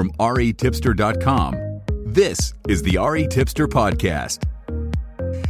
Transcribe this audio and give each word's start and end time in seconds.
from 0.00 0.12
retipster.com. 0.12 1.82
This 2.06 2.54
is 2.68 2.82
the 2.82 2.96
RE 2.96 3.26
Tipster 3.26 3.68
Podcast. 3.68 4.46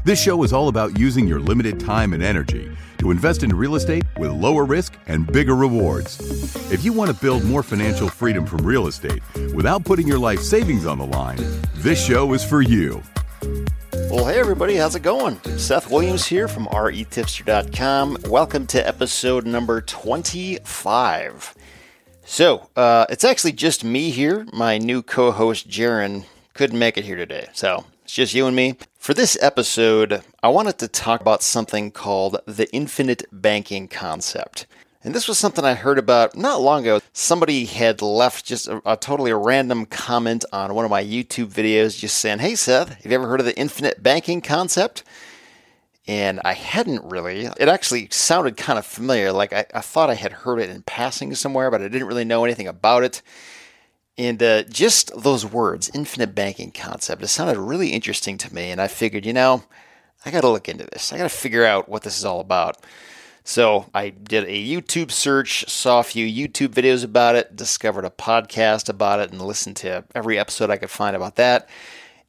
This 0.05 0.21
show 0.21 0.43
is 0.43 0.53
all 0.53 0.67
about 0.67 0.99
using 0.99 1.29
your 1.29 1.39
limited 1.39 1.79
time 1.79 2.13
and 2.15 2.21
energy 2.21 2.69
to 2.99 3.13
invest 3.13 3.45
in 3.45 3.55
real 3.55 3.77
estate 3.77 4.03
with 4.19 4.33
lower 4.33 4.65
risk 4.65 4.95
and 5.07 5.25
bigger 5.25 5.55
rewards. 5.55 6.19
If 6.73 6.85
you 6.85 6.93
want 6.93 7.13
to 7.13 7.23
build 7.23 7.45
more 7.45 7.63
financial 7.63 8.09
freedom 8.09 8.45
from 8.45 8.67
real 8.67 8.89
estate 8.89 9.23
without 9.55 9.85
putting 9.85 10.09
your 10.09 10.19
life 10.19 10.41
savings 10.41 10.85
on 10.85 10.99
the 10.99 11.07
line, 11.07 11.39
this 11.75 12.05
show 12.05 12.33
is 12.33 12.43
for 12.43 12.61
you. 12.61 13.01
Well, 14.11 14.27
hey 14.27 14.41
everybody, 14.41 14.75
how's 14.75 14.97
it 14.97 15.05
going? 15.05 15.41
Seth 15.59 15.89
Williams 15.89 16.27
here 16.27 16.49
from 16.49 16.67
retipster.com. 16.67 18.17
Welcome 18.25 18.67
to 18.67 18.85
episode 18.85 19.47
number 19.47 19.81
25. 19.81 21.55
So, 22.31 22.69
uh, 22.77 23.07
it's 23.11 23.25
actually 23.25 23.51
just 23.51 23.83
me 23.83 24.11
here. 24.11 24.47
My 24.53 24.79
new 24.79 25.03
co 25.03 25.33
host, 25.33 25.69
Jaron, 25.69 26.27
couldn't 26.55 26.79
make 26.79 26.97
it 26.97 27.05
here 27.05 27.17
today. 27.17 27.49
So, 27.55 27.87
it's 28.05 28.15
just 28.15 28.35
you 28.35 28.47
and 28.47 28.55
me. 28.55 28.77
For 29.01 29.15
this 29.15 29.37
episode, 29.43 30.23
I 30.41 30.49
wanted 30.51 30.79
to 30.79 30.87
talk 30.87 31.21
about 31.21 31.43
something 31.43 31.91
called 31.91 32.37
the 32.47 32.73
infinite 32.73 33.25
banking 33.33 33.89
concept. 33.89 34.69
And 35.03 35.13
this 35.13 35.27
was 35.27 35.39
something 35.39 35.65
I 35.65 35.75
heard 35.75 35.99
about 35.99 36.37
not 36.37 36.61
long 36.61 36.83
ago. 36.83 37.01
Somebody 37.13 37.65
had 37.65 38.01
left 38.01 38.45
just 38.45 38.69
a, 38.69 38.81
a, 38.87 38.97
totally 38.97 39.33
random 39.33 39.85
comment 39.85 40.45
on 40.53 40.73
one 40.73 40.85
of 40.85 40.91
my 40.91 41.03
YouTube 41.03 41.49
videos 41.49 41.99
just 41.99 42.19
saying, 42.19 42.39
Hey 42.39 42.55
Seth, 42.55 42.91
have 42.91 43.07
you 43.11 43.19
ever 43.19 43.27
heard 43.27 43.41
of 43.41 43.47
the 43.47 43.59
infinite 43.59 44.05
banking 44.05 44.41
concept? 44.41 45.03
And 46.11 46.41
I 46.45 46.55
hadn't 46.55 47.05
really. 47.05 47.45
It 47.45 47.69
actually 47.69 48.09
sounded 48.11 48.57
kind 48.57 48.81
of 48.81 48.85
familiar. 48.85 49.31
Like 49.31 49.53
I, 49.53 49.65
I 49.73 49.81
thought 49.81 50.11
I 50.11 50.15
had 50.15 50.33
heard 50.33 50.59
it 50.59 50.69
in 50.69 50.83
passing 50.83 51.33
somewhere, 51.37 51.71
but 51.71 51.81
I 51.81 51.87
didn't 51.87 52.09
really 52.09 52.25
know 52.25 52.45
anything 52.45 52.67
about 52.67 53.05
it. 53.05 53.23
And 54.19 54.43
uh, 54.43 54.65
just 54.65 55.13
those 55.17 55.47
words, 55.47 55.89
infinite 55.95 56.35
banking 56.35 56.73
concept, 56.73 57.23
it 57.23 57.29
sounded 57.29 57.61
really 57.61 57.91
interesting 57.91 58.39
to 58.39 58.53
me. 58.53 58.73
And 58.73 58.81
I 58.81 58.89
figured, 58.89 59.25
you 59.25 59.33
know, 59.33 59.63
I 60.27 60.33
got 60.33 60.41
to 60.41 60.49
look 60.49 60.69
into 60.69 60.85
this. 60.87 61.13
I 61.13 61.17
got 61.17 61.23
to 61.23 61.29
figure 61.29 61.65
out 61.65 61.89
what 61.89 62.03
this 62.03 62.19
is 62.19 62.25
all 62.25 62.41
about. 62.41 62.85
So 63.45 63.87
I 63.95 64.09
did 64.09 64.43
a 64.47 64.67
YouTube 64.67 65.13
search, 65.13 65.65
saw 65.71 66.01
a 66.01 66.03
few 66.03 66.27
YouTube 66.27 66.71
videos 66.71 67.05
about 67.05 67.37
it, 67.37 67.55
discovered 67.55 68.05
a 68.05 68.11
podcast 68.11 68.89
about 68.89 69.21
it, 69.21 69.31
and 69.31 69.41
listened 69.41 69.77
to 69.77 70.03
every 70.13 70.41
episode 70.41 70.71
I 70.71 70.77
could 70.77 70.91
find 70.91 71.15
about 71.15 71.37
that 71.37 71.69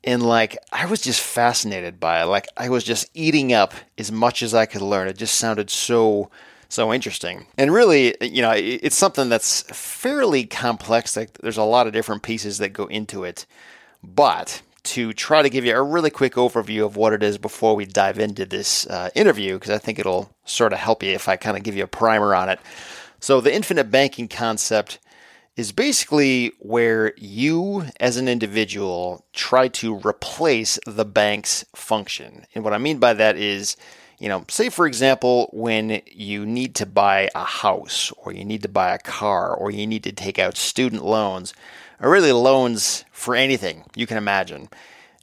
and 0.04 0.24
like 0.24 0.58
I 0.72 0.86
was 0.86 1.02
just 1.02 1.22
fascinated 1.22 2.00
by 2.00 2.22
it. 2.22 2.26
Like 2.26 2.48
I 2.58 2.70
was 2.70 2.84
just 2.84 3.10
eating 3.14 3.54
up 3.54 3.74
as 3.98 4.12
much 4.12 4.42
as 4.42 4.54
I 4.54 4.66
could 4.66 4.82
learn. 4.82 5.08
It 5.08 5.18
just 5.18 5.36
sounded 5.36 5.70
so 5.70 6.30
so 6.70 6.94
interesting. 6.94 7.46
And 7.58 7.74
really, 7.74 8.16
you 8.22 8.42
know, 8.42 8.54
it's 8.56 8.96
something 8.96 9.30
that's 9.30 9.64
fairly 9.64 10.46
complex. 10.46 11.18
Like 11.18 11.34
there's 11.40 11.58
a 11.58 11.64
lot 11.64 11.88
of 11.88 11.94
different 11.94 12.24
pieces 12.24 12.58
that 12.60 12.70
go 12.70 12.86
into 12.86 13.24
it. 13.24 13.46
But 14.04 14.62
to 14.84 15.14
try 15.14 15.44
to 15.44 15.50
give 15.50 15.64
you 15.64 15.76
a 15.76 15.84
really 15.84 16.10
quick 16.10 16.34
overview 16.34 16.86
of 16.86 16.96
what 16.96 17.14
it 17.14 17.22
is 17.22 17.38
before 17.38 17.76
we 17.76 17.86
dive 17.86 18.18
into 18.18 18.46
this 18.46 18.88
uh, 18.88 19.10
interview, 19.14 19.54
because 19.54 19.70
I 19.70 19.78
think 19.78 20.00
it'll 20.00 20.34
sort 20.46 20.74
of 20.74 20.80
help 20.80 21.04
you 21.04 21.12
if 21.12 21.30
I 21.30 21.36
kind 21.36 21.56
of 21.56 21.64
give 21.64 21.76
you 21.76 21.84
a 21.84 21.88
primer 21.88 22.34
on 22.34 22.50
it. 22.50 22.60
So 23.20 23.42
the 23.42 23.54
infinite 23.54 23.92
banking 23.92 24.28
concept 24.28 24.98
is 25.56 25.72
basically 25.72 26.54
where 26.60 27.14
you 27.18 27.86
as 28.00 28.18
an 28.18 28.28
individual 28.28 29.26
try 29.34 29.68
to 29.68 29.96
replace 30.00 30.80
the 30.88 31.06
bank's 31.06 31.66
function. 31.76 32.46
And 32.56 32.64
what 32.64 32.74
I 32.74 32.78
mean 32.78 33.00
by 33.00 33.14
that 33.14 33.36
is, 33.36 33.76
you 34.18 34.30
know, 34.30 34.46
say 34.48 34.70
for 34.70 34.88
example, 34.88 35.50
when 35.52 36.02
you 36.12 36.46
need 36.46 36.76
to 36.76 36.86
buy 36.86 37.30
a 37.36 37.44
house 37.44 38.14
or 38.18 38.32
you 38.32 38.46
need 38.46 38.62
to 38.64 38.70
buy 38.70 38.94
a 38.94 39.00
car 39.00 39.54
or 39.54 39.72
you 39.72 39.86
need 39.86 40.04
to 40.04 40.12
take 40.12 40.40
out 40.40 40.56
student 40.56 41.04
loans 41.04 41.54
or 42.00 42.10
really 42.10 42.32
loans 42.32 43.04
for 43.12 43.36
anything 43.36 43.84
you 43.96 44.08
can 44.08 44.18
imagine. 44.18 44.70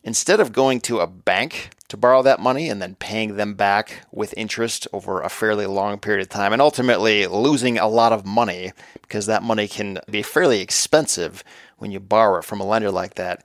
Instead 0.04 0.40
of 0.40 0.52
going 0.52 0.80
to 0.80 1.00
a 1.00 1.06
bank 1.06 1.70
to 1.88 1.96
borrow 1.96 2.22
that 2.22 2.40
money 2.40 2.68
and 2.68 2.82
then 2.82 2.94
paying 2.96 3.36
them 3.36 3.54
back 3.54 4.06
with 4.12 4.34
interest 4.36 4.86
over 4.92 5.20
a 5.20 5.28
fairly 5.28 5.66
long 5.66 5.98
period 5.98 6.20
of 6.20 6.28
time 6.28 6.52
and 6.52 6.60
ultimately 6.60 7.26
losing 7.26 7.78
a 7.78 7.88
lot 7.88 8.12
of 8.12 8.26
money 8.26 8.72
because 9.00 9.26
that 9.26 9.42
money 9.42 9.66
can 9.66 9.98
be 10.10 10.22
fairly 10.22 10.60
expensive 10.60 11.42
when 11.78 11.90
you 11.90 11.98
borrow 11.98 12.38
it 12.38 12.44
from 12.44 12.60
a 12.60 12.66
lender 12.66 12.90
like 12.90 13.14
that. 13.14 13.44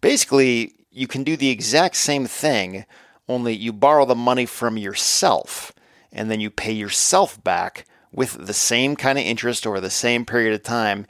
Basically, 0.00 0.74
you 0.90 1.06
can 1.06 1.22
do 1.22 1.36
the 1.36 1.50
exact 1.50 1.96
same 1.96 2.26
thing, 2.26 2.84
only 3.28 3.54
you 3.54 3.72
borrow 3.72 4.04
the 4.04 4.14
money 4.14 4.46
from 4.46 4.76
yourself 4.76 5.72
and 6.12 6.30
then 6.30 6.40
you 6.40 6.50
pay 6.50 6.72
yourself 6.72 7.42
back 7.42 7.86
with 8.12 8.46
the 8.46 8.54
same 8.54 8.96
kind 8.96 9.18
of 9.18 9.24
interest 9.24 9.66
over 9.66 9.80
the 9.80 9.90
same 9.90 10.24
period 10.24 10.54
of 10.54 10.62
time. 10.62 11.06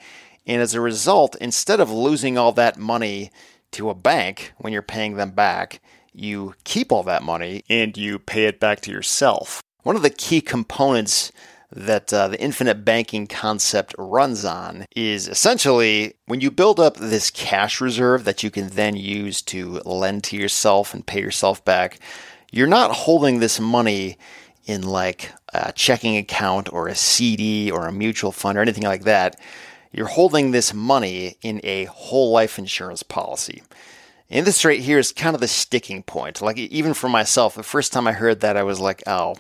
And 0.47 0.61
as 0.61 0.75
a 0.75 0.81
result, 0.81 1.37
instead 1.41 1.81
of 1.81 1.91
losing 1.91 2.39
all 2.39 2.53
that 2.53 2.79
money 2.79 3.31
to 3.73 3.91
a 3.91 3.95
bank 3.95 4.53
when 4.59 4.73
you're 4.73 4.83
paying 4.83 5.17
them 5.17 5.33
back, 5.33 5.81
you 6.15 6.55
keep 6.65 6.93
all 6.93 7.03
that 7.03 7.23
money 7.23 7.65
and 7.69 7.97
you 7.97 8.19
pay 8.19 8.47
it 8.47 8.61
back 8.61 8.81
to 8.83 8.93
yourself. 8.93 9.63
One 9.83 9.97
of 9.97 10.03
the 10.03 10.11
key 10.11 10.41
components 10.41 11.33
that 11.75 12.13
uh, 12.13 12.29
the 12.29 12.41
infinite 12.41 12.85
banking 12.85 13.27
concept 13.27 13.95
runs 13.99 14.45
on 14.45 14.87
is 14.95 15.27
essentially 15.27 16.15
when 16.27 16.41
you 16.41 16.51
build 16.51 16.79
up 16.79 16.97
this 16.97 17.31
cash 17.31 17.81
reserve 17.81 18.25
that 18.25 18.43
you 18.43 18.51
can 18.51 18.69
then 18.69 18.97
use 18.97 19.43
to 19.43 19.81
lend 19.85 20.23
to 20.25 20.37
yourself 20.37 20.95
and 20.95 21.07
pay 21.07 21.21
yourself 21.21 21.65
back, 21.65 21.99
you're 22.53 22.69
not 22.69 22.93
holding 22.93 23.41
this 23.41 23.59
money 23.59 24.17
in 24.67 24.83
like 24.83 25.33
a 25.53 25.73
checking 25.73 26.17
account 26.17 26.73
or 26.73 26.87
a 26.87 26.95
CD 26.95 27.71
or 27.71 27.87
a 27.87 27.93
mutual 27.93 28.33
fund 28.33 28.57
or 28.57 28.63
anything 28.63 28.85
like 28.85 29.03
that. 29.05 29.39
You're 29.93 30.07
holding 30.07 30.51
this 30.51 30.73
money 30.73 31.37
in 31.43 31.61
a 31.63 31.85
whole 31.85 32.31
life 32.31 32.59
insurance 32.59 33.03
policy. 33.03 33.63
And 34.31 34.47
this 34.47 34.65
right 34.65 34.81
here 34.81 34.99
is 34.99 35.13
kind 35.13 35.35
of 35.35 35.41
the 35.41 35.49
sticking 35.49 36.03
point. 36.03 36.41
Like, 36.41 36.59
even 36.59 36.95
for 36.95 37.09
myself, 37.09 37.55
the 37.55 37.63
first 37.63 37.93
time 37.93 38.07
I 38.07 38.13
heard 38.13 38.41
that, 38.41 38.57
I 38.57 38.63
was 38.63 38.81
like, 38.81 39.03
oh, 39.07 39.37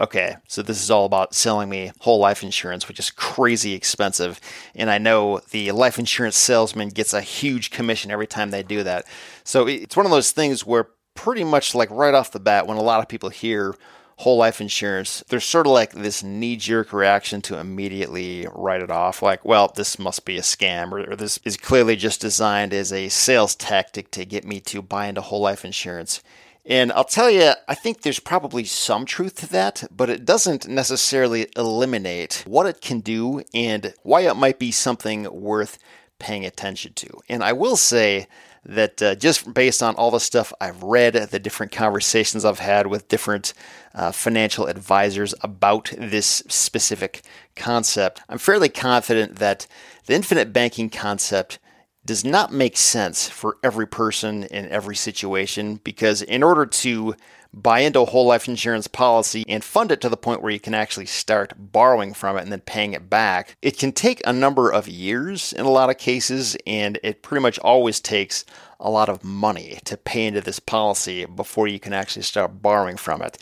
okay, 0.00 0.36
so 0.46 0.62
this 0.62 0.82
is 0.82 0.90
all 0.90 1.06
about 1.06 1.34
selling 1.34 1.68
me 1.68 1.92
whole 2.00 2.18
life 2.18 2.42
insurance, 2.42 2.86
which 2.86 2.98
is 2.98 3.10
crazy 3.10 3.72
expensive. 3.72 4.38
And 4.74 4.90
I 4.90 4.98
know 4.98 5.40
the 5.50 5.72
life 5.72 5.98
insurance 5.98 6.36
salesman 6.36 6.90
gets 6.90 7.14
a 7.14 7.20
huge 7.20 7.70
commission 7.70 8.10
every 8.10 8.26
time 8.26 8.50
they 8.50 8.62
do 8.62 8.82
that. 8.84 9.06
So 9.44 9.66
it's 9.66 9.96
one 9.96 10.06
of 10.06 10.12
those 10.12 10.30
things 10.30 10.64
where 10.66 10.88
pretty 11.14 11.42
much 11.42 11.74
like 11.74 11.90
right 11.90 12.14
off 12.14 12.30
the 12.30 12.38
bat, 12.38 12.66
when 12.66 12.76
a 12.76 12.82
lot 12.82 13.00
of 13.00 13.08
people 13.08 13.30
hear 13.30 13.74
whole 14.18 14.36
life 14.36 14.60
insurance, 14.60 15.22
there's 15.28 15.44
sort 15.44 15.66
of 15.66 15.72
like 15.72 15.92
this 15.92 16.24
knee 16.24 16.56
jerk 16.56 16.92
reaction 16.92 17.40
to 17.40 17.56
immediately 17.56 18.48
write 18.52 18.82
it 18.82 18.90
off. 18.90 19.22
Like, 19.22 19.44
well, 19.44 19.72
this 19.74 19.96
must 19.96 20.24
be 20.24 20.36
a 20.36 20.42
scam, 20.42 20.90
or, 20.90 21.12
or, 21.12 21.16
this 21.16 21.38
is 21.44 21.56
clearly 21.56 21.94
just 21.94 22.20
designed 22.20 22.74
as 22.74 22.92
a 22.92 23.08
sales 23.08 23.54
tactic 23.54 24.10
to 24.12 24.24
get 24.24 24.44
me 24.44 24.58
to 24.60 24.82
buy 24.82 25.06
into 25.06 25.20
whole 25.20 25.40
life 25.40 25.64
insurance. 25.64 26.20
And 26.66 26.90
I'll 26.92 27.04
tell 27.04 27.30
you, 27.30 27.52
I 27.68 27.74
think 27.76 28.02
there's 28.02 28.18
probably 28.18 28.64
some 28.64 29.06
truth 29.06 29.36
to 29.36 29.48
that, 29.50 29.84
but 29.90 30.10
it 30.10 30.24
doesn't 30.24 30.66
necessarily 30.66 31.46
eliminate 31.56 32.42
what 32.44 32.66
it 32.66 32.80
can 32.80 32.98
do 33.00 33.42
and 33.54 33.94
why 34.02 34.22
it 34.22 34.34
might 34.34 34.58
be 34.58 34.72
something 34.72 35.32
worth 35.32 35.78
paying 36.18 36.44
attention 36.44 36.92
to. 36.94 37.20
And 37.28 37.44
I 37.44 37.52
will 37.52 37.76
say, 37.76 38.26
that 38.68 39.02
uh, 39.02 39.14
just 39.14 39.52
based 39.54 39.82
on 39.82 39.94
all 39.96 40.10
the 40.10 40.20
stuff 40.20 40.52
I've 40.60 40.82
read, 40.82 41.14
the 41.14 41.38
different 41.38 41.72
conversations 41.72 42.44
I've 42.44 42.58
had 42.58 42.86
with 42.86 43.08
different 43.08 43.54
uh, 43.94 44.12
financial 44.12 44.66
advisors 44.66 45.34
about 45.40 45.90
this 45.96 46.42
specific 46.48 47.22
concept, 47.56 48.20
I'm 48.28 48.38
fairly 48.38 48.68
confident 48.68 49.36
that 49.36 49.66
the 50.04 50.14
infinite 50.14 50.52
banking 50.52 50.90
concept 50.90 51.58
does 52.04 52.24
not 52.24 52.52
make 52.52 52.76
sense 52.76 53.28
for 53.28 53.56
every 53.62 53.86
person 53.86 54.44
in 54.44 54.68
every 54.68 54.96
situation 54.96 55.80
because 55.82 56.22
in 56.22 56.42
order 56.42 56.64
to 56.64 57.14
buy 57.52 57.80
into 57.80 58.00
a 58.00 58.04
whole 58.04 58.26
life 58.26 58.48
insurance 58.48 58.86
policy 58.86 59.44
and 59.48 59.64
fund 59.64 59.90
it 59.90 60.00
to 60.00 60.08
the 60.08 60.16
point 60.16 60.42
where 60.42 60.52
you 60.52 60.60
can 60.60 60.74
actually 60.74 61.06
start 61.06 61.52
borrowing 61.56 62.14
from 62.14 62.36
it 62.36 62.42
and 62.42 62.52
then 62.52 62.60
paying 62.60 62.92
it 62.92 63.08
back. 63.08 63.56
It 63.62 63.78
can 63.78 63.92
take 63.92 64.20
a 64.24 64.32
number 64.32 64.70
of 64.70 64.88
years 64.88 65.52
in 65.52 65.64
a 65.64 65.70
lot 65.70 65.90
of 65.90 65.98
cases, 65.98 66.56
and 66.66 66.98
it 67.02 67.22
pretty 67.22 67.42
much 67.42 67.58
always 67.60 68.00
takes 68.00 68.44
a 68.80 68.90
lot 68.90 69.08
of 69.08 69.24
money 69.24 69.78
to 69.84 69.96
pay 69.96 70.26
into 70.26 70.40
this 70.40 70.60
policy 70.60 71.24
before 71.24 71.66
you 71.66 71.80
can 71.80 71.92
actually 71.92 72.22
start 72.22 72.62
borrowing 72.62 72.96
from 72.96 73.22
it. 73.22 73.38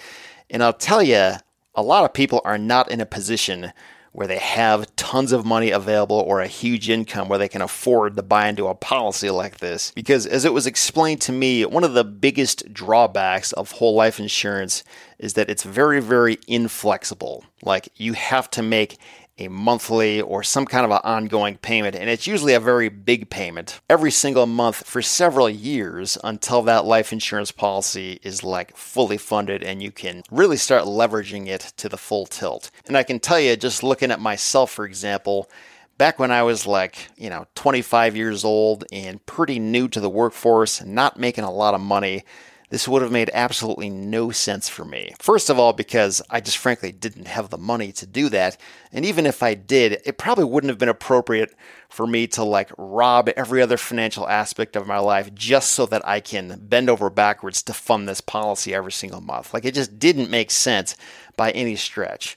And 0.49 0.63
I'll 0.63 0.73
tell 0.73 1.03
you, 1.03 1.33
a 1.75 1.83
lot 1.83 2.05
of 2.05 2.15
people 2.15 2.41
are 2.45 2.59
not 2.59 2.91
in 2.91 3.01
a 3.01 3.07
position 3.07 3.73
where 4.17 4.27
they 4.27 4.39
have 4.39 4.97
tons 4.97 5.31
of 5.31 5.45
money 5.45 5.71
available 5.71 6.17
or 6.17 6.41
a 6.41 6.47
huge 6.47 6.89
income 6.89 7.29
where 7.29 7.39
they 7.39 7.51
can 7.51 7.61
afford 7.61 8.17
to 8.17 8.23
buy 8.23 8.49
into 8.49 8.67
a 8.67 8.75
policy 8.75 9.29
like 9.29 9.59
this. 9.59 9.93
Because 9.95 10.25
as 10.25 10.47
it 10.47 10.55
was 10.55 10.67
explained 10.67 11.21
to 11.21 11.33
me, 11.33 11.67
one 11.67 11.85
of 11.85 11.93
the 11.93 12.03
biggest 12.03 12.73
drawbacks 12.73 13.53
of 13.53 13.73
whole 13.73 13.95
life 13.95 14.19
insurance 14.19 14.85
is 15.19 15.35
that 15.35 15.51
it's 15.51 15.65
very, 15.65 16.01
very 16.01 16.39
inflexible. 16.49 17.45
Like 17.63 17.91
you 17.97 18.15
have 18.15 18.49
to 18.53 18.63
make 18.63 18.97
a 19.39 19.49
monthly 19.49 20.21
or 20.21 20.43
some 20.43 20.67
kind 20.67 20.85
of 20.85 20.91
an 20.91 21.01
ongoing 21.05 21.57
payment, 21.59 21.95
and 21.95 22.09
it's 22.09 22.27
usually 22.27 22.55
a 22.55 22.61
very 22.61 22.89
big 22.89 23.29
payment 23.29 23.81
every 23.89 24.11
single 24.11 24.47
month 24.47 24.87
for 24.87 25.03
several 25.03 25.49
years 25.49 26.17
until 26.25 26.63
that 26.63 26.85
life 26.85 27.13
insurance 27.13 27.53
policy 27.53 28.19
is 28.23 28.43
like 28.43 28.77
fully 28.77 29.19
funded 29.19 29.63
and 29.63 29.83
you 29.83 29.91
can 29.91 30.23
really 30.31 30.57
start 30.57 30.85
leveraging 30.85 31.47
it 31.47 31.73
to 31.77 31.89
the 31.89 31.99
full 31.99 32.27
tilt. 32.27 32.71
And 32.87 32.97
I 32.97 33.03
can 33.03 33.21
tell 33.21 33.41
you, 33.41 33.57
just 33.57 33.83
looking 33.83 34.11
at 34.11 34.21
myself, 34.21 34.71
for 34.71 34.85
example, 34.85 35.51
back 35.99 36.19
when 36.19 36.31
I 36.31 36.43
was 36.43 36.67
like, 36.67 37.09
you 37.17 37.31
know, 37.31 37.47
25 37.55 38.17
years 38.17 38.45
old 38.45 38.85
and 38.93 39.25
pretty 39.27 39.59
new 39.59 39.89
to 39.89 40.01
the 40.01 40.11
workforce 40.11 40.85
not 40.85 41.19
making 41.19 41.45
a 41.45 41.53
lot 41.53 41.75
of 41.75 41.81
money, 41.81 42.25
this 42.71 42.89
would 42.89 43.03
have 43.03 43.13
made 43.13 43.31
absolutely 43.33 43.89
no 43.91 44.31
sense 44.31 44.69
for 44.69 44.85
me. 44.85 45.15
First 45.19 45.51
of 45.51 45.59
all, 45.59 45.73
because 45.73 46.21
I 46.31 46.41
just 46.41 46.59
frankly 46.59 46.93
didn't 46.93 47.29
have 47.29 47.51
the 47.51 47.59
money 47.59 47.93
to 47.93 48.07
do 48.07 48.29
that. 48.31 48.57
And 48.93 49.05
even 49.05 49.27
if 49.27 49.43
I 49.43 49.55
did, 49.55 50.01
it 50.05 50.19
probably 50.19 50.45
wouldn't 50.45 50.71
have 50.71 50.79
been 50.79 50.89
appropriate 50.89 51.55
for 51.89 52.07
me 52.07 52.27
to 52.29 52.43
like 52.43 52.71
rob 52.77 53.29
every 53.37 53.63
other 53.63 53.77
financial 53.77 54.29
aspect 54.29 54.75
of 54.75 54.87
my 54.87 54.99
life 54.99 55.33
just 55.35 55.73
so 55.73 55.87
that 55.87 56.07
I 56.07 56.21
can 56.21 56.59
bend 56.63 56.91
over 56.91 57.09
backwards 57.09 57.63
to 57.65 57.73
fund 57.73 58.09
this 58.09 58.21
policy 58.21 58.75
every 58.75 58.93
single 58.93 59.21
month. 59.21 59.55
Like 59.55 59.65
it 59.65 59.75
just 59.75 59.99
didn't 59.99 60.31
make 60.31 60.51
sense 60.51 60.97
by 61.37 61.53
any 61.53 61.77
stretch. 61.77 62.37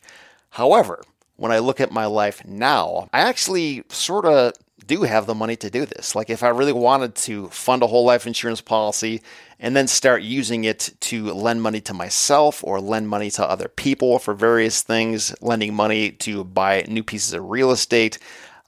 However, 0.51 1.03
when 1.37 1.51
I 1.51 1.59
look 1.59 1.79
at 1.79 1.91
my 1.91 2.05
life 2.05 2.45
now, 2.45 3.07
I 3.13 3.21
actually 3.21 3.83
sort 3.89 4.25
of 4.25 4.53
do 4.89 5.03
have 5.03 5.27
the 5.27 5.35
money 5.35 5.55
to 5.55 5.69
do 5.69 5.85
this. 5.85 6.15
Like 6.15 6.31
if 6.31 6.41
I 6.41 6.49
really 6.49 6.73
wanted 6.73 7.13
to 7.15 7.47
fund 7.49 7.83
a 7.83 7.87
whole 7.87 8.05
life 8.05 8.25
insurance 8.25 8.59
policy 8.59 9.21
and 9.59 9.75
then 9.75 9.87
start 9.87 10.23
using 10.23 10.63
it 10.63 10.89
to 11.01 11.31
lend 11.31 11.61
money 11.61 11.79
to 11.81 11.93
myself 11.93 12.63
or 12.63 12.81
lend 12.81 13.07
money 13.07 13.29
to 13.31 13.47
other 13.47 13.67
people 13.67 14.17
for 14.17 14.33
various 14.33 14.81
things, 14.81 15.33
lending 15.41 15.75
money 15.75 16.09
to 16.11 16.43
buy 16.43 16.85
new 16.87 17.03
pieces 17.03 17.33
of 17.33 17.47
real 17.47 17.69
estate, 17.69 18.17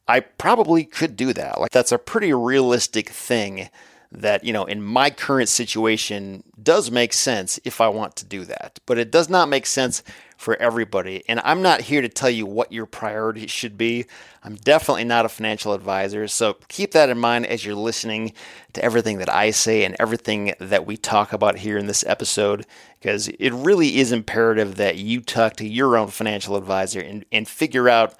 I 0.07 0.19
probably 0.19 0.85
could 0.85 1.15
do 1.15 1.33
that. 1.33 1.59
Like 1.59 1.71
that's 1.71 1.91
a 1.91 1.97
pretty 1.97 2.31
realistic 2.33 3.09
thing 3.09 3.69
that, 4.11 4.43
you 4.43 4.53
know, 4.53 4.65
in 4.65 4.83
my 4.83 5.09
current 5.09 5.49
situation 5.49 6.43
does 6.61 6.91
make 6.91 7.13
sense 7.13 7.59
if 7.63 7.81
I 7.81 7.87
want 7.87 8.15
to 8.17 8.25
do 8.25 8.45
that. 8.45 8.79
But 8.85 8.99
it 8.99 9.09
does 9.09 9.27
not 9.27 9.49
make 9.49 9.65
sense 9.65 10.03
for 10.41 10.55
everybody. 10.55 11.23
And 11.27 11.39
I'm 11.43 11.61
not 11.61 11.81
here 11.81 12.01
to 12.01 12.09
tell 12.09 12.29
you 12.31 12.47
what 12.47 12.71
your 12.71 12.87
priorities 12.87 13.51
should 13.51 13.77
be. 13.77 14.07
I'm 14.43 14.55
definitely 14.55 15.03
not 15.03 15.23
a 15.23 15.29
financial 15.29 15.73
advisor. 15.73 16.27
So 16.27 16.57
keep 16.67 16.93
that 16.93 17.09
in 17.09 17.19
mind 17.19 17.45
as 17.45 17.63
you're 17.63 17.75
listening 17.75 18.33
to 18.73 18.83
everything 18.83 19.19
that 19.19 19.31
I 19.31 19.51
say 19.51 19.83
and 19.83 19.95
everything 19.99 20.55
that 20.59 20.87
we 20.87 20.97
talk 20.97 21.31
about 21.31 21.59
here 21.59 21.77
in 21.77 21.85
this 21.85 22.03
episode, 22.07 22.65
because 22.99 23.27
it 23.27 23.51
really 23.51 23.99
is 23.99 24.11
imperative 24.11 24.77
that 24.77 24.97
you 24.97 25.21
talk 25.21 25.57
to 25.57 25.67
your 25.67 25.95
own 25.95 26.07
financial 26.07 26.55
advisor 26.55 26.99
and, 26.99 27.23
and 27.31 27.47
figure 27.47 27.87
out 27.87 28.15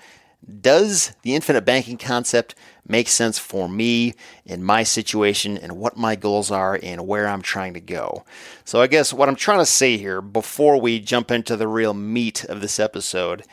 does 0.62 1.14
the 1.22 1.36
infinite 1.36 1.66
banking 1.66 1.98
concept 1.98 2.56
make 2.88 3.08
sense 3.08 3.38
for 3.38 3.70
me 3.70 4.16
in 4.46 4.64
my 4.64 4.84
situation 4.84 5.58
and 5.58 5.74
what 5.74 5.98
my 5.98 6.16
goals 6.16 6.50
are 6.52 6.80
and 6.82 7.08
where 7.08 7.28
I'm 7.28 7.42
trying 7.42 7.74
to 7.76 7.82
go? 7.82 8.24
So, 8.66 8.82
I 8.82 8.88
guess 8.88 9.14
what 9.14 9.30
I'm 9.30 9.36
trying 9.36 9.60
to 9.60 9.66
say 9.66 9.98
here 9.98 10.22
before 10.22 10.80
we 10.80 11.00
jump 11.00 11.32
into 11.32 11.56
the 11.56 11.68
real 11.68 11.94
meat 11.94 12.44
of 12.46 12.62
this 12.62 12.80
episode 12.80 13.44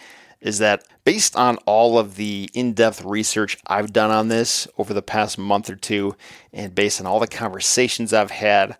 is 0.40 0.58
that 0.58 0.84
based 1.04 1.34
on 1.36 1.56
all 1.66 1.98
of 1.98 2.16
the 2.16 2.48
in 2.54 2.72
depth 2.72 3.04
research 3.04 3.58
I've 3.66 3.92
done 3.92 4.10
on 4.10 4.28
this 4.28 4.68
over 4.78 4.94
the 4.94 5.02
past 5.02 5.36
month 5.36 5.68
or 5.68 5.76
two, 5.76 6.16
and 6.52 6.74
based 6.74 7.00
on 7.00 7.06
all 7.06 7.20
the 7.20 7.26
conversations 7.26 8.12
I've 8.12 8.30
had, 8.30 8.76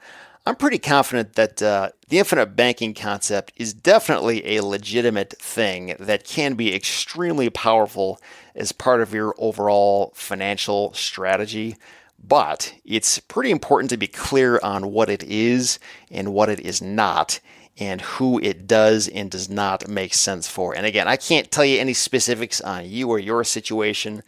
I'm 0.48 0.56
pretty 0.56 0.78
confident 0.78 1.34
that 1.34 1.60
uh, 1.60 1.90
the 2.08 2.20
infinite 2.20 2.56
banking 2.56 2.94
concept 2.94 3.52
is 3.56 3.74
definitely 3.74 4.56
a 4.56 4.64
legitimate 4.64 5.34
thing 5.38 5.94
that 6.00 6.24
can 6.24 6.54
be 6.54 6.74
extremely 6.74 7.50
powerful 7.50 8.18
as 8.54 8.72
part 8.72 9.02
of 9.02 9.12
your 9.12 9.34
overall 9.36 10.10
financial 10.14 10.94
strategy. 10.94 11.76
But 12.18 12.72
it's 12.82 13.18
pretty 13.18 13.50
important 13.50 13.90
to 13.90 13.98
be 13.98 14.06
clear 14.06 14.58
on 14.62 14.90
what 14.90 15.10
it 15.10 15.22
is 15.22 15.78
and 16.10 16.32
what 16.32 16.48
it 16.48 16.60
is 16.60 16.80
not, 16.80 17.40
and 17.76 18.00
who 18.00 18.38
it 18.38 18.66
does 18.66 19.06
and 19.06 19.30
does 19.30 19.50
not 19.50 19.86
make 19.86 20.14
sense 20.14 20.48
for. 20.48 20.74
And 20.74 20.86
again, 20.86 21.08
I 21.08 21.16
can't 21.16 21.50
tell 21.50 21.66
you 21.66 21.78
any 21.78 21.92
specifics 21.92 22.62
on 22.62 22.88
you 22.88 23.10
or 23.10 23.18
your 23.18 23.44
situation, 23.44 24.22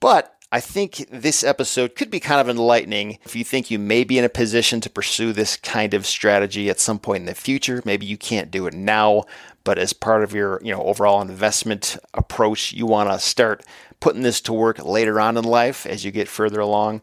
but 0.00 0.34
I 0.54 0.60
think 0.60 1.06
this 1.10 1.42
episode 1.42 1.96
could 1.96 2.10
be 2.10 2.20
kind 2.20 2.38
of 2.38 2.48
enlightening 2.50 3.18
if 3.24 3.34
you 3.34 3.42
think 3.42 3.70
you 3.70 3.78
may 3.78 4.04
be 4.04 4.18
in 4.18 4.24
a 4.24 4.28
position 4.28 4.82
to 4.82 4.90
pursue 4.90 5.32
this 5.32 5.56
kind 5.56 5.94
of 5.94 6.04
strategy 6.04 6.68
at 6.68 6.78
some 6.78 6.98
point 6.98 7.22
in 7.22 7.26
the 7.26 7.34
future. 7.34 7.80
Maybe 7.86 8.04
you 8.04 8.18
can't 8.18 8.50
do 8.50 8.66
it 8.66 8.74
now, 8.74 9.24
but 9.64 9.78
as 9.78 9.94
part 9.94 10.22
of 10.22 10.34
your, 10.34 10.60
you 10.62 10.70
know, 10.70 10.82
overall 10.82 11.22
investment 11.22 11.96
approach, 12.12 12.70
you 12.70 12.84
want 12.84 13.10
to 13.10 13.18
start 13.18 13.64
putting 13.98 14.20
this 14.20 14.42
to 14.42 14.52
work 14.52 14.84
later 14.84 15.18
on 15.18 15.38
in 15.38 15.44
life 15.44 15.86
as 15.86 16.04
you 16.04 16.10
get 16.10 16.28
further 16.28 16.60
along. 16.60 17.00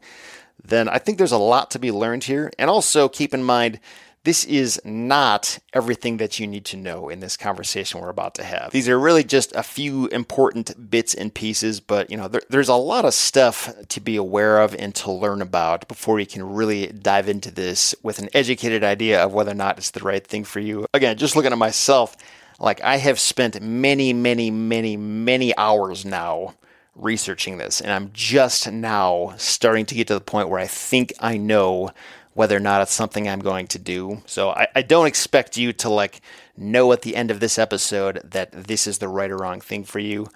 Then 0.63 0.87
I 0.87 0.99
think 0.99 1.17
there's 1.17 1.31
a 1.31 1.39
lot 1.39 1.71
to 1.71 1.79
be 1.79 1.91
learned 1.91 2.25
here. 2.25 2.51
And 2.59 2.69
also 2.69 3.09
keep 3.09 3.33
in 3.33 3.43
mind 3.43 3.79
this 4.23 4.43
is 4.45 4.81
not 4.83 5.59
everything 5.73 6.17
that 6.17 6.39
you 6.39 6.47
need 6.47 6.65
to 6.65 6.77
know 6.77 7.09
in 7.09 7.19
this 7.19 7.37
conversation 7.37 8.01
we're 8.01 8.09
about 8.09 8.35
to 8.35 8.43
have. 8.43 8.71
These 8.71 8.89
are 8.89 8.99
really 8.99 9.23
just 9.23 9.55
a 9.55 9.63
few 9.63 10.07
important 10.07 10.89
bits 10.89 11.13
and 11.13 11.33
pieces, 11.33 11.79
but 11.79 12.11
you 12.11 12.17
know, 12.17 12.27
there, 12.27 12.41
there's 12.49 12.69
a 12.69 12.75
lot 12.75 13.05
of 13.05 13.13
stuff 13.13 13.73
to 13.87 13.99
be 13.99 14.17
aware 14.17 14.59
of 14.61 14.75
and 14.75 14.93
to 14.95 15.11
learn 15.11 15.41
about 15.41 15.87
before 15.87 16.19
you 16.19 16.25
can 16.25 16.43
really 16.43 16.87
dive 16.87 17.29
into 17.29 17.51
this 17.51 17.95
with 18.03 18.19
an 18.19 18.29
educated 18.33 18.83
idea 18.83 19.23
of 19.23 19.33
whether 19.33 19.51
or 19.51 19.55
not 19.55 19.77
it's 19.77 19.91
the 19.91 20.01
right 20.01 20.25
thing 20.25 20.43
for 20.43 20.59
you. 20.59 20.85
Again, 20.93 21.17
just 21.17 21.35
looking 21.35 21.51
at 21.51 21.57
myself, 21.57 22.17
like 22.59 22.81
I 22.81 22.97
have 22.97 23.19
spent 23.19 23.61
many, 23.61 24.11
many, 24.11 24.51
many, 24.51 24.97
many 24.97 25.55
hours 25.55 26.05
now 26.05 26.55
researching 26.95 27.57
this, 27.57 27.79
and 27.79 27.91
I'm 27.91 28.11
just 28.13 28.69
now 28.69 29.33
starting 29.37 29.85
to 29.85 29.95
get 29.95 30.07
to 30.07 30.13
the 30.13 30.21
point 30.21 30.49
where 30.49 30.59
I 30.59 30.67
think 30.67 31.13
I 31.21 31.37
know 31.37 31.91
whether 32.33 32.55
or 32.55 32.61
not 32.61 32.81
it's 32.81 32.93
something 32.93 33.27
I'm 33.27 33.39
going 33.39 33.67
to 33.67 33.79
do. 33.79 34.21
So 34.25 34.51
I, 34.51 34.67
I 34.75 34.81
don't 34.81 35.07
expect 35.07 35.57
you 35.57 35.73
to 35.73 35.89
like 35.89 36.21
know 36.55 36.91
at 36.91 37.01
the 37.01 37.15
end 37.15 37.31
of 37.31 37.39
this 37.39 37.57
episode 37.57 38.21
that 38.23 38.51
this 38.51 38.87
is 38.87 38.99
the 38.99 39.07
right 39.07 39.31
or 39.31 39.37
wrong 39.37 39.61
thing 39.61 39.83
for 39.83 39.99
you. 39.99 40.27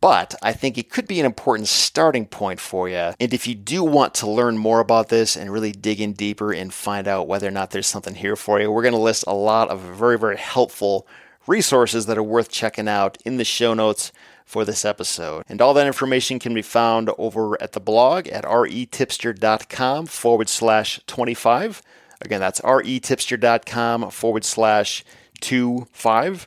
But 0.00 0.34
I 0.42 0.54
think 0.54 0.78
it 0.78 0.90
could 0.90 1.06
be 1.06 1.20
an 1.20 1.26
important 1.26 1.68
starting 1.68 2.24
point 2.24 2.58
for 2.58 2.88
you. 2.88 3.12
And 3.20 3.34
if 3.34 3.46
you 3.46 3.54
do 3.54 3.84
want 3.84 4.14
to 4.14 4.30
learn 4.30 4.56
more 4.56 4.80
about 4.80 5.10
this 5.10 5.36
and 5.36 5.52
really 5.52 5.72
dig 5.72 6.00
in 6.00 6.14
deeper 6.14 6.52
and 6.52 6.72
find 6.72 7.06
out 7.06 7.28
whether 7.28 7.46
or 7.46 7.50
not 7.50 7.70
there's 7.70 7.86
something 7.86 8.14
here 8.14 8.36
for 8.36 8.58
you, 8.58 8.70
we're 8.70 8.82
going 8.82 8.94
to 8.94 8.98
list 8.98 9.24
a 9.26 9.34
lot 9.34 9.68
of 9.68 9.80
very, 9.80 10.18
very 10.18 10.38
helpful 10.38 11.06
resources 11.46 12.06
that 12.06 12.16
are 12.16 12.22
worth 12.22 12.50
checking 12.50 12.88
out 12.88 13.18
in 13.26 13.36
the 13.36 13.44
show 13.44 13.74
notes 13.74 14.10
for 14.44 14.64
this 14.64 14.84
episode. 14.84 15.44
And 15.48 15.60
all 15.60 15.74
that 15.74 15.86
information 15.86 16.38
can 16.38 16.54
be 16.54 16.62
found 16.62 17.10
over 17.18 17.60
at 17.62 17.72
the 17.72 17.80
blog 17.80 18.28
at 18.28 18.44
retipster.com 18.44 20.06
forward 20.06 20.48
slash 20.48 21.00
25. 21.06 21.82
Again, 22.20 22.40
that's 22.40 22.60
retipster.com 22.60 24.10
forward 24.10 24.44
slash 24.44 25.04
25. 25.40 26.46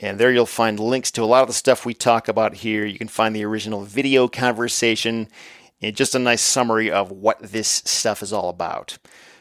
And 0.00 0.18
there 0.18 0.32
you'll 0.32 0.46
find 0.46 0.80
links 0.80 1.10
to 1.12 1.22
a 1.22 1.26
lot 1.26 1.42
of 1.42 1.48
the 1.48 1.54
stuff 1.54 1.86
we 1.86 1.94
talk 1.94 2.26
about 2.28 2.54
here. 2.54 2.84
You 2.84 2.98
can 2.98 3.08
find 3.08 3.36
the 3.36 3.44
original 3.44 3.82
video 3.82 4.26
conversation 4.28 5.28
and 5.80 5.96
just 5.96 6.14
a 6.14 6.18
nice 6.18 6.42
summary 6.42 6.90
of 6.90 7.10
what 7.10 7.40
this 7.40 7.82
stuff 7.84 8.22
is 8.22 8.32
all 8.32 8.48
about. 8.48 8.98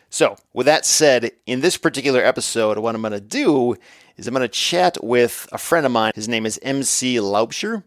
So, 0.09 0.35
with 0.53 0.65
that 0.65 0.85
said, 0.85 1.31
in 1.45 1.61
this 1.61 1.77
particular 1.77 2.21
episode, 2.21 2.77
what 2.77 2.95
I'm 2.95 3.01
going 3.01 3.13
to 3.13 3.21
do 3.21 3.77
is 4.21 4.27
I'm 4.27 4.35
going 4.35 4.41
to 4.41 4.47
chat 4.47 5.03
with 5.03 5.49
a 5.51 5.57
friend 5.57 5.85
of 5.85 5.91
mine. 5.91 6.11
His 6.13 6.27
name 6.27 6.45
is 6.45 6.59
MC 6.61 7.15
Laubscher. 7.15 7.83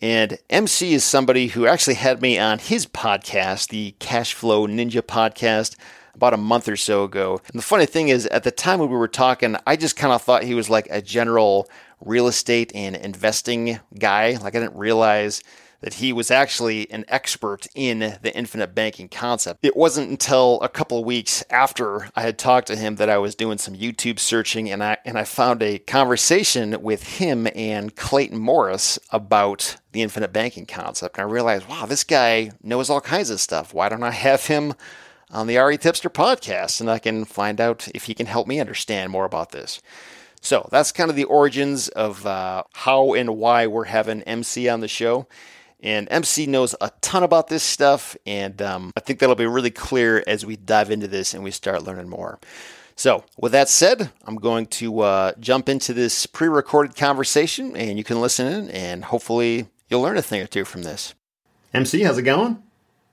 And 0.00 0.38
MC 0.50 0.92
is 0.92 1.02
somebody 1.02 1.48
who 1.48 1.66
actually 1.66 1.94
had 1.94 2.20
me 2.20 2.38
on 2.38 2.58
his 2.58 2.86
podcast, 2.86 3.68
the 3.68 3.94
Cashflow 3.98 4.68
Ninja 4.68 5.02
podcast, 5.02 5.76
about 6.14 6.34
a 6.34 6.36
month 6.36 6.68
or 6.68 6.76
so 6.76 7.04
ago. 7.04 7.40
And 7.50 7.58
the 7.58 7.64
funny 7.64 7.86
thing 7.86 8.08
is, 8.08 8.26
at 8.26 8.44
the 8.44 8.50
time 8.50 8.80
when 8.80 8.90
we 8.90 8.96
were 8.96 9.08
talking, 9.08 9.56
I 9.66 9.76
just 9.76 9.96
kind 9.96 10.12
of 10.12 10.22
thought 10.22 10.44
he 10.44 10.54
was 10.54 10.68
like 10.68 10.86
a 10.90 11.00
general 11.00 11.68
real 12.00 12.28
estate 12.28 12.70
and 12.74 12.94
investing 12.94 13.80
guy. 13.98 14.32
Like 14.32 14.54
I 14.54 14.60
didn't 14.60 14.76
realize 14.76 15.42
that 15.80 15.94
he 15.94 16.12
was 16.12 16.30
actually 16.30 16.90
an 16.90 17.04
expert 17.08 17.66
in 17.74 18.18
the 18.22 18.32
infinite 18.34 18.74
banking 18.74 19.08
concept. 19.08 19.60
It 19.62 19.76
wasn't 19.76 20.10
until 20.10 20.60
a 20.60 20.68
couple 20.68 20.98
of 20.98 21.04
weeks 21.04 21.44
after 21.50 22.10
I 22.16 22.22
had 22.22 22.38
talked 22.38 22.66
to 22.66 22.76
him 22.76 22.96
that 22.96 23.08
I 23.08 23.18
was 23.18 23.34
doing 23.34 23.58
some 23.58 23.74
YouTube 23.74 24.18
searching 24.18 24.70
and 24.70 24.82
I 24.82 24.98
and 25.04 25.16
I 25.16 25.24
found 25.24 25.62
a 25.62 25.78
conversation 25.78 26.82
with 26.82 27.04
him 27.04 27.46
and 27.54 27.94
Clayton 27.94 28.38
Morris 28.38 28.98
about 29.12 29.76
the 29.92 30.02
infinite 30.02 30.32
banking 30.32 30.66
concept. 30.66 31.16
And 31.16 31.28
I 31.28 31.32
realized, 31.32 31.68
wow, 31.68 31.86
this 31.86 32.04
guy 32.04 32.50
knows 32.62 32.90
all 32.90 33.00
kinds 33.00 33.30
of 33.30 33.40
stuff. 33.40 33.72
Why 33.72 33.88
don't 33.88 34.02
I 34.02 34.10
have 34.10 34.46
him 34.46 34.74
on 35.30 35.46
the 35.46 35.58
RE 35.58 35.76
Tipster 35.76 36.10
podcast 36.10 36.80
and 36.80 36.90
I 36.90 36.98
can 36.98 37.24
find 37.24 37.60
out 37.60 37.88
if 37.94 38.04
he 38.04 38.14
can 38.14 38.26
help 38.26 38.48
me 38.48 38.60
understand 38.60 39.12
more 39.12 39.24
about 39.24 39.52
this. 39.52 39.80
So 40.40 40.68
that's 40.70 40.92
kind 40.92 41.10
of 41.10 41.16
the 41.16 41.24
origins 41.24 41.88
of 41.88 42.26
uh, 42.26 42.64
how 42.72 43.14
and 43.14 43.36
why 43.36 43.66
we're 43.66 43.84
having 43.84 44.22
MC 44.22 44.68
on 44.68 44.80
the 44.80 44.88
show. 44.88 45.26
And 45.80 46.08
MC 46.10 46.46
knows 46.46 46.74
a 46.80 46.90
ton 47.00 47.22
about 47.22 47.48
this 47.48 47.62
stuff, 47.62 48.16
and 48.26 48.60
um, 48.60 48.92
I 48.96 49.00
think 49.00 49.20
that'll 49.20 49.36
be 49.36 49.46
really 49.46 49.70
clear 49.70 50.24
as 50.26 50.44
we 50.44 50.56
dive 50.56 50.90
into 50.90 51.06
this 51.06 51.34
and 51.34 51.44
we 51.44 51.52
start 51.52 51.84
learning 51.84 52.08
more. 52.08 52.40
So, 52.96 53.22
with 53.36 53.52
that 53.52 53.68
said, 53.68 54.10
I'm 54.24 54.34
going 54.36 54.66
to 54.66 55.00
uh, 55.00 55.32
jump 55.38 55.68
into 55.68 55.94
this 55.94 56.26
pre 56.26 56.48
recorded 56.48 56.96
conversation, 56.96 57.76
and 57.76 57.96
you 57.96 58.02
can 58.02 58.20
listen 58.20 58.48
in, 58.48 58.70
and 58.70 59.04
hopefully, 59.04 59.68
you'll 59.88 60.02
learn 60.02 60.16
a 60.16 60.22
thing 60.22 60.42
or 60.42 60.48
two 60.48 60.64
from 60.64 60.82
this. 60.82 61.14
MC, 61.72 62.02
how's 62.02 62.18
it 62.18 62.22
going? 62.22 62.60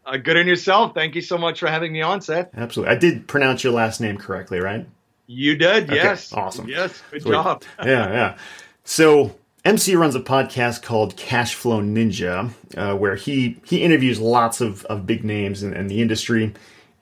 Uh, 0.04 0.18
good 0.18 0.38
in 0.38 0.48
yourself. 0.48 0.96
Thank 0.96 1.14
you 1.14 1.22
so 1.22 1.38
much 1.38 1.60
for 1.60 1.68
having 1.68 1.94
me 1.94 2.02
on, 2.02 2.22
Seth. 2.22 2.50
Absolutely. 2.56 2.96
I 2.96 2.98
did 2.98 3.28
pronounce 3.28 3.64
your 3.64 3.74
last 3.74 4.02
name 4.02 4.18
correctly, 4.18 4.60
right? 4.60 4.88
You 5.28 5.56
did, 5.56 5.90
yes. 5.90 6.34
Awesome. 6.34 6.68
Yes, 6.68 7.02
good 7.12 7.22
Sweet. 7.22 7.32
job. 7.32 7.64
yeah, 7.84 8.12
yeah. 8.12 8.38
So, 8.86 9.36
MC 9.66 9.96
runs 9.96 10.14
a 10.14 10.20
podcast 10.20 10.84
called 10.84 11.18
Cash 11.18 11.56
Flow 11.56 11.82
Ninja, 11.82 12.52
uh, 12.78 12.96
where 12.96 13.16
he 13.16 13.60
he 13.66 13.82
interviews 13.82 14.20
lots 14.20 14.62
of, 14.62 14.86
of 14.86 15.08
big 15.08 15.26
names 15.26 15.64
in, 15.64 15.74
in 15.74 15.88
the 15.88 16.04
industry. 16.04 16.54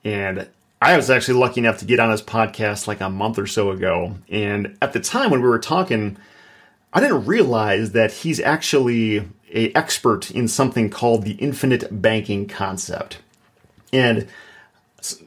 And 0.02 0.48
I 0.80 0.96
was 0.96 1.10
actually 1.10 1.38
lucky 1.38 1.60
enough 1.60 1.78
to 1.78 1.84
get 1.84 2.00
on 2.00 2.10
his 2.10 2.22
podcast 2.22 2.86
like 2.86 3.02
a 3.02 3.10
month 3.10 3.38
or 3.38 3.46
so 3.46 3.70
ago. 3.70 4.16
And 4.30 4.78
at 4.80 4.94
the 4.94 5.00
time 5.00 5.30
when 5.30 5.42
we 5.42 5.48
were 5.48 5.58
talking, 5.58 6.16
I 6.92 7.00
didn't 7.00 7.26
realize 7.26 7.92
that 7.92 8.12
he's 8.12 8.40
actually 8.40 9.28
a 9.52 9.70
expert 9.74 10.30
in 10.30 10.48
something 10.48 10.88
called 10.88 11.24
the 11.24 11.32
infinite 11.32 12.00
banking 12.00 12.48
concept. 12.48 13.18
And 13.92 14.26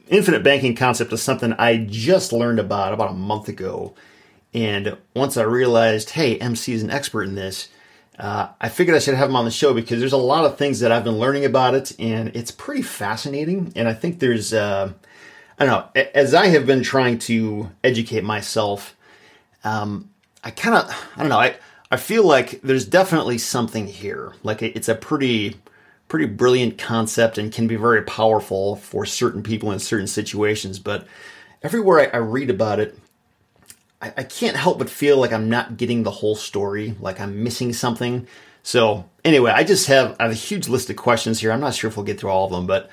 infinite 0.08 0.42
banking 0.42 0.74
concept 0.74 1.12
is 1.12 1.22
something 1.22 1.52
I 1.52 1.86
just 1.88 2.32
learned 2.32 2.58
about 2.58 2.92
about 2.92 3.10
a 3.10 3.14
month 3.14 3.48
ago. 3.48 3.94
And 4.58 4.96
once 5.14 5.36
I 5.36 5.44
realized, 5.44 6.10
hey, 6.10 6.36
MC 6.36 6.72
is 6.72 6.82
an 6.82 6.90
expert 6.90 7.22
in 7.22 7.36
this, 7.36 7.68
uh, 8.18 8.48
I 8.60 8.68
figured 8.68 8.96
I 8.96 8.98
should 8.98 9.14
have 9.14 9.28
him 9.28 9.36
on 9.36 9.44
the 9.44 9.52
show 9.52 9.72
because 9.72 10.00
there's 10.00 10.12
a 10.12 10.16
lot 10.16 10.44
of 10.44 10.58
things 10.58 10.80
that 10.80 10.90
I've 10.90 11.04
been 11.04 11.20
learning 11.20 11.44
about 11.44 11.76
it, 11.76 11.92
and 12.00 12.34
it's 12.34 12.50
pretty 12.50 12.82
fascinating. 12.82 13.72
And 13.76 13.86
I 13.86 13.94
think 13.94 14.18
there's, 14.18 14.52
uh, 14.52 14.92
I 15.60 15.64
don't 15.64 15.94
know, 15.94 16.02
as 16.12 16.34
I 16.34 16.48
have 16.48 16.66
been 16.66 16.82
trying 16.82 17.20
to 17.20 17.70
educate 17.84 18.24
myself, 18.24 18.96
um, 19.62 20.10
I 20.42 20.50
kind 20.50 20.74
of, 20.74 20.90
I 21.14 21.20
don't 21.20 21.28
know, 21.28 21.38
I, 21.38 21.54
I 21.92 21.96
feel 21.96 22.24
like 22.24 22.60
there's 22.62 22.84
definitely 22.84 23.38
something 23.38 23.86
here. 23.86 24.34
Like 24.42 24.60
it's 24.60 24.88
a 24.88 24.96
pretty, 24.96 25.54
pretty 26.08 26.26
brilliant 26.26 26.78
concept 26.78 27.38
and 27.38 27.52
can 27.52 27.68
be 27.68 27.76
very 27.76 28.02
powerful 28.02 28.74
for 28.74 29.06
certain 29.06 29.44
people 29.44 29.70
in 29.70 29.78
certain 29.78 30.08
situations. 30.08 30.80
But 30.80 31.06
everywhere 31.62 32.10
I, 32.12 32.16
I 32.16 32.20
read 32.20 32.50
about 32.50 32.80
it, 32.80 32.98
I, 34.00 34.12
I 34.18 34.22
can't 34.22 34.56
help 34.56 34.78
but 34.78 34.90
feel 34.90 35.18
like 35.18 35.32
I'm 35.32 35.48
not 35.48 35.76
getting 35.76 36.02
the 36.02 36.10
whole 36.10 36.36
story, 36.36 36.96
like 37.00 37.20
I'm 37.20 37.42
missing 37.42 37.72
something. 37.72 38.26
So 38.62 39.08
anyway, 39.24 39.52
I 39.52 39.64
just 39.64 39.86
have, 39.86 40.16
I 40.18 40.24
have 40.24 40.32
a 40.32 40.36
huge 40.36 40.68
list 40.68 40.90
of 40.90 40.96
questions 40.96 41.40
here. 41.40 41.52
I'm 41.52 41.60
not 41.60 41.74
sure 41.74 41.88
if 41.88 41.96
we'll 41.96 42.06
get 42.06 42.20
through 42.20 42.30
all 42.30 42.46
of 42.46 42.52
them, 42.52 42.66
but 42.66 42.90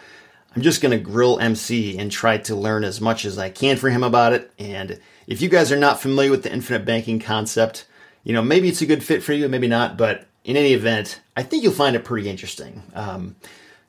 I'm 0.56 0.62
just 0.62 0.82
going 0.82 0.98
to 0.98 1.04
grill 1.04 1.40
MC 1.40 1.98
and 1.98 2.12
try 2.12 2.38
to 2.38 2.56
learn 2.56 2.84
as 2.84 3.02
much 3.02 3.26
as 3.26 3.38
I 3.38 3.50
can 3.50 3.76
for 3.76 3.90
him 3.90 4.04
about 4.04 4.34
it. 4.34 4.52
And 4.58 5.00
if 5.28 5.42
you 5.42 5.50
guys 5.50 5.72
are 5.72 5.78
not 5.78 6.00
familiar 6.00 6.32
with 6.32 6.44
the 6.44 6.54
infinite 6.54 6.86
banking 6.86 7.20
concept, 7.20 7.86
you 8.24 8.34
know, 8.34 8.42
maybe 8.42 8.70
it's 8.70 8.82
a 8.82 8.86
good 8.86 9.04
fit 9.04 9.22
for 9.22 9.34
you, 9.34 9.50
maybe 9.50 9.68
not, 9.68 9.98
but 9.98 10.28
in 10.46 10.56
any 10.56 10.74
event, 10.74 11.20
I 11.36 11.44
think 11.44 11.64
you'll 11.64 11.74
find 11.74 11.96
it 11.96 12.06
pretty 12.06 12.30
interesting. 12.30 12.84
Um, 12.94 13.36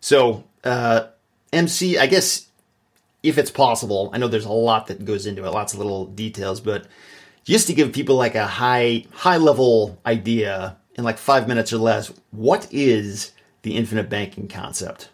so, 0.00 0.44
uh, 0.64 1.08
MC, 1.52 1.98
I 1.98 2.06
guess 2.06 2.45
if 3.26 3.38
it's 3.38 3.50
possible, 3.50 4.10
I 4.12 4.18
know 4.18 4.28
there's 4.28 4.44
a 4.44 4.52
lot 4.52 4.86
that 4.86 5.04
goes 5.04 5.26
into 5.26 5.44
it, 5.44 5.50
lots 5.50 5.72
of 5.72 5.80
little 5.80 6.06
details, 6.06 6.60
but 6.60 6.86
just 7.44 7.66
to 7.66 7.74
give 7.74 7.92
people 7.92 8.14
like 8.16 8.36
a 8.36 8.46
high 8.46 9.04
high 9.12 9.36
level 9.36 9.98
idea 10.06 10.76
in 10.94 11.04
like 11.04 11.18
five 11.18 11.48
minutes 11.48 11.72
or 11.72 11.78
less, 11.78 12.12
what 12.30 12.68
is 12.72 13.32
the 13.62 13.76
infinite 13.76 14.08
banking 14.08 14.48
concept? 14.48 15.10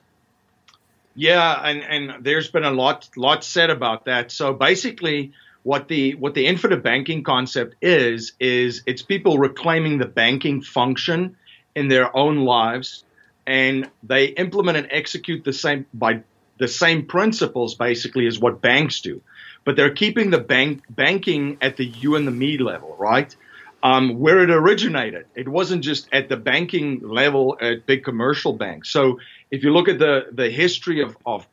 Yeah, 1.14 1.60
and, 1.64 1.82
and 1.82 2.24
there's 2.24 2.50
been 2.50 2.64
a 2.64 2.70
lot 2.70 3.08
lot 3.16 3.44
said 3.44 3.70
about 3.70 4.04
that. 4.04 4.30
So 4.30 4.52
basically, 4.52 5.32
what 5.62 5.88
the 5.88 6.14
what 6.16 6.34
the 6.34 6.46
infinite 6.46 6.82
banking 6.82 7.22
concept 7.22 7.76
is 7.80 8.32
is 8.38 8.82
it's 8.86 9.02
people 9.02 9.38
reclaiming 9.38 9.98
the 9.98 10.06
banking 10.06 10.60
function 10.60 11.36
in 11.74 11.88
their 11.88 12.14
own 12.14 12.44
lives, 12.44 13.04
and 13.46 13.90
they 14.02 14.26
implement 14.26 14.76
and 14.76 14.88
execute 14.90 15.44
the 15.44 15.52
same 15.52 15.86
by 15.94 16.22
the 16.62 16.68
same 16.68 17.06
principles 17.06 17.74
basically 17.74 18.28
as 18.28 18.38
what 18.38 18.60
banks 18.60 19.00
do, 19.00 19.20
but 19.64 19.74
they're 19.74 19.94
keeping 19.94 20.30
the 20.30 20.38
bank 20.38 20.84
banking 20.88 21.58
at 21.60 21.76
the 21.76 21.84
you 21.84 22.14
and 22.14 22.24
the 22.24 22.30
me 22.30 22.56
level, 22.56 22.94
right? 22.98 23.34
Um, 23.82 24.20
where 24.20 24.38
it 24.44 24.50
originated. 24.50 25.26
It 25.34 25.48
wasn't 25.48 25.82
just 25.82 26.08
at 26.12 26.28
the 26.28 26.36
banking 26.36 27.00
level 27.02 27.58
at 27.60 27.84
big 27.84 28.04
commercial 28.04 28.52
banks. 28.52 28.90
So 28.90 29.18
if 29.50 29.64
you 29.64 29.72
look 29.72 29.88
at 29.88 29.98
the 29.98 30.26
the 30.30 30.50
history 30.50 31.02
of, 31.02 31.16
of 31.26 31.48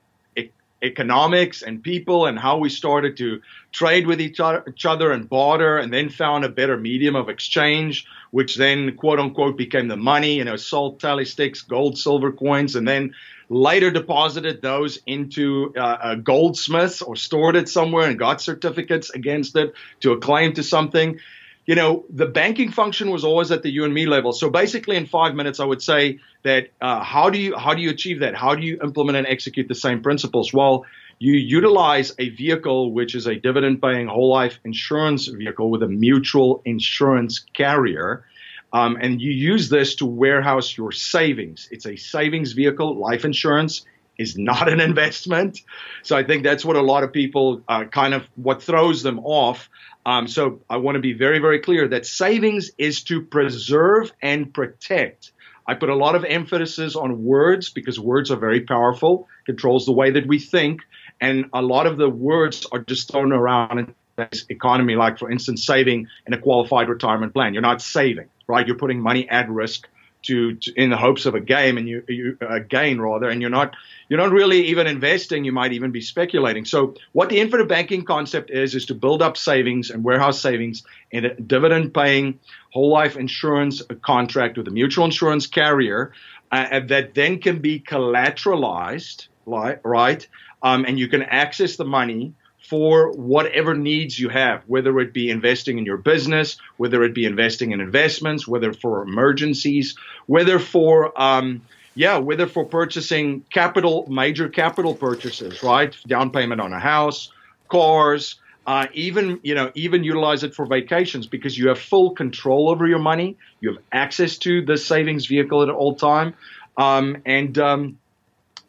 economics 0.82 1.62
and 1.62 1.84
people 1.84 2.26
and 2.28 2.40
how 2.40 2.58
we 2.58 2.70
started 2.70 3.18
to 3.18 3.42
trade 3.72 4.08
with 4.08 4.22
each 4.22 4.40
other 4.40 5.12
and 5.12 5.28
barter 5.28 5.78
and 5.78 5.92
then 5.92 6.10
found 6.10 6.46
a 6.46 6.50
better 6.50 6.78
medium 6.78 7.16
of 7.16 7.30
exchange, 7.30 8.06
which 8.32 8.56
then 8.56 8.96
quote 8.96 9.20
unquote 9.20 9.58
became 9.58 9.88
the 9.88 9.98
money, 9.98 10.36
you 10.36 10.46
know, 10.46 10.56
salt, 10.56 11.00
tally 11.00 11.26
sticks, 11.26 11.62
gold, 11.64 11.98
silver 11.98 12.32
coins, 12.32 12.76
and 12.76 12.88
then 12.88 13.14
later 13.50 13.90
deposited 13.90 14.62
those 14.62 15.00
into 15.06 15.74
uh, 15.76 15.98
a 16.02 16.16
goldsmith 16.16 17.02
or 17.06 17.16
stored 17.16 17.56
it 17.56 17.68
somewhere 17.68 18.08
and 18.08 18.18
got 18.18 18.42
certificates 18.42 19.10
against 19.10 19.56
it 19.56 19.74
to 20.02 20.12
a 20.12 20.20
claim 20.20 20.54
to 20.54 20.64
something. 20.64 21.20
You 21.66 21.76
know, 21.76 22.06
the 22.10 22.26
banking 22.26 22.72
function 22.72 23.12
was 23.12 23.24
always 23.24 23.52
at 23.52 23.62
the 23.64 23.70
you 23.70 23.86
and 23.86 23.94
me 23.94 24.06
level. 24.06 24.32
So 24.34 24.50
basically, 24.50 24.96
in 24.96 25.06
five 25.06 25.36
minutes, 25.36 25.60
I 25.60 25.66
would 25.66 25.82
say 25.82 26.20
that 26.44 26.70
uh, 26.80 27.04
how 27.04 27.30
do 27.30 27.40
you 27.40 27.58
how 27.58 27.74
do 27.74 27.82
you 27.82 27.90
achieve 27.90 28.22
that? 28.22 28.36
How 28.36 28.56
do 28.56 28.64
you 28.64 28.80
implement 28.82 29.18
and 29.18 29.28
execute 29.28 29.68
the 29.68 29.76
same 29.76 30.02
principles? 30.02 30.54
Well, 30.54 30.86
you 31.20 31.34
utilize 31.34 32.14
a 32.18 32.30
vehicle 32.30 32.92
which 32.94 33.14
is 33.14 33.28
a 33.28 33.36
dividend 33.36 33.82
paying 33.82 34.08
whole 34.08 34.30
life 34.30 34.60
insurance 34.64 35.28
vehicle 35.28 35.70
with 35.70 35.84
a 35.84 35.88
mutual 35.88 36.62
insurance 36.66 37.46
carrier 37.54 38.26
um, 38.72 38.98
and 39.02 39.22
you 39.22 39.32
use 39.32 39.70
this 39.70 39.96
to 39.96 40.06
warehouse 40.06 40.78
your 40.78 40.92
savings. 40.92 41.68
It's 41.72 41.86
a 41.86 41.96
savings 41.96 42.54
vehicle. 42.54 43.00
Life 43.00 43.26
insurance 43.26 43.86
is 44.18 44.38
not 44.38 44.72
an 44.72 44.80
investment. 44.90 45.62
So 46.04 46.16
I 46.16 46.24
think 46.24 46.44
that's 46.44 46.64
what 46.64 46.76
a 46.76 46.82
lot 46.82 47.04
of 47.04 47.12
people 47.12 47.62
uh, 47.68 47.86
kind 47.86 48.14
of 48.14 48.28
what 48.36 48.62
throws 48.62 49.02
them 49.02 49.20
off. 49.20 49.70
Um, 50.06 50.28
so 50.28 50.62
I 50.70 50.78
want 50.78 50.96
to 50.96 51.02
be 51.02 51.14
very, 51.14 51.40
very 51.40 51.60
clear 51.60 51.88
that 51.88 52.06
savings 52.06 52.72
is 52.78 53.04
to 53.04 53.22
preserve 53.24 54.12
and 54.22 54.54
protect. 54.54 55.32
I 55.68 55.76
put 55.76 55.90
a 55.90 55.96
lot 55.96 56.16
of 56.16 56.24
emphasis 56.24 56.96
on 56.96 57.24
words 57.24 57.70
because 57.70 58.00
words 58.00 58.32
are 58.32 58.38
very 58.38 58.62
powerful, 58.62 59.28
controls 59.46 59.86
the 59.86 59.92
way 59.92 60.12
that 60.12 60.26
we 60.26 60.40
think, 60.40 60.82
and 61.22 61.46
a 61.54 61.62
lot 61.62 61.86
of 61.86 61.98
the 61.98 62.10
words 62.10 62.66
are 62.72 62.80
just 62.80 63.12
thrown 63.12 63.32
around 63.32 63.78
in 63.78 63.96
this 64.16 64.46
economy. 64.50 64.96
Like 64.96 65.20
for 65.20 65.30
instance, 65.30 65.66
saving 65.66 66.08
in 66.26 66.34
a 66.34 66.40
qualified 66.40 66.90
retirement 66.90 67.34
plan. 67.34 67.54
You're 67.54 67.62
not 67.62 67.84
saving 67.84 68.30
right? 68.50 68.68
You're 68.68 68.78
putting 68.78 69.00
money 69.00 69.30
at 69.30 69.50
risk 69.50 69.88
to, 70.24 70.56
to 70.56 70.74
in 70.74 70.90
the 70.90 70.98
hopes 70.98 71.26
of 71.26 71.36
a 71.36 71.40
game 71.40 71.78
and 71.78 71.88
you, 71.88 72.04
you 72.10 72.38
a 72.42 72.60
gain 72.60 73.00
rather, 73.00 73.30
and 73.30 73.40
you're 73.40 73.50
not 73.50 73.76
you're 74.10 74.20
not 74.20 74.32
really 74.32 74.68
even 74.68 74.88
investing. 74.88 75.46
You 75.46 75.54
might 75.54 75.72
even 75.72 75.92
be 75.92 76.02
speculating. 76.02 76.66
So 76.66 76.96
what 77.14 77.30
the 77.30 77.40
infinite 77.40 77.70
banking 77.70 78.04
concept 78.04 78.50
is 78.50 78.76
is 78.76 78.88
to 78.88 78.96
build 78.96 79.22
up 79.22 79.38
savings 79.38 79.92
and 79.92 80.04
warehouse 80.04 80.42
savings 80.42 80.84
in 81.12 81.26
a 81.26 81.36
dividend 81.36 81.94
paying 81.94 82.40
whole 82.74 82.90
life 82.90 83.16
insurance 83.16 83.82
contract 84.02 84.58
with 84.58 84.68
a 84.68 84.72
mutual 84.72 85.06
insurance 85.06 85.48
carrier 85.48 86.12
uh, 86.52 86.82
that 86.88 87.14
then 87.14 87.40
can 87.40 87.60
be 87.60 87.80
collateralized, 87.80 89.28
right? 89.46 90.28
Um, 90.62 90.84
and 90.86 91.00
you 91.00 91.08
can 91.08 91.24
access 91.24 91.78
the 91.78 91.86
money 91.86 92.34
for 92.68 93.12
whatever 93.12 93.74
needs 93.74 94.20
you 94.20 94.30
have, 94.30 94.64
whether 94.68 95.00
it 95.00 95.14
be 95.14 95.30
investing 95.30 95.78
in 95.78 95.86
your 95.86 95.98
business, 95.98 96.58
whether 96.78 97.04
it 97.04 97.16
be 97.16 97.26
investing 97.26 97.72
in 97.72 97.82
investments, 97.82 98.48
whether 98.48 98.74
for 98.74 99.02
emergencies, 99.02 99.96
whether 100.28 100.60
for 100.60 101.20
um, 101.20 101.62
yeah, 101.96 102.18
whether 102.18 102.48
for 102.48 102.66
purchasing 102.66 103.44
capital, 103.52 104.06
major 104.10 104.48
capital 104.48 104.96
purchases, 104.96 105.64
right? 105.64 105.96
Down 106.08 106.32
payment 106.32 106.62
on 106.62 106.72
a 106.72 106.80
house, 106.80 107.32
cars, 107.70 108.36
uh, 108.66 108.88
even 108.94 109.40
you 109.42 109.56
know, 109.56 109.72
even 109.74 110.04
utilize 110.04 110.44
it 110.44 110.54
for 110.54 110.66
vacations 110.66 111.28
because 111.28 111.58
you 111.58 111.70
have 111.70 111.80
full 111.80 112.12
control 112.12 112.70
over 112.70 112.88
your 112.88 113.00
money. 113.00 113.38
You 113.62 113.74
have 113.74 113.84
access 113.92 114.38
to 114.40 114.64
the 114.64 114.78
savings 114.78 115.26
vehicle 115.26 115.64
at 115.64 115.70
all 115.70 115.96
time, 115.96 116.36
um, 116.78 117.18
and 117.26 117.58
um, 117.58 117.98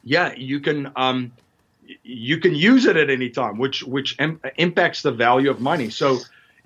yeah, 0.02 0.32
you 0.34 0.60
can 0.60 0.90
um, 0.96 1.32
you 2.02 2.38
can 2.38 2.54
use 2.54 2.86
it 2.86 2.96
at 2.96 3.10
any 3.10 3.30
time, 3.30 3.58
which 3.58 3.82
which 3.82 4.16
Im- 4.18 4.40
impacts 4.56 5.02
the 5.02 5.12
value 5.12 5.50
of 5.50 5.60
money. 5.60 5.90
So 5.90 6.18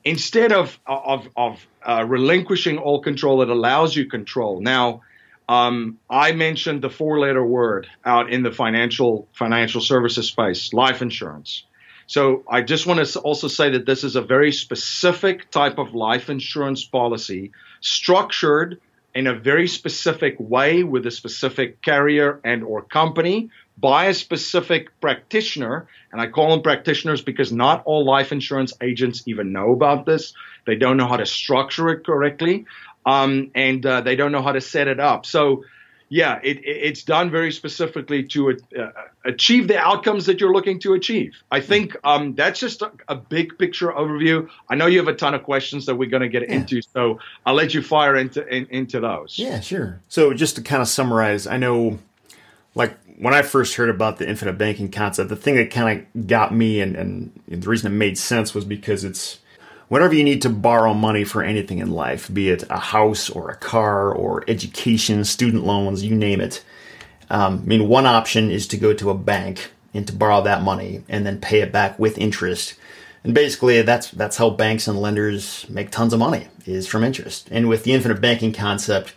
instead 0.05 0.53
of 0.53 0.79
of 0.87 1.29
of 1.37 1.67
uh, 1.83 2.05
relinquishing 2.07 2.79
all 2.79 3.01
control, 3.03 3.43
it 3.43 3.49
allows 3.49 3.97
you 3.97 4.07
control. 4.07 4.61
Now, 4.61 5.03
um, 5.49 5.99
I 6.09 6.33
mentioned 6.33 6.83
the 6.83 6.91
four-letter 6.91 7.45
word 7.45 7.87
out 8.05 8.31
in 8.31 8.43
the 8.43 8.53
financial 8.53 9.29
financial 9.33 9.81
services 9.81 10.29
space: 10.29 10.73
life 10.73 11.03
insurance. 11.03 11.65
So 12.07 12.45
I 12.49 12.61
just 12.61 12.87
want 12.87 13.07
to 13.07 13.19
also 13.21 13.49
say 13.49 13.71
that 13.71 13.87
this 13.87 14.05
is 14.05 14.15
a 14.15 14.21
very 14.21 14.53
specific 14.53 15.51
type 15.51 15.79
of 15.79 15.95
life 15.95 16.29
insurance 16.29 16.85
policy, 16.85 17.53
structured 17.81 18.79
in 19.15 19.27
a 19.27 19.35
very 19.35 19.69
specific 19.69 20.37
way 20.39 20.83
with 20.83 21.07
a 21.07 21.11
specific 21.11 21.81
carrier 21.81 22.41
and 22.45 22.63
or 22.63 22.83
company 22.83 23.51
by 23.77 24.07
a 24.07 24.15
specific 24.15 25.01
practitioner, 25.01 25.89
and 26.13 26.21
I 26.21 26.29
call 26.29 26.51
them 26.51 26.63
practitioners 26.63 27.23
because 27.23 27.53
not 27.53 27.83
all 27.85 28.05
life 28.05 28.33
insurance 28.33 28.73
agents 28.81 29.23
even 29.27 29.53
know 29.53 29.73
about 29.73 30.07
this. 30.07 30.33
They 30.67 30.77
don't 30.77 30.97
know 30.97 31.09
how 31.09 31.17
to 31.17 31.27
structure 31.27 31.91
it 31.91 32.07
correctly, 32.07 32.67
um, 33.05 33.51
and 33.55 33.85
uh, 33.85 34.01
they 34.01 34.17
don't 34.17 34.33
know 34.33 34.43
how 34.43 34.53
to 34.53 34.61
set 34.61 34.89
it 34.89 35.01
up. 35.01 35.27
So, 35.27 35.65
yeah, 36.09 36.39
it, 36.43 36.61
it's 36.65 37.03
done 37.03 37.31
very 37.31 37.51
specifically 37.51 38.23
to 38.29 38.51
uh, 38.51 38.91
achieve 39.25 39.69
the 39.69 39.79
outcomes 39.79 40.27
that 40.27 40.41
you're 40.41 40.53
looking 40.53 40.79
to 40.81 40.95
achieve. 40.95 41.35
I 41.51 41.61
think 41.61 41.97
um, 42.05 42.35
that's 42.35 42.61
just 42.61 42.83
a, 42.83 42.93
a, 43.09 43.17
big 43.17 43.59
picture 43.59 43.89
overview. 43.89 44.49
I 44.69 44.77
know 44.77 44.87
you 44.87 44.99
have 44.99 45.09
a 45.09 45.15
ton 45.15 45.35
of 45.35 45.43
questions 45.43 45.87
that 45.87 45.97
we're 45.97 46.11
going 46.11 46.23
to 46.23 46.29
get 46.29 46.43
yeah. 46.43 46.55
into, 46.55 46.83
so 46.83 47.19
I'll 47.45 47.55
let 47.55 47.75
you 47.75 47.83
fire 47.83 48.17
into 48.17 48.47
in, 48.47 48.67
into 48.67 49.01
those. 49.01 49.37
Yeah, 49.39 49.61
sure. 49.61 50.01
So 50.09 50.33
just 50.33 50.57
to 50.57 50.63
kind 50.63 50.81
of 50.81 50.89
summarize, 50.89 51.47
I 51.47 51.57
know, 51.57 51.99
like 52.75 52.97
when 53.19 53.35
I 53.35 53.43
first 53.43 53.75
heard 53.77 53.91
about 53.91 54.19
the 54.19 54.29
infinite 54.29 54.59
banking 54.59 54.91
concept, 54.91 55.29
the 55.29 55.37
thing 55.37 55.57
that 55.57 55.71
kind 55.71 56.07
of 56.15 56.27
got 56.27 56.55
me 56.55 56.81
and, 56.81 56.97
and 56.97 57.41
the 57.49 57.69
reason 57.69 57.93
it 57.93 57.97
made 57.97 58.19
sense 58.19 58.55
was 58.55 58.65
because 58.65 59.05
it's 59.05 59.39
whenever 59.89 60.15
you 60.15 60.25
need 60.25 60.43
to 60.43 60.51
borrow 60.51 60.95
money 60.95 61.25
for 61.25 61.43
anything 61.43 61.79
in 61.79 61.91
life, 61.91 62.33
be 62.33 62.51
it 62.51 62.65
a 62.71 62.79
house 62.79 63.31
or 63.31 63.51
a 63.51 63.57
car 63.57 64.13
or 64.13 64.45
education, 64.49 65.25
student 65.25 65.65
loans, 65.65 66.03
you 66.03 66.15
name 66.15 66.41
it. 66.41 66.65
Um, 67.31 67.61
I 67.63 67.67
mean, 67.67 67.89
one 67.89 68.07
option 68.07 68.51
is 68.51 68.67
to 68.69 68.77
go 68.77 68.93
to 68.95 69.11
a 69.11 69.15
bank 69.15 69.71
and 69.93 70.07
to 70.07 70.13
borrow 70.13 70.43
that 70.43 70.63
money 70.63 71.05
and 71.09 71.25
then 71.25 71.41
pay 71.41 71.61
it 71.61 71.73
back 71.73 71.99
with 71.99 72.19
interest. 72.19 72.75
And 73.23 73.33
basically, 73.33 73.81
that's 73.83 74.11
that's 74.11 74.37
how 74.37 74.51
banks 74.51 74.87
and 74.87 75.01
lenders 75.01 75.65
make 75.71 75.91
tons 75.91 76.13
of 76.13 76.19
money 76.19 76.49
is 76.67 76.87
from 76.87 77.05
interest. 77.05 77.49
And 77.51 77.69
with 77.69 77.85
the 77.85 77.93
infinite 77.93 78.21
banking 78.21 78.53
concept, 78.53 79.15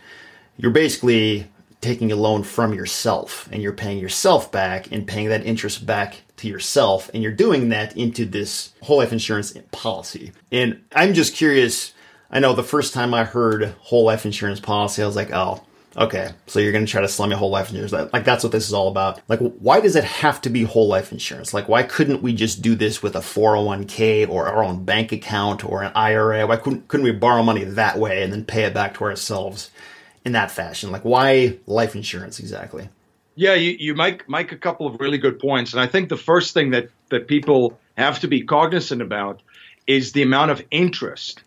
you're 0.56 0.70
basically 0.70 1.48
taking 1.80 2.10
a 2.10 2.16
loan 2.16 2.42
from 2.42 2.74
yourself 2.74 3.48
and 3.52 3.62
you're 3.62 3.72
paying 3.72 3.98
yourself 3.98 4.50
back 4.50 4.90
and 4.90 5.06
paying 5.06 5.28
that 5.28 5.46
interest 5.46 5.86
back 5.86 6.22
to 6.36 6.48
yourself 6.48 7.10
and 7.14 7.22
you're 7.22 7.32
doing 7.32 7.68
that 7.68 7.96
into 7.96 8.24
this 8.24 8.72
whole 8.82 8.98
life 8.98 9.12
insurance 9.12 9.56
policy. 9.70 10.32
And 10.50 10.82
I'm 10.94 11.14
just 11.14 11.34
curious, 11.34 11.92
I 12.30 12.40
know 12.40 12.54
the 12.54 12.62
first 12.62 12.94
time 12.94 13.14
I 13.14 13.24
heard 13.24 13.74
whole 13.80 14.04
life 14.04 14.24
insurance 14.24 14.60
policy, 14.60 15.02
I 15.02 15.06
was 15.06 15.16
like, 15.16 15.32
oh, 15.32 15.62
okay, 15.96 16.30
so 16.46 16.58
you're 16.58 16.72
going 16.72 16.84
to 16.84 16.90
try 16.90 17.00
to 17.00 17.08
sell 17.08 17.26
me 17.26 17.36
whole 17.36 17.50
life 17.50 17.70
insurance. 17.70 18.12
Like, 18.12 18.24
that's 18.24 18.42
what 18.42 18.52
this 18.52 18.66
is 18.66 18.74
all 18.74 18.88
about. 18.88 19.20
Like, 19.28 19.40
why 19.40 19.80
does 19.80 19.96
it 19.96 20.04
have 20.04 20.40
to 20.42 20.50
be 20.50 20.64
whole 20.64 20.88
life 20.88 21.12
insurance? 21.12 21.54
Like, 21.54 21.68
why 21.68 21.84
couldn't 21.84 22.22
we 22.22 22.34
just 22.34 22.60
do 22.60 22.74
this 22.74 23.02
with 23.02 23.14
a 23.14 23.20
401k 23.20 24.28
or 24.28 24.48
our 24.48 24.64
own 24.64 24.84
bank 24.84 25.12
account 25.12 25.64
or 25.64 25.82
an 25.82 25.92
IRA? 25.94 26.46
Why 26.46 26.56
couldn't, 26.56 26.88
couldn't 26.88 27.04
we 27.04 27.12
borrow 27.12 27.42
money 27.42 27.64
that 27.64 27.98
way 27.98 28.22
and 28.22 28.32
then 28.32 28.44
pay 28.44 28.64
it 28.64 28.74
back 28.74 28.94
to 28.94 29.04
ourselves 29.04 29.70
in 30.24 30.32
that 30.32 30.50
fashion? 30.50 30.90
Like, 30.90 31.04
why 31.04 31.58
life 31.66 31.94
insurance 31.94 32.38
exactly? 32.38 32.88
Yeah, 33.34 33.54
you, 33.54 33.76
you 33.78 33.94
make 33.94 34.28
make 34.28 34.52
a 34.52 34.56
couple 34.56 34.86
of 34.86 35.00
really 35.00 35.18
good 35.18 35.38
points, 35.38 35.72
and 35.72 35.80
I 35.80 35.86
think 35.86 36.08
the 36.08 36.16
first 36.16 36.54
thing 36.54 36.70
that 36.70 36.88
that 37.10 37.28
people 37.28 37.78
have 37.96 38.20
to 38.20 38.28
be 38.28 38.42
cognizant 38.42 39.02
about 39.02 39.42
is 39.86 40.12
the 40.12 40.22
amount 40.22 40.50
of 40.50 40.62
interest 40.70 41.42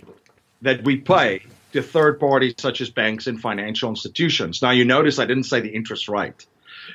that 0.62 0.84
we 0.84 0.98
pay 0.98 1.42
to 1.74 1.82
third 1.82 2.20
parties 2.20 2.56
such 2.58 2.82
as 2.82 2.90
banks 2.90 3.28
and 3.28 3.40
financial 3.40 3.90
institutions. 3.90 4.62
Now, 4.62 4.72
you 4.72 4.86
notice 4.86 5.20
I 5.20 5.26
didn't 5.26 5.44
say 5.44 5.62
the 5.62 5.70
interest 5.70 6.10
rate 6.10 6.46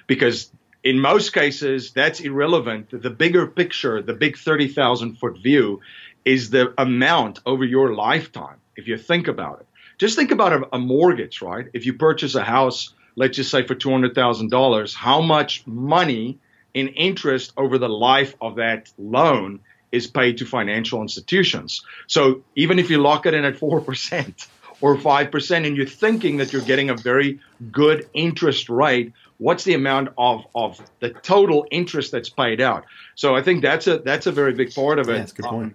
because 0.06 0.50
in 0.86 1.00
most 1.00 1.32
cases 1.32 1.90
that's 1.90 2.20
irrelevant. 2.20 2.90
The 2.90 3.10
bigger 3.10 3.46
picture, 3.46 4.02
the 4.02 4.14
big 4.14 4.38
30,000 4.38 5.16
foot 5.16 5.38
view 5.38 5.80
is 6.24 6.50
the 6.50 6.72
amount 6.78 7.40
over 7.44 7.64
your 7.64 7.92
lifetime. 7.94 8.58
If 8.76 8.86
you 8.86 8.96
think 8.96 9.26
about 9.26 9.60
it, 9.60 9.65
just 9.98 10.16
think 10.16 10.30
about 10.30 10.52
a, 10.52 10.74
a 10.74 10.78
mortgage, 10.78 11.42
right? 11.42 11.66
If 11.72 11.86
you 11.86 11.94
purchase 11.94 12.34
a 12.34 12.42
house 12.42 12.94
let's 13.16 13.36
just 13.36 13.50
say 13.50 13.66
for 13.66 13.74
$200,000, 13.74 14.94
how 14.94 15.20
much 15.20 15.66
money 15.66 16.38
in 16.74 16.88
interest 16.88 17.52
over 17.56 17.78
the 17.78 17.88
life 17.88 18.36
of 18.40 18.56
that 18.56 18.92
loan 18.98 19.60
is 19.90 20.06
paid 20.06 20.38
to 20.38 20.44
financial 20.44 21.00
institutions. 21.00 21.82
So 22.06 22.42
even 22.54 22.78
if 22.78 22.90
you 22.90 22.98
lock 22.98 23.24
it 23.24 23.34
in 23.34 23.44
at 23.44 23.56
4% 23.56 24.46
or 24.82 24.96
5% 24.96 25.66
and 25.66 25.76
you're 25.76 25.86
thinking 25.86 26.36
that 26.36 26.52
you're 26.52 26.62
getting 26.62 26.90
a 26.90 26.94
very 26.94 27.40
good 27.72 28.08
interest 28.12 28.68
rate, 28.68 29.14
what's 29.38 29.64
the 29.64 29.74
amount 29.74 30.10
of, 30.18 30.46
of 30.54 30.78
the 31.00 31.10
total 31.10 31.66
interest 31.70 32.12
that's 32.12 32.28
paid 32.28 32.60
out? 32.60 32.84
So 33.14 33.34
I 33.34 33.42
think 33.42 33.62
that's 33.62 33.86
a 33.86 33.98
that's 33.98 34.26
a 34.26 34.32
very 34.32 34.52
big 34.52 34.74
part 34.74 34.98
of 34.98 35.08
it. 35.08 35.12
Yeah, 35.12 35.18
that's 35.18 35.32
a 35.32 35.36
good 35.36 35.44
point. 35.46 35.64
Um, 35.64 35.74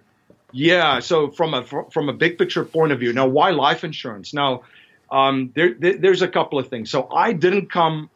yeah, 0.52 1.00
so 1.00 1.30
from 1.30 1.54
a 1.54 1.64
from 1.64 2.08
a 2.08 2.12
big 2.12 2.38
picture 2.38 2.64
point 2.64 2.92
of 2.92 3.00
view, 3.00 3.12
now 3.12 3.26
why 3.26 3.50
life 3.50 3.84
insurance? 3.84 4.32
Now 4.34 4.62
um, 5.10 5.52
there, 5.54 5.74
there, 5.74 5.96
there's 5.98 6.22
a 6.22 6.28
couple 6.28 6.58
of 6.58 6.68
things. 6.68 6.90
So 6.90 7.08
I 7.10 7.32
didn't 7.32 7.70
come 7.70 8.08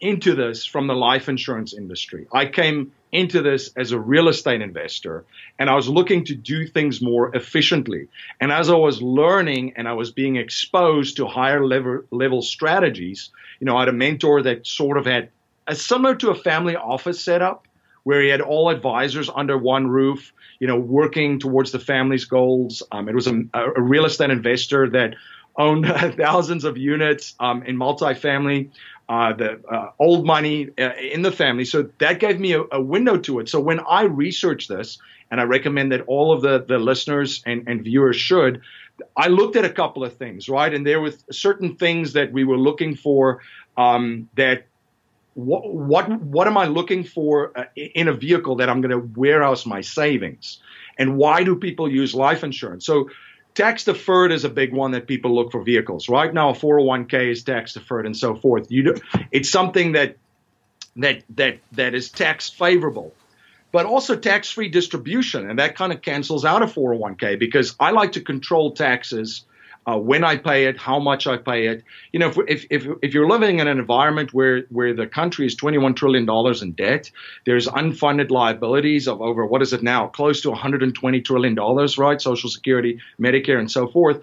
into 0.00 0.34
this 0.34 0.66
from 0.66 0.86
the 0.88 0.94
life 0.94 1.28
insurance 1.28 1.72
industry. 1.72 2.26
I 2.32 2.46
came 2.46 2.92
into 3.12 3.40
this 3.40 3.70
as 3.76 3.92
a 3.92 3.98
real 3.98 4.28
estate 4.28 4.60
investor 4.60 5.24
and 5.58 5.70
I 5.70 5.76
was 5.76 5.88
looking 5.88 6.24
to 6.24 6.34
do 6.34 6.66
things 6.66 7.00
more 7.00 7.34
efficiently. 7.36 8.08
And 8.40 8.50
as 8.50 8.68
I 8.68 8.74
was 8.74 9.00
learning 9.00 9.74
and 9.76 9.86
I 9.86 9.92
was 9.92 10.10
being 10.10 10.36
exposed 10.36 11.16
to 11.16 11.26
higher 11.26 11.64
level, 11.64 12.02
level 12.10 12.42
strategies, 12.42 13.30
you 13.60 13.66
know, 13.66 13.76
I 13.76 13.80
had 13.80 13.88
a 13.90 13.92
mentor 13.92 14.42
that 14.42 14.66
sort 14.66 14.98
of 14.98 15.06
had 15.06 15.28
a 15.68 15.74
similar 15.74 16.16
to 16.16 16.30
a 16.30 16.34
family 16.34 16.74
office 16.74 17.22
setup 17.22 17.68
where 18.02 18.20
he 18.20 18.28
had 18.28 18.40
all 18.40 18.70
advisors 18.70 19.30
under 19.32 19.56
one 19.56 19.86
roof, 19.86 20.32
you 20.62 20.68
know, 20.68 20.78
working 20.78 21.40
towards 21.40 21.72
the 21.72 21.80
family's 21.80 22.24
goals. 22.24 22.84
Um, 22.92 23.08
it 23.08 23.16
was 23.16 23.26
a, 23.26 23.42
a 23.52 23.82
real 23.82 24.04
estate 24.04 24.30
investor 24.30 24.88
that 24.90 25.16
owned 25.56 25.86
thousands 26.16 26.62
of 26.62 26.78
units 26.78 27.34
um, 27.40 27.64
in 27.64 27.76
multifamily, 27.76 28.70
uh, 29.08 29.32
the 29.32 29.60
uh, 29.68 29.90
old 29.98 30.24
money 30.24 30.68
uh, 30.78 30.92
in 30.94 31.22
the 31.22 31.32
family. 31.32 31.64
So 31.64 31.90
that 31.98 32.20
gave 32.20 32.38
me 32.38 32.52
a, 32.52 32.62
a, 32.70 32.80
window 32.80 33.18
to 33.18 33.40
it. 33.40 33.48
So 33.48 33.58
when 33.58 33.80
I 33.80 34.02
researched 34.02 34.68
this, 34.68 34.98
and 35.32 35.40
I 35.40 35.44
recommend 35.44 35.90
that 35.90 36.02
all 36.02 36.32
of 36.32 36.42
the, 36.42 36.64
the 36.64 36.78
listeners 36.78 37.42
and, 37.44 37.66
and 37.66 37.82
viewers 37.82 38.14
should, 38.14 38.60
I 39.16 39.26
looked 39.26 39.56
at 39.56 39.64
a 39.64 39.70
couple 39.70 40.04
of 40.04 40.16
things, 40.16 40.48
right? 40.48 40.72
And 40.72 40.86
there 40.86 41.00
were 41.00 41.12
certain 41.32 41.74
things 41.74 42.12
that 42.12 42.32
we 42.32 42.44
were 42.44 42.58
looking 42.58 42.94
for 42.94 43.40
um, 43.76 44.28
that 44.36 44.66
what, 45.34 45.72
what 45.72 46.20
what 46.20 46.46
am 46.46 46.56
I 46.56 46.66
looking 46.66 47.04
for 47.04 47.58
uh, 47.58 47.64
in 47.74 48.08
a 48.08 48.12
vehicle 48.12 48.56
that 48.56 48.68
I'm 48.68 48.80
going 48.80 48.90
to 48.90 48.98
warehouse 49.18 49.64
my 49.64 49.80
savings, 49.80 50.58
and 50.98 51.16
why 51.16 51.42
do 51.42 51.56
people 51.56 51.90
use 51.90 52.14
life 52.14 52.44
insurance? 52.44 52.84
So 52.84 53.10
tax 53.54 53.84
deferred 53.84 54.32
is 54.32 54.44
a 54.44 54.50
big 54.50 54.72
one 54.72 54.92
that 54.92 55.06
people 55.06 55.34
look 55.34 55.52
for 55.52 55.62
vehicles. 55.62 56.08
Right 56.08 56.32
now, 56.32 56.50
a 56.50 56.52
401k 56.52 57.30
is 57.30 57.44
tax 57.44 57.74
deferred 57.74 58.06
and 58.06 58.16
so 58.16 58.34
forth. 58.34 58.70
You 58.70 58.82
do, 58.82 58.94
it's 59.30 59.50
something 59.50 59.92
that 59.92 60.16
that 60.96 61.22
that 61.30 61.58
that 61.72 61.94
is 61.94 62.10
tax 62.10 62.50
favorable, 62.50 63.14
but 63.72 63.86
also 63.86 64.16
tax 64.16 64.50
free 64.50 64.68
distribution, 64.68 65.48
and 65.48 65.58
that 65.58 65.76
kind 65.76 65.92
of 65.92 66.02
cancels 66.02 66.44
out 66.44 66.62
a 66.62 66.66
401k 66.66 67.38
because 67.38 67.74
I 67.80 67.92
like 67.92 68.12
to 68.12 68.20
control 68.20 68.72
taxes 68.72 69.44
uh, 69.86 69.98
when 69.98 70.24
I 70.24 70.36
pay 70.36 70.66
it, 70.66 70.78
how 70.78 70.98
much 70.98 71.26
I 71.26 71.36
pay 71.36 71.66
it. 71.66 71.82
You 72.12 72.20
know, 72.20 72.32
if, 72.46 72.66
if, 72.70 72.86
if 73.02 73.14
you're 73.14 73.28
living 73.28 73.58
in 73.58 73.68
an 73.68 73.78
environment 73.78 74.32
where, 74.32 74.62
where 74.70 74.94
the 74.94 75.06
country 75.06 75.46
is 75.46 75.56
$21 75.56 75.96
trillion 75.96 76.28
in 76.62 76.72
debt, 76.72 77.10
there's 77.46 77.66
unfunded 77.66 78.30
liabilities 78.30 79.08
of 79.08 79.20
over, 79.20 79.44
what 79.44 79.62
is 79.62 79.72
it 79.72 79.82
now, 79.82 80.06
close 80.08 80.40
to 80.42 80.50
$120 80.50 81.24
trillion, 81.24 81.54
right? 81.98 82.20
Social 82.20 82.50
Security, 82.50 83.00
Medicare, 83.20 83.58
and 83.58 83.70
so 83.70 83.88
forth. 83.88 84.20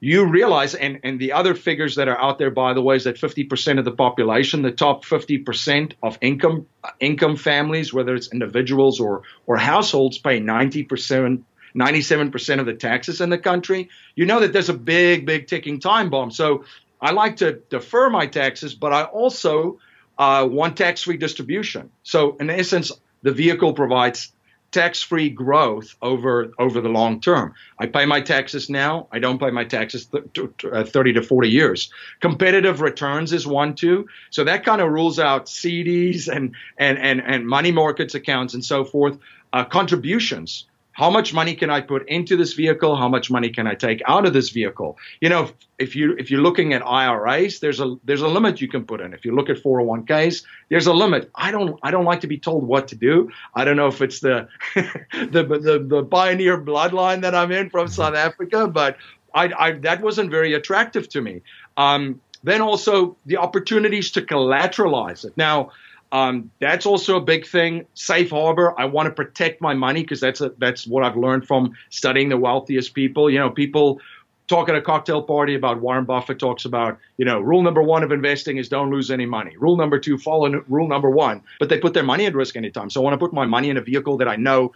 You 0.00 0.24
realize, 0.24 0.74
and, 0.74 0.98
and 1.04 1.20
the 1.20 1.30
other 1.30 1.54
figures 1.54 1.94
that 1.94 2.08
are 2.08 2.20
out 2.20 2.38
there, 2.38 2.50
by 2.50 2.74
the 2.74 2.82
way, 2.82 2.96
is 2.96 3.04
that 3.04 3.16
50% 3.16 3.78
of 3.78 3.84
the 3.84 3.92
population, 3.92 4.62
the 4.62 4.72
top 4.72 5.04
50% 5.04 5.92
of 6.02 6.18
income 6.20 6.66
income 6.98 7.36
families, 7.36 7.94
whether 7.94 8.12
it's 8.16 8.32
individuals 8.32 8.98
or, 8.98 9.22
or 9.46 9.56
households, 9.56 10.18
pay 10.18 10.40
90% 10.40 11.44
97% 11.74 12.60
of 12.60 12.66
the 12.66 12.74
taxes 12.74 13.20
in 13.20 13.30
the 13.30 13.38
country, 13.38 13.88
you 14.14 14.26
know 14.26 14.40
that 14.40 14.52
there's 14.52 14.68
a 14.68 14.74
big, 14.74 15.26
big 15.26 15.46
ticking 15.46 15.80
time 15.80 16.10
bomb. 16.10 16.30
So 16.30 16.64
I 17.00 17.10
like 17.10 17.36
to 17.36 17.54
defer 17.70 18.10
my 18.10 18.26
taxes, 18.26 18.74
but 18.74 18.92
I 18.92 19.04
also 19.04 19.78
uh, 20.18 20.46
want 20.48 20.76
tax 20.76 21.02
free 21.02 21.16
distribution. 21.16 21.90
So, 22.02 22.36
in 22.38 22.48
essence, 22.50 22.92
the 23.22 23.32
vehicle 23.32 23.72
provides 23.72 24.32
tax-free 24.72 25.30
growth 25.30 25.94
over 26.00 26.52
over 26.58 26.80
the 26.80 26.88
long 26.88 27.20
term. 27.20 27.54
I 27.78 27.86
pay 27.86 28.06
my 28.06 28.20
taxes 28.20 28.70
now. 28.70 29.06
I 29.12 29.18
don't 29.18 29.38
pay 29.38 29.50
my 29.50 29.64
taxes 29.64 30.06
th- 30.06 30.24
uh, 30.72 30.84
30 30.84 31.12
to 31.14 31.22
40 31.22 31.50
years. 31.50 31.92
Competitive 32.20 32.80
returns 32.80 33.32
is 33.32 33.46
one 33.46 33.74
too. 33.74 34.08
So 34.30 34.44
that 34.44 34.64
kind 34.64 34.80
of 34.80 34.90
rules 34.90 35.18
out 35.18 35.46
CDs 35.46 36.28
and 36.28 36.54
and 36.78 36.98
and 36.98 37.20
and 37.20 37.46
money 37.46 37.70
markets 37.70 38.14
accounts 38.14 38.54
and 38.54 38.64
so 38.64 38.84
forth. 38.84 39.18
Uh, 39.52 39.64
contributions 39.64 40.64
how 40.92 41.10
much 41.10 41.32
money 41.32 41.54
can 41.54 41.70
I 41.70 41.80
put 41.80 42.08
into 42.08 42.36
this 42.36 42.52
vehicle? 42.52 42.96
How 42.96 43.08
much 43.08 43.30
money 43.30 43.50
can 43.50 43.66
I 43.66 43.74
take 43.74 44.02
out 44.06 44.26
of 44.26 44.32
this 44.32 44.50
vehicle? 44.50 44.98
You 45.20 45.30
know, 45.30 45.50
if 45.78 45.96
you 45.96 46.14
if 46.18 46.30
you're 46.30 46.42
looking 46.42 46.72
at 46.74 46.86
IRAs, 46.86 47.60
there's 47.60 47.80
a 47.80 47.96
there's 48.04 48.20
a 48.20 48.28
limit 48.28 48.60
you 48.60 48.68
can 48.68 48.84
put 48.84 49.00
in. 49.00 49.14
If 49.14 49.24
you 49.24 49.34
look 49.34 49.48
at 49.48 49.56
401ks, 49.56 50.44
there's 50.68 50.86
a 50.86 50.92
limit. 50.92 51.30
I 51.34 51.50
don't 51.50 51.78
I 51.82 51.90
don't 51.90 52.04
like 52.04 52.20
to 52.20 52.26
be 52.26 52.38
told 52.38 52.66
what 52.66 52.88
to 52.88 52.94
do. 52.94 53.30
I 53.54 53.64
don't 53.64 53.76
know 53.76 53.88
if 53.88 54.02
it's 54.02 54.20
the 54.20 54.48
the, 54.74 55.42
the 55.42 55.84
the 55.86 56.04
pioneer 56.04 56.60
bloodline 56.60 57.22
that 57.22 57.34
I'm 57.34 57.52
in 57.52 57.70
from 57.70 57.88
South 57.88 58.14
Africa, 58.14 58.68
but 58.68 58.96
I, 59.34 59.52
I 59.58 59.72
that 59.72 60.02
wasn't 60.02 60.30
very 60.30 60.52
attractive 60.52 61.08
to 61.10 61.20
me. 61.20 61.42
Um, 61.76 62.20
then 62.44 62.60
also 62.60 63.16
the 63.24 63.36
opportunities 63.36 64.10
to 64.12 64.22
collateralize 64.22 65.24
it. 65.24 65.32
Now, 65.36 65.70
um, 66.12 66.50
that's 66.60 66.84
also 66.84 67.16
a 67.16 67.20
big 67.20 67.46
thing. 67.46 67.86
Safe 67.94 68.30
harbor. 68.30 68.78
I 68.78 68.84
want 68.84 69.06
to 69.06 69.12
protect 69.12 69.62
my 69.62 69.72
money 69.72 70.02
because 70.02 70.20
that's 70.20 70.42
a, 70.42 70.50
that's 70.58 70.86
what 70.86 71.02
I've 71.02 71.16
learned 71.16 71.46
from 71.46 71.74
studying 71.88 72.28
the 72.28 72.36
wealthiest 72.36 72.92
people. 72.92 73.30
You 73.30 73.38
know, 73.38 73.48
people 73.50 73.98
talk 74.46 74.68
at 74.68 74.74
a 74.74 74.82
cocktail 74.82 75.22
party 75.22 75.54
about 75.54 75.80
Warren 75.80 76.04
Buffett 76.04 76.38
talks 76.38 76.66
about, 76.66 76.98
you 77.16 77.24
know, 77.24 77.40
rule 77.40 77.62
number 77.62 77.82
one 77.82 78.02
of 78.02 78.12
investing 78.12 78.58
is 78.58 78.68
don't 78.68 78.90
lose 78.90 79.10
any 79.10 79.24
money. 79.24 79.56
Rule 79.56 79.76
number 79.78 79.98
two, 79.98 80.18
follow 80.18 80.62
rule 80.68 80.86
number 80.86 81.08
one. 81.08 81.42
But 81.58 81.70
they 81.70 81.78
put 81.78 81.94
their 81.94 82.02
money 82.02 82.26
at 82.26 82.34
risk 82.34 82.56
anytime. 82.56 82.90
So 82.90 83.00
I 83.00 83.04
want 83.04 83.14
to 83.14 83.18
put 83.18 83.32
my 83.32 83.46
money 83.46 83.70
in 83.70 83.78
a 83.78 83.82
vehicle 83.82 84.18
that 84.18 84.28
I 84.28 84.36
know 84.36 84.74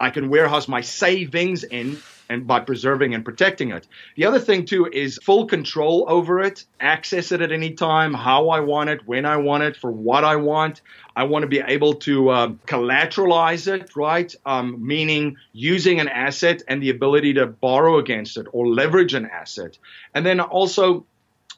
I 0.00 0.10
can 0.10 0.28
warehouse 0.28 0.66
my 0.66 0.80
savings 0.80 1.62
in 1.62 1.98
and 2.28 2.46
by 2.46 2.60
preserving 2.60 3.14
and 3.14 3.24
protecting 3.24 3.70
it. 3.70 3.86
The 4.16 4.26
other 4.26 4.38
thing 4.38 4.64
too 4.64 4.86
is 4.86 5.18
full 5.22 5.46
control 5.46 6.06
over 6.08 6.40
it, 6.40 6.64
access 6.80 7.32
it 7.32 7.40
at 7.40 7.52
any 7.52 7.72
time, 7.72 8.14
how 8.14 8.48
I 8.48 8.60
want 8.60 8.90
it, 8.90 9.06
when 9.06 9.26
I 9.26 9.36
want 9.36 9.62
it, 9.62 9.76
for 9.76 9.90
what 9.90 10.24
I 10.24 10.36
want. 10.36 10.80
I 11.16 11.24
want 11.24 11.44
to 11.44 11.48
be 11.48 11.60
able 11.60 11.94
to 11.94 12.30
um, 12.32 12.60
collateralize 12.66 13.72
it, 13.72 13.94
right? 13.94 14.34
Um, 14.44 14.84
meaning 14.84 15.36
using 15.52 16.00
an 16.00 16.08
asset 16.08 16.62
and 16.66 16.82
the 16.82 16.90
ability 16.90 17.34
to 17.34 17.46
borrow 17.46 17.98
against 17.98 18.36
it 18.36 18.46
or 18.52 18.66
leverage 18.66 19.14
an 19.14 19.26
asset. 19.26 19.78
And 20.12 20.26
then 20.26 20.40
also 20.40 21.06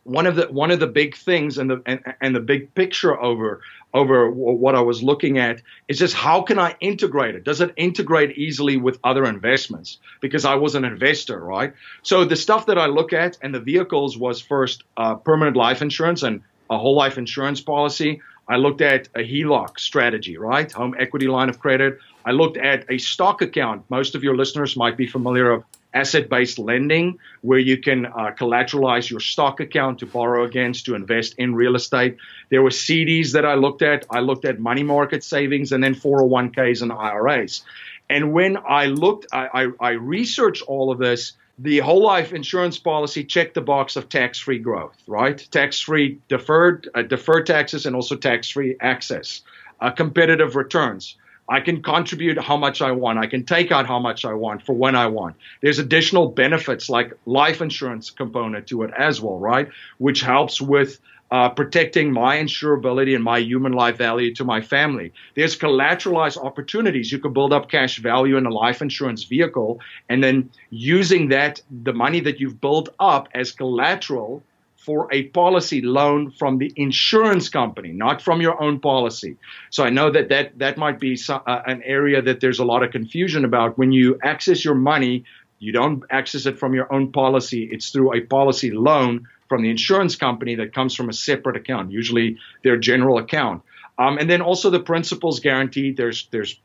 one 0.06 0.26
of 0.26 0.36
the 0.36 0.46
one 0.46 0.70
of 0.70 0.78
the 0.78 0.86
big 0.86 1.16
things 1.16 1.58
and 1.58 1.68
the 1.68 1.82
and, 1.84 2.00
and 2.20 2.34
the 2.34 2.40
big 2.40 2.72
picture 2.74 3.20
over 3.20 3.60
over 3.92 4.30
what 4.30 4.74
I 4.74 4.80
was 4.80 5.02
looking 5.02 5.38
at 5.38 5.62
is 5.88 5.98
just 5.98 6.14
how 6.14 6.42
can 6.42 6.58
I 6.58 6.76
integrate 6.80 7.34
it? 7.34 7.44
Does 7.44 7.60
it 7.60 7.72
integrate 7.76 8.38
easily 8.38 8.76
with 8.76 8.98
other 9.02 9.24
investments? 9.24 9.98
Because 10.20 10.44
I 10.44 10.54
was 10.54 10.74
an 10.74 10.84
investor, 10.84 11.40
right? 11.40 11.72
So 12.02 12.24
the 12.24 12.36
stuff 12.36 12.66
that 12.66 12.78
I 12.78 12.86
look 12.86 13.12
at 13.12 13.38
and 13.42 13.54
the 13.54 13.60
vehicles 13.60 14.16
was 14.16 14.40
first 14.40 14.84
uh, 14.96 15.16
permanent 15.16 15.56
life 15.56 15.82
insurance 15.82 16.22
and 16.22 16.42
a 16.70 16.78
whole 16.78 16.94
life 16.94 17.18
insurance 17.18 17.60
policy. 17.60 18.20
I 18.48 18.56
looked 18.56 18.80
at 18.80 19.08
a 19.16 19.20
HELOC 19.20 19.80
strategy, 19.80 20.36
right? 20.36 20.70
Home 20.72 20.94
equity 20.98 21.26
line 21.26 21.48
of 21.48 21.58
credit. 21.58 21.98
I 22.24 22.30
looked 22.30 22.58
at 22.58 22.84
a 22.88 22.98
stock 22.98 23.42
account. 23.42 23.84
Most 23.88 24.14
of 24.14 24.22
your 24.22 24.36
listeners 24.36 24.76
might 24.76 24.96
be 24.96 25.06
familiar 25.06 25.50
of 25.50 25.64
asset 25.94 26.28
based 26.28 26.58
lending, 26.58 27.18
where 27.40 27.58
you 27.58 27.78
can 27.78 28.06
uh, 28.06 28.32
collateralize 28.38 29.10
your 29.10 29.20
stock 29.20 29.60
account 29.60 30.00
to 30.00 30.06
borrow 30.06 30.44
against 30.44 30.86
to 30.86 30.94
invest 30.94 31.34
in 31.38 31.54
real 31.54 31.74
estate. 31.74 32.16
There 32.50 32.62
were 32.62 32.70
CDs 32.70 33.32
that 33.32 33.44
I 33.44 33.54
looked 33.54 33.82
at. 33.82 34.04
I 34.10 34.20
looked 34.20 34.44
at 34.44 34.58
money 34.58 34.82
market 34.82 35.24
savings 35.24 35.72
and 35.72 35.82
then 35.82 35.94
401ks 35.94 36.82
and 36.82 36.92
IRAs. 36.92 37.62
And 38.08 38.32
when 38.32 38.58
I 38.68 38.86
looked, 38.86 39.26
I, 39.32 39.48
I, 39.80 39.88
I 39.88 39.90
researched 39.92 40.62
all 40.62 40.92
of 40.92 40.98
this. 40.98 41.32
The 41.58 41.78
whole 41.78 42.02
life 42.02 42.34
insurance 42.34 42.78
policy 42.78 43.24
checked 43.24 43.54
the 43.54 43.62
box 43.62 43.96
of 43.96 44.10
tax 44.10 44.38
free 44.38 44.58
growth, 44.58 44.96
right? 45.06 45.38
Tax 45.50 45.80
free 45.80 46.18
deferred, 46.28 46.88
uh, 46.94 47.02
deferred 47.02 47.46
taxes 47.46 47.86
and 47.86 47.96
also 47.96 48.14
tax 48.14 48.50
free 48.50 48.76
access, 48.80 49.42
uh, 49.80 49.90
competitive 49.90 50.54
returns. 50.54 51.16
I 51.48 51.60
can 51.60 51.82
contribute 51.82 52.38
how 52.38 52.56
much 52.56 52.82
I 52.82 52.90
want. 52.92 53.18
I 53.18 53.26
can 53.26 53.44
take 53.44 53.70
out 53.70 53.86
how 53.86 53.98
much 53.98 54.24
I 54.24 54.34
want 54.34 54.62
for 54.62 54.72
when 54.72 54.96
I 54.96 55.06
want. 55.06 55.36
There's 55.62 55.78
additional 55.78 56.28
benefits 56.28 56.88
like 56.88 57.12
life 57.24 57.60
insurance 57.60 58.10
component 58.10 58.66
to 58.68 58.82
it 58.82 58.90
as 58.98 59.20
well, 59.20 59.38
right? 59.38 59.68
Which 59.98 60.22
helps 60.22 60.60
with 60.60 60.98
uh, 61.30 61.48
protecting 61.48 62.12
my 62.12 62.36
insurability 62.36 63.14
and 63.14 63.24
my 63.24 63.38
human 63.38 63.72
life 63.72 63.96
value 63.96 64.34
to 64.34 64.44
my 64.44 64.60
family. 64.60 65.12
There's 65.34 65.56
collateralized 65.56 66.36
opportunities. 66.36 67.10
You 67.10 67.18
can 67.18 67.32
build 67.32 67.52
up 67.52 67.68
cash 67.68 67.98
value 67.98 68.36
in 68.36 68.46
a 68.46 68.50
life 68.50 68.80
insurance 68.82 69.24
vehicle 69.24 69.80
and 70.08 70.22
then 70.22 70.50
using 70.70 71.28
that, 71.28 71.60
the 71.82 71.92
money 71.92 72.20
that 72.20 72.40
you've 72.40 72.60
built 72.60 72.90
up 73.00 73.28
as 73.34 73.52
collateral 73.52 74.42
for 74.86 75.08
a 75.12 75.24
policy 75.24 75.80
loan 75.80 76.30
from 76.30 76.58
the 76.58 76.72
insurance 76.76 77.48
company, 77.48 77.92
not 77.92 78.22
from 78.22 78.40
your 78.40 78.62
own 78.62 78.78
policy. 78.78 79.36
So 79.70 79.82
I 79.82 79.90
know 79.90 80.12
that 80.12 80.28
that, 80.28 80.56
that 80.60 80.78
might 80.78 81.00
be 81.00 81.18
uh, 81.28 81.40
an 81.66 81.82
area 81.82 82.22
that 82.22 82.38
there's 82.40 82.60
a 82.60 82.64
lot 82.64 82.84
of 82.84 82.92
confusion 82.92 83.44
about. 83.44 83.76
When 83.76 83.90
you 83.90 84.16
access 84.22 84.64
your 84.64 84.76
money, 84.76 85.24
you 85.58 85.72
don't 85.72 86.04
access 86.08 86.46
it 86.46 86.56
from 86.56 86.72
your 86.72 86.92
own 86.94 87.10
policy. 87.10 87.68
It's 87.72 87.90
through 87.90 88.14
a 88.16 88.20
policy 88.20 88.70
loan 88.70 89.26
from 89.48 89.62
the 89.62 89.70
insurance 89.70 90.14
company 90.14 90.54
that 90.54 90.72
comes 90.72 90.94
from 90.94 91.08
a 91.08 91.12
separate 91.12 91.56
account, 91.56 91.90
usually 91.90 92.38
their 92.62 92.76
general 92.76 93.18
account. 93.18 93.62
Um, 93.98 94.18
and 94.18 94.30
then 94.30 94.40
also 94.40 94.70
the 94.70 94.80
principal's 94.80 95.40
guaranteed. 95.40 95.96
There's 95.96 96.28
there's 96.30 96.60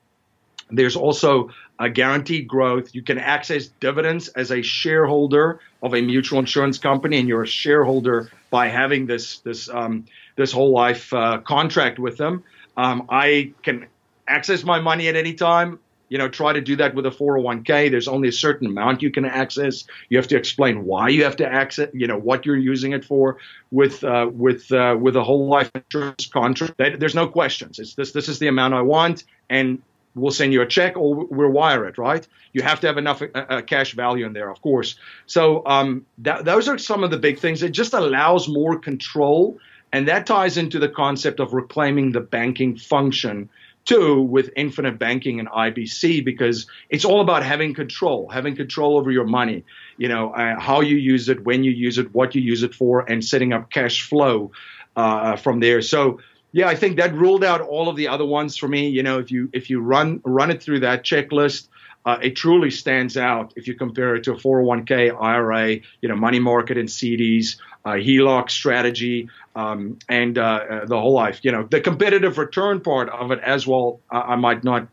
there's 0.71 0.95
also 0.95 1.49
a 1.79 1.89
guaranteed 1.89 2.47
growth. 2.47 2.93
You 2.93 3.01
can 3.01 3.17
access 3.17 3.67
dividends 3.67 4.27
as 4.29 4.51
a 4.51 4.61
shareholder 4.61 5.59
of 5.81 5.93
a 5.93 6.01
mutual 6.01 6.39
insurance 6.39 6.77
company, 6.77 7.19
and 7.19 7.27
you're 7.27 7.43
a 7.43 7.47
shareholder 7.47 8.29
by 8.49 8.67
having 8.67 9.07
this 9.07 9.39
this 9.39 9.69
um, 9.69 10.05
this 10.35 10.51
whole 10.51 10.71
life 10.71 11.11
uh, 11.13 11.39
contract 11.39 11.99
with 11.99 12.17
them. 12.17 12.43
Um, 12.77 13.07
I 13.09 13.53
can 13.63 13.87
access 14.27 14.63
my 14.63 14.79
money 14.79 15.07
at 15.07 15.15
any 15.15 15.33
time. 15.33 15.79
You 16.09 16.17
know, 16.17 16.27
try 16.27 16.51
to 16.51 16.59
do 16.59 16.75
that 16.75 16.93
with 16.93 17.05
a 17.05 17.09
401k. 17.09 17.89
There's 17.89 18.09
only 18.09 18.27
a 18.27 18.33
certain 18.33 18.67
amount 18.67 19.01
you 19.01 19.11
can 19.11 19.23
access. 19.23 19.85
You 20.09 20.17
have 20.17 20.27
to 20.27 20.37
explain 20.37 20.83
why 20.83 21.07
you 21.07 21.23
have 21.23 21.37
to 21.37 21.47
access. 21.47 21.89
You 21.93 22.05
know 22.05 22.17
what 22.17 22.45
you're 22.45 22.57
using 22.57 22.91
it 22.91 23.05
for. 23.05 23.37
With 23.71 24.03
uh, 24.03 24.29
with 24.31 24.71
uh, 24.71 24.97
with 24.99 25.15
a 25.15 25.23
whole 25.23 25.47
life 25.47 25.71
insurance 25.73 26.27
contract, 26.27 26.77
there's 26.99 27.15
no 27.15 27.27
questions. 27.27 27.79
It's 27.79 27.95
this. 27.95 28.11
This 28.11 28.27
is 28.27 28.39
the 28.39 28.47
amount 28.47 28.73
I 28.73 28.81
want, 28.81 29.23
and 29.49 29.81
we'll 30.15 30.31
send 30.31 30.53
you 30.53 30.61
a 30.61 30.67
check 30.67 30.97
or 30.97 31.25
we'll 31.25 31.49
wire 31.49 31.87
it, 31.87 31.97
right? 31.97 32.27
You 32.53 32.61
have 32.61 32.79
to 32.81 32.87
have 32.87 32.97
enough 32.97 33.21
uh, 33.21 33.27
uh, 33.33 33.61
cash 33.61 33.93
value 33.93 34.25
in 34.25 34.33
there, 34.33 34.49
of 34.49 34.61
course. 34.61 34.95
So 35.25 35.65
um, 35.65 36.05
that, 36.19 36.45
those 36.45 36.67
are 36.67 36.77
some 36.77 37.03
of 37.03 37.11
the 37.11 37.17
big 37.17 37.39
things. 37.39 37.63
It 37.63 37.71
just 37.71 37.93
allows 37.93 38.47
more 38.47 38.77
control, 38.79 39.57
and 39.93 40.07
that 40.07 40.25
ties 40.25 40.57
into 40.57 40.79
the 40.79 40.89
concept 40.89 41.39
of 41.39 41.53
reclaiming 41.53 42.11
the 42.11 42.21
banking 42.21 42.77
function 42.77 43.49
too 43.83 44.21
with 44.21 44.51
infinite 44.55 44.99
banking 44.99 45.39
and 45.39 45.49
IBC 45.49 46.23
because 46.23 46.67
it's 46.89 47.03
all 47.03 47.19
about 47.19 47.43
having 47.43 47.73
control, 47.73 48.29
having 48.29 48.55
control 48.55 48.97
over 48.97 49.11
your 49.11 49.25
money. 49.25 49.63
You 49.97 50.07
know 50.07 50.31
uh, 50.31 50.59
how 50.59 50.81
you 50.81 50.97
use 50.97 51.29
it, 51.29 51.43
when 51.43 51.63
you 51.63 51.71
use 51.71 51.97
it, 51.97 52.13
what 52.13 52.35
you 52.35 52.41
use 52.41 52.63
it 52.63 52.75
for, 52.75 53.09
and 53.09 53.23
setting 53.23 53.53
up 53.53 53.71
cash 53.71 54.07
flow 54.07 54.51
uh, 54.95 55.35
from 55.35 55.59
there. 55.59 55.81
So 55.81 56.19
yeah, 56.51 56.67
I 56.67 56.75
think 56.75 56.97
that 56.97 57.13
ruled 57.13 57.43
out 57.43 57.61
all 57.61 57.87
of 57.87 57.95
the 57.95 58.07
other 58.07 58.25
ones 58.25 58.57
for 58.57 58.67
me. 58.67 58.89
You 58.89 59.03
know, 59.03 59.19
if 59.19 59.31
you 59.31 59.49
if 59.53 59.69
you 59.69 59.81
run 59.81 60.21
run 60.25 60.51
it 60.51 60.61
through 60.61 60.81
that 60.81 61.03
checklist, 61.03 61.67
uh, 62.05 62.17
it 62.21 62.35
truly 62.35 62.71
stands 62.71 63.15
out 63.15 63.53
if 63.55 63.67
you 63.67 63.75
compare 63.75 64.15
it 64.15 64.23
to 64.23 64.33
a 64.33 64.35
401k, 64.35 65.15
IRA, 65.21 65.79
you 66.01 66.09
know, 66.09 66.15
money 66.15 66.39
market 66.39 66.77
and 66.77 66.89
CDs, 66.89 67.57
uh, 67.85 67.91
HELOC 67.91 68.49
strategy, 68.49 69.29
um, 69.55 69.97
and 70.09 70.37
uh, 70.37 70.41
uh, 70.41 70.85
the 70.85 70.99
whole 70.99 71.13
life. 71.13 71.39
You 71.43 71.51
know, 71.51 71.63
the 71.63 71.79
competitive 71.79 72.37
return 72.37 72.81
part 72.81 73.09
of 73.09 73.31
it 73.31 73.39
as 73.39 73.65
well. 73.65 73.99
I 74.09 74.35
might 74.35 74.63
not 74.63 74.87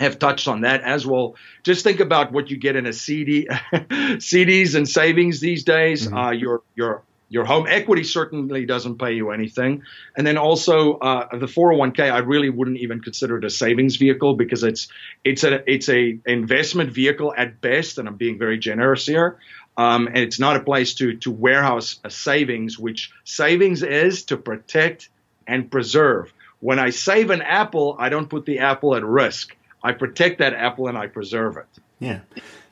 have 0.00 0.18
touched 0.18 0.48
on 0.48 0.62
that 0.62 0.80
as 0.82 1.06
well. 1.06 1.36
Just 1.62 1.84
think 1.84 2.00
about 2.00 2.32
what 2.32 2.50
you 2.50 2.56
get 2.56 2.74
in 2.74 2.86
a 2.86 2.92
CD, 2.92 3.46
CDs 3.72 4.74
and 4.74 4.88
savings 4.88 5.40
these 5.40 5.62
days. 5.62 6.06
Mm-hmm. 6.06 6.16
Uh, 6.16 6.30
your 6.32 6.62
your 6.74 7.02
your 7.30 7.44
home 7.44 7.66
equity 7.68 8.02
certainly 8.02 8.66
doesn't 8.66 8.98
pay 8.98 9.12
you 9.12 9.30
anything. 9.30 9.84
And 10.16 10.26
then 10.26 10.36
also 10.36 10.98
uh, 10.98 11.36
the 11.36 11.46
401k, 11.46 12.12
I 12.12 12.18
really 12.18 12.50
wouldn't 12.50 12.78
even 12.78 13.00
consider 13.00 13.38
it 13.38 13.44
a 13.44 13.50
savings 13.50 13.96
vehicle 13.96 14.34
because 14.34 14.64
it's 14.64 14.88
it's 15.24 15.44
a 15.44 15.62
it's 15.70 15.88
a 15.88 16.18
investment 16.26 16.90
vehicle 16.90 17.32
at 17.34 17.60
best, 17.60 17.98
and 17.98 18.08
I'm 18.08 18.16
being 18.16 18.36
very 18.36 18.58
generous 18.58 19.06
here. 19.06 19.38
Um, 19.76 20.08
and 20.08 20.18
it's 20.18 20.40
not 20.40 20.56
a 20.56 20.60
place 20.60 20.94
to 20.94 21.16
to 21.18 21.30
warehouse 21.30 22.00
a 22.02 22.10
savings, 22.10 22.78
which 22.78 23.12
savings 23.24 23.84
is 23.84 24.24
to 24.24 24.36
protect 24.36 25.08
and 25.46 25.70
preserve. 25.70 26.32
When 26.58 26.80
I 26.80 26.90
save 26.90 27.30
an 27.30 27.42
apple, 27.42 27.96
I 27.98 28.08
don't 28.08 28.28
put 28.28 28.44
the 28.44 28.58
apple 28.58 28.96
at 28.96 29.04
risk. 29.04 29.56
I 29.82 29.92
protect 29.92 30.40
that 30.40 30.52
apple 30.52 30.88
and 30.88 30.98
I 30.98 31.06
preserve 31.06 31.56
it. 31.56 31.66
Yeah, 32.00 32.20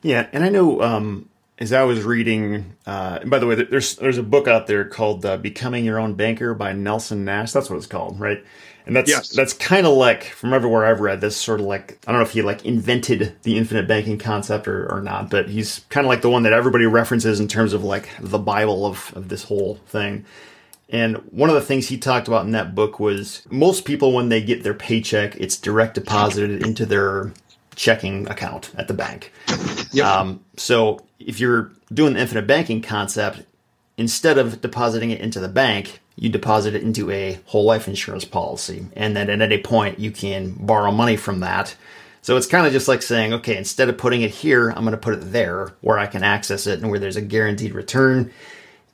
yeah, 0.01 0.27
and 0.33 0.43
I 0.43 0.49
know 0.49 0.81
um, 0.81 1.29
as 1.59 1.73
I 1.73 1.83
was 1.83 2.03
reading, 2.03 2.73
uh, 2.87 3.19
by 3.25 3.37
the 3.37 3.45
way, 3.45 3.55
there's 3.55 3.97
there's 3.97 4.17
a 4.17 4.23
book 4.23 4.47
out 4.47 4.67
there 4.67 4.85
called 4.85 5.25
uh, 5.25 5.37
"Becoming 5.37 5.83
Your 5.83 5.99
Own 5.99 6.13
Banker" 6.13 6.53
by 6.53 6.71
Nelson 6.71 7.25
Nash. 7.25 7.51
That's 7.51 7.69
what 7.69 7.75
it's 7.75 7.85
called, 7.85 8.19
right? 8.19 8.43
And 8.85 8.95
that's 8.95 9.09
yes. 9.09 9.29
that's 9.29 9.53
kind 9.53 9.85
of 9.85 9.93
like 9.93 10.23
from 10.23 10.53
everywhere 10.53 10.85
I've 10.85 11.01
read. 11.01 11.19
This 11.19 11.35
sort 11.35 11.59
of 11.59 11.65
like 11.65 11.99
I 12.07 12.11
don't 12.11 12.21
know 12.21 12.25
if 12.25 12.31
he 12.31 12.41
like 12.41 12.65
invented 12.65 13.35
the 13.43 13.57
infinite 13.57 13.87
banking 13.89 14.17
concept 14.17 14.69
or, 14.69 14.89
or 14.89 15.01
not, 15.01 15.29
but 15.29 15.49
he's 15.49 15.85
kind 15.89 16.07
of 16.07 16.09
like 16.09 16.21
the 16.21 16.29
one 16.29 16.43
that 16.43 16.53
everybody 16.53 16.85
references 16.85 17.41
in 17.41 17.49
terms 17.49 17.73
of 17.73 17.83
like 17.83 18.09
the 18.21 18.39
Bible 18.39 18.85
of 18.85 19.13
of 19.15 19.27
this 19.27 19.43
whole 19.43 19.75
thing. 19.87 20.25
And 20.91 21.17
one 21.31 21.49
of 21.49 21.55
the 21.55 21.61
things 21.61 21.87
he 21.87 21.97
talked 21.99 22.27
about 22.27 22.45
in 22.45 22.51
that 22.51 22.73
book 22.73 22.99
was 22.99 23.45
most 23.51 23.85
people 23.85 24.11
when 24.11 24.29
they 24.29 24.41
get 24.41 24.63
their 24.63 24.73
paycheck, 24.73 25.35
it's 25.35 25.55
direct 25.55 25.95
deposited 25.95 26.65
into 26.65 26.85
their 26.85 27.31
checking 27.79 28.27
account 28.27 28.71
at 28.77 28.89
the 28.89 28.93
bank. 28.93 29.31
Yep. 29.93 30.05
Um, 30.05 30.43
so 30.57 30.99
if 31.17 31.39
you're 31.39 31.71
doing 31.93 32.13
the 32.13 32.19
infinite 32.19 32.45
banking 32.45 32.81
concept, 32.81 33.43
instead 33.97 34.37
of 34.37 34.59
depositing 34.59 35.11
it 35.11 35.21
into 35.21 35.39
the 35.39 35.47
bank, 35.47 36.01
you 36.17 36.27
deposit 36.27 36.75
it 36.75 36.83
into 36.83 37.09
a 37.09 37.39
whole 37.45 37.63
life 37.63 37.87
insurance 37.87 38.25
policy. 38.25 38.85
And 38.97 39.15
then 39.15 39.29
at 39.29 39.41
any 39.41 39.61
point, 39.61 39.97
you 39.97 40.11
can 40.11 40.55
borrow 40.59 40.91
money 40.91 41.15
from 41.15 41.39
that. 41.39 41.73
So 42.21 42.35
it's 42.35 42.47
kind 42.47 42.67
of 42.67 42.73
just 42.73 42.89
like 42.89 43.01
saying, 43.01 43.31
okay, 43.35 43.55
instead 43.55 43.87
of 43.87 43.97
putting 43.97 44.23
it 44.23 44.31
here, 44.31 44.71
I'm 44.71 44.83
going 44.83 44.91
to 44.91 44.97
put 44.97 45.13
it 45.13 45.31
there 45.31 45.73
where 45.79 45.97
I 45.97 46.05
can 46.05 46.21
access 46.21 46.67
it 46.67 46.81
and 46.81 46.89
where 46.89 46.99
there's 46.99 47.15
a 47.15 47.21
guaranteed 47.21 47.73
return. 47.73 48.33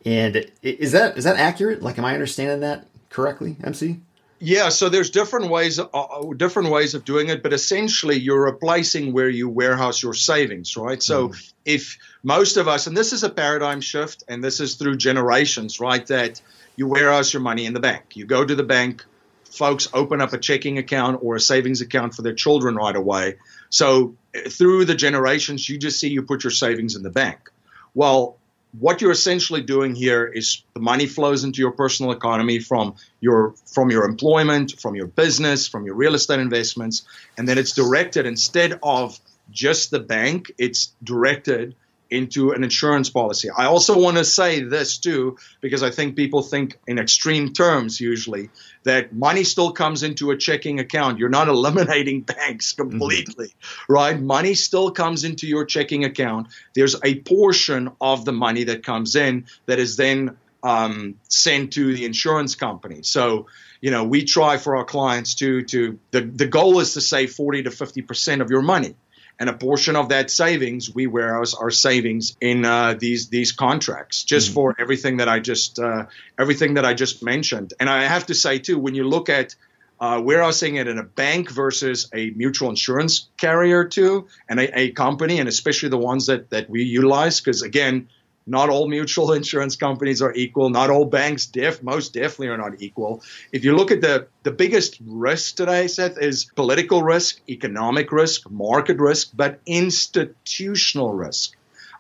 And 0.06 0.46
is 0.62 0.92
that 0.92 1.18
is 1.18 1.24
that 1.24 1.38
accurate? 1.38 1.82
Like, 1.82 1.98
am 1.98 2.06
I 2.06 2.14
understanding 2.14 2.60
that 2.60 2.86
correctly, 3.10 3.56
MC? 3.64 4.02
Yeah, 4.40 4.70
so 4.70 4.90
there's 4.90 5.12
different 5.12 5.50
ways, 5.50 5.80
uh, 5.80 5.86
uh, 5.94 6.34
different 6.34 6.70
ways 6.70 6.94
of 6.94 7.06
doing 7.06 7.30
it, 7.30 7.42
but 7.42 7.54
essentially 7.54 8.20
you're 8.20 8.44
replacing 8.44 9.14
where 9.14 9.30
you 9.30 9.48
warehouse 9.48 10.04
your 10.04 10.14
savings, 10.14 10.76
right? 10.76 11.02
So 11.02 11.30
mm. 11.30 11.54
if 11.64 11.98
most 12.22 12.58
of 12.58 12.68
us, 12.68 12.88
and 12.88 12.98
this 12.98 13.14
is 13.14 13.24
a 13.24 13.30
paradigm 13.30 13.80
shift, 13.80 14.24
and 14.28 14.44
this 14.44 14.60
is 14.60 14.76
through 14.76 14.98
generations, 14.98 15.80
right? 15.80 16.06
That 16.08 16.42
you 16.76 16.88
warehouse 16.88 17.32
your 17.34 17.42
money 17.42 17.66
in 17.66 17.74
the 17.74 17.80
bank. 17.80 18.18
You 18.18 18.26
go 18.26 18.44
to 18.44 18.56
the 18.56 18.64
bank, 18.64 19.06
folks 19.46 19.88
open 19.94 20.20
up 20.20 20.34
a 20.34 20.38
checking 20.38 20.78
account 20.78 21.20
or 21.24 21.36
a 21.36 21.40
savings 21.40 21.80
account 21.80 22.14
for 22.14 22.22
their 22.22 22.34
children 22.34 22.76
right 22.76 22.96
away. 22.96 23.38
So 23.70 24.16
through 24.50 24.86
the 24.86 24.96
generations, 24.96 25.68
you 25.70 25.78
just 25.78 26.00
see 26.00 26.10
you 26.10 26.24
put 26.24 26.44
your 26.44 26.52
savings 26.52 26.98
in 26.98 27.04
the 27.04 27.10
bank. 27.10 27.52
Well, 27.94 28.38
what 28.80 29.02
you're 29.02 29.12
essentially 29.12 29.62
doing 29.62 29.96
here 29.96 30.26
is 30.26 30.64
the 30.74 30.80
money 30.80 31.06
flows 31.08 31.44
into 31.44 31.60
your 31.60 31.72
personal 31.72 32.12
economy 32.12 32.60
from 32.60 32.96
your 33.22 33.54
from 33.74 33.92
your 33.92 34.06
employment, 34.06 34.80
from 34.80 34.96
your 34.96 35.08
business, 35.08 35.68
from 35.68 35.86
your 35.86 35.96
real 35.96 36.16
estate 36.16 36.40
investments, 36.40 37.06
and 37.38 37.48
then 37.48 37.58
it's 37.58 37.72
directed 37.72 38.26
instead 38.26 38.80
of 38.84 39.20
just 39.52 39.92
the 39.92 40.00
bank, 40.00 40.52
it's 40.58 40.94
directed 41.04 41.76
into 42.10 42.52
an 42.52 42.64
insurance 42.64 43.10
policy. 43.10 43.50
I 43.50 43.66
also 43.66 44.00
want 44.00 44.18
to 44.18 44.26
say 44.26 44.62
this 44.62 44.98
too, 44.98 45.38
because 45.62 45.84
I 45.84 45.92
think 45.92 46.16
people 46.16 46.42
think 46.42 46.80
in 46.88 47.00
extreme 47.00 47.54
terms 47.54 48.00
usually 48.00 48.50
that 48.84 49.14
money 49.14 49.44
still 49.44 49.72
comes 49.72 50.04
into 50.04 50.32
a 50.32 50.38
checking 50.38 50.80
account. 50.80 51.20
You're 51.20 51.30
not 51.30 51.48
eliminating 51.58 52.22
banks 52.22 52.74
mm-hmm. 52.74 52.90
completely, 52.90 53.48
mm-hmm. 53.48 53.94
right? 53.94 54.22
Money 54.22 54.54
still 54.54 54.92
comes 54.92 55.24
into 55.24 55.48
your 55.48 55.66
checking 55.66 56.06
account. 56.06 56.48
There's 56.74 56.96
a 57.04 57.16
portion 57.16 57.92
of 58.00 58.26
the 58.26 58.34
money 58.34 58.66
that 58.66 58.84
comes 58.84 59.16
in 59.16 59.46
that 59.66 59.80
is 59.80 59.98
then 59.98 60.38
um, 60.64 61.16
sent 61.28 61.74
to 61.74 61.94
the 61.94 62.06
insurance 62.06 62.56
company. 62.56 63.04
So, 63.04 63.48
you 63.82 63.92
know, 63.92 64.04
we 64.04 64.26
try 64.26 64.58
for 64.58 64.78
our 64.78 64.86
clients 64.86 65.36
to 65.36 65.64
to 65.64 66.00
the, 66.12 66.22
the 66.22 66.48
goal 66.48 66.80
is 66.80 66.94
to 66.94 67.02
save 67.02 67.34
40 67.34 67.64
to 67.64 67.72
50 67.72 68.02
percent 68.02 68.42
of 68.42 68.50
your 68.50 68.64
money 68.64 68.96
and 69.40 69.50
a 69.50 69.54
portion 69.54 69.96
of 69.96 70.10
that 70.10 70.32
savings 70.32 70.94
we 70.94 71.08
warehouse 71.08 71.54
our 71.54 71.72
savings 71.72 72.38
in 72.40 72.66
uh, 72.66 72.96
these 72.98 73.30
these 73.30 73.52
contracts 73.52 74.24
just 74.24 74.48
mm-hmm. 74.48 74.56
for 74.56 74.76
everything 74.80 75.18
that 75.18 75.30
I 75.30 75.40
just 75.40 75.80
uh, 75.80 76.06
everything 76.40 76.76
that 76.76 76.86
I 76.86 76.94
just 76.94 77.24
mentioned. 77.24 77.74
And 77.80 77.90
I 77.90 78.04
have 78.04 78.28
to 78.28 78.34
say 78.34 78.60
too, 78.60 78.80
when 78.80 78.96
you 78.96 79.08
look 79.08 79.30
at 79.30 79.56
uh, 80.00 80.22
warehousing 80.24 80.76
it 80.76 80.88
in 80.88 80.98
a 80.98 81.04
bank 81.04 81.50
versus 81.50 82.10
a 82.14 82.30
mutual 82.32 82.70
insurance 82.70 83.30
carrier 83.38 83.86
too, 83.86 84.28
and 84.50 84.60
a, 84.60 84.80
a 84.80 84.92
company, 84.92 85.40
and 85.40 85.48
especially 85.48 85.90
the 85.90 85.98
ones 85.98 86.28
that 86.28 86.50
that 86.50 86.70
we 86.70 86.84
utilize, 86.84 87.40
because 87.40 87.62
again, 87.62 88.10
not 88.48 88.70
all 88.70 88.88
mutual 88.88 89.34
insurance 89.40 89.76
companies 89.76 90.22
are 90.22 90.34
equal. 90.34 90.70
Not 90.70 90.90
all 90.90 91.06
banks, 91.06 91.46
def, 91.46 91.82
most 91.84 92.14
definitely 92.14 92.48
are 92.50 92.58
not 92.58 92.82
equal. 92.82 93.24
If 93.52 93.64
you 93.64 93.76
look 93.76 93.92
at 93.92 94.02
the, 94.02 94.28
the 94.44 94.52
biggest 94.52 95.00
risk 95.06 95.56
today, 95.56 95.88
Seth, 95.88 96.18
is 96.18 96.46
political 96.56 97.04
risk, 97.04 97.40
economic 97.50 98.12
risk, 98.12 98.50
market 98.50 99.00
risk, 99.00 99.32
but 99.34 99.60
institutional 99.66 101.14
risk. 101.14 101.56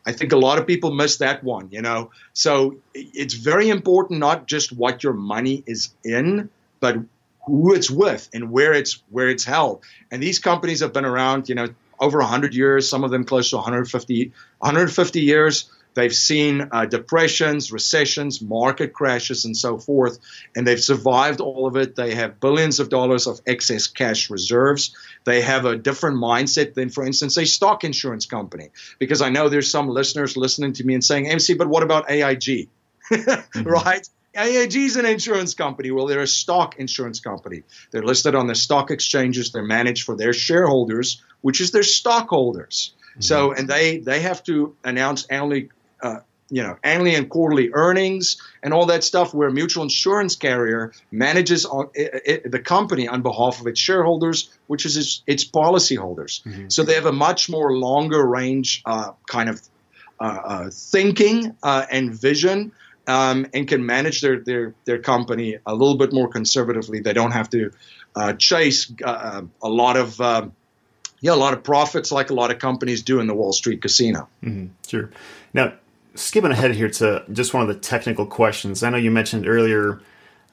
I 0.06 0.12
think 0.12 0.32
a 0.32 0.38
lot 0.38 0.60
of 0.60 0.68
people 0.68 0.94
miss 0.94 1.18
that 1.18 1.44
one, 1.44 1.70
you 1.72 1.82
know. 1.82 2.12
So 2.34 2.78
it's 2.94 3.34
very 3.34 3.70
important 3.70 4.20
not 4.20 4.46
just 4.48 4.72
what 4.72 5.04
your 5.04 5.14
money 5.14 5.64
is 5.66 5.90
in, 6.04 6.50
but 6.80 6.98
who 7.48 7.74
it's 7.74 7.90
with 7.90 8.30
and 8.34 8.52
where 8.52 8.74
it's 8.74 9.02
where 9.10 9.30
it's 9.30 9.44
held. 9.44 9.84
And 10.12 10.22
these 10.22 10.40
companies 10.40 10.82
have 10.82 10.94
been 10.94 11.06
around, 11.06 11.50
you 11.50 11.56
know, 11.56 11.70
over 12.00 12.20
100 12.20 12.54
years, 12.54 12.90
some 12.90 13.04
of 13.04 13.12
them 13.12 13.24
close 13.24 13.50
to 13.52 13.56
150 13.58 14.32
150 14.60 15.22
years. 15.22 15.70
They've 15.96 16.14
seen 16.14 16.70
uh, 16.72 16.86
depressions, 16.86 17.72
recessions, 17.72 18.42
market 18.42 18.94
crashes, 18.94 19.46
and 19.46 19.56
so 19.56 19.78
forth, 19.78 20.20
and 20.56 20.68
they've 20.68 20.80
survived 20.80 21.42
all 21.42 21.68
of 21.68 21.78
it. 21.78 21.96
They 21.96 22.14
have 22.16 22.40
billions 22.40 22.80
of 22.80 22.90
dollars 22.90 23.28
of 23.28 23.40
excess 23.48 23.88
cash 23.88 24.30
reserves. 24.30 24.96
They 25.24 25.42
have 25.42 25.66
a 25.66 25.78
different 25.78 26.18
mindset 26.18 26.74
than, 26.74 26.90
for 26.90 27.06
instance, 27.06 27.38
a 27.38 27.46
stock 27.46 27.84
insurance 27.84 28.26
company. 28.26 28.70
Because 29.00 29.22
I 29.22 29.30
know 29.30 29.50
there's 29.50 29.72
some 29.72 29.88
listeners 29.88 30.38
listening 30.38 30.74
to 30.74 30.84
me 30.86 30.94
and 30.94 31.04
saying, 31.04 31.28
MC, 31.28 31.56
but 31.56 31.68
what 31.68 31.82
about 31.82 32.12
AIG? 32.12 32.70
mm-hmm. 33.12 33.64
Right? 33.64 34.08
AIG 34.36 34.76
is 34.76 34.98
an 34.98 35.06
insurance 35.06 35.54
company. 35.54 35.92
Well, 35.92 36.08
they're 36.08 36.20
a 36.20 36.28
stock 36.28 36.76
insurance 36.78 37.22
company. 37.22 37.64
They're 37.92 38.04
listed 38.04 38.36
on 38.36 38.48
the 38.48 38.56
stock 38.56 38.92
exchanges. 38.92 39.52
They're 39.52 39.64
managed 39.64 40.04
for 40.04 40.18
their 40.18 40.34
shareholders, 40.34 41.22
which 41.42 41.62
is 41.62 41.72
their 41.72 41.84
stockholders. 41.84 42.94
Mm-hmm. 43.12 43.22
So, 43.22 43.54
and 43.54 43.70
they 43.70 44.00
they 44.00 44.20
have 44.22 44.44
to 44.44 44.76
announce 44.84 45.26
annually 45.28 45.70
uh, 46.02 46.20
you 46.50 46.62
know, 46.62 46.78
annually 46.84 47.16
and 47.16 47.30
quarterly 47.30 47.72
earnings 47.74 48.38
and 48.62 48.74
all 48.74 48.86
that 48.88 49.04
stuff, 49.04 49.34
where 49.34 49.48
a 49.48 49.52
mutual 49.52 49.84
insurance 49.84 50.36
carrier 50.36 50.92
manages 51.12 51.66
on, 51.66 51.90
it, 51.96 52.22
it, 52.26 52.52
the 52.52 52.60
company 52.60 53.08
on 53.08 53.22
behalf 53.24 53.60
of 53.60 53.68
its 53.68 53.80
shareholders, 53.80 54.50
which 54.68 54.86
is 54.86 54.96
its, 54.96 55.24
its 55.26 55.46
policyholders. 55.46 56.44
Mm-hmm. 56.44 56.70
So 56.70 56.84
they 56.84 56.94
have 56.96 57.08
a 57.08 57.12
much 57.12 57.50
more 57.50 57.76
longer 57.76 58.24
range 58.26 58.84
uh, 58.86 59.12
kind 59.28 59.50
of 59.50 59.62
uh, 60.18 60.24
uh 60.24 60.70
thinking 60.72 61.58
uh, 61.64 61.86
and 61.90 62.14
vision. 62.14 62.72
Um, 63.08 63.46
and 63.54 63.68
can 63.68 63.86
manage 63.86 64.22
their, 64.22 64.40
their 64.40 64.74
their 64.86 64.98
company 64.98 65.60
a 65.64 65.76
little 65.76 65.96
bit 65.96 66.12
more 66.12 66.28
conservatively. 66.28 67.02
They 67.02 67.14
don't 67.14 67.34
have 67.34 67.52
to 67.52 67.72
uh, 68.16 68.34
chase 68.34 68.92
a 69.00 69.44
lot 69.62 69.96
of 69.96 70.20
um, 70.20 70.54
yeah 71.22 71.34
a 71.34 71.36
lot 71.36 71.54
of 71.54 71.62
profits 71.62 72.12
like 72.12 72.32
a 72.32 72.34
lot 72.34 72.50
of 72.50 72.58
companies 72.58 73.04
do 73.04 73.20
in 73.20 73.28
the 73.28 73.36
Wall 73.36 73.54
Street 73.54 73.84
casino. 73.84 74.28
Mm-hmm. 74.42 74.74
Sure. 74.88 75.12
Now 75.54 75.74
skipping 76.16 76.52
ahead 76.52 76.72
here 76.72 76.90
to 76.90 77.24
just 77.32 77.54
one 77.54 77.62
of 77.62 77.68
the 77.68 77.76
technical 77.76 78.26
questions. 78.26 78.84
I 78.84 78.90
know 78.90 78.98
you 78.98 79.12
mentioned 79.12 79.48
earlier 79.48 80.02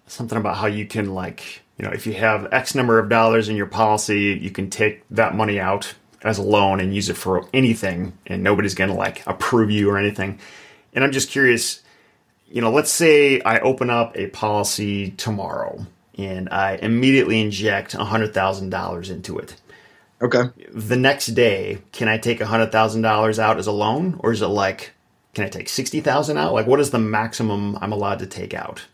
something 0.06 0.38
about 0.38 0.56
how 0.56 0.66
you 0.66 0.86
can 0.86 1.14
like, 1.14 1.62
you 1.78 1.84
know, 1.84 1.92
if 1.92 2.06
you 2.06 2.14
have 2.14 2.52
X 2.52 2.74
number 2.74 2.98
of 2.98 3.08
dollars 3.08 3.48
in 3.48 3.56
your 3.56 3.66
policy, 3.66 4.38
you 4.40 4.50
can 4.50 4.70
take 4.70 5.02
that 5.10 5.34
money 5.34 5.58
out 5.58 5.94
as 6.22 6.38
a 6.38 6.42
loan 6.42 6.80
and 6.80 6.94
use 6.94 7.08
it 7.08 7.16
for 7.16 7.48
anything 7.52 8.16
and 8.26 8.42
nobody's 8.42 8.74
going 8.74 8.90
to 8.90 8.96
like 8.96 9.26
approve 9.26 9.70
you 9.70 9.90
or 9.90 9.98
anything. 9.98 10.38
And 10.92 11.02
I'm 11.02 11.12
just 11.12 11.30
curious, 11.30 11.82
you 12.48 12.60
know, 12.60 12.70
let's 12.70 12.92
say 12.92 13.40
I 13.40 13.58
open 13.60 13.90
up 13.90 14.16
a 14.16 14.28
policy 14.28 15.10
tomorrow 15.12 15.86
and 16.18 16.48
I 16.50 16.76
immediately 16.76 17.40
inject 17.40 17.94
$100,000 17.94 19.10
into 19.10 19.38
it. 19.38 19.56
Okay. 20.20 20.42
The 20.72 20.96
next 20.96 21.26
day, 21.28 21.78
can 21.90 22.08
I 22.08 22.18
take 22.18 22.38
$100,000 22.38 23.38
out 23.38 23.58
as 23.58 23.66
a 23.66 23.72
loan 23.72 24.20
or 24.20 24.32
is 24.32 24.42
it 24.42 24.46
like 24.46 24.92
can 25.34 25.44
I 25.44 25.48
take 25.48 25.68
60,000 25.68 26.36
out? 26.36 26.52
Like, 26.52 26.66
what 26.66 26.80
is 26.80 26.90
the 26.90 26.98
maximum 26.98 27.78
I'm 27.80 27.92
allowed 27.92 28.18
to 28.18 28.26
take 28.26 28.54
out? 28.54 28.84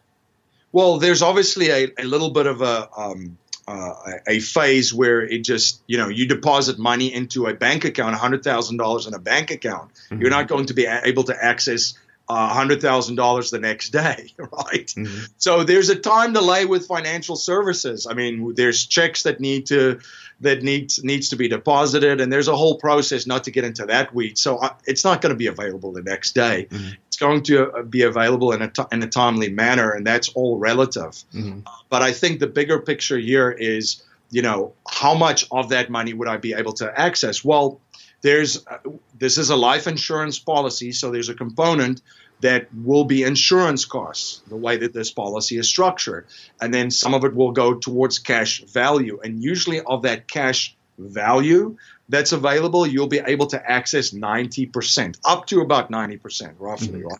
Well, 0.70 0.98
there's 0.98 1.22
obviously 1.22 1.70
a, 1.70 1.88
a 1.98 2.04
little 2.04 2.30
bit 2.30 2.46
of 2.46 2.62
a, 2.62 2.88
um, 2.96 3.38
uh, 3.66 3.92
a 4.26 4.38
phase 4.38 4.94
where 4.94 5.20
it 5.20 5.40
just, 5.44 5.82
you 5.86 5.98
know, 5.98 6.08
you 6.08 6.26
deposit 6.26 6.78
money 6.78 7.12
into 7.12 7.46
a 7.46 7.54
bank 7.54 7.84
account, 7.84 8.16
$100,000 8.16 9.08
in 9.08 9.14
a 9.14 9.18
bank 9.18 9.50
account. 9.50 9.92
Mm-hmm. 9.94 10.20
You're 10.20 10.30
not 10.30 10.48
going 10.48 10.66
to 10.66 10.74
be 10.74 10.86
able 10.86 11.24
to 11.24 11.44
access 11.44 11.94
$100,000 12.30 13.50
the 13.50 13.58
next 13.58 13.90
day, 13.90 14.32
right? 14.38 14.86
Mm-hmm. 14.86 15.24
So 15.38 15.64
there's 15.64 15.88
a 15.88 15.96
time 15.96 16.32
delay 16.32 16.66
with 16.66 16.86
financial 16.86 17.36
services. 17.36 18.06
I 18.08 18.14
mean, 18.14 18.54
there's 18.54 18.86
checks 18.86 19.22
that 19.22 19.40
need 19.40 19.66
to 19.66 20.00
that 20.40 20.62
needs 20.62 21.02
needs 21.02 21.30
to 21.30 21.36
be 21.36 21.48
deposited, 21.48 22.20
and 22.20 22.32
there's 22.32 22.48
a 22.48 22.56
whole 22.56 22.76
process. 22.78 23.26
Not 23.26 23.44
to 23.44 23.50
get 23.50 23.64
into 23.64 23.86
that 23.86 24.14
weed, 24.14 24.38
so 24.38 24.60
I, 24.60 24.72
it's 24.86 25.04
not 25.04 25.20
going 25.20 25.30
to 25.30 25.36
be 25.36 25.48
available 25.48 25.92
the 25.92 26.02
next 26.02 26.32
day. 26.32 26.68
Mm-hmm. 26.70 26.90
It's 27.08 27.16
going 27.16 27.42
to 27.44 27.72
uh, 27.72 27.82
be 27.82 28.02
available 28.02 28.52
in 28.52 28.62
a 28.62 28.68
t- 28.68 28.84
in 28.92 29.02
a 29.02 29.08
timely 29.08 29.50
manner, 29.50 29.90
and 29.90 30.06
that's 30.06 30.28
all 30.30 30.58
relative. 30.58 31.24
Mm-hmm. 31.34 31.60
Uh, 31.66 31.70
but 31.88 32.02
I 32.02 32.12
think 32.12 32.38
the 32.38 32.46
bigger 32.46 32.78
picture 32.78 33.18
here 33.18 33.50
is, 33.50 34.02
you 34.30 34.42
know, 34.42 34.74
how 34.88 35.14
much 35.14 35.46
of 35.50 35.70
that 35.70 35.90
money 35.90 36.12
would 36.12 36.28
I 36.28 36.36
be 36.36 36.54
able 36.54 36.74
to 36.74 36.98
access? 36.98 37.44
Well, 37.44 37.80
there's 38.20 38.66
uh, 38.66 38.78
this 39.18 39.38
is 39.38 39.50
a 39.50 39.56
life 39.56 39.86
insurance 39.86 40.38
policy, 40.38 40.92
so 40.92 41.10
there's 41.10 41.28
a 41.28 41.34
component 41.34 42.02
that 42.40 42.68
will 42.74 43.04
be 43.04 43.22
insurance 43.22 43.84
costs, 43.84 44.42
the 44.48 44.56
way 44.56 44.76
that 44.76 44.92
this 44.92 45.10
policy 45.10 45.58
is 45.58 45.68
structured. 45.68 46.26
And 46.60 46.72
then 46.72 46.90
some 46.90 47.14
of 47.14 47.24
it 47.24 47.34
will 47.34 47.52
go 47.52 47.74
towards 47.74 48.20
cash 48.20 48.62
value. 48.64 49.20
And 49.22 49.42
usually, 49.42 49.80
of 49.80 50.02
that 50.02 50.28
cash 50.28 50.76
value 50.98 51.76
that's 52.08 52.32
available, 52.32 52.86
you'll 52.86 53.08
be 53.08 53.20
able 53.24 53.46
to 53.48 53.70
access 53.70 54.10
90%, 54.10 55.18
up 55.24 55.46
to 55.46 55.60
about 55.60 55.90
90%, 55.90 56.54
roughly, 56.58 57.00
mm-hmm. 57.00 57.06
right? 57.06 57.18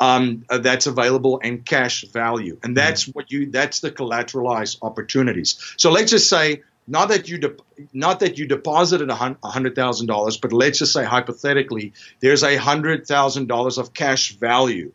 Um, 0.00 0.44
uh, 0.48 0.58
that's 0.58 0.86
available 0.86 1.38
in 1.38 1.62
cash 1.62 2.04
value. 2.04 2.58
And 2.62 2.76
that's 2.76 3.04
mm-hmm. 3.04 3.12
what 3.12 3.30
you, 3.30 3.50
that's 3.50 3.80
the 3.80 3.90
collateralized 3.90 4.78
opportunities. 4.82 5.74
So 5.76 5.90
let's 5.90 6.10
just 6.10 6.28
say 6.28 6.62
not 6.86 7.08
that 7.08 7.28
you 7.28 7.38
de- 7.38 7.56
not 7.92 8.20
that 8.20 8.38
you 8.38 8.46
deposited 8.46 9.10
a 9.10 9.14
hundred 9.14 9.74
thousand 9.74 10.06
dollars, 10.06 10.36
but 10.36 10.52
let's 10.52 10.78
just 10.78 10.92
say 10.92 11.04
hypothetically, 11.04 11.92
there's 12.20 12.42
a 12.42 12.56
hundred 12.56 13.06
thousand 13.06 13.48
dollars 13.48 13.78
of 13.78 13.92
cash 13.92 14.36
value 14.36 14.92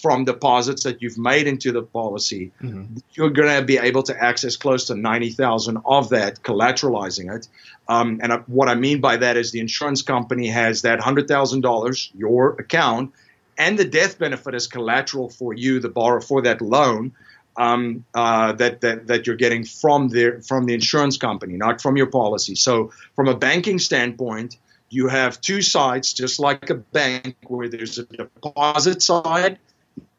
from 0.00 0.24
deposits 0.24 0.82
that 0.84 1.02
you've 1.02 1.18
made 1.18 1.46
into 1.46 1.70
the 1.70 1.82
policy. 1.82 2.50
Mm-hmm. 2.60 2.96
You're 3.12 3.30
going 3.30 3.60
to 3.60 3.64
be 3.64 3.78
able 3.78 4.02
to 4.04 4.20
access 4.20 4.56
close 4.56 4.86
to 4.86 4.94
ninety 4.94 5.30
thousand 5.30 5.78
of 5.84 6.10
that, 6.10 6.42
collateralizing 6.42 7.34
it. 7.34 7.48
Um, 7.88 8.20
and 8.22 8.32
what 8.46 8.68
I 8.68 8.74
mean 8.74 9.00
by 9.00 9.18
that 9.18 9.36
is 9.36 9.52
the 9.52 9.60
insurance 9.60 10.02
company 10.02 10.48
has 10.48 10.82
that 10.82 11.00
hundred 11.00 11.28
thousand 11.28 11.60
dollars, 11.60 12.10
your 12.14 12.52
account, 12.58 13.12
and 13.58 13.78
the 13.78 13.84
death 13.84 14.18
benefit 14.18 14.54
as 14.54 14.66
collateral 14.66 15.28
for 15.28 15.52
you, 15.52 15.78
the 15.80 15.88
borrower, 15.88 16.20
for 16.20 16.42
that 16.42 16.60
loan 16.60 17.12
um, 17.56 18.04
uh, 18.14 18.52
that, 18.52 18.80
that 18.80 19.06
that 19.06 19.26
you're 19.26 19.36
getting 19.36 19.64
from 19.64 20.08
the 20.08 20.42
from 20.46 20.66
the 20.66 20.74
insurance 20.74 21.16
company, 21.16 21.54
not 21.54 21.80
from 21.80 21.96
your 21.96 22.06
policy. 22.06 22.54
So, 22.54 22.92
from 23.14 23.28
a 23.28 23.36
banking 23.36 23.78
standpoint, 23.78 24.56
you 24.90 25.08
have 25.08 25.40
two 25.40 25.62
sides, 25.62 26.12
just 26.12 26.38
like 26.38 26.70
a 26.70 26.74
bank, 26.74 27.36
where 27.46 27.68
there's 27.68 27.98
a 27.98 28.04
deposit 28.04 29.02
side. 29.02 29.58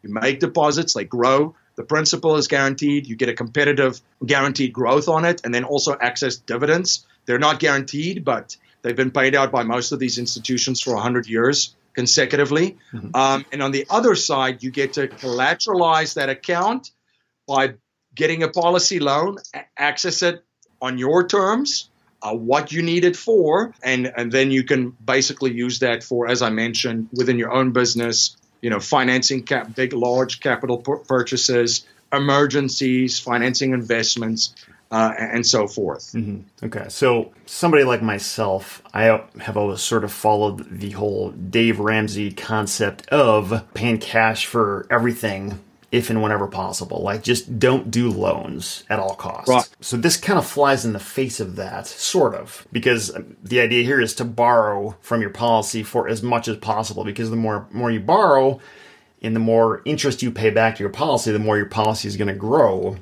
You 0.04 0.14
make 0.14 0.40
deposits, 0.40 0.94
they 0.94 1.04
grow. 1.04 1.56
The 1.76 1.84
principal 1.84 2.36
is 2.38 2.48
guaranteed. 2.48 3.08
You 3.08 3.16
get 3.16 3.30
a 3.30 3.34
competitive 3.34 4.00
guaranteed 4.26 4.72
growth 4.72 5.10
on 5.10 5.26
it, 5.26 5.42
and 5.44 5.54
then 5.54 5.64
also 5.64 5.98
access 6.00 6.38
dividends. 6.38 7.06
They're 7.26 7.40
not 7.40 7.60
guaranteed, 7.60 8.24
but 8.24 8.56
they've 8.82 8.96
been 8.96 9.12
paid 9.12 9.36
out 9.36 9.52
by 9.52 9.64
most 9.64 9.92
of 9.92 10.00
these 10.00 10.18
institutions 10.18 10.80
for 10.80 10.94
100 10.94 11.28
years 11.28 11.76
consecutively. 11.94 12.78
Mm-hmm. 12.94 13.16
Um, 13.16 13.46
and 13.52 13.64
on 13.64 13.72
the 13.72 13.88
other 13.90 14.16
side, 14.16 14.62
you 14.62 14.70
get 14.70 14.94
to 14.94 15.08
collateralize 15.08 16.14
that 16.16 16.30
account 16.30 16.92
by 17.48 17.76
getting 18.14 18.44
a 18.44 18.48
policy 18.48 19.00
loan, 19.00 19.38
access 19.78 20.22
it 20.22 20.44
on 20.82 20.98
your 20.98 21.28
terms, 21.28 21.90
uh, 22.22 22.34
what 22.34 22.72
you 22.72 22.82
need 22.82 23.06
it 23.06 23.16
for, 23.16 23.74
and, 23.84 24.12
and 24.16 24.32
then 24.32 24.52
you 24.52 24.64
can 24.64 24.92
basically 24.92 25.54
use 25.54 25.80
that 25.80 26.04
for, 26.04 26.28
as 26.28 26.42
I 26.42 26.50
mentioned, 26.50 27.10
within 27.14 27.38
your 27.38 27.52
own 27.52 27.72
business, 27.72 28.38
you 28.62 28.70
know, 28.70 28.80
financing 28.80 29.44
cap, 29.44 29.76
big, 29.76 29.94
large 29.94 30.40
capital 30.40 30.78
purchases, 30.78 31.86
emergencies, 32.12 33.20
financing 33.20 33.74
investments, 33.74 34.56
uh, 34.92 35.14
and 35.18 35.46
so 35.46 35.68
forth. 35.68 36.14
Mm-hmm. 36.14 36.66
Okay, 36.66 36.86
so 36.90 37.34
somebody 37.46 37.84
like 37.84 38.02
myself, 38.02 38.82
I 38.94 39.04
have 39.40 39.58
always 39.58 39.82
sort 39.82 40.04
of 40.04 40.12
followed 40.12 40.80
the 40.80 40.92
whole 40.92 41.32
Dave 41.32 41.80
Ramsey 41.80 42.32
concept 42.32 43.08
of 43.10 43.66
paying 43.74 43.98
cash 43.98 44.46
for 44.46 44.88
everything 44.90 45.60
if 45.92 46.10
and 46.10 46.22
whenever 46.22 46.48
possible. 46.48 47.02
Like, 47.02 47.24
just 47.24 47.60
don't 47.60 47.92
do 47.92 48.10
loans 48.10 48.84
at 48.90 49.00
all 49.00 49.16
costs. 49.16 49.50
Right. 49.50 49.70
So, 49.82 49.98
this 49.98 50.18
kind 50.18 50.40
of 50.40 50.46
flies 50.46 50.86
in 50.86 50.94
the 50.94 51.00
face 51.00 51.40
of 51.40 51.56
that, 51.56 51.88
sort 51.88 52.36
of, 52.36 52.68
because 52.72 53.16
um, 53.16 53.38
the 53.44 53.60
idea 53.60 53.84
here 53.84 54.02
is 54.02 54.14
to 54.16 54.26
borrow 54.26 54.98
from 55.02 55.22
your 55.22 55.30
policy 55.30 55.84
for 55.84 56.08
as 56.08 56.22
much 56.22 56.48
as 56.48 56.58
possible, 56.58 57.04
because 57.04 57.30
the 57.30 57.36
more, 57.36 57.68
more 57.72 57.92
you 57.92 58.00
borrow, 58.00 58.60
and 59.22 59.36
the 59.36 59.40
more 59.40 59.82
interest 59.86 60.22
you 60.22 60.32
pay 60.32 60.50
back 60.50 60.76
to 60.76 60.84
your 60.84 60.92
policy, 60.92 61.32
the 61.32 61.40
more 61.40 61.58
your 61.58 61.66
policy 61.66 62.08
is 62.08 62.18
going 62.18 62.28
to 62.28 62.34
grow. 62.34 62.98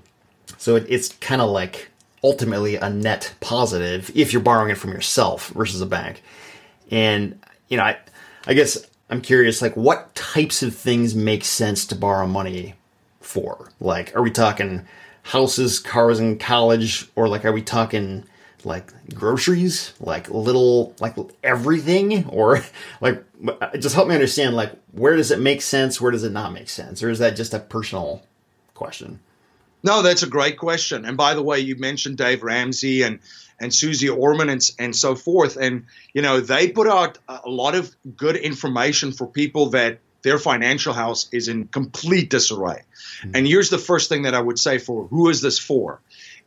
So, 0.57 0.75
it, 0.75 0.85
it's 0.89 1.09
kind 1.15 1.41
of 1.41 1.49
like 1.49 1.89
ultimately 2.23 2.75
a 2.75 2.89
net 2.89 3.33
positive 3.41 4.11
if 4.15 4.31
you're 4.31 4.41
borrowing 4.41 4.69
it 4.69 4.77
from 4.77 4.91
yourself 4.91 5.49
versus 5.49 5.81
a 5.81 5.85
bank. 5.85 6.23
And, 6.89 7.41
you 7.67 7.77
know, 7.77 7.83
I, 7.83 7.97
I 8.45 8.53
guess 8.53 8.85
I'm 9.13 9.21
curious, 9.21 9.61
like, 9.61 9.77
what 9.77 10.15
types 10.15 10.63
of 10.63 10.75
things 10.75 11.13
make 11.13 11.43
sense 11.43 11.85
to 11.85 11.95
borrow 11.95 12.25
money 12.25 12.73
for? 13.21 13.69
Like, 13.79 14.15
are 14.15 14.23
we 14.23 14.31
talking 14.31 14.87
houses, 15.21 15.77
cars, 15.77 16.17
and 16.17 16.39
college, 16.39 17.07
or 17.15 17.27
like, 17.27 17.45
are 17.45 17.51
we 17.51 17.61
talking 17.61 18.23
like 18.63 18.91
groceries, 19.13 19.93
like 19.99 20.31
little, 20.31 20.95
like 20.99 21.13
everything, 21.43 22.25
or 22.27 22.63
like, 23.01 23.23
uh, 23.47 23.77
just 23.77 23.93
help 23.93 24.07
me 24.07 24.15
understand, 24.15 24.55
like, 24.55 24.71
where 24.93 25.15
does 25.15 25.29
it 25.29 25.39
make 25.39 25.61
sense? 25.61 26.01
Where 26.01 26.11
does 26.11 26.23
it 26.23 26.31
not 26.31 26.51
make 26.51 26.67
sense? 26.67 27.03
Or 27.03 27.11
is 27.11 27.19
that 27.19 27.35
just 27.35 27.53
a 27.53 27.59
personal 27.59 28.23
question? 28.73 29.19
No, 29.83 30.01
that's 30.01 30.23
a 30.23 30.27
great 30.27 30.57
question. 30.57 31.05
And 31.05 31.15
by 31.15 31.35
the 31.35 31.43
way, 31.43 31.59
you 31.59 31.75
mentioned 31.75 32.17
Dave 32.17 32.41
Ramsey 32.41 33.03
and 33.03 33.19
and 33.63 33.73
Suze 33.73 34.07
Orman 34.07 34.49
and, 34.49 34.61
and 34.77 34.95
so 34.95 35.15
forth. 35.15 35.57
And, 35.57 35.85
you 36.13 36.21
know, 36.21 36.41
they 36.41 36.67
put 36.69 36.87
out 36.87 37.17
a 37.27 37.49
lot 37.49 37.75
of 37.75 37.95
good 38.17 38.35
information 38.35 39.13
for 39.13 39.25
people 39.25 39.71
that 39.71 39.99
their 40.21 40.37
financial 40.37 40.93
house 40.93 41.27
is 41.31 41.47
in 41.47 41.67
complete 41.67 42.29
disarray. 42.29 42.81
Mm-hmm. 43.21 43.31
And 43.35 43.47
here's 43.47 43.69
the 43.69 43.77
first 43.77 44.09
thing 44.09 44.23
that 44.23 44.33
I 44.33 44.41
would 44.41 44.59
say 44.59 44.77
for 44.77 45.07
who 45.07 45.29
is 45.29 45.41
this 45.41 45.59
for? 45.59 46.01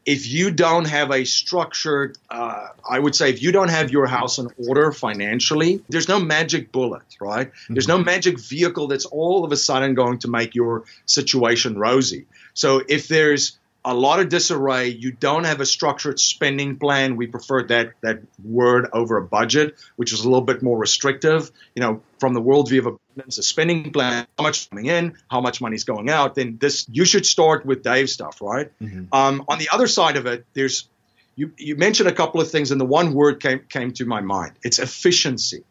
If 0.04 0.28
you 0.28 0.52
don't 0.52 0.86
have 0.86 1.10
a 1.10 1.24
structured, 1.24 2.16
uh, 2.30 2.68
I 2.88 2.98
would 2.98 3.16
say, 3.16 3.30
if 3.30 3.42
you 3.42 3.50
don't 3.50 3.70
have 3.70 3.90
your 3.90 4.06
house 4.06 4.38
in 4.38 4.48
order 4.68 4.92
financially, 4.92 5.82
there's 5.88 6.08
no 6.08 6.20
magic 6.20 6.70
bullet, 6.70 7.02
right? 7.20 7.48
Mm-hmm. 7.48 7.74
There's 7.74 7.88
no 7.88 7.98
magic 7.98 8.38
vehicle 8.38 8.86
that's 8.86 9.04
all 9.04 9.44
of 9.44 9.50
a 9.50 9.56
sudden 9.56 9.94
going 9.94 10.20
to 10.20 10.28
make 10.28 10.54
your 10.54 10.84
situation 11.06 11.76
rosy. 11.76 12.26
So 12.54 12.82
if 12.88 13.08
there's 13.08 13.58
a 13.86 13.94
lot 13.94 14.18
of 14.18 14.28
disarray. 14.28 14.88
You 14.88 15.12
don't 15.12 15.44
have 15.44 15.60
a 15.60 15.66
structured 15.66 16.18
spending 16.18 16.76
plan. 16.76 17.16
We 17.16 17.28
prefer 17.28 17.62
that 17.68 17.92
that 18.00 18.20
word 18.44 18.88
over 18.92 19.16
a 19.16 19.22
budget, 19.22 19.76
which 19.94 20.12
is 20.12 20.20
a 20.20 20.24
little 20.24 20.44
bit 20.44 20.60
more 20.60 20.76
restrictive. 20.76 21.50
You 21.76 21.82
know, 21.82 22.02
from 22.18 22.34
the 22.34 22.42
worldview 22.42 22.80
of 22.80 22.86
a, 22.86 23.22
a 23.28 23.30
spending 23.30 23.92
plan, 23.92 24.26
how 24.36 24.42
much 24.42 24.68
coming 24.68 24.86
in, 24.86 25.16
how 25.30 25.40
much 25.40 25.60
money 25.60 25.76
is 25.76 25.84
going 25.84 26.10
out. 26.10 26.34
Then 26.34 26.58
this 26.60 26.86
you 26.90 27.04
should 27.04 27.24
start 27.24 27.64
with 27.64 27.84
Dave 27.84 28.10
stuff, 28.10 28.42
right? 28.42 28.70
Mm-hmm. 28.80 29.14
Um, 29.14 29.44
on 29.48 29.58
the 29.58 29.68
other 29.72 29.86
side 29.86 30.16
of 30.16 30.26
it, 30.26 30.44
there's 30.52 30.88
you 31.36 31.52
you 31.56 31.76
mentioned 31.76 32.08
a 32.08 32.14
couple 32.14 32.40
of 32.40 32.50
things, 32.50 32.72
and 32.72 32.80
the 32.80 32.84
one 32.84 33.14
word 33.14 33.40
came 33.40 33.60
came 33.68 33.92
to 33.92 34.04
my 34.04 34.20
mind. 34.20 34.52
It's 34.62 34.80
efficiency. 34.80 35.62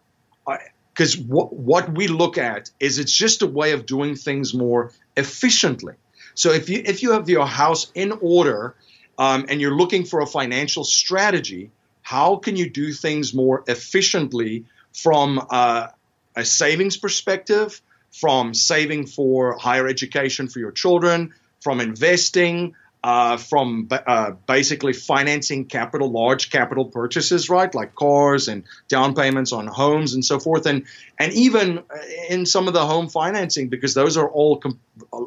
Because 0.93 1.17
what 1.17 1.51
what 1.51 1.93
we 1.93 2.07
look 2.07 2.37
at 2.37 2.71
is 2.79 2.97
it's 2.97 3.11
just 3.11 3.41
a 3.41 3.47
way 3.47 3.73
of 3.73 3.85
doing 3.85 4.15
things 4.15 4.53
more 4.53 4.93
efficiently. 5.17 5.95
So 6.35 6.51
if 6.51 6.69
you 6.69 6.81
if 6.85 7.01
you 7.01 7.11
have 7.11 7.29
your 7.29 7.47
house 7.47 7.91
in 7.95 8.11
order 8.21 8.75
um, 9.17 9.45
and 9.49 9.59
you're 9.59 9.75
looking 9.75 10.05
for 10.05 10.19
a 10.21 10.27
financial 10.27 10.83
strategy, 10.83 11.71
how 12.01 12.35
can 12.35 12.55
you 12.55 12.69
do 12.69 12.91
things 12.93 13.33
more 13.33 13.63
efficiently 13.67 14.65
from 14.93 15.45
uh, 15.49 15.87
a 16.35 16.45
savings 16.45 16.97
perspective, 16.97 17.81
from 18.11 18.53
saving 18.53 19.07
for 19.07 19.57
higher 19.57 19.87
education 19.87 20.47
for 20.47 20.59
your 20.59 20.71
children, 20.71 21.33
from 21.61 21.81
investing, 21.81 22.75
uh, 23.05 23.37
from 23.37 23.87
uh, 23.91 24.31
basically 24.47 24.91
financing 24.91 25.65
capital, 25.65 26.09
large 26.09 26.49
capital 26.49 26.85
purchases, 26.85 27.51
right, 27.51 27.75
like 27.75 27.93
cars 27.93 28.47
and 28.47 28.63
down 28.87 29.13
payments 29.13 29.51
on 29.51 29.67
homes 29.67 30.15
and 30.15 30.25
so 30.25 30.39
forth, 30.39 30.65
and 30.65 30.85
and 31.19 31.31
even 31.33 31.83
in 32.29 32.47
some 32.47 32.67
of 32.67 32.73
the 32.73 32.83
home 32.83 33.07
financing 33.07 33.69
because 33.69 33.93
those 33.93 34.17
are 34.17 34.27
all 34.27 34.57
com- 34.57 34.79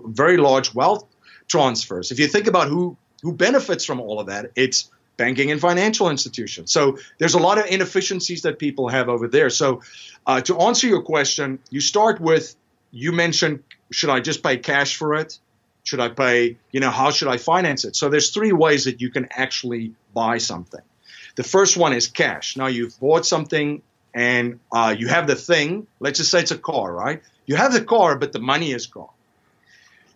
very 0.07 0.38
large 0.38 0.75
wealth 0.75 1.05
transfers. 1.47 2.11
If 2.11 2.19
you 2.19 2.27
think 2.27 2.49
about 2.49 2.67
who 2.67 2.97
who 3.23 3.33
benefits 3.33 3.85
from 3.85 4.01
all 4.01 4.19
of 4.19 4.27
that, 4.27 4.51
it's 4.57 4.91
banking 5.17 5.53
and 5.53 5.61
financial 5.61 6.11
institutions. 6.11 6.73
So 6.73 6.99
there's 7.19 7.35
a 7.35 7.38
lot 7.38 7.59
of 7.59 7.67
inefficiencies 7.67 8.43
that 8.43 8.59
people 8.59 8.88
have 8.88 9.09
over 9.09 9.29
there. 9.29 9.51
So 9.51 9.83
uh, 10.27 10.41
to 10.41 10.59
answer 10.59 10.88
your 10.88 11.03
question, 11.03 11.61
you 11.71 11.81
start 11.81 12.21
with 12.21 12.57
you 12.91 13.12
mentioned 13.12 13.62
should 13.93 14.11
I 14.11 14.19
just 14.19 14.43
pay 14.43 14.57
cash 14.57 14.97
for 14.97 15.14
it? 15.14 15.38
Should 15.85 16.01
I 16.01 16.09
pay, 16.09 16.59
you 16.71 16.81
know, 16.81 16.91
how 16.91 17.11
should 17.11 17.29
I 17.29 17.38
finance 17.38 17.85
it? 17.85 17.97
So 17.97 18.09
there's 18.09 18.31
three 18.31 18.53
ways 18.53 18.85
that 18.85 19.01
you 19.01 19.11
can 19.11 19.29
actually 19.31 19.95
buy 20.12 20.38
something. 20.38 20.83
The 21.37 21.45
first 21.45 21.77
one 21.77 21.93
is 21.93 22.09
cash. 22.09 22.57
Now 22.57 22.67
you've 22.67 22.99
bought 23.01 23.25
something 23.25 23.83
and 24.14 24.61
uh, 24.73 24.95
you 24.99 25.09
have 25.09 25.27
the 25.27 25.37
thing. 25.37 25.87
Let's 26.01 26.19
just 26.19 26.31
say 26.31 26.41
it's 26.41 26.51
a 26.51 26.59
car, 26.59 26.93
right? 26.93 27.23
You 27.47 27.57
have 27.57 27.73
the 27.73 27.85
car, 27.85 28.17
but 28.17 28.33
the 28.33 28.41
money 28.41 28.73
is 28.73 28.87
gone. 28.87 29.09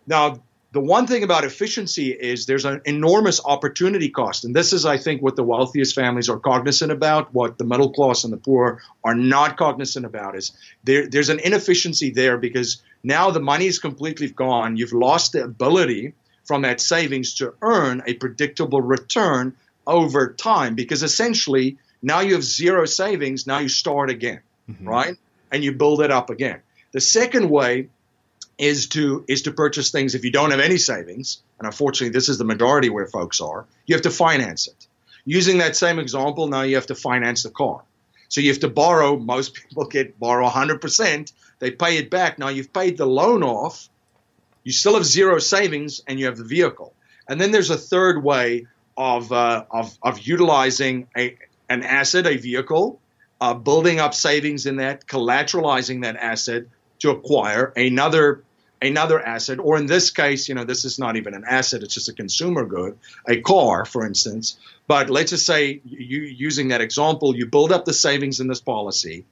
Now 0.05 0.41
the 0.73 0.81
one 0.81 1.05
thing 1.05 1.21
about 1.21 1.43
efficiency 1.43 2.11
is 2.11 2.47
there's 2.47 2.65
an 2.65 2.81
enormous 2.85 3.39
opportunity 3.45 4.09
cost. 4.09 4.43
And 4.43 4.55
this 4.55 4.73
is, 4.73 4.87
I 4.87 4.97
think, 4.97 5.21
what 5.21 5.35
the 5.35 5.43
wealthiest 5.43 5.93
families 5.93 6.29
are 6.29 6.39
cognizant 6.39 6.91
about, 6.91 7.31
what 7.31 7.59
the 7.59 7.63
middle 7.63 7.93
class 7.93 8.23
and 8.23 8.33
the 8.33 8.37
poor 8.37 8.81
are 9.03 9.13
not 9.13 9.55
cognizant 9.55 10.03
about 10.03 10.35
is 10.35 10.51
there, 10.83 11.07
there's 11.07 11.29
an 11.29 11.39
inefficiency 11.39 12.09
there 12.09 12.37
because 12.37 12.81
now 13.03 13.31
the 13.31 13.39
money 13.39 13.65
is 13.65 13.79
completely 13.79 14.29
gone. 14.29 14.77
You've 14.77 14.93
lost 14.93 15.33
the 15.33 15.43
ability 15.43 16.13
from 16.45 16.61
that 16.63 16.79
savings 16.79 17.35
to 17.35 17.53
earn 17.61 18.03
a 18.05 18.13
predictable 18.13 18.81
return 18.81 19.55
over 19.85 20.33
time 20.33 20.75
because 20.75 21.03
essentially 21.03 21.77
now 22.01 22.21
you 22.21 22.33
have 22.33 22.43
zero 22.43 22.85
savings. 22.85 23.45
Now 23.45 23.59
you 23.59 23.69
start 23.69 24.09
again, 24.09 24.41
mm-hmm. 24.69 24.87
right? 24.87 25.15
And 25.51 25.63
you 25.63 25.73
build 25.73 26.01
it 26.01 26.11
up 26.11 26.29
again. 26.29 26.61
The 26.91 27.01
second 27.01 27.49
way 27.49 27.89
is 28.57 28.87
to 28.89 29.25
is 29.27 29.43
to 29.43 29.51
purchase 29.51 29.91
things 29.91 30.15
if 30.15 30.23
you 30.23 30.31
don't 30.31 30.51
have 30.51 30.59
any 30.59 30.77
savings, 30.77 31.41
and 31.59 31.65
unfortunately 31.65 32.13
this 32.13 32.29
is 32.29 32.37
the 32.37 32.45
majority 32.45 32.89
where 32.89 33.07
folks 33.07 33.41
are, 33.41 33.65
you 33.85 33.95
have 33.95 34.03
to 34.03 34.11
finance 34.11 34.67
it. 34.67 34.87
Using 35.25 35.57
that 35.57 35.75
same 35.75 35.99
example, 35.99 36.47
now 36.47 36.61
you 36.61 36.75
have 36.75 36.87
to 36.87 36.95
finance 36.95 37.43
the 37.43 37.49
car. 37.49 37.83
So 38.27 38.41
you 38.41 38.49
have 38.49 38.59
to 38.59 38.67
borrow, 38.67 39.17
most 39.17 39.53
people 39.53 39.85
get 39.85 40.19
borrow 40.19 40.47
100%, 40.49 41.31
they 41.59 41.71
pay 41.71 41.97
it 41.97 42.09
back. 42.09 42.39
Now 42.39 42.49
you've 42.49 42.73
paid 42.73 42.97
the 42.97 43.05
loan 43.05 43.43
off, 43.43 43.89
you 44.63 44.71
still 44.71 44.93
have 44.95 45.05
zero 45.05 45.39
savings 45.39 46.01
and 46.07 46.19
you 46.19 46.25
have 46.25 46.37
the 46.37 46.43
vehicle. 46.43 46.93
And 47.27 47.39
then 47.39 47.51
there's 47.51 47.69
a 47.69 47.77
third 47.77 48.23
way 48.23 48.67
of 48.97 49.31
uh, 49.31 49.65
of, 49.71 49.97
of 50.01 50.19
utilizing 50.19 51.07
a 51.17 51.37
an 51.69 51.83
asset, 51.83 52.27
a 52.27 52.37
vehicle, 52.37 52.99
uh, 53.41 53.53
building 53.53 53.99
up 53.99 54.13
savings 54.13 54.65
in 54.65 54.77
that, 54.77 55.07
collateralizing 55.07 56.03
that 56.03 56.15
asset 56.15 56.65
to 56.99 57.09
acquire 57.11 57.73
another 57.75 58.43
another 58.81 59.19
asset, 59.25 59.59
or 59.59 59.77
in 59.77 59.85
this 59.85 60.11
case, 60.11 60.49
you 60.49 60.55
know, 60.55 60.65
this 60.65 60.83
is 60.83 60.99
not 60.99 61.15
even 61.15 61.33
an 61.33 61.45
asset, 61.47 61.83
it's 61.83 61.93
just 61.93 62.09
a 62.09 62.13
consumer 62.13 62.65
good, 62.65 62.97
a 63.27 63.39
car, 63.39 63.85
for 63.85 64.05
instance. 64.05 64.57
But 64.87 65.09
let's 65.09 65.31
just 65.31 65.45
say 65.45 65.81
you 65.85 66.21
using 66.21 66.67
that 66.67 66.81
example, 66.81 67.35
you 67.35 67.45
build 67.45 67.71
up 67.71 67.85
the 67.85 67.93
savings 67.93 68.41
in 68.41 68.47
this 68.47 68.59
policy, 68.59 69.25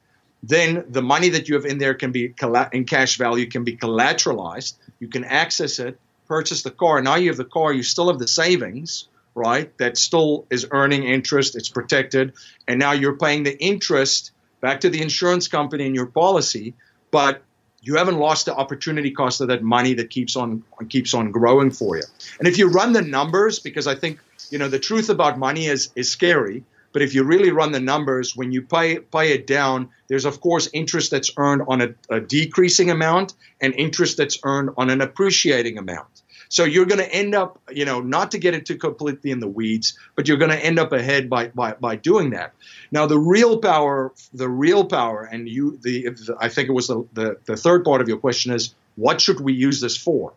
then 0.43 0.85
the 0.89 1.01
money 1.01 1.29
that 1.29 1.47
you 1.47 1.55
have 1.55 1.65
in 1.65 1.77
there 1.77 1.93
can 1.93 2.11
be 2.11 2.33
in 2.71 2.85
cash 2.85 3.17
value 3.17 3.47
can 3.47 3.63
be 3.63 3.77
collateralized. 3.77 4.73
You 4.99 5.07
can 5.07 5.23
access 5.23 5.79
it 5.79 5.99
purchase 6.31 6.63
the 6.63 6.71
car. 6.71 7.01
Now 7.01 7.15
you 7.15 7.27
have 7.27 7.35
the 7.35 7.43
car, 7.43 7.73
you 7.73 7.83
still 7.83 8.07
have 8.07 8.17
the 8.17 8.25
savings, 8.25 9.09
right? 9.35 9.77
That 9.79 9.97
still 9.97 10.45
is 10.49 10.65
earning 10.71 11.03
interest, 11.03 11.57
it's 11.57 11.67
protected, 11.67 12.31
and 12.69 12.79
now 12.79 12.93
you're 12.93 13.17
paying 13.17 13.43
the 13.43 13.57
interest 13.61 14.31
back 14.61 14.79
to 14.81 14.89
the 14.89 15.01
insurance 15.01 15.49
company 15.49 15.85
in 15.85 15.93
your 15.93 16.05
policy, 16.05 16.73
but 17.11 17.41
you 17.81 17.97
haven't 17.97 18.17
lost 18.17 18.45
the 18.45 18.55
opportunity 18.55 19.11
cost 19.11 19.41
of 19.41 19.49
that 19.49 19.61
money 19.61 19.95
that 19.95 20.09
keeps 20.09 20.37
on 20.37 20.63
keeps 20.87 21.13
on 21.13 21.31
growing 21.31 21.69
for 21.69 21.97
you. 21.97 22.03
And 22.39 22.47
if 22.47 22.57
you 22.57 22.69
run 22.69 22.93
the 22.93 23.01
numbers, 23.01 23.59
because 23.59 23.85
I 23.85 23.95
think 23.95 24.21
you 24.49 24.57
know 24.57 24.69
the 24.69 24.79
truth 24.79 25.09
about 25.09 25.37
money 25.37 25.65
is 25.65 25.89
is 25.97 26.09
scary, 26.09 26.63
but 26.93 27.01
if 27.01 27.13
you 27.13 27.23
really 27.23 27.51
run 27.51 27.71
the 27.71 27.79
numbers, 27.79 28.35
when 28.35 28.51
you 28.51 28.61
pay 28.61 28.99
pay 28.99 29.31
it 29.31 29.47
down, 29.47 29.89
there's 30.07 30.25
of 30.25 30.41
course 30.41 30.69
interest 30.73 31.11
that's 31.11 31.31
earned 31.37 31.63
on 31.67 31.81
a, 31.81 31.89
a 32.09 32.19
decreasing 32.19 32.91
amount 32.91 33.33
and 33.59 33.73
interest 33.73 34.17
that's 34.17 34.39
earned 34.43 34.71
on 34.77 34.89
an 34.89 35.01
appreciating 35.01 35.77
amount. 35.77 36.21
So 36.51 36.65
you're 36.65 36.85
going 36.85 36.99
to 36.99 37.09
end 37.09 37.33
up, 37.33 37.61
you 37.71 37.85
know, 37.85 38.01
not 38.01 38.31
to 38.31 38.37
get 38.37 38.53
into 38.53 38.75
completely 38.75 39.31
in 39.31 39.39
the 39.39 39.47
weeds, 39.47 39.97
but 40.17 40.27
you're 40.27 40.35
going 40.35 40.51
to 40.51 40.59
end 40.59 40.79
up 40.79 40.91
ahead 40.91 41.29
by, 41.29 41.47
by, 41.47 41.75
by 41.75 41.95
doing 41.95 42.31
that. 42.31 42.53
Now, 42.91 43.05
the 43.05 43.17
real 43.17 43.59
power, 43.59 44.11
the 44.33 44.49
real 44.49 44.83
power, 44.83 45.23
and 45.23 45.47
you, 45.47 45.79
the, 45.81 46.09
I 46.41 46.49
think 46.49 46.67
it 46.67 46.73
was 46.73 46.87
the, 46.87 47.07
the, 47.13 47.37
the 47.45 47.55
third 47.55 47.85
part 47.85 48.01
of 48.01 48.09
your 48.09 48.17
question 48.17 48.51
is, 48.51 48.75
what 48.97 49.21
should 49.21 49.39
we 49.39 49.53
use 49.53 49.79
this 49.79 49.95
for? 49.95 50.33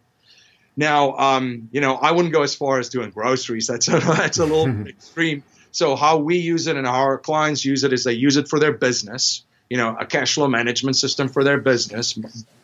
Now, 0.77 1.17
um, 1.17 1.69
you 1.73 1.81
know, 1.81 1.97
I 1.97 2.13
wouldn't 2.13 2.33
go 2.33 2.43
as 2.43 2.55
far 2.55 2.79
as 2.79 2.91
doing 2.91 3.11
groceries. 3.11 3.67
That's 3.67 3.89
a, 3.89 3.99
that's 3.99 4.39
a 4.39 4.47
little 4.47 4.87
extreme. 4.87 5.43
So 5.75 5.97
how 5.97 6.19
we 6.19 6.37
use 6.37 6.69
it 6.69 6.77
and 6.77 6.87
how 6.87 6.93
our 6.93 7.19
clients 7.19 7.65
use 7.65 7.83
it 7.83 7.93
is 7.93 8.05
they 8.05 8.13
use 8.13 8.37
it 8.37 8.47
for 8.47 8.61
their 8.61 8.73
business, 8.73 9.43
you 9.69 9.77
know, 9.77 9.97
a 9.99 10.07
cash 10.07 10.35
flow 10.35 10.47
management 10.47 10.95
system 10.95 11.29
for 11.29 11.43
their 11.43 11.59
business. 11.59 12.17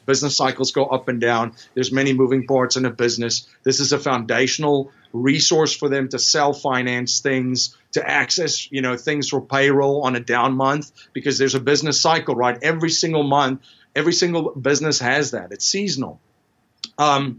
Business 0.07 0.37
cycles 0.37 0.71
go 0.71 0.85
up 0.85 1.09
and 1.09 1.21
down. 1.21 1.55
There's 1.75 1.91
many 1.91 2.13
moving 2.13 2.47
parts 2.47 2.77
in 2.77 2.85
a 2.85 2.91
business. 2.91 3.49
This 3.65 3.81
is 3.81 3.93
a 3.93 3.99
foundational 3.99 4.93
resource 5.13 5.75
for 5.75 5.89
them 5.89 6.09
to 6.11 6.21
self 6.21 6.63
finance 6.63 7.19
things, 7.19 7.77
to 7.93 8.09
access, 8.09 8.71
you 8.71 8.81
know, 8.81 8.97
things 8.97 9.29
for 9.29 9.41
payroll 9.41 10.03
on 10.03 10.15
a 10.15 10.21
down 10.21 10.55
month 10.55 10.93
because 11.13 11.37
there's 11.37 11.57
a 11.57 11.61
business 11.61 12.01
cycle, 12.01 12.37
right? 12.37 12.61
Every 12.63 12.91
single 12.91 13.25
month, 13.25 13.63
every 13.97 14.13
single 14.13 14.55
business 14.55 15.01
has 15.01 15.33
that. 15.33 15.51
It's 15.51 15.65
seasonal. 15.65 16.21
Um, 16.97 17.39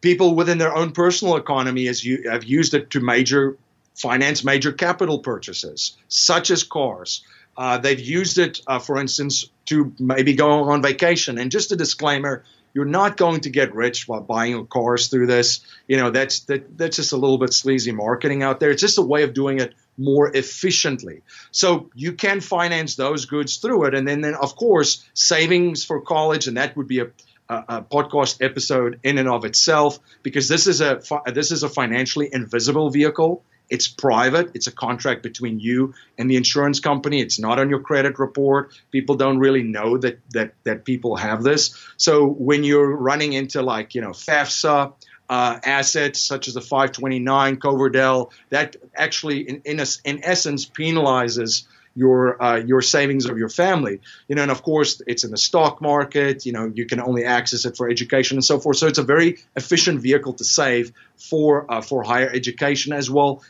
people 0.00 0.34
within 0.34 0.58
their 0.58 0.74
own 0.74 0.90
personal 0.90 1.36
economy 1.36 1.86
has 1.86 2.04
have 2.28 2.42
used 2.42 2.74
it 2.74 2.90
to 2.90 3.00
major 3.00 3.56
finance 3.94 4.44
major 4.44 4.72
capital 4.72 5.20
purchases, 5.20 5.96
such 6.08 6.50
as 6.50 6.62
cars. 6.62 7.24
Uh, 7.56 7.78
they've 7.78 8.00
used 8.00 8.38
it, 8.38 8.60
uh, 8.66 8.78
for 8.78 8.98
instance, 8.98 9.48
to 9.66 9.92
maybe 9.98 10.34
go 10.34 10.64
on 10.64 10.82
vacation. 10.82 11.38
And 11.38 11.50
just 11.50 11.72
a 11.72 11.76
disclaimer: 11.76 12.44
you're 12.74 12.84
not 12.84 13.16
going 13.16 13.42
to 13.42 13.50
get 13.50 13.74
rich 13.74 14.08
by 14.08 14.18
buying 14.18 14.66
cars 14.66 15.08
through 15.08 15.28
this. 15.28 15.60
You 15.86 15.96
know, 15.96 16.10
that's 16.10 16.40
that, 16.40 16.76
that's 16.76 16.96
just 16.96 17.12
a 17.12 17.16
little 17.16 17.38
bit 17.38 17.52
sleazy 17.52 17.92
marketing 17.92 18.42
out 18.42 18.58
there. 18.58 18.70
It's 18.70 18.80
just 18.80 18.98
a 18.98 19.02
way 19.02 19.22
of 19.22 19.32
doing 19.32 19.60
it 19.60 19.74
more 19.96 20.36
efficiently. 20.36 21.22
So 21.52 21.90
you 21.94 22.14
can 22.14 22.40
finance 22.40 22.96
those 22.96 23.26
goods 23.26 23.58
through 23.58 23.84
it, 23.84 23.94
and 23.94 24.06
then, 24.06 24.20
then 24.20 24.34
of 24.34 24.56
course, 24.56 25.04
savings 25.14 25.84
for 25.84 26.00
college, 26.00 26.48
and 26.48 26.56
that 26.56 26.76
would 26.76 26.88
be 26.88 26.98
a 26.98 27.06
a, 27.48 27.82
podcast 27.82 28.42
episode 28.42 29.00
in 29.02 29.18
and 29.18 29.28
of 29.28 29.44
itself 29.44 29.98
because 30.22 30.48
this 30.48 30.66
is 30.66 30.80
a 30.80 31.00
this 31.32 31.50
is 31.50 31.62
a 31.62 31.68
financially 31.68 32.28
invisible 32.32 32.90
vehicle. 32.90 33.44
It's 33.70 33.88
private. 33.88 34.50
It's 34.54 34.66
a 34.66 34.72
contract 34.72 35.22
between 35.22 35.58
you 35.58 35.94
and 36.18 36.30
the 36.30 36.36
insurance 36.36 36.80
company. 36.80 37.20
It's 37.20 37.38
not 37.38 37.58
on 37.58 37.70
your 37.70 37.80
credit 37.80 38.18
report. 38.18 38.72
People 38.90 39.14
don't 39.16 39.38
really 39.38 39.62
know 39.62 39.96
that 39.98 40.20
that 40.30 40.54
that 40.64 40.84
people 40.84 41.16
have 41.16 41.42
this. 41.42 41.74
So 41.96 42.26
when 42.26 42.64
you're 42.64 42.94
running 42.94 43.32
into 43.32 43.62
like 43.62 43.94
you 43.94 44.02
know 44.02 44.10
FAFSA 44.10 44.92
uh, 45.28 45.58
assets 45.64 46.22
such 46.22 46.48
as 46.48 46.54
the 46.54 46.60
529 46.60 47.56
Coverdell, 47.56 48.30
that 48.50 48.76
actually 48.94 49.48
in 49.48 49.62
in, 49.64 49.80
a, 49.80 49.86
in 50.04 50.22
essence 50.24 50.66
penalizes 50.66 51.64
your 51.94 52.42
uh, 52.42 52.56
your 52.56 52.82
savings 52.82 53.26
of 53.26 53.38
your 53.38 53.48
family. 53.48 54.00
You 54.28 54.36
know, 54.36 54.42
and 54.42 54.50
of 54.50 54.62
course, 54.62 55.00
it's 55.06 55.24
in 55.24 55.30
the 55.30 55.36
stock 55.36 55.80
market. 55.80 56.44
You 56.44 56.52
know, 56.52 56.70
you 56.74 56.86
can 56.86 57.00
only 57.00 57.24
access 57.24 57.64
it 57.64 57.76
for 57.76 57.88
education 57.88 58.36
and 58.36 58.44
so 58.44 58.58
forth. 58.58 58.76
So 58.76 58.86
it's 58.86 58.98
a 58.98 59.04
very 59.04 59.38
efficient 59.56 60.00
vehicle 60.00 60.34
to 60.34 60.44
save 60.44 60.92
for 61.16 61.70
uh, 61.72 61.80
for 61.80 62.02
higher 62.02 62.28
education 62.28 62.92
as 62.92 63.10
well. 63.10 63.42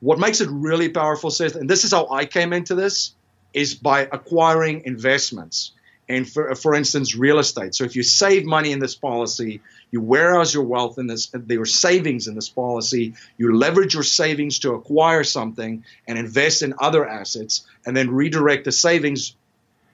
What 0.00 0.18
makes 0.18 0.40
it 0.40 0.48
really 0.50 0.88
powerful, 0.88 1.30
Seth, 1.30 1.56
and 1.56 1.68
this 1.68 1.84
is 1.84 1.92
how 1.92 2.08
I 2.10 2.24
came 2.24 2.52
into 2.52 2.74
this, 2.74 3.14
is 3.52 3.74
by 3.74 4.02
acquiring 4.02 4.82
investments. 4.84 5.72
And 6.08 6.28
for, 6.28 6.56
for 6.56 6.74
instance, 6.74 7.14
real 7.14 7.38
estate. 7.38 7.72
So 7.74 7.84
if 7.84 7.94
you 7.94 8.02
save 8.02 8.44
money 8.44 8.72
in 8.72 8.80
this 8.80 8.96
policy, 8.96 9.60
you 9.92 10.00
warehouse 10.00 10.52
your 10.52 10.64
wealth 10.64 10.98
in 10.98 11.06
this, 11.06 11.30
your 11.48 11.64
savings 11.64 12.26
in 12.26 12.34
this 12.34 12.48
policy, 12.48 13.14
you 13.38 13.56
leverage 13.56 13.94
your 13.94 14.02
savings 14.02 14.58
to 14.60 14.74
acquire 14.74 15.22
something 15.22 15.84
and 16.08 16.18
invest 16.18 16.62
in 16.62 16.74
other 16.80 17.06
assets, 17.06 17.64
and 17.86 17.96
then 17.96 18.10
redirect 18.10 18.64
the 18.64 18.72
savings, 18.72 19.36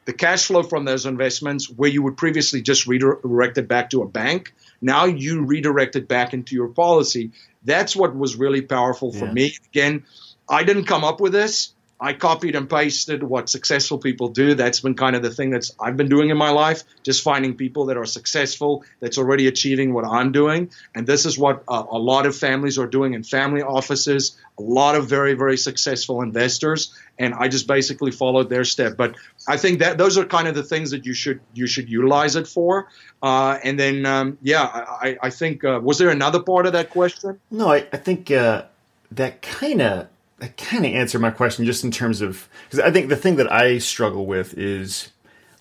the 0.07 0.15
cash 0.15 0.47
flow 0.47 0.63
from 0.63 0.87
those 0.87 1.05
investments, 1.05 1.69
where 1.69 1.91
you 1.91 2.03
would 2.03 2.17
previously 2.17 2.63
just 2.63 2.87
redirect 2.87 3.59
it 3.59 3.69
back 3.69 3.91
to 3.91 4.01
a 4.01 4.09
bank. 4.09 4.55
Now 4.81 5.05
you 5.05 5.45
redirect 5.45 5.97
it 5.97 6.09
back 6.09 6.33
into 6.33 6.55
your 6.55 6.69
policy. 6.69 7.33
That's 7.67 7.95
what 7.95 8.17
was 8.17 8.37
really 8.37 8.63
powerful 8.63 9.13
for 9.13 9.27
yeah. 9.27 9.33
me. 9.33 9.57
Again, 9.69 10.05
I 10.49 10.65
didn't 10.65 10.85
come 10.85 11.05
up 11.05 11.21
with 11.21 11.33
this. 11.33 11.75
I 11.99 12.13
copied 12.13 12.55
and 12.55 12.69
pasted 12.69 13.23
what 13.23 13.49
successful 13.49 13.99
people 13.99 14.29
do. 14.29 14.55
That's 14.55 14.81
been 14.81 14.95
kind 14.95 15.17
of 15.17 15.23
the 15.23 15.31
thing 15.31 15.51
that's 15.51 15.73
I've 15.81 15.97
been 15.97 16.09
doing 16.09 16.29
in 16.29 16.37
my 16.37 16.51
life, 16.51 16.83
just 17.03 17.23
finding 17.23 17.55
people 17.57 17.87
that 17.87 17.97
are 17.97 18.05
successful, 18.05 18.85
that's 19.01 19.17
already 19.17 19.47
achieving 19.47 19.95
what 19.95 20.05
I'm 20.05 20.31
doing. 20.31 20.71
And 20.95 21.07
this 21.07 21.25
is 21.25 21.39
what 21.39 21.65
uh, 21.69 21.85
a 21.91 21.99
lot 21.99 22.27
of 22.27 22.37
families 22.37 22.79
are 22.79 22.87
doing 22.87 23.15
in 23.15 23.23
family 23.23 23.63
offices, 23.63 24.37
a 24.59 24.63
lot 24.63 24.95
of 24.95 25.09
very, 25.09 25.35
very 25.35 25.57
successful 25.57 26.21
investors. 26.21 26.95
And 27.19 27.33
I 27.33 27.49
just 27.49 27.67
basically 27.67 28.11
followed 28.11 28.51
their 28.51 28.65
step. 28.65 28.99
But 28.99 29.17
I 29.49 29.57
think 29.57 29.79
that 29.79 29.97
those 29.97 30.19
are 30.19 30.27
kind 30.27 30.49
of 30.49 30.55
the 30.55 30.63
things 30.63 30.91
that 30.91 31.07
you 31.07 31.15
should 31.15 31.41
you 31.55 31.67
should 31.67 31.89
utilize 31.89 32.37
it 32.37 32.47
for. 32.47 32.89
Uh, 33.23 33.59
and 33.65 33.81
then, 33.81 34.05
um, 34.05 34.39
yeah, 34.43 34.65
I, 34.65 35.17
I 35.23 35.31
think 35.31 35.65
uh, 35.65 35.81
was 35.83 35.97
there 35.97 36.11
another 36.11 36.43
part 36.43 36.67
of 36.67 36.75
that 36.75 36.91
question? 36.91 37.41
No, 37.51 37.73
I, 37.73 37.87
I 37.91 37.97
think 37.97 38.31
uh, 38.31 38.65
that 39.13 39.41
kind 39.41 39.81
of 39.81 40.09
that 40.39 40.57
kind 40.57 40.85
of 40.85 40.93
answer 40.93 41.19
my 41.19 41.31
question 41.31 41.65
just 41.65 41.85
in 41.85 41.91
terms 41.91 42.21
of 42.21 42.49
because 42.65 42.81
I 42.81 42.91
think 42.91 43.09
the 43.09 43.17
thing 43.17 43.37
that 43.37 43.51
I 43.51 43.79
struggle 43.79 44.27
with 44.27 44.57
is 44.57 45.11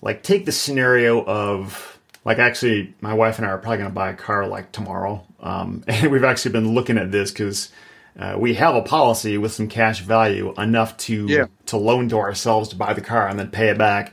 like 0.02 0.22
take 0.22 0.44
the 0.44 0.52
scenario 0.52 1.24
of 1.24 1.98
like 2.24 2.38
actually 2.38 2.94
my 3.00 3.14
wife 3.14 3.38
and 3.38 3.46
I 3.46 3.50
are 3.50 3.58
probably 3.58 3.78
going 3.78 3.90
to 3.90 3.94
buy 3.94 4.10
a 4.10 4.14
car 4.14 4.46
like 4.46 4.72
tomorrow, 4.72 5.24
um, 5.40 5.84
and 5.88 6.10
we've 6.10 6.24
actually 6.24 6.52
been 6.52 6.74
looking 6.74 6.98
at 6.98 7.12
this 7.12 7.30
because. 7.30 7.70
Uh, 8.18 8.34
we 8.38 8.54
have 8.54 8.74
a 8.74 8.80
policy 8.80 9.36
with 9.36 9.52
some 9.52 9.68
cash 9.68 10.00
value 10.00 10.54
enough 10.56 10.96
to 10.96 11.26
yeah. 11.26 11.44
to 11.66 11.76
loan 11.76 12.08
to 12.08 12.16
ourselves 12.16 12.70
to 12.70 12.74
buy 12.74 12.94
the 12.94 13.00
car 13.02 13.28
and 13.28 13.38
then 13.38 13.50
pay 13.50 13.68
it 13.68 13.76
back. 13.76 14.10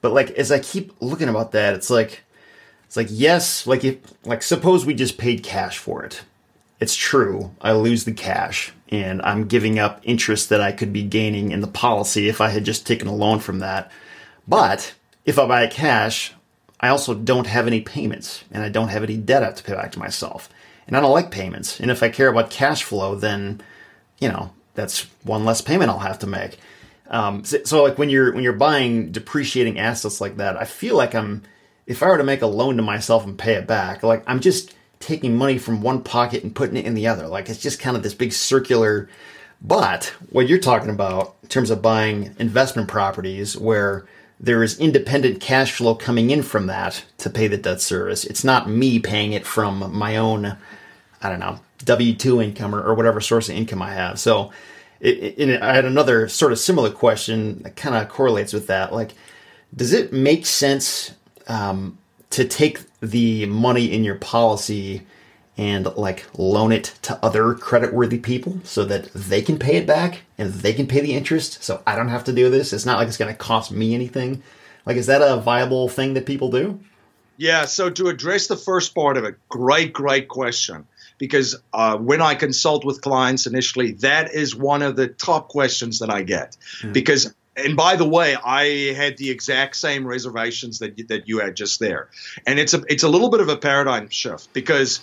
But 0.00 0.12
like 0.12 0.30
as 0.30 0.50
I 0.50 0.58
keep 0.58 0.92
looking 1.00 1.28
about 1.28 1.52
that, 1.52 1.74
it's 1.74 1.88
like 1.88 2.24
it's 2.86 2.96
like 2.96 3.06
yes, 3.08 3.64
like 3.64 3.84
if 3.84 3.98
like 4.24 4.42
suppose 4.42 4.84
we 4.84 4.94
just 4.94 5.16
paid 5.16 5.44
cash 5.44 5.78
for 5.78 6.04
it. 6.04 6.22
It's 6.78 6.94
true, 6.94 7.54
I 7.60 7.72
lose 7.72 8.04
the 8.04 8.12
cash 8.12 8.72
and 8.88 9.22
I'm 9.22 9.46
giving 9.46 9.78
up 9.78 10.00
interest 10.02 10.50
that 10.50 10.60
I 10.60 10.72
could 10.72 10.92
be 10.92 11.02
gaining 11.02 11.50
in 11.50 11.60
the 11.60 11.66
policy 11.66 12.28
if 12.28 12.40
I 12.40 12.50
had 12.50 12.64
just 12.64 12.86
taken 12.86 13.08
a 13.08 13.14
loan 13.14 13.38
from 13.40 13.60
that. 13.60 13.90
But 14.46 14.94
if 15.24 15.38
I 15.38 15.46
buy 15.46 15.66
cash, 15.66 16.32
I 16.78 16.88
also 16.88 17.14
don't 17.14 17.46
have 17.46 17.66
any 17.66 17.80
payments 17.80 18.44
and 18.50 18.62
I 18.62 18.68
don't 18.68 18.88
have 18.88 19.02
any 19.02 19.16
debt 19.16 19.42
I 19.42 19.46
have 19.46 19.54
to 19.56 19.64
pay 19.64 19.74
back 19.74 19.92
to 19.92 19.98
myself. 19.98 20.48
And 20.86 20.96
I 20.96 21.00
don't 21.00 21.12
like 21.12 21.30
payments. 21.30 21.80
And 21.80 21.90
if 21.90 22.02
I 22.02 22.10
care 22.10 22.28
about 22.28 22.50
cash 22.50 22.84
flow, 22.84 23.16
then, 23.16 23.60
you 24.20 24.28
know, 24.28 24.52
that's 24.74 25.06
one 25.24 25.44
less 25.44 25.60
payment 25.60 25.90
I'll 25.90 25.98
have 25.98 26.20
to 26.20 26.26
make. 26.26 26.58
Um, 27.08 27.44
so, 27.44 27.62
so, 27.64 27.82
like 27.82 27.98
when 27.98 28.10
you're 28.10 28.32
when 28.32 28.44
you're 28.44 28.52
buying 28.52 29.12
depreciating 29.12 29.78
assets 29.78 30.20
like 30.20 30.36
that, 30.36 30.56
I 30.56 30.64
feel 30.64 30.96
like 30.96 31.14
I'm 31.14 31.42
if 31.86 32.02
I 32.02 32.06
were 32.06 32.18
to 32.18 32.24
make 32.24 32.42
a 32.42 32.46
loan 32.46 32.76
to 32.76 32.82
myself 32.82 33.24
and 33.24 33.38
pay 33.38 33.54
it 33.54 33.66
back, 33.66 34.02
like 34.02 34.24
I'm 34.26 34.40
just 34.40 34.74
taking 35.06 35.36
money 35.36 35.56
from 35.56 35.82
one 35.82 36.02
pocket 36.02 36.42
and 36.42 36.52
putting 36.52 36.76
it 36.76 36.84
in 36.84 36.94
the 36.94 37.06
other. 37.06 37.28
Like 37.28 37.48
it's 37.48 37.62
just 37.62 37.78
kind 37.78 37.96
of 37.96 38.02
this 38.02 38.14
big 38.14 38.32
circular. 38.32 39.08
But 39.62 40.12
what 40.30 40.48
you're 40.48 40.58
talking 40.58 40.90
about 40.90 41.36
in 41.44 41.48
terms 41.48 41.70
of 41.70 41.80
buying 41.80 42.34
investment 42.40 42.88
properties 42.88 43.56
where 43.56 44.04
there 44.40 44.64
is 44.64 44.80
independent 44.80 45.40
cash 45.40 45.72
flow 45.72 45.94
coming 45.94 46.30
in 46.30 46.42
from 46.42 46.66
that 46.66 47.04
to 47.18 47.30
pay 47.30 47.46
the 47.46 47.56
debt 47.56 47.80
service, 47.80 48.24
it's 48.24 48.42
not 48.42 48.68
me 48.68 48.98
paying 48.98 49.32
it 49.32 49.46
from 49.46 49.96
my 49.96 50.16
own, 50.16 50.56
I 51.22 51.30
don't 51.30 51.40
know, 51.40 51.60
W 51.84 52.12
2 52.12 52.42
income 52.42 52.74
or, 52.74 52.82
or, 52.82 52.94
whatever 52.94 53.20
source 53.20 53.48
of 53.48 53.54
income 53.54 53.80
I 53.80 53.92
have. 53.92 54.18
So 54.18 54.50
it, 54.98 55.38
it, 55.38 55.62
I 55.62 55.74
had 55.74 55.84
another 55.84 56.28
sort 56.28 56.50
of 56.50 56.58
similar 56.58 56.90
question 56.90 57.62
that 57.62 57.76
kind 57.76 57.94
of 57.94 58.08
correlates 58.08 58.52
with 58.52 58.66
that. 58.66 58.92
Like, 58.92 59.12
does 59.74 59.92
it 59.92 60.12
make 60.12 60.46
sense 60.46 61.12
um, 61.46 61.96
to 62.30 62.44
take 62.44 62.80
the 63.10 63.46
money 63.46 63.92
in 63.92 64.04
your 64.04 64.16
policy 64.16 65.06
and 65.56 65.86
like 65.96 66.26
loan 66.36 66.72
it 66.72 66.94
to 67.02 67.18
other 67.24 67.54
credit-worthy 67.54 68.18
people 68.18 68.60
so 68.64 68.84
that 68.84 69.10
they 69.14 69.40
can 69.40 69.58
pay 69.58 69.76
it 69.76 69.86
back 69.86 70.22
and 70.38 70.52
they 70.52 70.72
can 70.72 70.86
pay 70.86 71.00
the 71.00 71.14
interest 71.14 71.62
so 71.62 71.82
I 71.86 71.96
don't 71.96 72.08
have 72.08 72.24
to 72.24 72.32
do 72.32 72.50
this. 72.50 72.72
It's 72.72 72.86
not 72.86 72.98
like 72.98 73.08
it's 73.08 73.16
going 73.16 73.32
to 73.32 73.38
cost 73.38 73.70
me 73.72 73.94
anything. 73.94 74.42
Like 74.84 74.96
is 74.96 75.06
that 75.06 75.22
a 75.22 75.40
viable 75.40 75.88
thing 75.88 76.14
that 76.14 76.26
people 76.26 76.50
do? 76.50 76.78
Yeah, 77.38 77.66
so 77.66 77.90
to 77.90 78.08
address 78.08 78.46
the 78.46 78.56
first 78.56 78.94
part 78.94 79.16
of 79.16 79.24
it, 79.24 79.36
great 79.48 79.92
great 79.92 80.28
question. 80.28 80.86
because 81.18 81.56
uh, 81.72 81.96
when 81.96 82.20
I 82.20 82.34
consult 82.34 82.84
with 82.84 83.00
clients 83.00 83.46
initially, 83.46 83.92
that 83.92 84.34
is 84.34 84.54
one 84.54 84.82
of 84.82 84.96
the 84.96 85.08
top 85.08 85.48
questions 85.48 85.98
that 86.00 86.10
I 86.10 86.22
get. 86.22 86.56
Mm-hmm. 86.78 86.92
Because, 86.92 87.34
and 87.56 87.76
by 87.76 87.96
the 87.96 88.08
way, 88.08 88.36
I 88.36 88.92
had 88.94 89.16
the 89.16 89.30
exact 89.30 89.76
same 89.76 90.06
reservations 90.06 90.80
that 90.80 90.98
you, 90.98 91.06
that 91.06 91.28
you 91.28 91.38
had 91.38 91.56
just 91.56 91.80
there, 91.80 92.08
and 92.46 92.58
it's 92.58 92.74
a 92.74 92.82
it's 92.88 93.02
a 93.02 93.08
little 93.08 93.30
bit 93.30 93.40
of 93.40 93.48
a 93.48 93.56
paradigm 93.56 94.08
shift 94.10 94.52
because, 94.52 95.00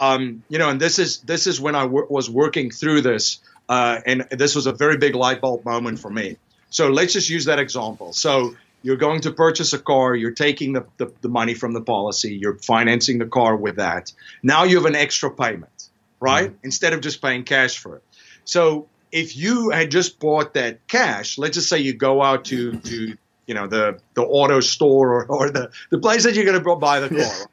um, 0.00 0.42
you 0.48 0.58
know, 0.58 0.70
and 0.70 0.80
this 0.80 0.98
is 0.98 1.18
this 1.20 1.46
is 1.46 1.60
when 1.60 1.74
I 1.74 1.82
w- 1.82 2.06
was 2.08 2.30
working 2.30 2.70
through 2.70 3.00
this, 3.02 3.40
uh, 3.68 3.98
and 4.06 4.26
this 4.30 4.54
was 4.54 4.66
a 4.66 4.72
very 4.72 4.98
big 4.98 5.14
light 5.14 5.40
bulb 5.40 5.64
moment 5.64 5.98
for 5.98 6.10
me. 6.10 6.36
So 6.70 6.90
let's 6.90 7.12
just 7.12 7.28
use 7.30 7.46
that 7.46 7.58
example. 7.58 8.12
So 8.12 8.54
you're 8.82 8.96
going 8.96 9.20
to 9.22 9.32
purchase 9.32 9.72
a 9.72 9.78
car, 9.78 10.14
you're 10.14 10.32
taking 10.32 10.72
the, 10.72 10.86
the, 10.96 11.12
the, 11.20 11.28
money 11.28 11.54
from 11.54 11.72
the 11.72 11.80
policy, 11.80 12.36
you're 12.36 12.58
financing 12.58 13.18
the 13.18 13.26
car 13.26 13.56
with 13.56 13.76
that. 13.76 14.12
Now 14.42 14.64
you 14.64 14.76
have 14.76 14.86
an 14.86 14.94
extra 14.94 15.30
payment, 15.30 15.88
right? 16.20 16.50
Mm-hmm. 16.50 16.64
Instead 16.64 16.92
of 16.92 17.00
just 17.00 17.20
paying 17.22 17.44
cash 17.44 17.78
for 17.78 17.96
it. 17.96 18.04
So 18.44 18.86
if 19.12 19.36
you 19.36 19.70
had 19.70 19.90
just 19.90 20.18
bought 20.18 20.54
that 20.54 20.86
cash, 20.88 21.38
let's 21.38 21.54
just 21.54 21.68
say 21.68 21.78
you 21.78 21.94
go 21.94 22.22
out 22.22 22.46
to, 22.46 22.72
to 22.72 23.16
you 23.46 23.54
know, 23.54 23.66
the, 23.66 24.00
the 24.14 24.22
auto 24.22 24.60
store 24.60 25.22
or, 25.22 25.26
or 25.26 25.50
the, 25.50 25.70
the 25.90 25.98
place 25.98 26.24
that 26.24 26.34
you're 26.34 26.44
going 26.44 26.62
to 26.62 26.76
buy 26.76 27.00
the 27.00 27.08
car 27.08 27.48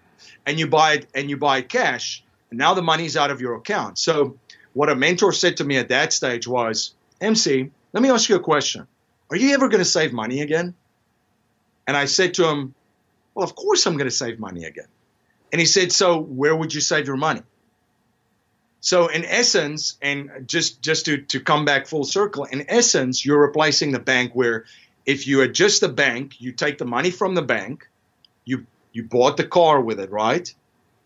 and 0.45 0.59
you 0.59 0.67
buy 0.67 0.93
it 0.93 1.07
and 1.13 1.29
you 1.29 1.37
buy 1.37 1.61
cash, 1.61 2.23
and 2.49 2.57
now 2.57 2.73
the 2.73 2.81
money's 2.81 3.15
out 3.15 3.31
of 3.31 3.41
your 3.41 3.55
account. 3.55 3.97
So 3.97 4.37
what 4.73 4.89
a 4.89 4.95
mentor 4.95 5.31
said 5.31 5.57
to 5.57 5.63
me 5.63 5.77
at 5.77 5.89
that 5.89 6.13
stage 6.13 6.47
was, 6.47 6.93
MC, 7.21 7.69
let 7.93 8.03
me 8.03 8.09
ask 8.09 8.27
you 8.29 8.35
a 8.35 8.41
question. 8.41 8.87
Are 9.29 9.37
you 9.37 9.53
ever 9.53 9.69
going 9.69 9.79
to 9.79 9.85
save 9.85 10.13
money 10.13 10.41
again? 10.41 10.73
And 11.87 11.95
I 11.95 12.05
said 12.05 12.35
to 12.35 12.47
him, 12.47 12.73
Well, 13.33 13.43
of 13.43 13.55
course 13.55 13.85
I'm 13.85 13.97
going 13.97 14.09
to 14.09 14.15
save 14.15 14.39
money 14.39 14.65
again. 14.65 14.87
And 15.51 15.59
he 15.59 15.65
said, 15.65 15.91
So 15.91 16.19
where 16.19 16.55
would 16.55 16.73
you 16.73 16.81
save 16.81 17.07
your 17.07 17.17
money? 17.17 17.41
So 18.83 19.07
in 19.07 19.23
essence, 19.23 19.97
and 20.01 20.45
just 20.45 20.81
just 20.81 21.05
to, 21.05 21.19
to 21.19 21.39
come 21.39 21.63
back 21.63 21.87
full 21.87 22.03
circle, 22.03 22.43
in 22.43 22.65
essence, 22.67 23.25
you're 23.25 23.39
replacing 23.39 23.93
the 23.93 23.99
bank 23.99 24.33
where 24.33 24.65
if 25.05 25.25
you 25.25 25.39
adjust 25.41 25.79
the 25.79 25.87
bank, 25.87 26.41
you 26.41 26.51
take 26.51 26.79
the 26.79 26.85
money 26.85 27.09
from 27.09 27.33
the 27.33 27.41
bank, 27.41 27.87
you 28.43 28.65
you 28.91 29.03
bought 29.03 29.37
the 29.37 29.45
car 29.45 29.79
with 29.79 30.01
it, 30.01 30.11
right? 30.11 30.53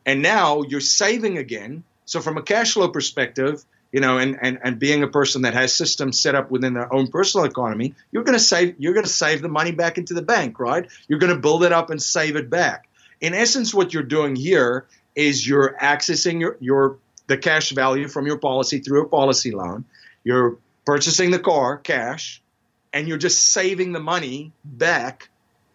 And 0.07 0.23
now 0.23 0.63
you're 0.63 0.81
saving 0.81 1.37
again. 1.37 1.83
So 2.05 2.19
from 2.19 2.37
a 2.37 2.41
cash 2.41 2.73
flow 2.73 2.87
perspective, 2.87 3.63
you 3.91 3.99
know, 3.99 4.17
and, 4.17 4.39
and, 4.41 4.57
and 4.63 4.79
being 4.79 5.03
a 5.03 5.07
person 5.07 5.43
that 5.43 5.53
has 5.53 5.75
systems 5.75 6.19
set 6.19 6.33
up 6.33 6.49
within 6.49 6.73
their 6.73 6.91
own 6.91 7.09
personal 7.09 7.45
economy, 7.45 7.93
you're 8.11 8.23
to 8.23 8.39
save 8.39 8.73
you're 8.79 8.99
to 8.99 9.07
save 9.07 9.43
the 9.43 9.49
money 9.49 9.71
back 9.71 9.99
into 9.99 10.15
the 10.15 10.23
bank, 10.23 10.59
right? 10.59 10.87
You're 11.07 11.19
to 11.19 11.35
build 11.35 11.63
it 11.63 11.71
up 11.71 11.91
and 11.91 12.01
save 12.01 12.37
it 12.37 12.49
back. 12.49 12.89
In 13.21 13.35
essence, 13.35 13.71
what 13.71 13.93
you're 13.93 14.01
doing 14.01 14.35
here 14.35 14.87
is 15.15 15.47
you're 15.47 15.75
accessing 15.79 16.39
your, 16.39 16.57
your 16.59 16.97
the 17.27 17.37
cash 17.37 17.71
value 17.71 18.07
from 18.07 18.25
your 18.25 18.37
policy 18.37 18.79
through 18.79 19.03
a 19.03 19.09
policy 19.09 19.51
loan. 19.51 19.85
You're 20.23 20.57
purchasing 20.85 21.31
the 21.31 21.39
car 21.39 21.77
cash, 21.77 22.41
and 22.93 23.07
you're 23.07 23.17
just 23.17 23.51
saving 23.51 23.91
the 23.91 23.99
money 23.99 24.51
back 24.63 25.29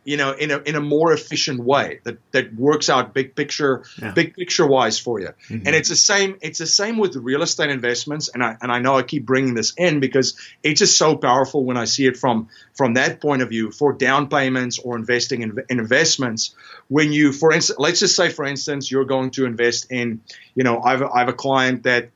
you 0.05 0.17
know, 0.17 0.33
in 0.33 0.51
a 0.51 0.59
in 0.59 0.75
a 0.75 0.81
more 0.81 1.13
efficient 1.13 1.61
way 1.61 2.01
that 2.05 2.19
that 2.33 2.55
works 2.55 2.91
out 2.91 3.15
big 3.15 3.37
picture, 3.37 3.85
yeah. 4.01 4.13
big 4.13 4.35
picture 4.35 4.67
wise 4.67 4.99
for 4.99 5.21
you. 5.21 5.29
Mm-hmm. 5.29 5.67
And 5.67 5.77
it's 5.77 5.89
the 5.89 5.97
same. 5.97 6.39
It's 6.41 6.59
the 6.59 6.67
same 6.67 6.99
with 6.99 7.15
real 7.17 7.43
estate 7.43 7.71
investments. 7.71 8.29
And 8.29 8.43
I 8.43 8.57
and 8.61 8.73
I 8.73 8.81
know 8.81 8.97
I 8.97 9.03
keep 9.03 9.25
bringing 9.25 9.55
this 9.55 9.73
in 9.77 10.01
because 10.01 10.37
it's 10.63 10.81
just 10.81 10.99
so 10.99 11.17
powerful 11.17 11.65
when 11.65 11.77
I 11.77 11.85
see 11.85 12.07
it 12.07 12.17
from 12.17 12.49
from 12.75 12.95
that 12.95 13.21
point 13.21 13.43
of 13.43 13.49
view 13.49 13.71
for 13.71 13.93
down 13.93 14.29
payments 14.29 14.79
or 14.79 14.97
investing 14.97 15.43
in, 15.43 15.59
in 15.69 15.79
investments. 15.79 16.55
When 16.89 17.13
you, 17.13 17.33
for 17.33 17.53
instance, 17.53 17.79
let's 17.79 18.01
just 18.01 18.17
say, 18.17 18.29
for 18.29 18.45
instance, 18.45 18.91
you're 18.91 19.05
going 19.05 19.31
to 19.33 19.47
invest 19.47 19.91
in, 19.91 20.21
you 20.55 20.65
know, 20.65 20.81
I 20.83 20.91
have, 20.91 21.03
I 21.03 21.19
have 21.21 21.29
a 21.29 21.33
client 21.33 21.85
that 21.85 22.11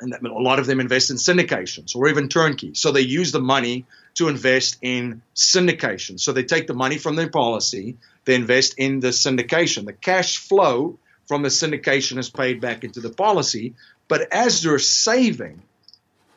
and 0.00 0.12
a 0.12 0.32
lot 0.32 0.58
of 0.58 0.66
them 0.66 0.80
invest 0.80 1.10
in 1.10 1.16
syndications 1.16 1.96
or 1.96 2.08
even 2.08 2.28
turnkey. 2.28 2.74
So 2.74 2.92
they 2.92 3.00
use 3.00 3.32
the 3.32 3.40
money 3.40 3.86
to 4.16 4.28
invest 4.28 4.78
in 4.82 5.22
syndication. 5.34 6.18
So 6.18 6.32
they 6.32 6.42
take 6.42 6.66
the 6.66 6.74
money 6.74 6.98
from 6.98 7.16
their 7.16 7.30
policy, 7.30 7.96
they 8.24 8.34
invest 8.34 8.74
in 8.78 9.00
the 9.00 9.08
syndication. 9.08 9.86
The 9.86 9.92
cash 9.92 10.38
flow 10.38 10.98
from 11.26 11.42
the 11.42 11.48
syndication 11.48 12.18
is 12.18 12.30
paid 12.30 12.60
back 12.60 12.84
into 12.84 13.00
the 13.00 13.10
policy, 13.10 13.74
but 14.08 14.32
as 14.32 14.62
they're 14.62 14.78
saving, 14.78 15.62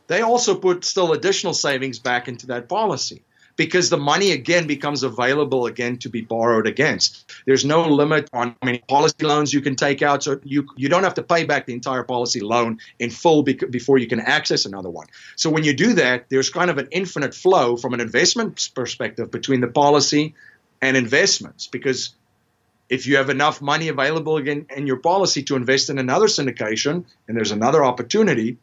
they 0.07 0.21
also 0.21 0.55
put 0.55 0.83
still 0.83 1.13
additional 1.13 1.53
savings 1.53 1.99
back 1.99 2.27
into 2.27 2.47
that 2.47 2.67
policy 2.67 3.23
because 3.59 3.89
the 3.89 3.97
money 3.97 4.31
again 4.31 4.67
becomes 4.67 5.03
available 5.03 5.65
again 5.65 5.97
to 5.97 6.07
be 6.07 6.21
borrowed 6.21 6.65
against. 6.65 7.29
There's 7.45 7.65
no 7.65 7.89
limit 7.89 8.29
on 8.31 8.51
how 8.51 8.65
many 8.65 8.77
policy 8.77 9.25
loans 9.25 9.53
you 9.53 9.59
can 9.59 9.75
take 9.75 10.01
out, 10.01 10.23
so 10.23 10.39
you 10.45 10.65
you 10.77 10.87
don't 10.87 11.03
have 11.03 11.15
to 11.15 11.23
pay 11.23 11.43
back 11.43 11.65
the 11.65 11.73
entire 11.73 12.03
policy 12.03 12.39
loan 12.39 12.79
in 12.99 13.09
full 13.09 13.43
before 13.43 13.97
you 13.97 14.07
can 14.07 14.21
access 14.21 14.65
another 14.65 14.89
one. 14.89 15.07
So 15.35 15.49
when 15.49 15.65
you 15.65 15.73
do 15.73 15.91
that, 15.95 16.29
there's 16.29 16.49
kind 16.49 16.69
of 16.71 16.77
an 16.77 16.87
infinite 16.91 17.35
flow 17.35 17.75
from 17.75 17.93
an 17.93 17.99
investment 17.99 18.69
perspective 18.73 19.29
between 19.29 19.59
the 19.59 19.67
policy 19.67 20.35
and 20.81 20.95
investments 20.95 21.67
because 21.67 22.15
if 22.87 23.07
you 23.07 23.17
have 23.17 23.29
enough 23.29 23.61
money 23.61 23.89
available 23.89 24.37
again 24.37 24.67
in 24.73 24.87
your 24.87 25.01
policy 25.01 25.43
to 25.43 25.57
invest 25.57 25.89
in 25.89 25.99
another 25.99 26.27
syndication 26.27 27.03
and 27.27 27.35
there's 27.35 27.51
another 27.51 27.83
opportunity 27.83 28.57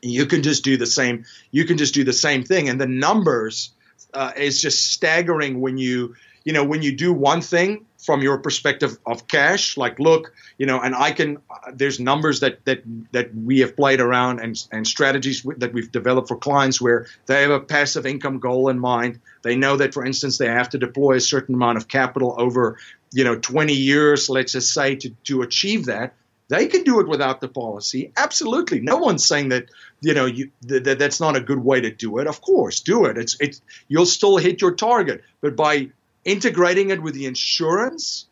you 0.00 0.24
can 0.24 0.42
just 0.42 0.64
do 0.64 0.78
the 0.78 0.86
same 0.86 1.26
you 1.50 1.66
can 1.66 1.76
just 1.76 1.92
do 1.92 2.02
the 2.02 2.14
same 2.14 2.42
thing 2.42 2.70
and 2.70 2.80
the 2.80 2.86
numbers 2.86 3.72
uh, 4.14 4.32
is 4.36 4.60
just 4.60 4.92
staggering 4.92 5.60
when 5.60 5.78
you 5.78 6.14
you 6.44 6.52
know 6.52 6.64
when 6.64 6.82
you 6.82 6.96
do 6.96 7.12
one 7.12 7.40
thing 7.40 7.86
from 7.98 8.20
your 8.20 8.38
perspective 8.38 8.98
of 9.06 9.28
cash 9.28 9.76
like 9.76 9.98
look 9.98 10.32
you 10.58 10.66
know 10.66 10.80
and 10.80 10.94
i 10.94 11.12
can 11.12 11.38
uh, 11.50 11.70
there's 11.72 12.00
numbers 12.00 12.40
that 12.40 12.64
that 12.64 12.82
that 13.12 13.34
we 13.34 13.60
have 13.60 13.76
played 13.76 14.00
around 14.00 14.40
and 14.40 14.66
and 14.72 14.86
strategies 14.86 15.46
that 15.58 15.72
we've 15.72 15.92
developed 15.92 16.28
for 16.28 16.36
clients 16.36 16.80
where 16.80 17.06
they 17.26 17.42
have 17.42 17.50
a 17.50 17.60
passive 17.60 18.06
income 18.06 18.38
goal 18.38 18.68
in 18.68 18.78
mind 18.78 19.20
they 19.42 19.56
know 19.56 19.76
that 19.76 19.94
for 19.94 20.04
instance 20.04 20.38
they 20.38 20.48
have 20.48 20.68
to 20.68 20.78
deploy 20.78 21.14
a 21.14 21.20
certain 21.20 21.54
amount 21.54 21.76
of 21.76 21.86
capital 21.88 22.34
over 22.38 22.78
you 23.12 23.24
know 23.24 23.38
20 23.38 23.72
years 23.72 24.28
let's 24.28 24.52
just 24.52 24.74
say 24.74 24.96
to 24.96 25.10
to 25.24 25.42
achieve 25.42 25.86
that 25.86 26.14
they 26.52 26.66
can 26.66 26.84
do 26.84 27.00
it 27.00 27.08
without 27.08 27.40
the 27.40 27.48
policy. 27.48 28.12
Absolutely. 28.14 28.80
No 28.80 28.98
one's 28.98 29.26
saying 29.26 29.48
that, 29.48 29.70
you 30.02 30.14
know, 30.14 30.26
you, 30.26 30.50
that 30.62 30.98
that's 30.98 31.20
not 31.20 31.36
a 31.36 31.40
good 31.40 31.62
way 31.62 31.80
to 31.80 31.90
do 31.90 32.18
it. 32.18 32.26
Of 32.26 32.40
course, 32.40 32.80
do 32.80 33.06
it. 33.06 33.16
It's, 33.16 33.36
it's, 33.40 33.62
you'll 33.88 34.04
still 34.04 34.36
hit 34.36 34.60
your 34.60 34.74
target. 34.74 35.22
But 35.40 35.56
by 35.56 35.90
integrating 36.24 36.90
it 36.90 37.00
with 37.00 37.14
the 37.14 37.26
insurance, 37.26 38.26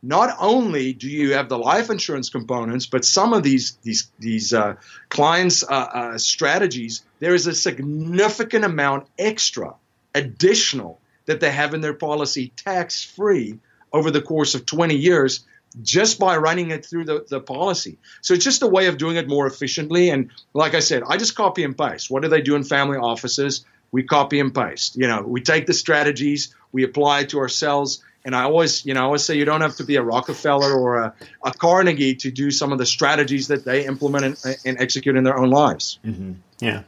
not 0.00 0.36
only 0.38 0.92
do 0.92 1.08
you 1.08 1.34
have 1.34 1.48
the 1.48 1.58
life 1.58 1.90
insurance 1.90 2.30
components, 2.30 2.86
but 2.86 3.04
some 3.04 3.32
of 3.32 3.42
these 3.42 3.76
these 3.82 4.10
these 4.20 4.54
uh, 4.54 4.76
clients' 5.08 5.64
uh, 5.64 5.66
uh, 5.66 6.18
strategies, 6.18 7.02
there 7.18 7.34
is 7.34 7.48
a 7.48 7.54
significant 7.54 8.64
amount 8.64 9.08
extra, 9.18 9.74
additional 10.14 11.00
that 11.26 11.40
they 11.40 11.50
have 11.50 11.74
in 11.74 11.80
their 11.80 11.94
policy, 11.94 12.52
tax 12.56 13.02
free 13.02 13.58
over 13.92 14.10
the 14.12 14.22
course 14.22 14.54
of 14.54 14.66
20 14.66 14.94
years 14.94 15.44
just 15.82 16.18
by 16.18 16.36
running 16.36 16.70
it 16.70 16.84
through 16.84 17.04
the, 17.04 17.24
the 17.28 17.40
policy. 17.40 17.98
So 18.20 18.34
it's 18.34 18.44
just 18.44 18.62
a 18.62 18.66
way 18.66 18.86
of 18.86 18.98
doing 18.98 19.16
it 19.16 19.28
more 19.28 19.46
efficiently. 19.46 20.10
And 20.10 20.30
like 20.54 20.74
I 20.74 20.80
said, 20.80 21.02
I 21.08 21.16
just 21.16 21.34
copy 21.34 21.64
and 21.64 21.76
paste. 21.76 22.10
What 22.10 22.22
do 22.22 22.28
they 22.28 22.40
do 22.40 22.56
in 22.56 22.64
family 22.64 22.98
offices? 22.98 23.64
We 23.90 24.02
copy 24.02 24.40
and 24.40 24.54
paste. 24.54 24.96
You 24.96 25.06
know, 25.08 25.22
we 25.22 25.40
take 25.40 25.66
the 25.66 25.72
strategies, 25.72 26.54
we 26.72 26.84
apply 26.84 27.20
it 27.20 27.30
to 27.30 27.38
ourselves. 27.38 28.02
And 28.24 28.34
I 28.34 28.42
always, 28.42 28.84
you 28.84 28.92
know, 28.92 29.00
I 29.00 29.04
always 29.04 29.24
say 29.24 29.36
you 29.36 29.44
don't 29.44 29.62
have 29.62 29.76
to 29.76 29.84
be 29.84 29.96
a 29.96 30.02
Rockefeller 30.02 30.72
or 30.72 30.96
a, 30.96 31.14
a 31.44 31.52
Carnegie 31.52 32.16
to 32.16 32.30
do 32.30 32.50
some 32.50 32.72
of 32.72 32.78
the 32.78 32.84
strategies 32.84 33.48
that 33.48 33.64
they 33.64 33.86
implement 33.86 34.44
and, 34.44 34.56
and 34.66 34.80
execute 34.80 35.16
in 35.16 35.24
their 35.24 35.38
own 35.38 35.50
lives. 35.50 35.98
Mm-hmm. 36.04 36.32
Yeah. 36.60 36.82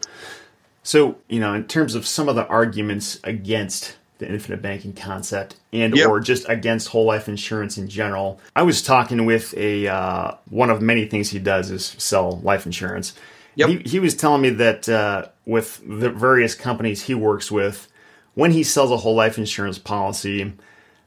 So, 0.83 1.19
you 1.29 1.41
know, 1.41 1.55
in 1.55 1.67
terms 1.67 1.95
of 1.95 2.07
some 2.07 2.29
of 2.29 2.35
the 2.35 2.47
arguments 2.47 3.21
against 3.25 3.97
the 4.21 4.29
infinite 4.29 4.63
banking 4.63 4.93
concept 4.93 5.57
and 5.73 5.97
yep. 5.97 6.09
or 6.09 6.21
just 6.21 6.49
against 6.49 6.89
whole 6.89 7.05
life 7.05 7.29
insurance 7.29 7.77
in 7.77 7.89
general. 7.89 8.39
I 8.55 8.63
was 8.63 8.83
talking 8.83 9.27
with 9.27 9.53
a 9.57 9.89
uh, 9.89 10.35
one 10.49 10.71
of 10.71 10.81
many 10.81 11.07
things 11.07 11.31
he 11.31 11.41
does 11.41 11.71
is 11.71 11.97
sell 11.99 12.39
life 12.41 12.67
insurance. 12.67 13.15
Yep. 13.57 13.69
He, 13.69 13.77
he 13.79 13.99
was 13.99 14.15
telling 14.15 14.43
me 14.43 14.51
that 14.51 14.89
uh, 14.89 15.27
with 15.45 15.83
the 15.85 16.11
various 16.11 16.55
companies 16.55 17.03
he 17.03 17.15
works 17.15 17.51
with, 17.51 17.89
when 18.35 18.53
he 18.53 18.63
sells 18.63 18.91
a 18.93 18.99
whole 18.99 19.15
life 19.15 19.39
insurance 19.39 19.79
policy, 19.79 20.53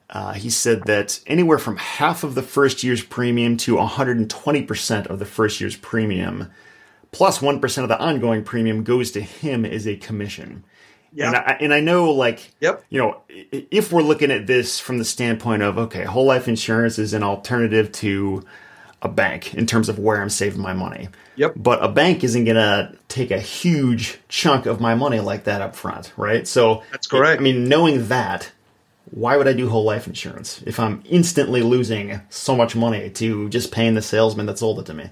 uh, 0.09 0.33
he 0.33 0.49
said 0.49 0.83
that 0.83 1.19
anywhere 1.25 1.57
from 1.57 1.77
half 1.77 2.23
of 2.23 2.35
the 2.35 2.43
first 2.43 2.83
year's 2.83 3.03
premium 3.03 3.57
to 3.57 3.75
120% 3.75 5.07
of 5.07 5.19
the 5.19 5.25
first 5.25 5.61
year's 5.61 5.77
premium, 5.77 6.51
plus 7.11 7.41
1 7.41 7.55
of 7.55 7.87
the 7.87 7.99
ongoing 7.99 8.43
premium, 8.43 8.83
goes 8.83 9.11
to 9.11 9.21
him 9.21 9.65
as 9.65 9.87
a 9.87 9.95
commission. 9.95 10.63
Yeah. 11.15 11.27
And 11.27 11.35
I, 11.35 11.57
and 11.61 11.73
I 11.73 11.79
know, 11.79 12.11
like, 12.11 12.53
yep. 12.59 12.83
you 12.89 12.99
know, 12.99 13.21
if 13.29 13.91
we're 13.91 14.01
looking 14.01 14.31
at 14.31 14.47
this 14.47 14.79
from 14.79 14.97
the 14.97 15.05
standpoint 15.05 15.61
of, 15.61 15.77
okay, 15.77 16.03
whole 16.03 16.25
life 16.25 16.47
insurance 16.47 16.97
is 16.97 17.13
an 17.13 17.23
alternative 17.23 17.91
to 17.93 18.43
a 19.03 19.09
bank 19.09 19.53
in 19.53 19.67
terms 19.67 19.89
of 19.89 19.99
where 19.99 20.21
I'm 20.21 20.29
saving 20.29 20.61
my 20.61 20.73
money. 20.73 21.09
Yep. 21.35 21.53
But 21.57 21.83
a 21.83 21.89
bank 21.89 22.23
isn't 22.23 22.45
going 22.45 22.55
to 22.55 22.97
take 23.09 23.31
a 23.31 23.39
huge 23.39 24.19
chunk 24.27 24.65
of 24.65 24.79
my 24.79 24.95
money 24.95 25.19
like 25.19 25.43
that 25.43 25.61
up 25.61 25.75
front, 25.75 26.13
right? 26.15 26.47
So 26.47 26.83
that's 26.91 27.07
correct. 27.07 27.41
I 27.41 27.43
mean, 27.43 27.65
knowing 27.65 28.07
that, 28.07 28.51
why 29.11 29.37
would 29.37 29.47
I 29.47 29.53
do 29.53 29.69
whole 29.69 29.83
life 29.83 30.07
insurance 30.07 30.63
if 30.65 30.79
I'm 30.79 31.03
instantly 31.05 31.61
losing 31.61 32.21
so 32.29 32.55
much 32.55 32.75
money 32.75 33.09
to 33.11 33.49
just 33.49 33.71
paying 33.71 33.93
the 33.93 34.01
salesman 34.01 34.45
that 34.47 34.57
sold 34.57 34.79
it 34.79 34.85
to 34.87 34.93
me? 34.93 35.09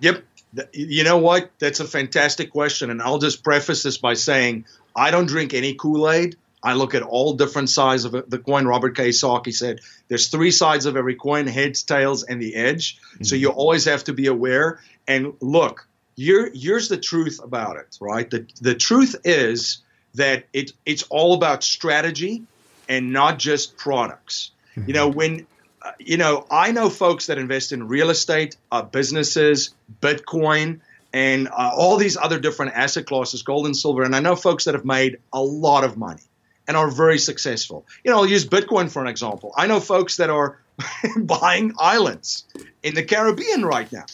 Yep. 0.00 0.24
You 0.72 1.04
know 1.04 1.18
what? 1.18 1.50
That's 1.58 1.80
a 1.80 1.84
fantastic 1.84 2.50
question. 2.50 2.90
And 2.90 3.02
I'll 3.02 3.18
just 3.18 3.44
preface 3.44 3.82
this 3.82 3.98
by 3.98 4.14
saying 4.14 4.64
I 4.94 5.10
don't 5.10 5.26
drink 5.26 5.54
any 5.54 5.74
Kool 5.74 6.10
Aid. 6.10 6.36
I 6.62 6.72
look 6.72 6.94
at 6.94 7.02
all 7.02 7.34
different 7.34 7.68
sides 7.68 8.06
of 8.06 8.12
the 8.30 8.38
coin. 8.38 8.66
Robert 8.66 8.96
Kiyosaki 8.96 9.52
said 9.54 9.80
there's 10.08 10.28
three 10.28 10.50
sides 10.50 10.86
of 10.86 10.96
every 10.96 11.14
coin 11.14 11.46
heads, 11.46 11.82
tails, 11.82 12.22
and 12.22 12.40
the 12.40 12.54
edge. 12.54 12.96
Mm-hmm. 12.96 13.24
So 13.24 13.36
you 13.36 13.50
always 13.50 13.84
have 13.84 14.04
to 14.04 14.14
be 14.14 14.28
aware. 14.28 14.80
And 15.06 15.34
look, 15.40 15.86
here, 16.16 16.50
here's 16.54 16.88
the 16.88 16.96
truth 16.96 17.40
about 17.42 17.76
it, 17.76 17.98
right? 18.00 18.30
The, 18.30 18.46
the 18.62 18.74
truth 18.74 19.16
is 19.24 19.82
that 20.14 20.44
it, 20.54 20.72
it's 20.86 21.02
all 21.10 21.34
about 21.34 21.62
strategy 21.62 22.44
and 22.88 23.12
not 23.12 23.38
just 23.38 23.76
products. 23.76 24.50
Mm-hmm. 24.74 24.88
You 24.88 24.94
know, 24.94 25.08
when 25.08 25.46
uh, 25.82 25.92
you 25.98 26.16
know, 26.16 26.46
I 26.50 26.72
know 26.72 26.88
folks 26.88 27.26
that 27.26 27.36
invest 27.36 27.72
in 27.72 27.88
real 27.88 28.08
estate, 28.08 28.56
uh, 28.72 28.80
businesses, 28.80 29.74
Bitcoin, 30.00 30.80
and 31.14 31.46
uh, 31.46 31.70
all 31.72 31.96
these 31.96 32.16
other 32.16 32.40
different 32.40 32.72
asset 32.74 33.06
classes, 33.06 33.42
gold 33.42 33.66
and 33.66 33.76
silver. 33.76 34.02
And 34.02 34.16
I 34.16 34.20
know 34.20 34.34
folks 34.34 34.64
that 34.64 34.74
have 34.74 34.84
made 34.84 35.18
a 35.32 35.40
lot 35.40 35.84
of 35.84 35.96
money 35.96 36.24
and 36.66 36.76
are 36.76 36.90
very 36.90 37.20
successful. 37.20 37.86
You 38.02 38.10
know, 38.10 38.18
I'll 38.18 38.26
use 38.26 38.44
Bitcoin 38.44 38.90
for 38.90 39.00
an 39.00 39.06
example. 39.06 39.52
I 39.56 39.68
know 39.68 39.78
folks 39.78 40.16
that 40.16 40.28
are 40.28 40.58
buying 41.16 41.72
islands 41.78 42.44
in 42.82 42.96
the 42.96 43.04
Caribbean 43.04 43.64
right 43.64 43.90
now 43.92 44.06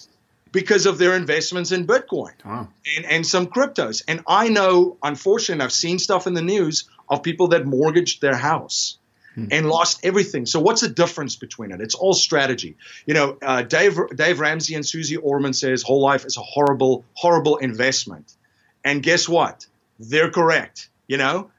because 0.53 0.85
of 0.85 0.99
their 0.99 1.17
investments 1.17 1.73
in 1.73 1.87
Bitcoin 1.87 2.33
oh. 2.45 2.69
and, 2.97 3.07
and 3.07 3.27
some 3.27 3.47
cryptos. 3.47 4.03
And 4.07 4.23
I 4.27 4.51
know, 4.51 4.99
unfortunately, 5.03 5.65
I've 5.65 5.73
seen 5.73 5.99
stuff 5.99 6.27
in 6.27 6.35
the 6.35 6.43
news 6.43 6.85
of 7.09 7.23
people 7.23 7.49
that 7.49 7.65
mortgaged 7.65 8.21
their 8.21 8.37
house 8.37 8.99
hmm. 9.47 9.53
and 9.53 9.69
lost 9.69 10.01
everything. 10.05 10.47
So 10.47 10.61
what's 10.61 10.81
the 10.81 10.89
difference 10.89 11.37
between 11.37 11.73
it? 11.73 11.81
It's 11.81 11.95
all 11.95 12.13
strategy. 12.15 12.77
You 13.07 13.15
know, 13.15 13.39
uh, 13.43 13.63
Dave 13.63 13.99
Dave 14.15 14.41
Ramsey 14.41 14.75
and 14.75 14.87
Suze 14.87 15.17
Orman 15.17 15.53
says 15.53 15.83
whole 15.83 16.01
life 16.01 16.25
is 16.25 16.37
a 16.37 16.43
horrible, 16.43 17.05
horrible 17.15 17.57
investment. 17.59 18.33
And 18.85 19.03
guess 19.03 19.29
what? 19.29 19.67
They're 19.99 20.31
correct. 20.31 20.89
You 21.07 21.19
know, 21.19 21.51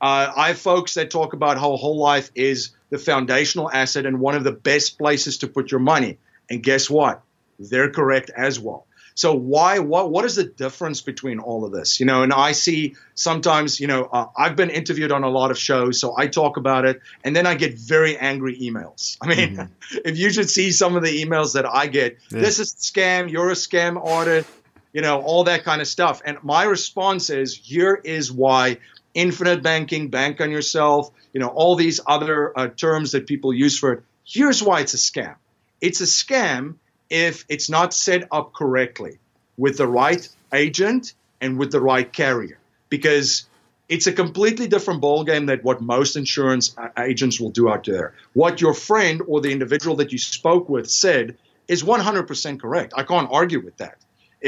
uh, 0.00 0.32
I 0.36 0.48
have 0.48 0.58
folks 0.58 0.94
that 0.94 1.10
talk 1.10 1.32
about 1.32 1.58
how 1.58 1.76
whole 1.76 1.98
life 1.98 2.30
is 2.34 2.70
the 2.90 2.98
foundational 2.98 3.70
asset 3.70 4.06
and 4.06 4.20
one 4.20 4.34
of 4.34 4.44
the 4.44 4.52
best 4.52 4.98
places 4.98 5.38
to 5.38 5.48
put 5.48 5.70
your 5.70 5.80
money. 5.80 6.18
And 6.48 6.62
guess 6.62 6.90
what? 6.90 7.22
They're 7.58 7.90
correct 7.90 8.30
as 8.36 8.58
well. 8.58 8.86
So 9.14 9.34
why 9.34 9.78
what 9.80 10.10
what 10.10 10.24
is 10.24 10.36
the 10.36 10.44
difference 10.44 11.00
between 11.00 11.38
all 11.38 11.64
of 11.64 11.72
this? 11.72 12.00
You 12.00 12.06
know, 12.06 12.22
and 12.22 12.32
I 12.32 12.52
see 12.52 12.96
sometimes, 13.14 13.80
you 13.80 13.86
know, 13.86 14.04
uh, 14.04 14.26
I've 14.36 14.56
been 14.56 14.70
interviewed 14.70 15.12
on 15.12 15.24
a 15.24 15.28
lot 15.28 15.50
of 15.50 15.58
shows, 15.58 16.00
so 16.00 16.14
I 16.16 16.26
talk 16.26 16.56
about 16.56 16.84
it, 16.84 17.00
and 17.24 17.34
then 17.34 17.46
I 17.46 17.54
get 17.54 17.78
very 17.78 18.16
angry 18.16 18.58
emails. 18.58 19.16
I 19.22 19.28
mean, 19.28 19.56
mm-hmm. 19.56 19.98
if 20.04 20.18
you 20.18 20.30
should 20.30 20.48
see 20.48 20.72
some 20.72 20.96
of 20.96 21.02
the 21.02 21.24
emails 21.24 21.54
that 21.54 21.66
I 21.66 21.86
get, 21.86 22.18
yeah. 22.30 22.40
this 22.40 22.58
is 22.58 22.72
a 22.72 22.76
scam, 22.76 23.30
you're 23.30 23.50
a 23.50 23.54
scam 23.54 24.00
audit, 24.00 24.46
you 24.92 25.02
know, 25.02 25.20
all 25.20 25.44
that 25.44 25.64
kind 25.64 25.80
of 25.80 25.88
stuff. 25.88 26.22
And 26.24 26.38
my 26.42 26.64
response 26.64 27.30
is, 27.30 27.54
here 27.54 28.00
is 28.02 28.32
why 28.32 28.78
infinite 29.14 29.62
banking, 29.62 30.08
bank 30.08 30.40
on 30.40 30.50
yourself, 30.50 31.10
you 31.32 31.40
know, 31.40 31.48
all 31.48 31.76
these 31.76 32.00
other 32.06 32.58
uh, 32.58 32.68
terms 32.68 33.12
that 33.12 33.26
people 33.26 33.52
use 33.52 33.78
for 33.78 33.92
it. 33.92 34.02
Here's 34.24 34.62
why 34.62 34.80
it's 34.80 34.94
a 34.94 34.96
scam. 34.96 35.36
It's 35.80 36.00
a 36.00 36.04
scam 36.04 36.76
if 37.10 37.44
it's 37.48 37.68
not 37.68 37.92
set 37.92 38.28
up 38.30 38.54
correctly 38.54 39.18
with 39.58 39.76
the 39.76 39.86
right 39.86 40.26
agent 40.54 41.12
and 41.40 41.58
with 41.58 41.72
the 41.72 41.80
right 41.80 42.10
carrier 42.12 42.58
because 42.88 43.46
it's 43.88 44.06
a 44.06 44.12
completely 44.12 44.68
different 44.68 45.02
ballgame 45.02 45.48
than 45.48 45.58
what 45.60 45.80
most 45.80 46.16
insurance 46.16 46.76
uh, 46.78 46.88
agents 46.96 47.40
will 47.40 47.50
do 47.50 47.68
out 47.68 47.84
there. 47.84 48.14
What 48.32 48.60
your 48.60 48.72
friend 48.72 49.20
or 49.26 49.40
the 49.40 49.50
individual 49.50 49.96
that 49.96 50.12
you 50.12 50.18
spoke 50.18 50.68
with 50.68 50.88
said 50.88 51.36
is 51.66 51.82
100% 51.82 52.60
correct. 52.60 52.94
I 52.96 53.02
can't 53.02 53.28
argue 53.30 53.60
with 53.60 53.76
that. 53.78 53.98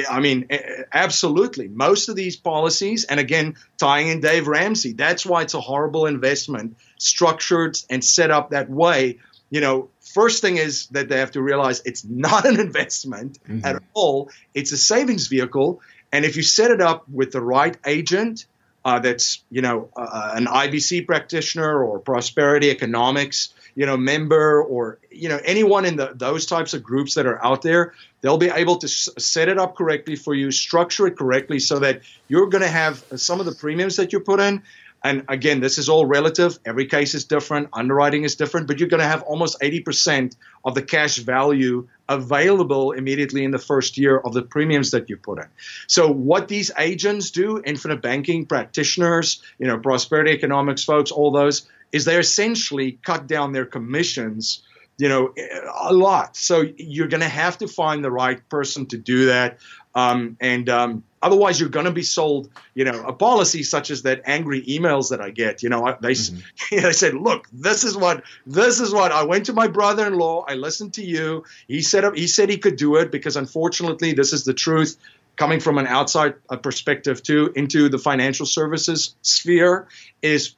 I 0.09 0.21
mean, 0.21 0.49
absolutely. 0.93 1.69
Most 1.69 2.09
of 2.09 2.17
these 2.17 2.37
policies, 2.37 3.05
and 3.05 3.21
again, 3.21 3.57
tying 3.77 4.09
in 4.09 4.21
Dave 4.21 4.47
Ramsey, 4.47 4.93
that's 4.95 5.27
why 5.27 5.43
it's 5.43 5.55
a 5.55 5.61
horrible 5.61 6.07
investment, 6.07 6.77
structured 6.99 7.77
and 7.91 8.03
set 8.03 8.31
up 8.31 8.51
that 8.51 8.71
way. 8.71 9.19
You 9.51 9.61
know, 9.61 9.91
first 10.13 10.43
thing 10.43 10.57
is 10.57 10.87
that 10.89 11.09
they 11.09 11.19
have 11.19 11.33
to 11.33 11.43
realize 11.43 11.83
it's 11.85 12.05
not 12.05 12.45
an 12.47 12.61
investment 12.61 13.39
mm-hmm. 13.45 13.65
at 13.65 13.83
all. 13.95 14.31
It's 14.55 14.73
a 14.73 14.79
savings 14.79 15.27
vehicle. 15.27 15.81
And 16.13 16.25
if 16.25 16.37
you 16.37 16.43
set 16.43 16.71
it 16.71 16.81
up 16.81 17.09
with 17.09 17.33
the 17.33 17.41
right 17.41 17.77
agent, 17.87 18.47
uh, 18.85 18.99
that's 18.99 19.45
you 19.51 19.63
know 19.63 19.89
uh, 19.97 20.01
uh 20.01 20.33
an 20.35 20.47
IBC 20.47 21.07
practitioner 21.07 21.85
or 21.85 22.01
prosperity 22.01 22.71
economics 22.71 23.55
you 23.75 23.87
know 23.87 23.97
member 23.97 24.63
or 24.63 24.99
you 25.11 25.29
know 25.29 25.39
anyone 25.45 25.85
in 25.85 25.97
the, 25.97 26.13
those 26.15 26.47
types 26.47 26.75
of 26.75 26.83
groups 26.83 27.15
that 27.15 27.27
are 27.27 27.43
out 27.45 27.63
there 27.63 27.95
they'll 28.21 28.39
be 28.39 28.51
able 28.51 28.77
to 28.77 28.87
s- 28.87 29.09
set 29.19 29.49
it 29.49 29.59
up 29.59 29.77
correctly 29.77 30.17
for 30.17 30.35
you 30.35 30.51
structure 30.51 31.07
it 31.07 31.17
correctly 31.17 31.59
so 31.59 31.79
that 31.79 32.01
you're 32.29 32.49
going 32.49 32.63
to 32.63 32.69
have 32.69 33.05
some 33.17 33.41
of 33.41 33.47
the 33.47 33.55
premiums 33.55 33.97
that 33.97 34.13
you 34.13 34.21
put 34.21 34.41
in 34.41 34.63
and 35.05 35.25
again, 35.29 35.61
this 35.61 35.79
is 35.79 35.89
all 35.89 36.07
relative. 36.07 36.59
Every 36.65 36.87
case 36.87 37.15
is 37.15 37.25
different. 37.25 37.69
Underwriting 37.73 38.25
is 38.25 38.37
different, 38.37 38.69
but 38.69 38.79
you're 38.79 38.89
going 38.89 39.01
to 39.01 39.07
have 39.07 39.23
almost 39.23 39.61
80% 39.61 40.37
of 40.65 40.75
the 40.75 40.83
cash 40.83 41.19
value 41.19 41.89
available 42.09 42.93
immediately 42.93 43.43
in 43.45 43.51
the 43.51 43.59
first 43.59 43.99
year 43.99 44.17
of 44.17 44.33
the 44.33 44.43
premiums 44.43 44.93
that 44.93 45.11
you 45.11 45.17
put 45.17 45.39
in. 45.39 45.47
So 45.89 46.11
what 46.11 46.47
these 46.47 46.71
agents 46.79 47.33
do, 47.33 47.61
infinite 47.65 48.01
banking 48.01 48.47
practitioners, 48.47 49.43
you 49.59 49.67
know, 49.67 49.79
prosperity 49.79 50.31
economics 50.31 50.85
folks, 50.85 51.11
all 51.11 51.33
those, 51.33 51.69
is 51.91 52.05
they 52.05 52.19
essentially 52.19 52.99
cut 53.05 53.27
down 53.27 53.53
their 53.53 53.67
commissions 53.67 54.63
you 54.99 55.09
know, 55.09 55.35
a 55.81 55.93
lot. 55.93 56.37
So 56.37 56.65
you're 56.77 57.09
going 57.09 57.23
to 57.23 57.29
have 57.29 57.59
to 57.59 57.67
find 57.67 58.05
the 58.05 58.11
right 58.11 58.47
person 58.49 58.87
to 58.87 58.99
do 58.99 59.27
that. 59.27 59.59
Um, 59.95 60.37
and 60.41 60.69
um, 60.69 61.05
otherwise, 61.21 61.61
you're 61.61 61.69
going 61.69 61.87
to 61.87 61.93
be 61.93 62.03
sold, 62.03 62.49
you 62.75 62.85
know, 62.85 63.05
a 63.05 63.13
policy 63.13 63.63
such 63.63 63.91
as 63.91 64.03
that 64.03 64.23
angry 64.25 64.63
emails 64.63 65.11
that 65.11 65.21
I 65.21 65.31
get. 65.31 65.63
You 65.63 65.69
know, 65.69 65.97
they 66.01 66.13
mm-hmm. 66.13 66.77
they 66.83 66.93
said, 66.93 67.15
"Look, 67.15 67.47
this 67.53 67.85
is 67.85 67.97
what 67.97 68.25
this 68.47 68.81
is 68.81 68.93
what 68.93 69.13
I 69.13 69.25
went 69.25 69.47
to 69.47 69.53
my 69.53 69.69
brother-in-law. 69.69 70.47
I 70.49 70.55
listened 70.55 70.95
to 70.95 71.05
you. 71.05 71.45
He 71.69 71.83
said 71.83 72.05
he 72.17 72.27
said 72.27 72.49
he 72.49 72.59
could 72.59 72.77
do 72.77 72.97
it 72.97 73.11
because 73.11 73.37
unfortunately, 73.37 74.13
this 74.13 74.33
is 74.33 74.45
the 74.45 74.55
truth." 74.55 74.97
Coming 75.35 75.61
from 75.61 75.79
an 75.79 75.87
outside 75.87 76.35
uh, 76.51 76.59
perspective 76.59 77.23
too 77.23 77.51
into 77.57 77.89
the 77.89 77.99
financial 77.99 78.45
services 78.45 79.15
sphere 79.23 79.89
is 80.21 80.55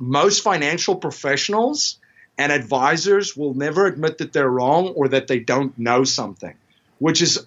most 0.00 0.42
financial 0.42 0.96
professionals 0.96 1.98
and 2.38 2.52
advisors 2.52 3.36
will 3.36 3.54
never 3.54 3.86
admit 3.86 4.18
that 4.18 4.32
they're 4.32 4.50
wrong 4.50 4.88
or 4.88 5.08
that 5.08 5.26
they 5.26 5.38
don't 5.38 5.78
know 5.78 6.04
something, 6.04 6.54
which 6.98 7.22
is 7.22 7.46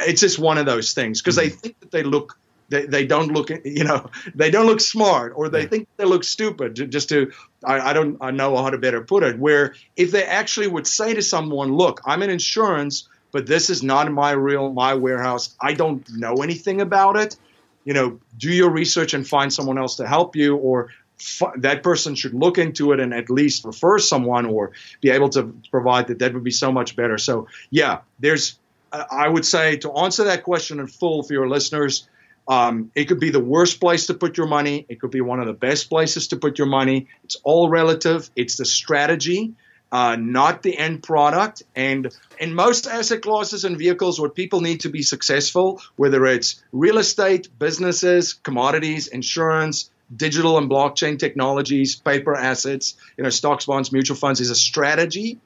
it's 0.00 0.20
just 0.20 0.38
one 0.38 0.58
of 0.58 0.66
those 0.66 0.94
things 0.94 1.20
because 1.20 1.36
they 1.36 1.48
mm-hmm. 1.48 1.58
think 1.58 1.80
that 1.80 1.90
they 1.90 2.02
look 2.02 2.38
they, 2.68 2.86
they 2.86 3.06
don't 3.06 3.32
look 3.32 3.50
you 3.64 3.84
know 3.84 4.10
they 4.34 4.50
don't 4.50 4.66
look 4.66 4.80
smart 4.80 5.32
or 5.36 5.48
they 5.48 5.66
think 5.66 5.88
they 5.96 6.04
look 6.04 6.24
stupid 6.24 6.74
just 6.90 7.10
to 7.10 7.32
I, 7.64 7.90
I 7.90 7.92
don't 7.92 8.16
I 8.20 8.30
know 8.30 8.56
how 8.56 8.70
to 8.70 8.78
better 8.78 9.02
put 9.02 9.22
it 9.22 9.38
where 9.38 9.74
if 9.96 10.10
they 10.10 10.24
actually 10.24 10.68
would 10.68 10.86
say 10.86 11.14
to 11.14 11.22
someone 11.22 11.74
look 11.74 12.00
I'm 12.06 12.22
in 12.22 12.30
insurance 12.30 13.08
but 13.34 13.46
this 13.48 13.68
is 13.68 13.82
not 13.82 14.10
my 14.12 14.30
real 14.30 14.72
my 14.72 14.94
warehouse. 14.94 15.56
I 15.60 15.74
don't 15.74 16.08
know 16.08 16.34
anything 16.36 16.80
about 16.80 17.16
it. 17.16 17.36
You 17.84 17.92
know 17.92 18.20
do 18.38 18.48
your 18.48 18.70
research 18.70 19.12
and 19.12 19.26
find 19.26 19.52
someone 19.52 19.76
else 19.76 19.96
to 19.96 20.06
help 20.06 20.36
you 20.36 20.56
or 20.56 20.90
that 21.56 21.82
person 21.82 22.14
should 22.14 22.32
look 22.32 22.58
into 22.58 22.92
it 22.92 23.00
and 23.00 23.12
at 23.12 23.30
least 23.30 23.64
refer 23.64 23.98
someone 23.98 24.46
or 24.46 24.70
be 25.00 25.10
able 25.10 25.30
to 25.30 25.52
provide 25.70 26.06
that 26.08 26.20
that 26.20 26.32
would 26.32 26.44
be 26.44 26.52
so 26.52 26.70
much 26.70 26.94
better. 26.94 27.18
So 27.18 27.48
yeah 27.70 28.02
there's 28.20 28.56
I 29.10 29.28
would 29.28 29.44
say 29.44 29.76
to 29.78 29.92
answer 29.92 30.24
that 30.24 30.42
question 30.44 30.80
in 30.80 30.86
full 30.86 31.22
for 31.22 31.32
your 31.32 31.48
listeners, 31.48 32.06
um, 32.46 32.90
it 32.94 33.06
could 33.06 33.20
be 33.20 33.30
the 33.30 33.40
worst 33.40 33.80
place 33.80 34.06
to 34.06 34.14
put 34.14 34.36
your 34.36 34.46
money. 34.46 34.84
It 34.88 35.00
could 35.00 35.10
be 35.10 35.20
one 35.20 35.40
of 35.40 35.46
the 35.46 35.54
best 35.54 35.88
places 35.88 36.28
to 36.28 36.36
put 36.36 36.58
your 36.58 36.66
money. 36.66 37.08
It's 37.24 37.36
all 37.42 37.68
relative. 37.68 38.30
It's 38.36 38.56
the 38.56 38.64
strategy, 38.64 39.54
uh, 39.90 40.16
not 40.16 40.62
the 40.62 40.76
end 40.76 41.02
product. 41.02 41.62
And 41.74 42.14
in 42.38 42.54
most 42.54 42.86
asset 42.86 43.22
classes 43.22 43.64
and 43.64 43.78
vehicles, 43.78 44.20
what 44.20 44.34
people 44.34 44.60
need 44.60 44.80
to 44.80 44.90
be 44.90 45.02
successful, 45.02 45.80
whether 45.96 46.26
it's 46.26 46.62
real 46.72 46.98
estate, 46.98 47.48
businesses, 47.58 48.34
commodities, 48.34 49.08
insurance, 49.08 49.90
digital 50.14 50.58
and 50.58 50.70
blockchain 50.70 51.18
technologies, 51.18 51.96
paper 51.96 52.36
assets, 52.36 52.94
you 53.16 53.24
know, 53.24 53.30
stocks, 53.30 53.64
bonds, 53.64 53.90
mutual 53.90 54.16
funds, 54.16 54.40
is 54.40 54.50
a 54.50 54.54
strategy 54.54 55.38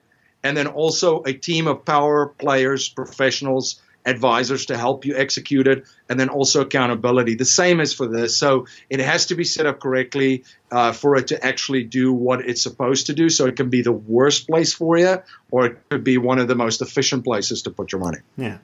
and 0.48 0.56
then 0.56 0.66
also 0.66 1.22
a 1.24 1.34
team 1.34 1.66
of 1.66 1.84
power 1.84 2.26
players, 2.26 2.88
professionals, 2.88 3.82
advisors 4.06 4.64
to 4.66 4.78
help 4.78 5.04
you 5.04 5.14
execute 5.14 5.66
it, 5.66 5.84
and 6.08 6.18
then 6.18 6.30
also 6.30 6.62
accountability. 6.62 7.34
The 7.34 7.44
same 7.44 7.80
as 7.80 7.92
for 7.92 8.06
this. 8.06 8.38
So 8.38 8.66
it 8.88 9.00
has 9.00 9.26
to 9.26 9.34
be 9.34 9.44
set 9.44 9.66
up 9.66 9.78
correctly 9.78 10.44
uh, 10.70 10.92
for 10.92 11.16
it 11.16 11.26
to 11.28 11.44
actually 11.44 11.84
do 11.84 12.14
what 12.14 12.48
it's 12.48 12.62
supposed 12.62 13.08
to 13.08 13.12
do. 13.12 13.28
So 13.28 13.44
it 13.44 13.56
can 13.56 13.68
be 13.68 13.82
the 13.82 13.92
worst 13.92 14.46
place 14.46 14.72
for 14.72 14.96
you, 14.96 15.22
or 15.50 15.66
it 15.66 15.76
could 15.90 16.02
be 16.02 16.16
one 16.16 16.38
of 16.38 16.48
the 16.48 16.54
most 16.54 16.80
efficient 16.80 17.24
places 17.24 17.62
to 17.62 17.70
put 17.70 17.92
your 17.92 18.00
money. 18.00 18.18
Yeah. 18.38 18.58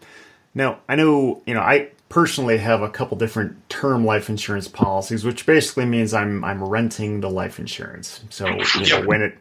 Now, 0.54 0.78
I 0.88 0.96
know, 0.96 1.42
you 1.46 1.52
know, 1.52 1.60
I 1.60 1.90
personally 2.08 2.56
have 2.56 2.80
a 2.80 2.88
couple 2.88 3.18
different 3.18 3.68
term 3.68 4.06
life 4.06 4.30
insurance 4.30 4.68
policies, 4.68 5.22
which 5.22 5.44
basically 5.44 5.84
means 5.84 6.14
I'm 6.14 6.42
I'm 6.42 6.64
renting 6.64 7.20
the 7.20 7.28
life 7.28 7.58
insurance. 7.58 8.22
So, 8.30 8.46
you 8.46 8.88
know, 8.88 9.02
when 9.04 9.20
it 9.20 9.36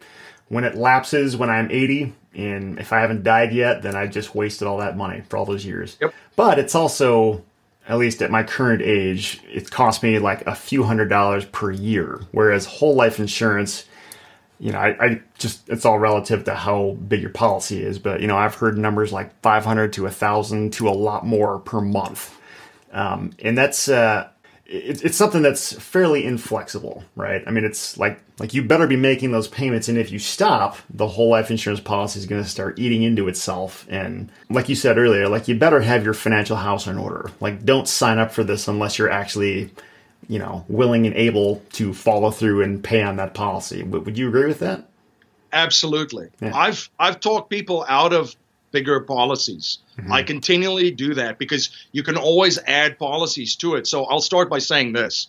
when 0.48 0.64
it 0.64 0.74
lapses 0.74 1.36
when 1.36 1.50
I'm 1.50 1.70
80, 1.70 2.12
and 2.34 2.78
if 2.78 2.92
I 2.92 3.00
haven't 3.00 3.22
died 3.22 3.52
yet, 3.52 3.82
then 3.82 3.94
I 3.94 4.06
just 4.06 4.34
wasted 4.34 4.66
all 4.66 4.78
that 4.78 4.96
money 4.96 5.22
for 5.28 5.36
all 5.36 5.44
those 5.44 5.64
years. 5.64 5.96
Yep. 6.00 6.14
But 6.36 6.58
it's 6.58 6.74
also, 6.74 7.44
at 7.88 7.98
least 7.98 8.22
at 8.22 8.30
my 8.30 8.42
current 8.42 8.82
age, 8.82 9.40
it 9.48 9.70
cost 9.70 10.02
me 10.02 10.18
like 10.18 10.46
a 10.46 10.54
few 10.54 10.82
hundred 10.82 11.08
dollars 11.08 11.44
per 11.44 11.70
year. 11.70 12.20
Whereas 12.32 12.66
whole 12.66 12.94
life 12.94 13.18
insurance, 13.18 13.84
you 14.58 14.72
know, 14.72 14.78
I, 14.78 15.04
I, 15.04 15.22
just 15.38 15.68
it's 15.68 15.84
all 15.84 15.98
relative 15.98 16.44
to 16.44 16.54
how 16.54 16.96
big 17.08 17.20
your 17.20 17.30
policy 17.30 17.82
is. 17.82 17.98
But 17.98 18.20
you 18.20 18.26
know, 18.26 18.36
I've 18.36 18.54
heard 18.54 18.78
numbers 18.78 19.12
like 19.12 19.40
500 19.40 19.92
to 19.94 20.06
a 20.06 20.10
thousand 20.10 20.72
to 20.74 20.88
a 20.88 20.90
lot 20.90 21.26
more 21.26 21.58
per 21.58 21.80
month, 21.80 22.36
um, 22.92 23.30
and 23.40 23.56
that's 23.56 23.88
uh, 23.88 24.28
it, 24.66 25.04
it's 25.04 25.16
something 25.16 25.42
that's 25.42 25.72
fairly 25.72 26.24
inflexible, 26.24 27.04
right? 27.16 27.42
I 27.46 27.50
mean, 27.50 27.64
it's 27.64 27.98
like 27.98 28.20
like 28.38 28.54
you 28.54 28.62
better 28.62 28.86
be 28.86 28.96
making 28.96 29.32
those 29.32 29.48
payments, 29.48 29.88
and 29.88 29.98
if 29.98 30.10
you 30.10 30.18
stop, 30.18 30.76
the 30.90 31.06
whole 31.06 31.28
life 31.28 31.50
insurance 31.50 31.80
policy 31.80 32.20
is 32.20 32.26
going 32.26 32.42
to 32.42 32.48
start 32.48 32.78
eating 32.78 33.02
into 33.02 33.28
itself. 33.28 33.86
And 33.88 34.30
like 34.50 34.68
you 34.68 34.74
said 34.74 34.98
earlier, 34.98 35.28
like 35.28 35.48
you 35.48 35.56
better 35.56 35.80
have 35.80 36.04
your 36.04 36.14
financial 36.14 36.56
house 36.56 36.86
in 36.86 36.98
order. 36.98 37.30
Like, 37.40 37.64
don't 37.64 37.88
sign 37.88 38.18
up 38.18 38.32
for 38.32 38.44
this 38.44 38.68
unless 38.68 38.98
you're 38.98 39.10
actually 39.10 39.70
you 40.28 40.38
know, 40.38 40.64
willing 40.68 41.06
and 41.06 41.14
able 41.16 41.62
to 41.72 41.92
follow 41.92 42.30
through 42.30 42.62
and 42.62 42.82
pay 42.82 43.02
on 43.02 43.16
that 43.16 43.34
policy. 43.34 43.82
Would 43.82 44.16
you 44.16 44.28
agree 44.28 44.46
with 44.46 44.60
that? 44.60 44.88
Absolutely. 45.52 46.28
Yeah. 46.40 46.56
I've 46.56 46.90
I've 46.98 47.20
talked 47.20 47.50
people 47.50 47.84
out 47.88 48.12
of 48.12 48.34
bigger 48.74 49.00
policies. 49.00 49.78
Mm-hmm. 49.96 50.12
I 50.12 50.22
continually 50.22 50.90
do 50.90 51.14
that 51.14 51.38
because 51.38 51.70
you 51.92 52.02
can 52.02 52.16
always 52.16 52.58
add 52.66 52.98
policies 52.98 53.56
to 53.56 53.76
it. 53.76 53.86
So 53.86 54.04
I'll 54.04 54.20
start 54.20 54.50
by 54.50 54.58
saying 54.58 54.92
this. 54.92 55.28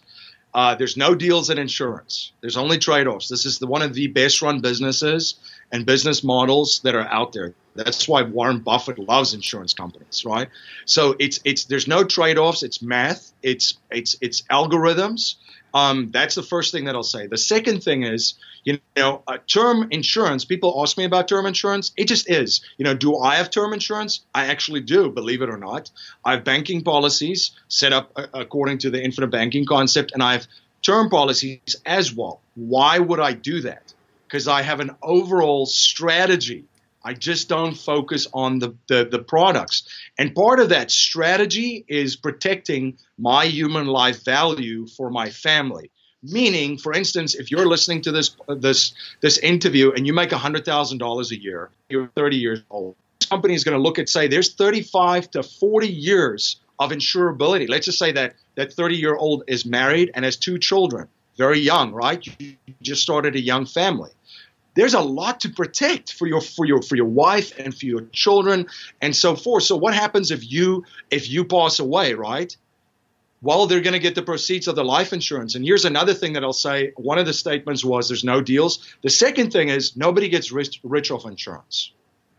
Uh, 0.53 0.73
there's 0.73 0.97
no 0.97 1.13
deals 1.15 1.49
in 1.49 1.57
insurance. 1.57 2.31
There's 2.41 2.57
only 2.57 2.77
trade-offs. 2.77 3.27
This 3.27 3.45
is 3.45 3.59
the, 3.59 3.67
one 3.67 3.81
of 3.81 3.93
the 3.93 4.07
best-run 4.07 4.61
businesses 4.61 5.35
and 5.71 5.85
business 5.85 6.23
models 6.23 6.79
that 6.83 6.95
are 6.95 7.07
out 7.19 7.33
there. 7.33 7.53
That's 7.75 8.07
why 8.07 8.23
Warren 8.23 8.59
Buffett 8.59 8.97
loves 8.97 9.33
insurance 9.33 9.73
companies, 9.73 10.23
right? 10.25 10.47
So 10.85 11.15
it's 11.19 11.41
it's 11.43 11.65
there's 11.65 11.87
no 11.87 12.05
trade-offs. 12.05 12.63
It's 12.63 12.81
math. 12.81 13.33
It's 13.43 13.77
it's 13.91 14.15
it's 14.21 14.43
algorithms. 14.43 15.35
Um, 15.73 16.09
that's 16.11 16.35
the 16.35 16.43
first 16.43 16.71
thing 16.71 16.85
that 16.85 16.95
I'll 16.95 17.03
say. 17.03 17.27
The 17.27 17.37
second 17.37 17.83
thing 17.83 18.03
is, 18.03 18.35
you 18.65 18.79
know, 18.97 19.23
uh, 19.27 19.37
term 19.47 19.87
insurance. 19.91 20.43
People 20.43 20.81
ask 20.81 20.97
me 20.97 21.05
about 21.05 21.27
term 21.27 21.45
insurance. 21.45 21.93
It 21.95 22.07
just 22.07 22.29
is. 22.29 22.61
You 22.77 22.83
know, 22.83 22.93
do 22.93 23.17
I 23.17 23.35
have 23.35 23.49
term 23.49 23.73
insurance? 23.73 24.25
I 24.33 24.47
actually 24.47 24.81
do, 24.81 25.09
believe 25.09 25.41
it 25.41 25.49
or 25.49 25.57
not. 25.57 25.91
I 26.25 26.31
have 26.33 26.43
banking 26.43 26.83
policies 26.83 27.51
set 27.67 27.93
up 27.93 28.11
uh, 28.15 28.27
according 28.33 28.79
to 28.79 28.89
the 28.89 29.01
infinite 29.01 29.29
banking 29.29 29.65
concept, 29.65 30.11
and 30.13 30.21
I 30.21 30.33
have 30.33 30.47
term 30.81 31.09
policies 31.09 31.75
as 31.85 32.13
well. 32.13 32.41
Why 32.55 32.99
would 32.99 33.19
I 33.19 33.33
do 33.33 33.61
that? 33.61 33.93
Because 34.27 34.47
I 34.47 34.63
have 34.63 34.79
an 34.79 34.91
overall 35.01 35.65
strategy 35.65 36.65
I 37.05 37.13
just 37.13 37.47
don't 37.47 37.75
focus 37.75 38.27
on 38.33 38.57
the, 38.57 38.75
the, 38.87 39.05
the, 39.05 39.19
products. 39.19 39.87
And 40.17 40.33
part 40.33 40.59
of 40.59 40.69
that 40.69 40.89
strategy 40.89 41.85
is 41.87 42.15
protecting 42.15 42.97
my 43.19 43.45
human 43.45 43.85
life 43.85 44.25
value 44.25 44.87
for 44.87 45.11
my 45.11 45.29
family. 45.29 45.91
Meaning, 46.31 46.77
for 46.77 46.93
instance, 46.93 47.35
if 47.35 47.51
you're 47.51 47.67
listening 47.67 48.01
to 48.01 48.11
this 48.11 48.35
uh, 48.47 48.55
this 48.55 48.93
this 49.21 49.37
interview 49.37 49.91
and 49.91 50.07
you 50.07 50.13
make 50.13 50.31
hundred 50.31 50.65
thousand 50.65 50.97
dollars 50.97 51.31
a 51.31 51.41
year, 51.41 51.69
you're 51.89 52.09
30 52.15 52.37
years 52.37 52.61
old. 52.69 52.95
This 53.19 53.29
company 53.29 53.53
is 53.53 53.63
going 53.63 53.77
to 53.77 53.81
look 53.81 53.99
at 53.99 54.09
say 54.09 54.27
there's 54.27 54.53
35 54.53 55.31
to 55.31 55.43
40 55.43 55.87
years 55.87 56.57
of 56.79 56.91
insurability. 56.91 57.69
Let's 57.69 57.85
just 57.85 57.99
say 57.99 58.11
that 58.13 58.35
that 58.55 58.73
30 58.73 58.95
year 58.95 59.15
old 59.15 59.43
is 59.47 59.65
married 59.65 60.11
and 60.13 60.25
has 60.25 60.37
two 60.37 60.57
children, 60.57 61.07
very 61.37 61.59
young, 61.59 61.91
right? 61.91 62.25
You 62.39 62.55
just 62.81 63.01
started 63.01 63.35
a 63.35 63.41
young 63.41 63.65
family 63.65 64.11
there's 64.75 64.93
a 64.93 65.01
lot 65.01 65.39
to 65.39 65.49
protect 65.49 66.13
for 66.13 66.27
your 66.27 66.41
for 66.41 66.65
your 66.65 66.81
for 66.81 66.95
your 66.95 67.05
wife 67.05 67.57
and 67.57 67.75
for 67.75 67.85
your 67.85 68.01
children 68.11 68.67
and 69.01 69.15
so 69.15 69.35
forth. 69.35 69.63
So 69.63 69.75
what 69.77 69.93
happens 69.93 70.31
if 70.31 70.49
you 70.51 70.85
if 71.09 71.29
you 71.29 71.45
pass 71.45 71.79
away, 71.79 72.13
right? 72.13 72.55
Well, 73.45 73.67
they're 73.67 73.81
going 73.81 73.93
to 73.93 73.99
get 73.99 74.15
the 74.15 74.23
proceeds 74.23 74.67
of 74.67 74.75
the 74.75 74.83
life 74.83 75.13
insurance. 75.13 75.53
And 75.53 75.63
here's 75.63 75.85
another 75.85 76.15
thing 76.15 76.33
that 76.33 76.43
I'll 76.43 76.51
say. 76.51 76.93
One 76.95 77.19
of 77.19 77.27
the 77.27 77.33
statements 77.33 77.85
was 77.85 78.07
there's 78.07 78.23
no 78.23 78.41
deals. 78.41 78.79
The 79.03 79.11
second 79.11 79.51
thing 79.51 79.69
is 79.69 79.95
nobody 79.95 80.29
gets 80.29 80.51
rich, 80.51 80.79
rich 80.83 81.11
off 81.11 81.25
insurance. 81.25 81.91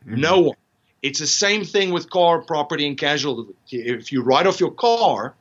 Mm-hmm. 0.04 0.20
No 0.20 0.40
one. 0.40 0.56
It's 1.02 1.20
the 1.20 1.28
same 1.28 1.64
thing 1.64 1.92
with 1.92 2.10
car, 2.10 2.42
property, 2.42 2.88
and 2.88 2.98
casualty. 2.98 3.54
If 3.70 4.10
you 4.10 4.22
write 4.22 4.48
off 4.48 4.58
your 4.58 4.72
car, 4.72 5.36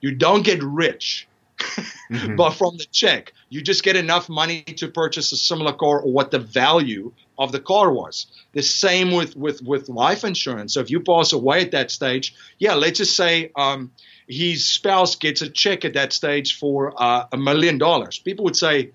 you 0.00 0.16
don't 0.16 0.44
get 0.44 0.60
rich 0.64 1.28
mm-hmm. 1.58 2.34
but 2.36 2.50
from 2.50 2.76
the 2.76 2.86
check. 2.90 3.32
You 3.50 3.62
just 3.62 3.84
get 3.84 3.94
enough 3.94 4.28
money 4.28 4.62
to 4.62 4.88
purchase 4.88 5.30
a 5.30 5.36
similar 5.36 5.72
car 5.72 6.00
or 6.00 6.10
what 6.10 6.32
the 6.32 6.40
value 6.40 7.12
of 7.38 7.52
the 7.52 7.60
car 7.60 7.92
was. 7.92 8.26
The 8.52 8.62
same 8.62 9.12
with, 9.12 9.36
with, 9.36 9.62
with 9.62 9.88
life 9.88 10.24
insurance. 10.24 10.74
So 10.74 10.80
if 10.80 10.90
you 10.90 11.00
pass 11.00 11.32
away 11.32 11.60
at 11.62 11.70
that 11.70 11.90
stage, 11.90 12.34
yeah, 12.58 12.74
let's 12.74 12.98
just 12.98 13.16
say 13.16 13.52
um, 13.54 13.92
his 14.28 14.66
spouse 14.66 15.16
gets 15.16 15.42
a 15.42 15.50
check 15.50 15.84
at 15.84 15.94
that 15.94 16.12
stage 16.12 16.58
for 16.58 16.94
uh, 17.00 17.26
a 17.32 17.36
million 17.36 17.78
dollars. 17.78 18.18
People 18.18 18.44
would 18.44 18.56
say, 18.56 18.90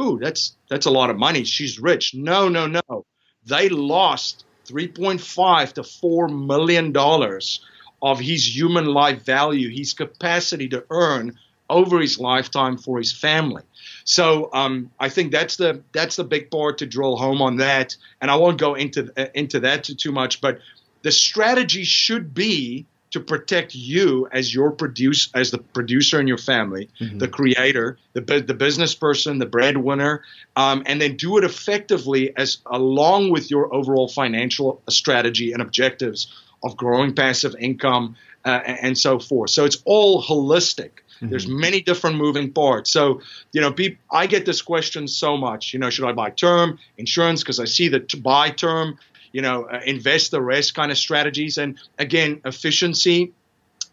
"Ooh, 0.00 0.18
that's 0.20 0.56
that's 0.68 0.86
a 0.86 0.90
lot 0.90 1.10
of 1.10 1.18
money. 1.18 1.44
She's 1.44 1.78
rich." 1.78 2.14
No, 2.14 2.48
no, 2.48 2.66
no. 2.66 3.04
They 3.46 3.68
lost 3.68 4.44
3.5 4.66 5.72
to 5.74 5.82
4 5.82 6.28
million 6.28 6.92
dollars 6.92 7.60
of 8.02 8.18
his 8.18 8.56
human 8.56 8.86
life 8.86 9.24
value, 9.24 9.68
his 9.68 9.92
capacity 9.92 10.68
to 10.68 10.84
earn 10.90 11.38
over 11.68 12.00
his 12.00 12.18
lifetime 12.18 12.76
for 12.76 12.98
his 12.98 13.12
family. 13.12 13.62
So 14.04 14.50
um, 14.52 14.90
I 14.98 15.08
think 15.08 15.30
that's 15.32 15.56
the 15.56 15.82
that's 15.92 16.16
the 16.16 16.24
big 16.24 16.50
part 16.50 16.78
to 16.78 16.86
drill 16.86 17.16
home 17.16 17.42
on 17.42 17.56
that. 17.58 17.96
And 18.20 18.30
I 18.30 18.36
won't 18.36 18.58
go 18.58 18.74
into 18.74 19.12
uh, 19.16 19.26
into 19.34 19.60
that 19.60 19.84
too, 19.84 19.94
too 19.94 20.12
much, 20.12 20.40
but 20.40 20.58
the 21.02 21.12
strategy 21.12 21.84
should 21.84 22.34
be 22.34 22.86
to 23.10 23.20
protect 23.20 23.74
you 23.74 24.28
as 24.32 24.54
your 24.54 24.70
produce 24.70 25.30
as 25.34 25.50
the 25.50 25.58
producer 25.58 26.20
in 26.20 26.26
your 26.26 26.38
family, 26.38 26.88
mm-hmm. 27.00 27.18
the 27.18 27.28
creator, 27.28 27.98
the 28.12 28.20
the 28.20 28.54
business 28.54 28.94
person, 28.94 29.38
the 29.38 29.46
breadwinner, 29.46 30.22
um, 30.56 30.82
and 30.86 31.00
then 31.00 31.16
do 31.16 31.38
it 31.38 31.44
effectively 31.44 32.36
as 32.36 32.58
along 32.66 33.30
with 33.30 33.50
your 33.50 33.72
overall 33.74 34.08
financial 34.08 34.82
strategy 34.88 35.52
and 35.52 35.60
objectives 35.60 36.32
of 36.62 36.76
growing 36.76 37.14
passive 37.14 37.54
income 37.58 38.16
uh, 38.44 38.60
and 38.64 38.96
so 38.96 39.18
forth. 39.18 39.50
So 39.50 39.64
it's 39.64 39.82
all 39.84 40.22
holistic. 40.22 40.90
Mm-hmm. 41.16 41.28
There's 41.30 41.46
many 41.46 41.82
different 41.82 42.16
moving 42.16 42.52
parts. 42.52 42.90
So, 42.90 43.20
you 43.52 43.60
know, 43.60 43.72
people, 43.72 43.98
I 44.10 44.26
get 44.26 44.46
this 44.46 44.62
question 44.62 45.06
so 45.08 45.36
much. 45.36 45.72
You 45.72 45.78
know, 45.78 45.90
should 45.90 46.08
I 46.08 46.12
buy 46.12 46.30
term 46.30 46.78
insurance? 46.96 47.42
Because 47.42 47.60
I 47.60 47.66
see 47.66 47.88
that 47.88 48.08
to 48.10 48.16
buy 48.16 48.50
term, 48.50 48.98
you 49.32 49.42
know, 49.42 49.64
uh, 49.64 49.80
invest 49.84 50.30
the 50.30 50.40
rest 50.40 50.74
kind 50.74 50.90
of 50.90 50.98
strategies. 50.98 51.58
And 51.58 51.78
again, 51.98 52.40
efficiency. 52.44 53.32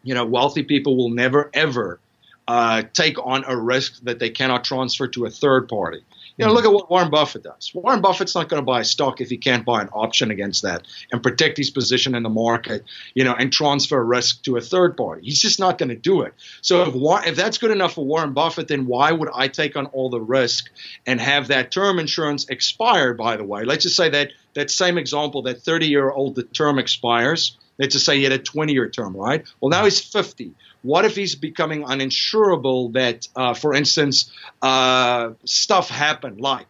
You 0.04 0.14
know, 0.14 0.26
wealthy 0.26 0.64
people 0.64 0.96
will 0.96 1.10
never 1.10 1.50
ever 1.54 2.00
uh, 2.48 2.84
take 2.94 3.18
on 3.26 3.44
a 3.46 3.58
risk 3.58 4.02
that 4.04 4.20
they 4.20 4.30
cannot 4.30 4.64
transfer 4.64 5.08
to 5.10 5.26
a 5.26 5.30
third 5.30 5.68
party. 5.68 6.02
You 6.38 6.46
know, 6.46 6.54
look 6.54 6.66
at 6.66 6.72
what 6.72 6.90
Warren 6.90 7.10
Buffett 7.10 7.44
does. 7.44 7.72
Warren 7.74 8.00
Buffett's 8.00 8.36
not 8.36 8.48
going 8.48 8.62
to 8.62 8.66
buy 8.66 8.82
a 8.82 8.86
stock 8.86 9.22
if 9.22 9.30
he 9.30 9.38
can't 9.38 9.66
buy 9.66 9.82
an 9.82 9.90
option 9.92 10.30
against 10.30 10.62
that 10.62 10.86
and 11.12 11.22
protect 11.24 11.58
his 11.58 11.72
position 11.72 12.14
in 12.14 12.22
the 12.22 12.30
market, 12.30 12.84
you 13.16 13.24
know, 13.24 13.34
and 13.34 13.52
transfer 13.52 14.04
risk 14.04 14.44
to 14.44 14.56
a 14.56 14.62
third 14.62 14.96
party. 14.96 15.24
He's 15.26 15.42
just 15.42 15.60
not 15.60 15.80
going 15.80 15.90
to 15.90 15.96
do 15.96 16.22
it. 16.22 16.36
So 16.62 16.84
if, 16.84 17.28
if 17.28 17.36
that's 17.36 17.58
good 17.58 17.72
enough 17.72 17.96
for 17.96 18.06
Warren 18.06 18.34
Buffett, 18.34 18.68
then 18.68 18.86
why 18.86 19.12
would 19.12 19.30
I 19.34 19.48
take 19.48 19.76
on 19.76 19.88
all 19.88 20.12
the 20.12 20.22
risk 20.22 20.70
and 21.08 21.20
have 21.20 21.48
that 21.48 21.72
term 21.72 21.98
insurance 21.98 22.48
expire, 22.50 23.16
by 23.16 23.36
the 23.36 23.44
way? 23.44 23.64
Let's 23.64 23.84
just 23.84 23.96
say 23.96 24.10
that 24.10 24.32
that 24.58 24.72
same 24.72 24.98
example, 24.98 25.44
that 25.44 25.62
30 25.62 25.88
year 25.88 26.10
old 26.10 26.34
the 26.34 26.42
term 26.42 26.80
expires. 26.80 27.56
Let's 27.78 27.94
just 27.94 28.06
say 28.06 28.18
he 28.18 28.24
had 28.24 28.34
a 28.34 28.40
20 28.40 28.74
year 28.74 28.90
term, 28.90 29.16
right? 29.16 29.46
Well, 29.62 29.70
now 29.70 29.84
he's 29.84 30.00
50. 30.00 30.52
What 30.82 31.06
if 31.06 31.16
he's 31.16 31.36
becoming 31.36 31.84
uninsurable 31.84 32.94
that, 32.94 33.28
uh, 33.36 33.54
for 33.54 33.76
instance, 33.76 34.32
uh, 34.64 35.34
stuff 35.46 35.90
happened 35.90 36.42
like 36.42 36.66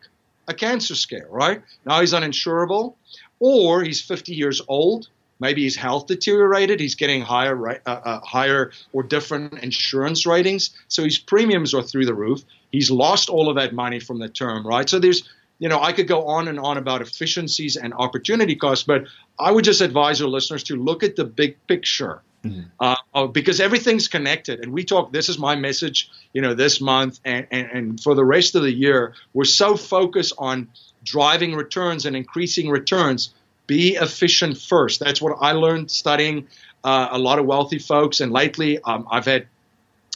a 0.50 0.54
cancer 0.54 0.96
scare, 0.96 1.28
right? 1.30 1.62
Now 1.86 2.02
he's 2.02 2.12
uninsurable, 2.12 2.96
or 3.40 3.84
he's 3.84 4.02
50 4.02 4.36
years 4.36 4.62
old. 4.68 5.08
Maybe 5.40 5.64
his 5.64 5.78
health 5.78 6.08
deteriorated. 6.08 6.82
He's 6.82 6.96
getting 6.96 7.22
higher, 7.22 7.70
uh, 7.70 7.78
uh, 7.86 8.20
higher 8.20 8.72
or 8.92 9.04
different 9.04 9.64
insurance 9.64 10.26
ratings, 10.26 10.72
so 10.90 11.06
his 11.06 11.20
premiums 11.20 11.74
are 11.74 11.84
through 11.84 12.06
the 12.06 12.14
roof. 12.14 12.42
He's 12.70 12.92
lost 12.92 13.30
all 13.30 13.48
of 13.50 13.56
that 13.56 13.74
money 13.74 14.02
from 14.02 14.20
the 14.20 14.28
term, 14.28 14.68
right? 14.68 14.90
So 14.90 15.00
there's, 15.00 15.24
you 15.60 15.70
know, 15.70 15.82
I 15.82 15.92
could 15.92 16.08
go 16.08 16.28
on 16.28 16.48
and 16.48 16.60
on 16.60 16.78
about 16.78 17.02
efficiencies 17.02 17.76
and 17.76 17.94
opportunity 17.94 18.56
costs, 18.56 18.84
but 18.84 19.06
I 19.40 19.52
would 19.52 19.66
just 19.66 19.82
advise 19.82 20.20
your 20.20 20.30
listeners 20.30 20.64
to 20.66 20.76
look 20.76 21.04
at 21.04 21.16
the 21.16 21.26
big 21.26 21.58
picture 21.68 22.22
Mm-hmm. 22.44 22.96
Uh, 23.14 23.28
because 23.28 23.60
everything's 23.60 24.08
connected. 24.08 24.60
And 24.60 24.72
we 24.72 24.84
talk, 24.84 25.12
this 25.12 25.28
is 25.28 25.40
my 25.40 25.56
message, 25.56 26.10
you 26.34 26.42
know, 26.42 26.54
this 26.54 26.80
month 26.80 27.20
and, 27.26 27.48
and, 27.52 27.70
and 27.72 28.00
for 28.02 28.16
the 28.16 28.24
rest 28.24 28.56
of 28.56 28.62
the 28.62 28.72
year. 28.72 29.14
We're 29.34 29.46
so 29.46 29.76
focused 29.76 30.34
on 30.38 30.70
driving 31.04 31.56
returns 31.56 32.06
and 32.06 32.16
increasing 32.16 32.70
returns. 32.70 33.34
Be 33.66 33.96
efficient 33.96 34.58
first. 34.58 35.00
That's 35.00 35.22
what 35.22 35.38
I 35.42 35.54
learned 35.54 35.90
studying 35.92 36.48
uh, 36.84 37.10
a 37.12 37.18
lot 37.18 37.40
of 37.40 37.46
wealthy 37.46 37.80
folks. 37.80 38.20
And 38.20 38.32
lately, 38.32 38.80
um, 38.84 39.08
I've 39.12 39.26
had 39.26 39.48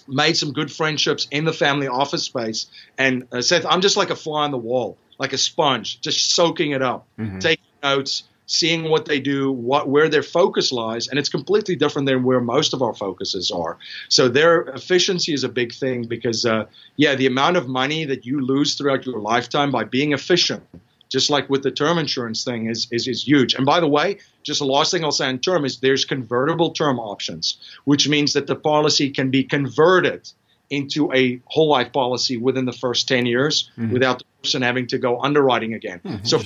made 0.08 0.38
some 0.38 0.54
good 0.54 0.72
friendships 0.72 1.28
in 1.32 1.44
the 1.44 1.54
family 1.54 1.88
office 1.88 2.24
space. 2.24 2.68
And 2.98 3.28
uh, 3.32 3.42
Seth, 3.42 3.66
I'm 3.66 3.82
just 3.82 3.98
like 3.98 4.10
a 4.10 4.16
fly 4.16 4.44
on 4.44 4.52
the 4.52 4.58
wall. 4.58 4.98
Like 5.22 5.34
a 5.34 5.38
sponge, 5.38 6.02
just 6.02 6.32
soaking 6.32 6.72
it 6.72 6.82
up, 6.82 7.06
mm-hmm. 7.20 7.38
taking 7.38 7.64
notes, 7.84 8.24
seeing 8.48 8.90
what 8.90 9.06
they 9.06 9.20
do, 9.20 9.52
what 9.52 9.88
where 9.88 10.10
their 10.10 10.24
focus 10.24 10.72
lies, 10.72 11.08
and 11.08 11.20
it's 11.20 11.30
completely 11.30 11.76
different 11.76 12.08
than 12.08 12.24
where 12.24 12.42
most 12.42 12.74
of 12.74 12.82
our 12.82 12.96
focuses 12.96 13.52
are. 13.52 13.78
So 14.10 14.28
their 14.28 14.64
efficiency 14.64 15.32
is 15.32 15.44
a 15.44 15.50
big 15.50 15.74
thing 15.74 16.08
because, 16.08 16.44
uh, 16.44 16.66
yeah, 16.98 17.14
the 17.14 17.28
amount 17.28 17.58
of 17.58 17.68
money 17.68 18.04
that 18.06 18.26
you 18.26 18.42
lose 18.42 18.74
throughout 18.74 19.06
your 19.06 19.20
lifetime 19.20 19.72
by 19.72 19.84
being 19.84 20.12
efficient, 20.12 20.64
just 21.08 21.30
like 21.30 21.48
with 21.52 21.62
the 21.62 21.72
term 21.72 22.00
insurance 22.00 22.44
thing, 22.44 22.66
is 22.66 22.88
is, 22.92 23.08
is 23.08 23.24
huge. 23.24 23.54
And 23.54 23.64
by 23.64 23.80
the 23.80 23.88
way, 23.88 24.18
just 24.42 24.60
the 24.60 24.66
last 24.66 24.90
thing 24.92 25.04
I'll 25.04 25.12
say 25.12 25.28
on 25.28 25.38
term 25.38 25.66
is 25.66 25.80
there's 25.80 26.04
convertible 26.04 26.72
term 26.72 26.98
options, 27.00 27.58
which 27.86 28.10
means 28.10 28.34
that 28.34 28.48
the 28.48 28.56
policy 28.56 29.12
can 29.12 29.30
be 29.30 29.44
converted 29.44 30.28
into 30.72 31.14
a 31.14 31.40
whole 31.46 31.68
life 31.68 31.92
policy 31.94 32.38
within 32.38 32.66
the 32.66 32.74
first 32.74 33.08
10 33.08 33.28
years 33.28 33.70
mm-hmm. 33.78 33.92
without 33.92 34.20
the 34.20 34.26
person 34.42 34.62
having 34.64 34.88
to 34.88 34.98
go 34.98 35.22
underwriting 35.22 35.74
again. 35.76 36.00
Mm, 36.04 36.26
so, 36.26 36.40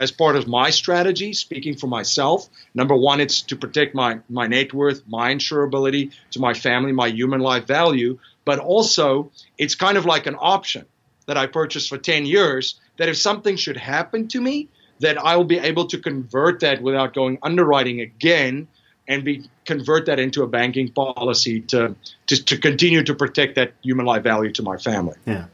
as 0.00 0.10
part 0.10 0.34
of 0.34 0.48
my 0.48 0.70
strategy, 0.70 1.32
speaking 1.32 1.76
for 1.76 1.86
myself, 1.86 2.48
number 2.74 2.96
one, 2.96 3.20
it's 3.20 3.42
to 3.42 3.56
protect 3.56 3.94
my, 3.94 4.18
my 4.28 4.48
net 4.48 4.74
worth, 4.74 5.02
my 5.06 5.32
insurability 5.32 6.12
to 6.32 6.40
my 6.40 6.54
family, 6.54 6.90
my 6.90 7.06
human 7.06 7.40
life 7.40 7.68
value, 7.68 8.18
but 8.44 8.58
also 8.58 9.30
it's 9.58 9.76
kind 9.76 9.96
of 9.96 10.04
like 10.04 10.26
an 10.26 10.34
option 10.34 10.86
that 11.26 11.36
I 11.36 11.46
purchased 11.46 11.88
for 11.88 11.98
10 11.98 12.26
years 12.26 12.80
that 12.96 13.08
if 13.08 13.16
something 13.16 13.54
should 13.54 13.76
happen 13.76 14.26
to 14.28 14.40
me, 14.40 14.68
that 14.98 15.18
I 15.18 15.36
will 15.36 15.44
be 15.44 15.58
able 15.58 15.86
to 15.88 15.98
convert 15.98 16.60
that 16.60 16.82
without 16.82 17.14
going 17.14 17.38
underwriting 17.42 18.00
again 18.00 18.66
and 19.08 19.24
be 19.24 19.48
convert 19.64 20.06
that 20.06 20.18
into 20.18 20.42
a 20.42 20.46
banking 20.46 20.90
policy 20.90 21.60
to, 21.60 21.94
to, 22.26 22.44
to 22.44 22.58
continue 22.58 23.02
to 23.02 23.14
protect 23.14 23.54
that 23.56 23.72
human 23.82 24.06
life 24.06 24.22
value 24.22 24.52
to 24.52 24.62
my 24.62 24.76
family. 24.76 25.16
Yeah. 25.26 25.46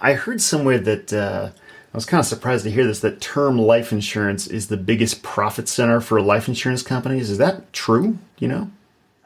I 0.00 0.12
heard 0.12 0.40
somewhere 0.40 0.78
that 0.78 1.12
uh, 1.12 1.50
I 1.92 1.96
was 1.96 2.06
kind 2.06 2.20
of 2.20 2.26
surprised 2.26 2.64
to 2.64 2.70
hear 2.70 2.86
this 2.86 3.00
that 3.00 3.20
term 3.20 3.58
life 3.58 3.92
insurance 3.92 4.46
is 4.46 4.68
the 4.68 4.76
biggest 4.76 5.22
profit 5.22 5.68
center 5.68 6.00
for 6.00 6.20
life 6.20 6.46
insurance 6.46 6.82
companies. 6.82 7.28
Is 7.28 7.38
that 7.38 7.72
true? 7.72 8.18
You 8.38 8.48
know? 8.48 8.70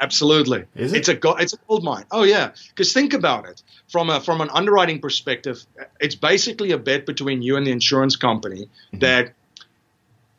Absolutely. 0.01 0.65
Is 0.75 0.93
it? 0.93 0.99
It's 0.99 1.09
a 1.09 1.15
go- 1.15 1.37
it's 1.37 1.53
a 1.53 1.59
gold 1.69 1.85
mine. 1.85 2.05
Oh 2.11 2.25
yeah, 2.25 2.53
because 2.71 2.93
think 2.93 3.13
about 3.13 3.47
it 3.47 3.63
from 3.89 4.11
a 4.11 4.21
from 4.21 4.41
an 4.41 4.49
underwriting 4.51 5.01
perspective. 5.01 5.65
It's 6.01 6.15
basically 6.15 6.73
a 6.73 6.79
bet 6.79 7.05
between 7.05 7.43
you 7.43 7.57
and 7.57 7.67
the 7.67 7.71
insurance 7.71 8.17
company 8.17 8.63
mm-hmm. 8.63 8.99
that 8.99 9.35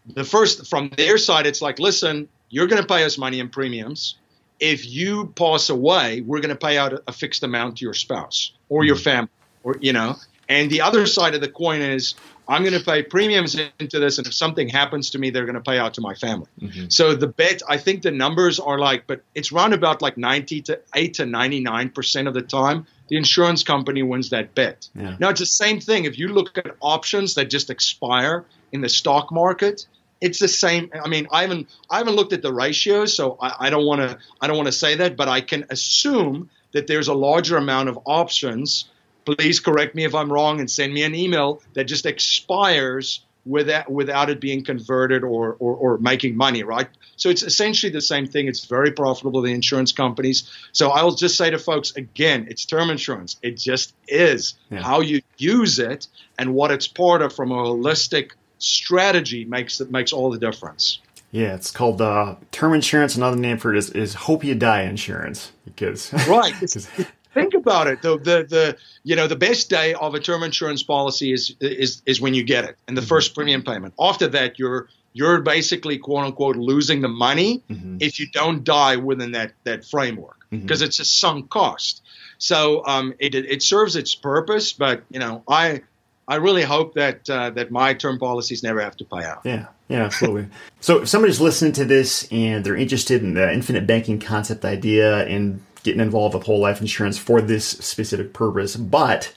the 0.05 0.23
first 0.23 0.67
from 0.67 0.89
their 0.97 1.17
side, 1.17 1.45
it's 1.45 1.61
like, 1.61 1.79
listen, 1.79 2.27
you're 2.53 2.67
going 2.67 2.81
to 2.81 2.87
pay 2.87 3.03
us 3.03 3.17
money 3.17 3.39
in 3.39 3.49
premiums. 3.49 4.15
If 4.59 4.87
you 4.87 5.33
pass 5.35 5.69
away, 5.69 6.21
we're 6.21 6.39
going 6.39 6.55
to 6.55 6.55
pay 6.55 6.77
out 6.77 6.93
a, 7.07 7.11
fixed 7.11 7.41
amount 7.41 7.77
to 7.77 7.85
your 7.85 7.95
spouse 7.95 8.53
or 8.69 8.81
mm-hmm. 8.81 8.87
your 8.87 8.95
family, 8.95 9.31
or 9.63 9.75
you 9.81 9.91
know. 9.91 10.15
And 10.47 10.69
the 10.69 10.81
other 10.81 11.07
side 11.07 11.33
of 11.33 11.41
the 11.41 11.49
coin 11.49 11.81
is 11.81 12.13
I'm 12.47 12.61
going 12.61 12.77
to 12.77 12.85
pay 12.85 13.01
premiums 13.01 13.59
into 13.79 13.99
this, 13.99 14.19
and 14.19 14.27
if 14.27 14.35
something 14.35 14.69
happens 14.69 15.09
to 15.11 15.19
me, 15.19 15.31
they're 15.31 15.45
going 15.45 15.55
to 15.55 15.61
pay 15.61 15.79
out 15.79 15.95
to 15.95 16.01
my 16.01 16.13
family. 16.13 16.47
Mm-hmm. 16.61 16.89
So 16.89 17.15
the 17.15 17.27
bet, 17.27 17.63
I 17.67 17.77
think 17.77 18.03
the 18.03 18.11
numbers 18.11 18.59
are 18.59 18.77
like, 18.77 19.07
but 19.07 19.23
it's 19.33 19.51
round 19.51 19.73
about 19.73 20.03
like 20.03 20.15
90 20.15 20.61
to 20.63 20.79
8 20.93 21.13
to 21.15 21.25
99 21.25 21.89
percent 21.89 22.27
of 22.27 22.35
the 22.35 22.43
time, 22.43 22.85
the 23.07 23.17
insurance 23.17 23.63
company 23.63 24.03
wins 24.03 24.29
that 24.29 24.53
bet. 24.53 24.89
Yeah. 24.93 25.15
Now 25.19 25.29
it's 25.29 25.39
the 25.39 25.47
same 25.47 25.79
thing. 25.79 26.05
If 26.05 26.19
you 26.19 26.27
look 26.27 26.55
at 26.57 26.67
options 26.81 27.33
that 27.33 27.45
just 27.45 27.71
expire 27.71 28.45
in 28.71 28.81
the 28.81 28.89
stock 28.89 29.31
market, 29.31 29.87
it's 30.23 30.39
the 30.39 30.47
same. 30.47 30.89
I 31.03 31.09
mean, 31.09 31.27
I 31.31 31.41
haven't 31.41 31.69
I 31.89 31.97
haven't 31.97 32.15
looked 32.15 32.33
at 32.33 32.41
the 32.41 32.53
ratios, 32.53 33.15
so 33.15 33.37
I, 33.41 33.67
I 33.67 33.69
don't 33.69 33.85
want 33.85 34.01
to 34.01 34.17
I 34.41 34.47
don't 34.47 34.55
want 34.55 34.67
to 34.67 34.71
say 34.71 34.95
that, 34.95 35.17
but 35.17 35.27
I 35.27 35.41
can 35.41 35.65
assume 35.69 36.49
that 36.71 36.87
there's 36.87 37.09
a 37.09 37.13
larger 37.13 37.57
amount 37.57 37.89
of 37.89 37.99
options. 38.05 38.85
Please 39.25 39.59
correct 39.59 39.95
me 39.95 40.05
if 40.05 40.15
I'm 40.15 40.31
wrong 40.31 40.59
and 40.59 40.71
send 40.71 40.93
me 40.93 41.03
an 41.03 41.13
email 41.13 41.61
that 41.73 41.85
just 41.85 42.05
expires 42.05 43.21
without 43.45 43.91
without 43.91 44.29
it 44.29 44.39
being 44.39 44.63
converted 44.63 45.23
or, 45.23 45.57
or, 45.59 45.75
or 45.75 45.97
making 45.97 46.37
money, 46.37 46.63
right? 46.63 46.87
So 47.17 47.29
it's 47.29 47.43
essentially 47.43 47.91
the 47.91 48.01
same 48.01 48.25
thing. 48.25 48.47
It's 48.47 48.65
very 48.65 48.91
profitable 48.91 49.41
the 49.41 49.51
insurance 49.51 49.91
companies. 49.91 50.49
So 50.71 50.89
I'll 50.89 51.15
just 51.15 51.37
say 51.37 51.49
to 51.49 51.59
folks 51.59 51.95
again, 51.95 52.47
it's 52.49 52.65
term 52.65 52.89
insurance. 52.89 53.35
It 53.41 53.57
just 53.57 53.93
is 54.07 54.55
yeah. 54.69 54.81
how 54.81 55.01
you 55.01 55.21
use 55.37 55.79
it 55.79 56.07
and 56.39 56.53
what 56.53 56.71
it's 56.71 56.87
part 56.87 57.21
of 57.21 57.33
from 57.33 57.51
a 57.51 57.55
holistic 57.55 58.31
strategy 58.63 59.45
makes 59.45 59.77
that 59.77 59.91
makes 59.91 60.13
all 60.13 60.31
the 60.31 60.39
difference. 60.39 60.99
Yeah, 61.31 61.55
it's 61.55 61.71
called 61.71 62.01
uh, 62.01 62.35
term 62.51 62.73
insurance. 62.73 63.15
Another 63.15 63.37
name 63.37 63.57
for 63.57 63.73
it 63.73 63.77
is, 63.77 63.89
is 63.89 64.13
hope 64.13 64.43
you 64.43 64.55
die 64.55 64.83
insurance 64.83 65.51
because 65.65 66.13
right. 66.27 66.53
Think 67.33 67.55
about 67.55 67.87
it. 67.87 68.03
The, 68.03 68.19
the 68.19 68.45
the 68.47 68.77
you 69.03 69.15
know 69.15 69.25
the 69.25 69.35
best 69.35 69.67
day 69.67 69.95
of 69.95 70.13
a 70.13 70.19
term 70.19 70.43
insurance 70.43 70.83
policy 70.83 71.33
is 71.33 71.55
is 71.59 72.03
is 72.05 72.21
when 72.21 72.35
you 72.35 72.43
get 72.43 72.63
it 72.65 72.77
and 72.87 72.95
the 72.95 73.01
mm-hmm. 73.01 73.07
first 73.07 73.33
premium 73.33 73.63
payment. 73.63 73.95
After 73.99 74.27
that, 74.27 74.59
you're 74.59 74.87
you're 75.13 75.41
basically 75.41 75.97
quote 75.97 76.25
unquote 76.25 76.57
losing 76.57 77.01
the 77.01 77.07
money 77.07 77.63
mm-hmm. 77.67 77.97
if 77.99 78.19
you 78.19 78.27
don't 78.31 78.63
die 78.63 78.97
within 78.97 79.31
that 79.31 79.53
that 79.63 79.83
framework 79.83 80.45
because 80.51 80.79
mm-hmm. 80.79 80.85
it's 80.85 80.99
a 80.99 81.05
sunk 81.05 81.49
cost. 81.49 82.03
So 82.37 82.85
um, 82.85 83.15
it 83.17 83.33
it 83.33 83.63
serves 83.63 83.95
its 83.95 84.13
purpose, 84.13 84.73
but 84.73 85.01
you 85.09 85.19
know 85.19 85.43
I 85.47 85.81
I 86.27 86.35
really 86.35 86.63
hope 86.63 86.93
that 86.95 87.29
uh, 87.29 87.49
that 87.51 87.71
my 87.71 87.93
term 87.93 88.17
policies 88.17 88.63
never 88.63 88.81
have 88.81 88.95
to 88.97 89.05
pay 89.05 89.23
out. 89.23 89.41
Yeah, 89.43 89.67
yeah, 89.89 90.05
absolutely. 90.05 90.47
so 90.79 91.01
if 91.01 91.09
somebody's 91.09 91.41
listening 91.41 91.73
to 91.73 91.85
this 91.85 92.27
and 92.31 92.63
they're 92.63 92.77
interested 92.77 93.21
in 93.21 93.33
the 93.33 93.51
infinite 93.51 93.85
banking 93.85 94.19
concept 94.19 94.63
idea 94.63 95.25
and 95.25 95.61
getting 95.83 96.01
involved 96.01 96.33
with 96.35 96.45
whole 96.45 96.59
life 96.59 96.79
insurance 96.79 97.17
for 97.17 97.41
this 97.41 97.67
specific 97.67 98.33
purpose, 98.33 98.75
but 98.77 99.33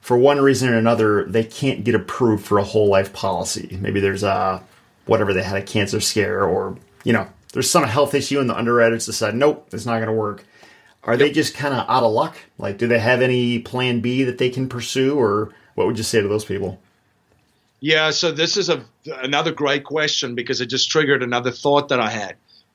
for 0.00 0.16
one 0.16 0.40
reason 0.40 0.68
or 0.68 0.78
another 0.78 1.24
they 1.24 1.44
can't 1.44 1.84
get 1.84 1.94
approved 1.94 2.44
for 2.44 2.58
a 2.58 2.64
whole 2.64 2.88
life 2.88 3.12
policy. 3.12 3.76
Maybe 3.80 4.00
there's 4.00 4.22
a 4.22 4.62
whatever 5.06 5.34
they 5.34 5.42
had 5.42 5.56
a 5.56 5.62
cancer 5.62 6.00
scare 6.00 6.44
or 6.44 6.76
you 7.02 7.12
know 7.12 7.26
there's 7.52 7.70
some 7.70 7.84
health 7.84 8.14
issue 8.14 8.38
and 8.38 8.48
the 8.48 8.56
underwriters 8.56 9.06
decide 9.06 9.34
nope 9.34 9.68
it's 9.72 9.86
not 9.86 9.96
going 9.96 10.06
to 10.06 10.12
work. 10.12 10.44
Are 11.04 11.14
yep. 11.14 11.20
they 11.20 11.30
just 11.32 11.54
kind 11.54 11.74
of 11.74 11.88
out 11.88 12.02
of 12.02 12.12
luck? 12.12 12.36
Like, 12.58 12.76
do 12.76 12.86
they 12.86 12.98
have 12.98 13.22
any 13.22 13.60
plan 13.60 14.00
B 14.00 14.24
that 14.24 14.38
they 14.38 14.50
can 14.50 14.68
pursue 14.68 15.18
or 15.18 15.54
what 15.78 15.86
would 15.86 15.96
you 15.96 16.04
say 16.04 16.20
to 16.20 16.26
those 16.26 16.44
people? 16.44 16.80
Yeah, 17.80 18.10
so 18.10 18.32
this 18.32 18.56
is 18.56 18.68
a 18.68 18.84
another 19.22 19.52
great 19.52 19.84
question 19.84 20.34
because 20.34 20.60
it 20.60 20.66
just 20.66 20.90
triggered 20.90 21.22
another 21.22 21.52
thought 21.52 21.88
that 21.88 22.00
I 22.00 22.10
had. 22.10 22.34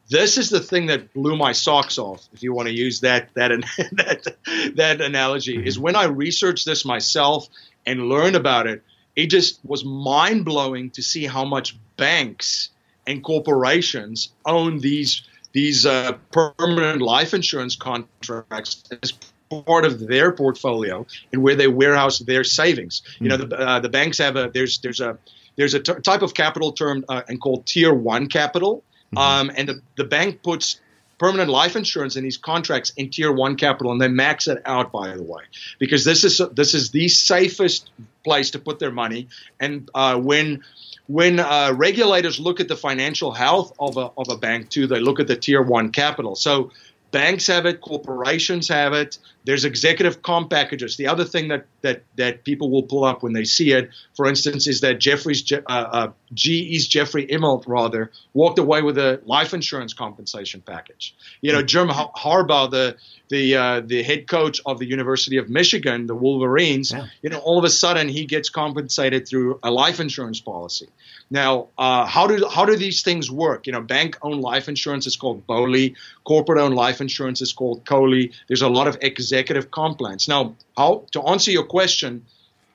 This 0.10 0.38
is 0.38 0.49
the 0.49 0.62
thing 0.62 0.86
that 0.86 1.14
blew 1.14 1.36
my 1.36 1.51
socks 1.51 1.97
off, 1.97 2.26
if 2.34 2.41
you 2.41 2.54
want 2.54 2.70
to 2.70 2.74
use 2.74 3.01
that 3.01 3.34
that 3.34 3.49
that, 3.91 4.36
that 4.76 5.01
analogy, 5.01 5.58
mm-hmm. 5.58 5.68
is 5.68 5.78
when 5.78 5.97
I 5.97 6.06
researched 6.06 6.66
this 6.66 6.86
myself 6.86 7.49
and 7.86 8.08
learned 8.08 8.38
about 8.38 8.68
it. 8.68 8.82
It 9.16 9.28
just 9.28 9.60
was 9.64 9.86
mind 9.86 10.43
blowing 10.45 10.89
to 10.91 11.04
see 11.04 11.26
how 11.26 11.45
much 11.45 11.78
banks 11.97 12.70
and 13.06 13.22
corporations 13.22 14.30
own 14.45 14.80
these 14.80 15.22
these 15.51 15.86
uh, 15.86 16.14
permanent 16.32 17.01
life 17.01 17.34
insurance 17.34 17.76
contracts 17.76 18.84
as 19.04 19.14
part 19.62 19.86
of 19.86 19.99
their 19.99 20.32
portfolio 20.32 21.06
and 21.32 21.43
where 21.43 21.56
they 21.56 21.68
warehouse 21.68 22.20
their 22.20 22.43
savings. 22.43 23.01
Mm-hmm. 23.01 23.24
You 23.24 23.30
know, 23.30 23.38
the, 23.38 23.60
uh, 23.60 23.80
the 23.80 23.89
banks 23.89 24.18
have 24.18 24.36
a 24.36 24.49
there's 24.54 24.80
there's 24.80 24.99
a 24.99 25.18
there's 25.56 25.74
a 25.74 25.80
t- 25.80 26.01
type 26.01 26.22
of 26.22 26.34
capital 26.34 26.72
term 26.72 27.06
uh, 27.08 27.22
and 27.28 27.39
called 27.39 27.66
tier 27.66 27.93
one 27.93 28.28
capital, 28.28 28.84
mm-hmm. 29.14 29.18
um, 29.18 29.51
and 29.56 29.70
the, 29.70 29.82
the 29.97 30.04
bank 30.04 30.41
puts 30.41 30.80
permanent 31.20 31.49
life 31.49 31.76
insurance 31.76 32.16
in 32.16 32.24
these 32.24 32.38
contracts 32.38 32.91
in 32.97 33.10
tier 33.10 33.32
one 33.32 33.56
capital, 33.56 33.91
and 33.91 34.01
they 34.01 34.08
max 34.08 34.47
it 34.47 34.62
out. 34.66 34.91
By 34.91 35.16
the 35.16 35.24
way, 35.24 35.43
because 35.80 36.04
this 36.04 36.24
is 36.24 36.41
this 36.54 36.74
is 36.74 36.91
the 36.91 37.08
safest 37.08 37.91
place 38.24 38.51
to 38.51 38.60
put 38.60 38.80
their 38.80 38.91
money, 38.91 39.28
and 39.60 39.89
uh, 39.93 40.18
when 40.18 40.64
when 41.08 41.39
uh, 41.39 41.74
regulators 41.76 42.39
look 42.39 42.60
at 42.60 42.68
the 42.68 42.78
financial 42.78 43.32
health 43.32 43.74
of 43.78 43.97
a, 43.97 44.12
of 44.18 44.30
a 44.30 44.38
bank 44.38 44.70
too, 44.70 44.88
they 44.88 44.99
look 44.99 45.20
at 45.20 45.28
the 45.28 45.36
tier 45.36 45.62
one 45.62 45.91
capital. 45.91 46.36
So 46.36 46.72
banks 47.12 47.47
have 47.47 47.66
it, 47.66 47.82
corporations 47.82 48.68
have 48.70 48.93
it. 48.93 49.18
There's 49.46 49.66
executive 49.66 50.22
comp 50.22 50.50
packages. 50.50 50.98
The 50.98 51.08
other 51.08 51.26
thing 51.26 51.50
that 51.50 51.66
that 51.82 52.04
that 52.16 52.44
people 52.44 52.70
will 52.70 52.84
pull 52.84 53.04
up 53.04 53.24
when 53.24 53.34
they 53.34 53.44
see 53.44 53.72
it, 53.72 53.89
for 54.16 54.28
instance, 54.28 54.68
is 54.68 54.82
that 54.82 55.00
Jeffrey's 55.00 55.52
uh, 55.52 55.60
uh, 55.68 56.12
GE's 56.34 56.88
Jeffrey 56.88 57.28
Immelt 57.28 57.66
rather 57.68 58.12
walked 58.34 58.60
away 58.60 58.82
with 58.82 58.98
a 58.98 59.22
life 59.26 59.54
insurance 59.54 59.94
compensation 59.94 60.62
package. 60.62 61.16
You 61.41 61.52
know, 61.52 61.62
Jim 61.62 61.89
Harbaugh, 61.89 62.72
the 62.72 62.96
the 63.30 63.56
uh, 63.56 63.82
the 63.82 64.04
head 64.04 64.28
coach 64.28 64.62
of 64.66 64.80
the 64.80 64.86
University 64.86 65.38
of 65.38 65.50
Michigan, 65.50 66.08
the 66.08 66.16
Wolverines, 66.16 66.91
yeah. 66.91 67.08
you 67.22 67.30
know, 67.30 67.39
all 67.39 67.58
of 67.58 67.64
a 67.64 67.70
sudden 67.70 68.08
he 68.08 68.26
gets 68.26 68.50
compensated 68.50 69.28
through 69.28 69.60
a 69.64 69.72
life 69.72 70.00
insurance 70.00 70.39
policy. 70.39 70.88
Now, 71.30 71.70
uh, 71.78 72.06
how 72.06 72.28
do 72.28 72.48
how 72.48 72.66
do 72.66 72.76
these 72.76 73.02
things 73.02 73.32
work? 73.32 73.66
You 73.66 73.74
know, 73.74 73.82
bank 73.82 74.18
owned 74.22 74.41
life 74.41 74.70
insurance 74.70 75.08
is 75.08 75.16
called 75.16 75.48
BOLI. 75.48 75.96
Corporate 76.26 76.60
owned 76.60 76.76
life 76.76 77.02
insurance 77.02 77.41
is 77.41 77.54
called 77.54 77.86
COLI. 77.86 78.32
There's 78.48 78.62
a 78.62 78.70
lot 78.70 78.88
of 78.88 78.98
executive 79.34 79.72
comp 79.72 79.98
plans. 79.98 80.28
Now, 80.28 80.56
how 80.78 81.06
to 81.12 81.22
answer 81.24 81.52
your 81.52 81.66
question, 81.66 82.26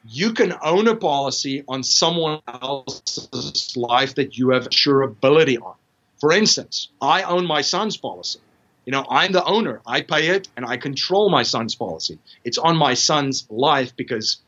you 0.08 0.32
can 0.32 0.54
own 0.62 0.88
a 0.88 0.96
policy 0.96 1.64
on 1.68 1.82
someone 1.82 2.40
else's 2.46 3.76
life 3.76 4.14
that 4.16 4.36
you 4.36 4.50
have 4.50 4.68
insurability 4.68 5.60
on. 5.62 5.74
For 6.20 6.32
instance, 6.32 6.88
I 7.00 7.22
own 7.22 7.46
my 7.46 7.62
son's 7.62 7.96
policy. 7.96 8.40
You 8.86 8.92
know, 8.92 9.06
I'm 9.08 9.32
the 9.32 9.44
owner. 9.44 9.80
I 9.86 10.00
pay 10.00 10.28
it 10.28 10.48
and 10.56 10.64
I 10.66 10.78
control 10.78 11.30
my 11.30 11.42
son's 11.42 11.74
policy. 11.74 12.18
It's 12.42 12.58
on 12.58 12.76
my 12.76 12.94
son's 12.94 13.46
life 13.50 13.94
because 13.96 14.38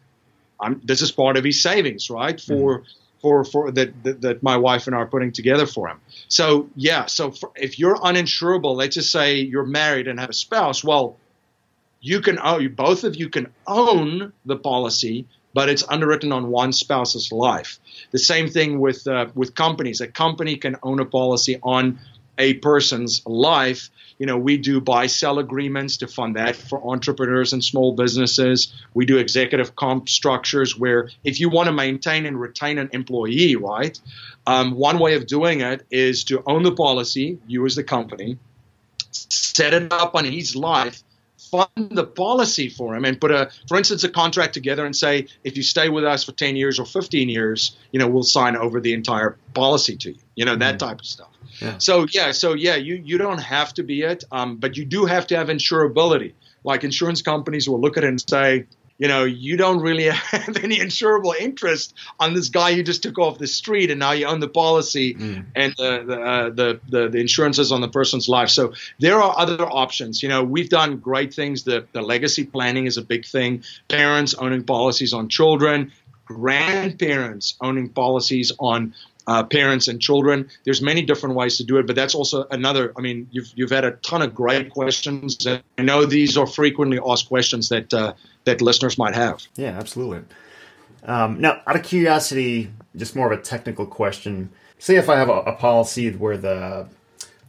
I'm, 0.58 0.80
this 0.82 1.02
is 1.02 1.12
part 1.12 1.36
of 1.36 1.44
his 1.44 1.62
savings, 1.62 2.10
right? 2.10 2.40
For 2.40 2.80
mm-hmm. 2.80 3.20
for 3.20 3.44
for 3.44 3.70
that, 3.70 4.02
that, 4.02 4.20
that 4.22 4.42
my 4.42 4.56
wife 4.56 4.86
and 4.86 4.96
I 4.96 5.00
are 5.00 5.06
putting 5.06 5.32
together 5.32 5.66
for 5.66 5.88
him. 5.88 6.00
So 6.28 6.70
yeah, 6.74 7.06
so 7.06 7.30
for, 7.32 7.50
if 7.54 7.78
you're 7.78 7.96
uninsurable, 7.96 8.74
let's 8.76 8.94
just 8.94 9.12
say 9.12 9.40
you're 9.40 9.66
married 9.66 10.08
and 10.08 10.18
have 10.18 10.30
a 10.30 10.38
spouse, 10.46 10.82
well, 10.82 11.16
you 12.00 12.20
can 12.20 12.38
own 12.38 12.74
both 12.74 13.04
of 13.04 13.16
you 13.16 13.28
can 13.28 13.52
own 13.66 14.32
the 14.44 14.56
policy, 14.56 15.26
but 15.52 15.68
it's 15.68 15.86
underwritten 15.88 16.32
on 16.32 16.50
one 16.50 16.72
spouse's 16.72 17.30
life. 17.30 17.78
The 18.10 18.18
same 18.18 18.48
thing 18.48 18.80
with 18.80 19.06
uh, 19.06 19.26
with 19.34 19.54
companies. 19.54 20.00
A 20.00 20.08
company 20.08 20.56
can 20.56 20.76
own 20.82 21.00
a 21.00 21.04
policy 21.04 21.58
on 21.62 21.98
a 22.38 22.54
person's 22.54 23.24
life. 23.26 23.90
You 24.18 24.26
know, 24.26 24.38
we 24.38 24.56
do 24.56 24.80
buy 24.80 25.06
sell 25.06 25.38
agreements 25.38 25.98
to 25.98 26.06
fund 26.06 26.36
that 26.36 26.56
for 26.56 26.82
entrepreneurs 26.90 27.52
and 27.52 27.62
small 27.62 27.92
businesses. 27.92 28.72
We 28.94 29.04
do 29.04 29.18
executive 29.18 29.76
comp 29.76 30.08
structures 30.08 30.78
where 30.78 31.10
if 31.22 31.38
you 31.38 31.50
want 31.50 31.66
to 31.66 31.72
maintain 31.72 32.24
and 32.26 32.40
retain 32.40 32.78
an 32.78 32.90
employee, 32.92 33.56
right, 33.56 33.98
um, 34.46 34.72
one 34.72 34.98
way 34.98 35.14
of 35.14 35.26
doing 35.26 35.60
it 35.60 35.86
is 35.90 36.24
to 36.24 36.42
own 36.46 36.62
the 36.62 36.72
policy, 36.72 37.38
you 37.46 37.64
as 37.66 37.76
the 37.76 37.84
company, 37.84 38.38
set 39.10 39.74
it 39.74 39.92
up 39.92 40.14
on 40.14 40.24
his 40.24 40.56
life 40.56 41.02
fund 41.50 41.90
the 41.90 42.04
policy 42.04 42.68
for 42.68 42.94
him 42.94 43.04
and 43.04 43.20
put 43.20 43.30
a, 43.30 43.50
for 43.68 43.76
instance, 43.76 44.04
a 44.04 44.08
contract 44.08 44.54
together 44.54 44.84
and 44.86 44.94
say, 44.94 45.26
if 45.44 45.56
you 45.56 45.62
stay 45.62 45.88
with 45.88 46.04
us 46.04 46.24
for 46.24 46.32
10 46.32 46.56
years 46.56 46.78
or 46.78 46.86
15 46.86 47.28
years, 47.28 47.76
you 47.92 47.98
know, 47.98 48.08
we'll 48.08 48.22
sign 48.22 48.56
over 48.56 48.80
the 48.80 48.92
entire 48.92 49.36
policy 49.54 49.96
to 49.96 50.10
you, 50.10 50.18
you 50.34 50.44
know, 50.44 50.56
that 50.56 50.78
mm-hmm. 50.78 50.88
type 50.88 51.00
of 51.00 51.06
stuff. 51.06 51.28
Yeah. 51.60 51.78
So 51.78 52.06
yeah, 52.10 52.32
so 52.32 52.54
yeah, 52.54 52.76
you 52.76 52.94
you 53.04 53.18
don't 53.18 53.38
have 53.38 53.74
to 53.74 53.82
be 53.82 54.02
it, 54.02 54.24
um, 54.32 54.56
but 54.56 54.76
you 54.76 54.84
do 54.84 55.04
have 55.04 55.26
to 55.28 55.36
have 55.36 55.48
insurability. 55.48 56.32
Like 56.64 56.84
insurance 56.84 57.22
companies 57.22 57.68
will 57.68 57.80
look 57.80 57.96
at 57.96 58.04
it 58.04 58.08
and 58.08 58.20
say, 58.20 58.66
you 59.00 59.08
know, 59.08 59.24
you 59.24 59.56
don't 59.56 59.80
really 59.80 60.04
have 60.10 60.56
any 60.58 60.78
insurable 60.78 61.34
interest 61.34 61.94
on 62.20 62.34
this 62.34 62.50
guy 62.50 62.68
you 62.68 62.84
just 62.84 63.02
took 63.02 63.18
off 63.18 63.38
the 63.38 63.46
street, 63.46 63.90
and 63.90 63.98
now 63.98 64.12
you 64.12 64.26
own 64.26 64.40
the 64.40 64.48
policy 64.48 65.14
mm. 65.14 65.46
and 65.56 65.74
the 65.78 66.04
the, 66.06 66.20
uh, 66.20 66.50
the, 66.50 66.80
the 66.88 67.08
the 67.08 67.18
insurances 67.18 67.72
on 67.72 67.80
the 67.80 67.88
person's 67.88 68.28
life. 68.28 68.50
So 68.50 68.74
there 68.98 69.20
are 69.20 69.36
other 69.36 69.64
options. 69.64 70.22
You 70.22 70.28
know, 70.28 70.44
we've 70.44 70.68
done 70.68 70.98
great 70.98 71.32
things. 71.32 71.64
The 71.64 71.86
the 71.92 72.02
legacy 72.02 72.44
planning 72.44 72.86
is 72.86 72.98
a 72.98 73.02
big 73.02 73.24
thing. 73.24 73.64
Parents 73.88 74.34
owning 74.34 74.64
policies 74.64 75.14
on 75.14 75.30
children, 75.30 75.92
grandparents 76.26 77.56
owning 77.62 77.88
policies 77.88 78.52
on 78.58 78.94
uh, 79.26 79.44
parents 79.44 79.88
and 79.88 80.00
children. 80.00 80.50
There's 80.64 80.82
many 80.82 81.02
different 81.02 81.36
ways 81.36 81.56
to 81.58 81.64
do 81.64 81.78
it, 81.78 81.86
but 81.86 81.96
that's 81.96 82.14
also 82.14 82.46
another. 82.50 82.92
I 82.98 83.00
mean, 83.00 83.28
you've 83.30 83.50
you've 83.54 83.70
had 83.70 83.84
a 83.84 83.92
ton 83.92 84.20
of 84.20 84.34
great 84.34 84.68
questions. 84.70 85.46
I 85.46 85.82
know 85.82 86.04
these 86.04 86.36
are 86.36 86.46
frequently 86.46 86.98
asked 87.02 87.28
questions 87.28 87.70
that 87.70 87.94
uh, 87.94 88.12
that 88.44 88.60
listeners 88.60 88.98
might 88.98 89.14
have. 89.14 89.42
Yeah, 89.56 89.70
absolutely. 89.78 90.22
Um, 91.04 91.40
now, 91.40 91.60
out 91.66 91.76
of 91.76 91.82
curiosity, 91.82 92.70
just 92.96 93.16
more 93.16 93.30
of 93.30 93.38
a 93.38 93.42
technical 93.42 93.86
question. 93.86 94.50
Say 94.78 94.96
if 94.96 95.08
I 95.08 95.16
have 95.16 95.28
a, 95.28 95.40
a 95.40 95.52
policy 95.54 96.10
where 96.10 96.36
the 96.36 96.88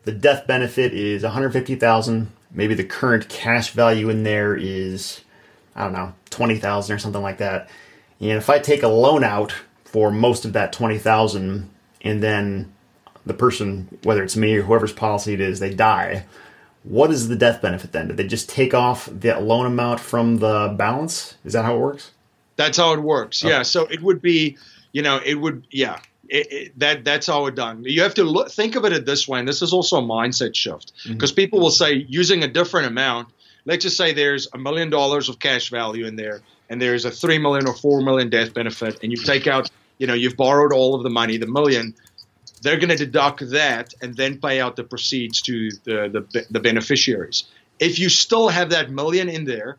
the 0.03 0.11
death 0.11 0.47
benefit 0.47 0.93
is 0.93 1.23
150,000, 1.23 2.31
maybe 2.51 2.73
the 2.73 2.83
current 2.83 3.29
cash 3.29 3.71
value 3.71 4.09
in 4.09 4.23
there 4.23 4.55
is 4.55 5.21
I 5.75 5.83
don't 5.83 5.93
know 5.93 6.13
20,000 6.31 6.95
or 6.95 6.99
something 6.99 7.21
like 7.21 7.37
that. 7.37 7.69
And 8.19 8.31
if 8.31 8.49
I 8.49 8.59
take 8.59 8.83
a 8.83 8.87
loan 8.87 9.23
out 9.23 9.53
for 9.85 10.11
most 10.11 10.45
of 10.45 10.53
that 10.53 10.73
20,000 10.73 11.69
and 12.01 12.23
then 12.23 12.73
the 13.25 13.33
person 13.33 13.99
whether 14.03 14.23
it's 14.23 14.35
me 14.35 14.55
or 14.55 14.63
whoever's 14.63 14.93
policy 14.93 15.33
it 15.33 15.41
is 15.41 15.59
they 15.59 15.73
die 15.73 16.25
what 16.83 17.11
is 17.11 17.27
the 17.27 17.35
death 17.35 17.61
benefit 17.61 17.91
then? 17.91 18.07
Did 18.07 18.17
they 18.17 18.27
just 18.27 18.49
take 18.49 18.73
off 18.73 19.05
that 19.05 19.43
loan 19.43 19.65
amount 19.65 19.99
from 19.99 20.37
the 20.37 20.73
balance? 20.77 21.35
Is 21.45 21.53
that 21.53 21.63
how 21.63 21.75
it 21.75 21.79
works? 21.79 22.11
That's 22.55 22.77
how 22.77 22.93
it 22.93 23.01
works. 23.01 23.43
Okay. 23.43 23.53
Yeah. 23.53 23.61
So 23.63 23.85
it 23.85 24.01
would 24.01 24.21
be, 24.21 24.57
you 24.91 25.01
know, 25.01 25.19
it 25.23 25.35
would, 25.35 25.65
yeah. 25.71 25.99
It, 26.29 26.51
it, 26.51 26.79
that 26.79 27.03
that's 27.03 27.27
how 27.27 27.45
it's 27.47 27.57
done. 27.57 27.83
You 27.85 28.03
have 28.03 28.13
to 28.13 28.23
look, 28.23 28.49
think 28.51 28.77
of 28.77 28.85
it 28.85 29.05
this 29.05 29.27
way, 29.27 29.39
and 29.39 29.47
this 29.47 29.61
is 29.61 29.73
also 29.73 29.97
a 29.97 30.01
mindset 30.01 30.55
shift 30.55 30.93
because 31.05 31.31
mm-hmm. 31.31 31.35
people 31.35 31.59
will 31.59 31.71
say 31.71 32.05
using 32.07 32.41
a 32.41 32.47
different 32.47 32.87
amount. 32.87 33.27
Let's 33.65 33.83
just 33.83 33.97
say 33.97 34.13
there's 34.13 34.47
a 34.53 34.57
million 34.57 34.89
dollars 34.89 35.27
of 35.27 35.39
cash 35.39 35.69
value 35.69 36.05
in 36.05 36.15
there, 36.15 36.39
and 36.69 36.81
there's 36.81 37.03
a 37.03 37.11
three 37.11 37.37
million 37.37 37.67
or 37.67 37.73
four 37.73 37.99
million 37.99 38.29
death 38.29 38.53
benefit, 38.53 39.03
and 39.03 39.11
you 39.11 39.17
take 39.17 39.45
out 39.45 39.69
you 39.97 40.07
know 40.07 40.13
you've 40.13 40.37
borrowed 40.37 40.71
all 40.71 40.95
of 40.95 41.03
the 41.03 41.09
money, 41.09 41.35
the 41.35 41.47
million. 41.47 41.93
They're 42.61 42.77
going 42.77 42.89
to 42.89 42.97
deduct 42.97 43.49
that 43.51 43.93
and 44.01 44.15
then 44.15 44.39
pay 44.39 44.59
out 44.59 44.75
the 44.75 44.83
proceeds 44.83 45.41
to 45.43 45.71
the, 45.83 46.25
the, 46.31 46.45
the 46.49 46.59
beneficiaries. 46.59 47.45
If 47.79 47.97
you 47.97 48.09
still 48.09 48.49
have 48.49 48.69
that 48.69 48.91
million 48.91 49.29
in 49.29 49.45
there, 49.45 49.77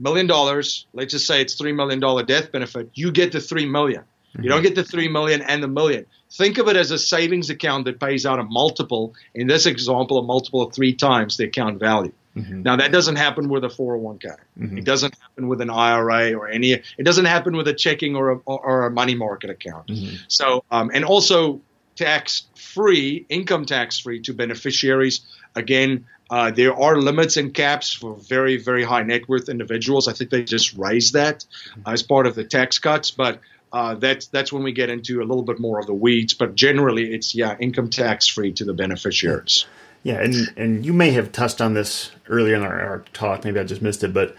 million 0.00 0.26
dollars, 0.26 0.86
let's 0.92 1.12
just 1.12 1.26
say 1.26 1.40
it's 1.40 1.54
three 1.54 1.72
million 1.72 2.00
dollar 2.00 2.24
death 2.24 2.50
benefit, 2.50 2.90
you 2.94 3.12
get 3.12 3.32
the 3.32 3.40
three 3.40 3.66
million. 3.66 4.02
Mm-hmm. 4.02 4.42
You 4.42 4.48
don't 4.48 4.62
get 4.62 4.74
the 4.74 4.84
three 4.84 5.08
million 5.08 5.42
and 5.42 5.62
the 5.62 5.68
million. 5.68 6.06
Think 6.32 6.58
of 6.58 6.68
it 6.68 6.76
as 6.76 6.90
a 6.90 6.98
savings 6.98 7.50
account 7.50 7.84
that 7.86 7.98
pays 7.98 8.24
out 8.26 8.38
a 8.38 8.44
multiple. 8.44 9.14
In 9.34 9.46
this 9.46 9.66
example, 9.66 10.18
a 10.18 10.22
multiple 10.22 10.62
of 10.62 10.72
three 10.72 10.94
times 10.94 11.36
the 11.36 11.44
account 11.44 11.78
value. 11.78 12.12
Mm-hmm. 12.36 12.62
Now 12.62 12.76
that 12.76 12.92
doesn't 12.92 13.16
happen 13.16 13.48
with 13.48 13.64
a 13.64 13.68
401k. 13.68 14.36
Mm-hmm. 14.58 14.78
It 14.78 14.84
doesn't 14.84 15.16
happen 15.18 15.48
with 15.48 15.60
an 15.60 15.70
IRA 15.70 16.34
or 16.34 16.48
any. 16.48 16.72
It 16.72 17.02
doesn't 17.04 17.24
happen 17.24 17.56
with 17.56 17.66
a 17.66 17.74
checking 17.74 18.14
or 18.14 18.30
a, 18.30 18.36
or 18.46 18.86
a 18.86 18.90
money 18.90 19.16
market 19.16 19.50
account. 19.50 19.88
Mm-hmm. 19.88 20.16
So 20.28 20.64
um, 20.70 20.90
and 20.94 21.04
also 21.04 21.60
tax 22.00 22.44
free, 22.54 23.26
income 23.28 23.66
tax 23.66 23.98
free 23.98 24.20
to 24.22 24.32
beneficiaries. 24.32 25.20
Again, 25.54 26.06
uh, 26.30 26.50
there 26.50 26.74
are 26.74 26.96
limits 26.96 27.36
and 27.36 27.52
caps 27.52 27.92
for 27.92 28.16
very 28.16 28.56
very 28.56 28.84
high 28.84 29.02
net 29.02 29.28
worth 29.28 29.48
individuals. 29.48 30.08
I 30.08 30.14
think 30.14 30.30
they 30.30 30.44
just 30.44 30.74
raised 30.76 31.12
that 31.12 31.44
mm-hmm. 31.44 31.92
as 31.92 32.02
part 32.02 32.26
of 32.26 32.34
the 32.34 32.44
tax 32.44 32.78
cuts, 32.78 33.10
but. 33.10 33.40
Uh, 33.72 33.94
that's 33.94 34.26
that's 34.26 34.52
when 34.52 34.64
we 34.64 34.72
get 34.72 34.90
into 34.90 35.20
a 35.20 35.22
little 35.22 35.44
bit 35.44 35.60
more 35.60 35.78
of 35.78 35.86
the 35.86 35.94
weeds, 35.94 36.34
but 36.34 36.56
generally 36.56 37.14
it's 37.14 37.36
yeah 37.36 37.56
income 37.60 37.88
tax 37.88 38.26
free 38.26 38.50
to 38.50 38.64
the 38.64 38.74
beneficiaries. 38.74 39.64
Yeah, 40.02 40.20
and 40.20 40.34
and 40.56 40.84
you 40.84 40.92
may 40.92 41.12
have 41.12 41.30
touched 41.30 41.60
on 41.60 41.74
this 41.74 42.10
earlier 42.28 42.56
in 42.56 42.62
our, 42.62 42.80
our 42.80 43.04
talk. 43.12 43.44
Maybe 43.44 43.60
I 43.60 43.62
just 43.62 43.80
missed 43.80 44.02
it, 44.02 44.12
but 44.12 44.34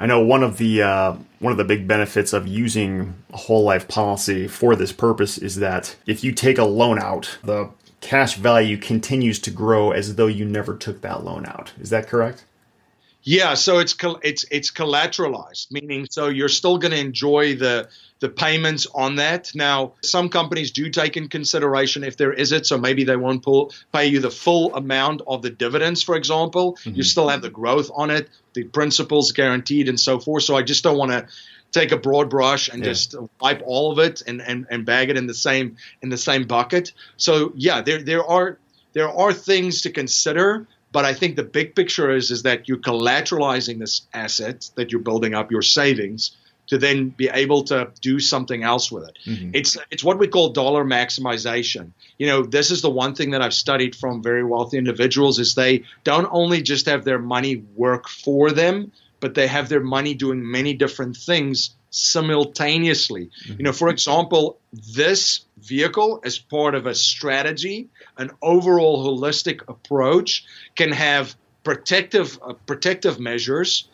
I 0.00 0.06
know 0.06 0.20
one 0.20 0.42
of 0.42 0.56
the 0.56 0.82
uh, 0.82 1.16
one 1.40 1.52
of 1.52 1.58
the 1.58 1.64
big 1.64 1.86
benefits 1.86 2.32
of 2.32 2.48
using 2.48 3.14
a 3.34 3.36
whole 3.36 3.62
life 3.62 3.86
policy 3.86 4.48
for 4.48 4.74
this 4.74 4.92
purpose 4.92 5.36
is 5.36 5.56
that 5.56 5.94
if 6.06 6.24
you 6.24 6.32
take 6.32 6.56
a 6.56 6.64
loan 6.64 6.98
out, 6.98 7.38
the 7.44 7.68
cash 8.00 8.36
value 8.36 8.78
continues 8.78 9.38
to 9.40 9.50
grow 9.50 9.90
as 9.90 10.16
though 10.16 10.26
you 10.26 10.46
never 10.46 10.74
took 10.74 11.02
that 11.02 11.22
loan 11.22 11.44
out. 11.44 11.74
Is 11.78 11.90
that 11.90 12.08
correct? 12.08 12.46
Yeah, 13.22 13.54
so 13.54 13.78
it's 13.78 13.94
it's 14.22 14.44
it's 14.50 14.70
collateralized, 14.70 15.70
meaning 15.70 16.06
so 16.10 16.28
you're 16.28 16.48
still 16.48 16.78
going 16.78 16.92
to 16.92 16.98
enjoy 16.98 17.54
the 17.54 17.88
the 18.20 18.28
payments 18.28 18.86
on 18.94 19.16
that. 19.16 19.50
Now, 19.54 19.94
some 20.02 20.28
companies 20.28 20.70
do 20.70 20.90
take 20.90 21.16
in 21.16 21.28
consideration 21.28 22.04
if 22.04 22.16
there 22.16 22.32
is 22.32 22.52
it, 22.52 22.66
so 22.66 22.78
maybe 22.78 23.04
they 23.04 23.16
won't 23.16 23.42
pull, 23.42 23.72
pay 23.92 24.06
you 24.06 24.20
the 24.20 24.30
full 24.30 24.74
amount 24.74 25.22
of 25.26 25.42
the 25.42 25.50
dividends, 25.50 26.02
for 26.02 26.16
example. 26.16 26.74
Mm-hmm. 26.76 26.96
You 26.96 27.02
still 27.02 27.28
have 27.28 27.42
the 27.42 27.50
growth 27.50 27.90
on 27.94 28.10
it, 28.10 28.28
the 28.54 28.64
principals 28.64 29.32
guaranteed, 29.32 29.88
and 29.88 29.98
so 29.98 30.18
forth. 30.18 30.44
So 30.44 30.56
I 30.56 30.62
just 30.62 30.82
don't 30.84 30.98
want 30.98 31.12
to 31.12 31.26
take 31.72 31.92
a 31.92 31.96
broad 31.96 32.30
brush 32.30 32.68
and 32.68 32.80
yeah. 32.80 32.90
just 32.90 33.14
wipe 33.40 33.62
all 33.64 33.92
of 33.92 33.98
it 33.98 34.22
and, 34.26 34.42
and, 34.42 34.66
and 34.70 34.84
bag 34.84 35.08
it 35.10 35.16
in 35.16 35.26
the 35.26 35.34
same 35.34 35.76
in 36.02 36.08
the 36.08 36.18
same 36.18 36.46
bucket. 36.46 36.92
So 37.16 37.52
yeah, 37.54 37.80
there 37.80 38.02
there 38.02 38.24
are 38.24 38.58
there 38.92 39.08
are 39.08 39.32
things 39.32 39.82
to 39.82 39.90
consider, 39.90 40.66
but 40.92 41.04
I 41.04 41.14
think 41.14 41.36
the 41.36 41.44
big 41.44 41.74
picture 41.74 42.10
is 42.10 42.30
is 42.30 42.42
that 42.42 42.68
you're 42.68 42.78
collateralizing 42.78 43.78
this 43.78 44.02
asset 44.12 44.70
that 44.74 44.92
you're 44.92 45.00
building 45.00 45.34
up, 45.34 45.50
your 45.50 45.62
savings, 45.62 46.36
to 46.70 46.78
then 46.78 47.08
be 47.08 47.28
able 47.28 47.64
to 47.64 47.90
do 48.00 48.20
something 48.20 48.62
else 48.62 48.92
with 48.92 49.08
it. 49.08 49.18
Mm-hmm. 49.26 49.50
It's 49.54 49.76
it's 49.90 50.04
what 50.04 50.18
we 50.18 50.28
call 50.28 50.50
dollar 50.50 50.84
maximization. 50.84 51.90
You 52.16 52.26
know, 52.28 52.42
this 52.42 52.70
is 52.70 52.80
the 52.80 52.90
one 52.90 53.14
thing 53.14 53.30
that 53.32 53.42
I've 53.42 53.54
studied 53.54 53.96
from 53.96 54.22
very 54.22 54.44
wealthy 54.44 54.78
individuals 54.78 55.38
is 55.38 55.54
they 55.54 55.84
don't 56.04 56.28
only 56.30 56.62
just 56.62 56.86
have 56.86 57.04
their 57.04 57.18
money 57.18 57.64
work 57.74 58.08
for 58.08 58.52
them, 58.52 58.92
but 59.18 59.34
they 59.34 59.48
have 59.48 59.68
their 59.68 59.80
money 59.80 60.14
doing 60.14 60.48
many 60.48 60.74
different 60.74 61.16
things 61.16 61.70
simultaneously. 61.90 63.30
Mm-hmm. 63.44 63.54
You 63.58 63.64
know, 63.64 63.72
for 63.72 63.88
example, 63.88 64.58
this 64.72 65.44
vehicle 65.58 66.20
as 66.24 66.38
part 66.38 66.74
of 66.74 66.86
a 66.86 66.94
strategy, 66.94 67.88
an 68.16 68.30
overall 68.40 69.04
holistic 69.04 69.68
approach 69.68 70.44
can 70.76 70.92
have 70.92 71.34
protective 71.62 72.38
uh, 72.42 72.54
protective 72.66 73.20
measures 73.20 73.88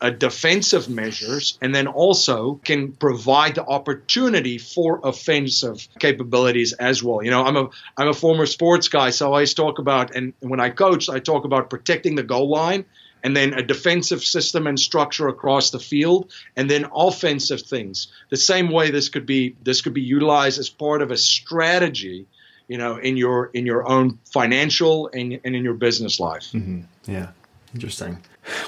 uh, 0.00 0.10
defensive 0.10 0.88
measures 0.88 1.58
and 1.60 1.74
then 1.74 1.86
also 1.86 2.54
can 2.64 2.92
provide 2.92 3.56
the 3.56 3.64
opportunity 3.64 4.58
for 4.58 5.00
offensive 5.02 5.86
capabilities 5.98 6.72
as 6.72 7.02
well. 7.02 7.22
You 7.22 7.30
know, 7.30 7.44
I'm 7.44 7.56
a 7.56 7.68
I'm 7.96 8.08
a 8.08 8.14
former 8.14 8.46
sports 8.46 8.88
guy, 8.88 9.10
so 9.10 9.26
I 9.26 9.28
always 9.28 9.54
talk 9.54 9.78
about 9.78 10.14
and 10.14 10.32
when 10.40 10.60
I 10.60 10.70
coach, 10.70 11.08
I 11.08 11.18
talk 11.18 11.44
about 11.44 11.70
protecting 11.70 12.14
the 12.14 12.22
goal 12.22 12.48
line 12.48 12.84
and 13.26 13.36
then 13.36 13.52
a 13.52 13.62
defensive 13.62 14.22
system 14.22 14.66
and 14.66 14.78
structure 14.78 15.28
across 15.28 15.70
the 15.70 15.80
field 15.80 16.32
and 16.56 16.70
then 16.70 16.86
offensive 16.94 17.60
things. 17.60 18.08
The 18.30 18.36
same 18.36 18.70
way 18.70 18.90
this 18.90 19.08
could 19.08 19.26
be 19.26 19.56
this 19.62 19.82
could 19.82 19.94
be 19.94 20.02
utilized 20.02 20.58
as 20.58 20.70
part 20.70 21.02
of 21.02 21.10
a 21.10 21.16
strategy 21.16 22.26
you 22.68 22.78
know 22.78 22.96
in 22.96 23.16
your 23.16 23.50
in 23.52 23.66
your 23.66 23.86
own 23.86 24.18
financial 24.32 25.10
and, 25.12 25.40
and 25.44 25.54
in 25.54 25.62
your 25.62 25.74
business 25.74 26.18
life 26.18 26.50
mm-hmm. 26.52 26.80
yeah 27.06 27.28
interesting 27.72 28.18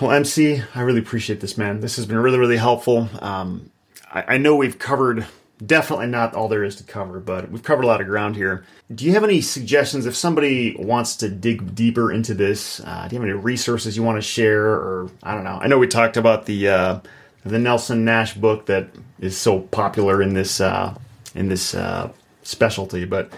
well, 0.00 0.12
MC, 0.12 0.62
I 0.74 0.80
really 0.80 1.00
appreciate 1.00 1.40
this, 1.40 1.56
man. 1.56 1.80
This 1.80 1.96
has 1.96 2.06
been 2.06 2.18
really, 2.18 2.38
really 2.38 2.56
helpful. 2.56 3.08
Um, 3.20 3.70
I, 4.12 4.34
I 4.34 4.38
know 4.38 4.56
we've 4.56 4.78
covered 4.78 5.26
definitely 5.64 6.06
not 6.06 6.34
all 6.34 6.48
there 6.48 6.64
is 6.64 6.76
to 6.76 6.84
cover, 6.84 7.20
but 7.20 7.50
we've 7.50 7.62
covered 7.62 7.84
a 7.84 7.86
lot 7.86 8.00
of 8.00 8.06
ground 8.06 8.36
here. 8.36 8.64
Do 8.94 9.04
you 9.04 9.12
have 9.12 9.24
any 9.24 9.40
suggestions 9.40 10.06
if 10.06 10.16
somebody 10.16 10.76
wants 10.78 11.16
to 11.16 11.28
dig 11.28 11.74
deeper 11.74 12.12
into 12.12 12.34
this? 12.34 12.80
Uh, 12.80 13.06
do 13.08 13.16
you 13.16 13.20
have 13.20 13.28
any 13.28 13.38
resources 13.38 13.96
you 13.96 14.02
want 14.02 14.16
to 14.16 14.22
share, 14.22 14.66
or 14.66 15.10
I 15.22 15.34
don't 15.34 15.44
know? 15.44 15.58
I 15.60 15.66
know 15.66 15.78
we 15.78 15.88
talked 15.88 16.16
about 16.16 16.46
the 16.46 16.68
uh, 16.68 17.00
the 17.44 17.58
Nelson 17.58 18.04
Nash 18.04 18.34
book 18.34 18.66
that 18.66 18.88
is 19.20 19.36
so 19.36 19.60
popular 19.60 20.22
in 20.22 20.34
this 20.34 20.60
uh, 20.60 20.94
in 21.34 21.48
this 21.48 21.74
uh, 21.74 22.10
specialty, 22.42 23.04
but 23.04 23.32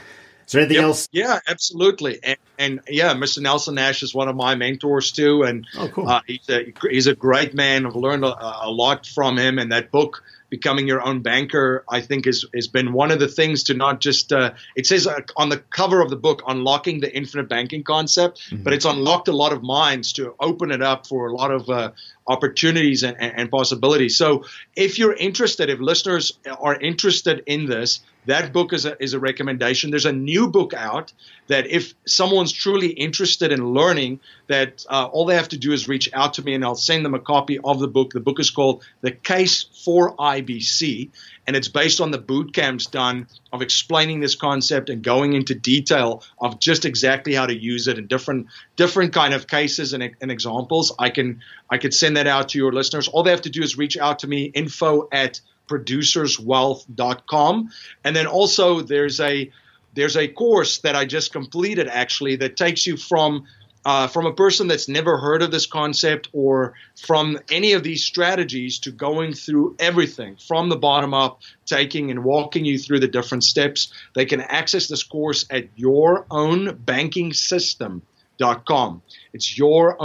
is 0.50 0.54
there 0.54 0.62
anything 0.62 0.78
yep. 0.78 0.84
else? 0.84 1.08
Yeah, 1.12 1.38
absolutely. 1.46 2.18
And, 2.24 2.36
and, 2.58 2.80
yeah, 2.88 3.14
Mr. 3.14 3.40
Nelson 3.40 3.76
Nash 3.76 4.02
is 4.02 4.12
one 4.12 4.26
of 4.26 4.34
my 4.34 4.56
mentors 4.56 5.12
too, 5.12 5.44
and 5.44 5.64
oh, 5.78 5.86
cool. 5.86 6.08
uh, 6.08 6.22
he's 6.26 6.50
a 6.50 6.72
he's 6.90 7.06
a 7.06 7.14
great 7.14 7.54
man. 7.54 7.86
I've 7.86 7.94
learned 7.94 8.24
a, 8.24 8.64
a, 8.66 8.68
lot 8.68 9.06
from 9.06 9.38
him, 9.38 9.60
and 9.60 9.70
that 9.70 9.92
book, 9.92 10.24
"Becoming 10.50 10.86
Your 10.86 11.00
Own 11.00 11.22
Banker," 11.22 11.84
I 11.88 12.00
think 12.00 12.26
has 12.26 12.44
has 12.54 12.68
been 12.68 12.92
one 12.92 13.10
of 13.10 13.18
the 13.18 13.28
things 13.28 13.64
to 13.64 13.74
not 13.74 14.00
just. 14.00 14.32
Uh, 14.32 14.52
it 14.76 14.86
says 14.86 15.06
uh, 15.06 15.20
on 15.36 15.48
the 15.48 15.58
cover 15.58 16.02
of 16.02 16.10
the 16.10 16.16
book, 16.16 16.42
"Unlocking 16.46 17.00
the 17.00 17.14
Infinite 17.14 17.48
Banking 17.48 17.84
Concept," 17.84 18.40
mm-hmm. 18.50 18.62
but 18.62 18.72
it's 18.72 18.84
unlocked 18.84 19.28
a 19.28 19.32
lot 19.32 19.52
of 19.52 19.62
minds 19.62 20.12
to 20.14 20.34
open 20.40 20.70
it 20.70 20.82
up 20.82 21.06
for 21.06 21.28
a 21.28 21.34
lot 21.34 21.50
of 21.50 21.70
uh, 21.70 21.92
opportunities 22.26 23.02
and, 23.02 23.16
and, 23.18 23.50
possibilities. 23.50 24.16
So, 24.16 24.44
if 24.76 24.98
you're 24.98 25.14
interested, 25.14 25.70
if 25.70 25.80
listeners 25.80 26.38
are 26.46 26.74
interested 26.74 27.42
in 27.46 27.66
this, 27.66 28.00
that 28.26 28.52
book 28.52 28.72
is 28.72 28.84
a, 28.84 29.02
is 29.02 29.14
a 29.14 29.18
recommendation. 29.18 29.90
There's 29.90 30.06
a 30.06 30.12
new 30.12 30.48
book 30.48 30.74
out 30.74 31.12
that 31.46 31.66
if 31.66 31.94
someone's 32.06 32.52
truly 32.52 32.88
interested 32.88 33.50
in 33.50 33.72
learning, 33.72 34.20
that 34.46 34.84
uh, 34.88 35.08
all 35.10 35.24
they 35.24 35.36
have 35.36 35.48
to 35.48 35.58
do 35.58 35.72
is 35.72 35.88
reach 35.88 36.10
out 36.12 36.34
to 36.34 36.42
me 36.42 36.54
and 36.54 36.64
I'll 36.64 36.74
send 36.74 37.04
them 37.04 37.14
a 37.14 37.18
copy 37.18 37.58
of 37.58 37.80
the 37.80 37.88
book. 37.88 38.12
The 38.12 38.20
book 38.20 38.38
is 38.38 38.50
called 38.50 38.84
The 39.00 39.10
Case 39.10 39.64
for 39.84 40.14
IBC, 40.16 41.10
and 41.46 41.56
it's 41.56 41.68
based 41.68 42.00
on 42.00 42.10
the 42.10 42.18
boot 42.18 42.52
camps 42.52 42.86
done 42.86 43.26
of 43.52 43.62
explaining 43.62 44.20
this 44.20 44.34
concept 44.34 44.90
and 44.90 45.02
going 45.02 45.32
into 45.32 45.54
detail 45.54 46.22
of 46.40 46.60
just 46.60 46.84
exactly 46.84 47.34
how 47.34 47.46
to 47.46 47.54
use 47.54 47.88
it 47.88 47.98
in 47.98 48.06
different 48.06 48.48
different 48.76 49.12
kind 49.12 49.34
of 49.34 49.46
cases 49.46 49.92
and, 49.92 50.08
and 50.20 50.30
examples. 50.30 50.94
I 50.98 51.10
can 51.10 51.40
I 51.70 51.78
could 51.78 51.94
send 51.94 52.16
that 52.16 52.26
out 52.26 52.50
to 52.50 52.58
your 52.58 52.72
listeners. 52.72 53.08
All 53.08 53.22
they 53.22 53.30
have 53.30 53.42
to 53.42 53.50
do 53.50 53.62
is 53.62 53.78
reach 53.78 53.96
out 53.96 54.20
to 54.20 54.28
me, 54.28 54.44
info 54.44 55.08
at 55.10 55.40
producerswealth.com. 55.70 57.70
And 58.04 58.16
then 58.16 58.26
also 58.26 58.80
there's 58.80 59.20
a 59.20 59.50
there's 59.94 60.16
a 60.16 60.28
course 60.28 60.78
that 60.78 60.94
I 60.94 61.04
just 61.04 61.32
completed 61.32 61.88
actually 61.88 62.36
that 62.36 62.56
takes 62.56 62.86
you 62.86 62.96
from 62.96 63.46
uh, 63.84 64.06
from 64.08 64.26
a 64.26 64.34
person 64.34 64.68
that's 64.68 64.88
never 64.88 65.16
heard 65.16 65.42
of 65.42 65.50
this 65.50 65.66
concept 65.66 66.28
or 66.34 66.74
from 66.96 67.38
any 67.50 67.72
of 67.72 67.82
these 67.82 68.04
strategies 68.04 68.80
to 68.80 68.90
going 68.90 69.32
through 69.32 69.74
everything 69.78 70.36
from 70.36 70.68
the 70.68 70.76
bottom 70.76 71.14
up, 71.14 71.40
taking 71.64 72.10
and 72.10 72.22
walking 72.22 72.66
you 72.66 72.78
through 72.78 73.00
the 73.00 73.08
different 73.08 73.42
steps. 73.42 73.90
They 74.14 74.26
can 74.26 74.42
access 74.42 74.86
this 74.86 75.02
course 75.02 75.46
at 75.48 75.68
your 75.76 76.26
own 76.30 76.76
banking 76.76 77.32
system.com. 77.32 79.00
It's 79.32 79.56
your 79.56 79.96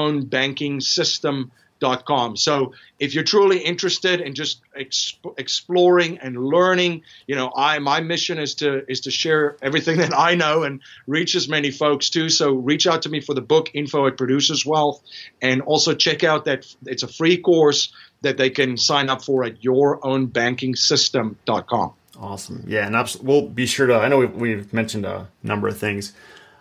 system.com 1.76 2.06
Com. 2.06 2.38
So 2.38 2.74
if 3.00 3.14
you're 3.14 3.24
truly 3.24 3.60
interested 3.60 4.20
in 4.22 4.34
just 4.36 4.62
exp- 4.78 5.34
exploring 5.38 6.20
and 6.20 6.38
learning, 6.38 7.02
you 7.28 7.36
know, 7.36 7.52
I 7.56 7.80
my 7.80 8.02
mission 8.02 8.38
is 8.40 8.56
to 8.56 8.84
is 8.90 9.02
to 9.02 9.12
share 9.12 9.58
everything 9.62 9.98
that 10.00 10.18
I 10.18 10.34
know 10.36 10.64
and 10.64 10.82
reach 11.08 11.36
as 11.36 11.50
many 11.50 11.72
folks 11.72 12.10
too. 12.10 12.30
So 12.30 12.54
reach 12.54 12.88
out 12.88 13.02
to 13.04 13.10
me 13.10 13.22
for 13.22 13.34
the 13.34 13.42
book 13.42 13.72
info 13.74 14.08
at 14.08 14.18
Producers 14.18 14.66
Wealth, 14.66 15.02
and 15.42 15.62
also 15.62 15.94
check 15.94 16.24
out 16.24 16.46
that 16.46 16.66
it's 16.86 17.04
a 17.04 17.08
free 17.08 17.38
course 17.38 17.94
that 18.22 18.38
they 18.38 18.50
can 18.50 18.78
sign 18.78 19.10
up 19.10 19.22
for 19.24 19.44
at 19.44 19.62
yourownbankingsystem.com. 19.62 21.94
Awesome. 22.18 22.64
Yeah, 22.66 22.88
and 22.88 22.96
we'll 23.22 23.48
be 23.48 23.66
sure 23.66 23.88
to. 23.88 23.96
I 23.96 24.08
know 24.08 24.20
we've, 24.20 24.34
we've 24.34 24.74
mentioned 24.74 25.06
a 25.06 25.28
number 25.44 25.68
of 25.68 25.78
things 25.78 26.14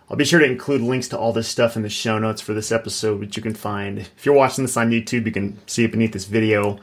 I'll 0.09 0.17
be 0.17 0.25
sure 0.25 0.39
to 0.39 0.45
include 0.45 0.81
links 0.81 1.07
to 1.09 1.17
all 1.17 1.33
this 1.33 1.47
stuff 1.47 1.75
in 1.75 1.81
the 1.81 1.89
show 1.89 2.19
notes 2.19 2.41
for 2.41 2.53
this 2.53 2.71
episode, 2.71 3.19
which 3.19 3.35
you 3.35 3.43
can 3.43 3.55
find. 3.55 3.99
If 3.99 4.25
you're 4.25 4.35
watching 4.35 4.63
this 4.63 4.77
on 4.77 4.91
YouTube, 4.91 5.25
you 5.25 5.31
can 5.31 5.57
see 5.67 5.83
it 5.83 5.91
beneath 5.91 6.13
this 6.13 6.25
video. 6.25 6.79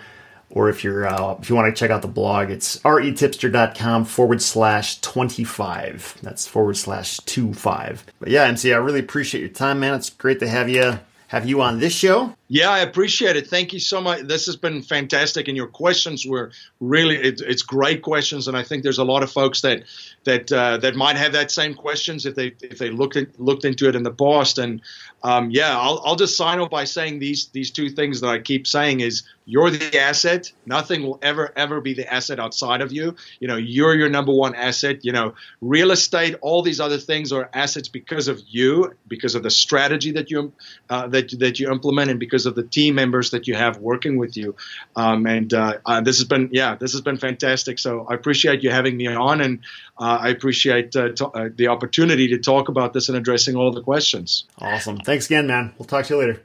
Or 0.51 0.68
if 0.68 0.85
you're 0.85 1.07
uh, 1.07 1.39
if 1.41 1.49
you 1.49 1.57
want 1.57 1.75
to 1.75 1.79
check 1.79 1.91
out 1.91 2.03
the 2.03 2.09
blog, 2.09 2.51
it's 2.51 2.77
retipster.com 2.81 4.05
forward 4.05 4.43
slash 4.43 5.01
25. 5.01 6.18
That's 6.23 6.47
forward 6.47 6.77
slash 6.77 7.16
25. 7.18 8.05
But 8.20 8.29
yeah, 8.29 8.45
MC, 8.45 8.73
I 8.73 8.77
really 8.77 9.01
appreciate 9.01 9.41
your 9.41 9.49
time, 9.49 9.81
man. 9.81 9.95
It's 9.95 10.11
great 10.11 10.41
to 10.41 10.49
have 10.49 10.68
you 10.68 10.99
have 11.29 11.47
you 11.47 11.62
on 11.62 11.81
this 11.81 11.95
show. 11.95 12.35
Yeah, 12.53 12.68
I 12.68 12.80
appreciate 12.80 13.36
it. 13.36 13.46
Thank 13.46 13.72
you 13.72 13.78
so 13.78 13.98
much. 13.98 14.24
This 14.24 14.44
has 14.44 14.57
been 14.57 14.82
fantastic, 14.82 15.48
and 15.48 15.57
your 15.57 15.68
questions 15.68 16.26
were 16.26 16.50
really 16.80 17.16
it, 17.16 17.40
it's 17.40 17.62
great 17.62 18.03
questions, 18.03 18.46
and 18.46 18.55
I 18.55 18.62
think 18.62 18.82
there's 18.82 18.98
a 18.98 19.05
lot 19.05 19.22
of 19.22 19.32
folks 19.32 19.62
that 19.62 19.84
that 20.24 20.53
uh, 20.53 20.76
that 20.76 20.94
might 20.94 21.16
have 21.16 21.32
that 21.32 21.50
same 21.50 21.72
questions 21.72 22.26
if 22.26 22.34
they 22.34 22.53
if 22.61 22.76
they 22.76 22.90
looked 22.90 23.16
at, 23.16 23.40
looked 23.40 23.64
into 23.64 23.88
it 23.88 23.96
in 23.96 24.03
the 24.03 24.11
past. 24.11 24.59
And 24.59 24.82
um, 25.22 25.50
yeah, 25.50 25.78
I'll, 25.78 26.03
I'll 26.05 26.16
just 26.16 26.36
sign 26.36 26.59
off 26.59 26.68
by 26.68 26.84
saying 26.84 27.20
these 27.20 27.46
these 27.48 27.70
two 27.70 27.88
things 27.88 28.20
that 28.20 28.28
I 28.28 28.38
keep 28.38 28.66
saying 28.66 29.00
is 29.00 29.22
you're 29.44 29.70
the 29.70 29.98
asset. 29.98 30.53
Nothing 30.66 31.03
will 31.03 31.18
ever 31.22 31.53
ever 31.57 31.80
be 31.80 31.94
the 31.94 32.12
asset 32.12 32.38
outside 32.38 32.80
of 32.80 32.92
you. 32.92 33.16
You 33.40 33.48
know, 33.48 33.57
you're 33.57 33.94
your 33.94 34.09
number 34.09 34.32
one 34.32 34.55
asset. 34.55 35.05
You 35.05 35.12
know, 35.12 35.34
real 35.61 35.90
estate, 35.90 36.36
all 36.42 36.62
these 36.62 36.80
other 36.80 36.98
things 36.98 37.32
are 37.32 37.50
assets 37.53 37.88
because 37.88 38.28
of 38.28 38.40
you, 38.46 38.94
because 39.09 39.34
of 39.34 39.42
the 39.42 39.50
strategy 39.50 40.12
that 40.12 40.30
you 40.30 40.53
uh, 40.90 41.09
that 41.09 41.38
that 41.38 41.59
you 41.59 41.70
implement, 41.70 42.11
and 42.11 42.20
because 42.20 42.41
because 42.43 42.47
of 42.47 42.55
the 42.55 42.68
team 42.68 42.95
members 42.95 43.30
that 43.30 43.47
you 43.47 43.55
have 43.55 43.78
working 43.78 44.16
with 44.16 44.36
you. 44.36 44.57
Um, 44.97 45.26
and 45.26 45.53
uh, 45.53 45.78
uh, 45.86 46.01
this 46.01 46.18
has 46.18 46.26
been, 46.26 46.49
yeah, 46.53 46.74
this 46.74 46.93
has 46.93 47.01
been 47.01 47.16
fantastic. 47.16 47.78
So 47.78 48.07
I 48.09 48.14
appreciate 48.14 48.62
you 48.62 48.70
having 48.70 48.97
me 48.97 49.07
on, 49.07 49.40
and 49.40 49.61
uh, 49.99 50.18
I 50.20 50.28
appreciate 50.28 50.95
uh, 50.97 51.11
to, 51.11 51.26
uh, 51.28 51.49
the 51.55 51.68
opportunity 51.68 52.28
to 52.28 52.38
talk 52.38 52.68
about 52.68 52.93
this 52.93 53.09
and 53.09 53.16
addressing 53.16 53.57
all 53.57 53.70
the 53.72 53.82
questions. 53.82 54.45
Awesome. 54.59 54.99
Thanks 54.99 55.26
again, 55.26 55.47
man. 55.47 55.72
We'll 55.78 55.86
talk 55.86 56.07
to 56.07 56.14
you 56.14 56.20
later. 56.20 56.43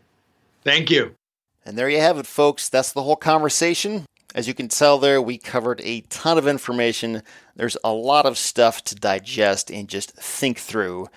Thank 0.64 0.92
you. 0.92 1.16
And 1.66 1.78
there 1.78 1.90
you 1.90 2.00
have 2.00 2.18
it, 2.18 2.28
folks. 2.28 2.70
That's 2.70 2.94
the 2.94 3.04
whole 3.04 3.16
conversation. 3.16 4.06
As 4.36 4.48
you 4.48 4.54
can 4.54 4.68
tell 4.68 5.00
there, 5.00 5.22
we 5.22 5.38
covered 5.38 5.82
a 5.84 6.02
ton 6.02 6.38
of 6.38 6.48
information. 6.48 7.24
There's 7.56 7.78
a 7.84 7.92
lot 7.92 8.26
of 8.26 8.38
stuff 8.38 8.84
to 8.86 8.96
digest 8.96 9.72
and 9.72 9.88
just 9.88 10.12
think 10.12 10.60
through 10.60 11.08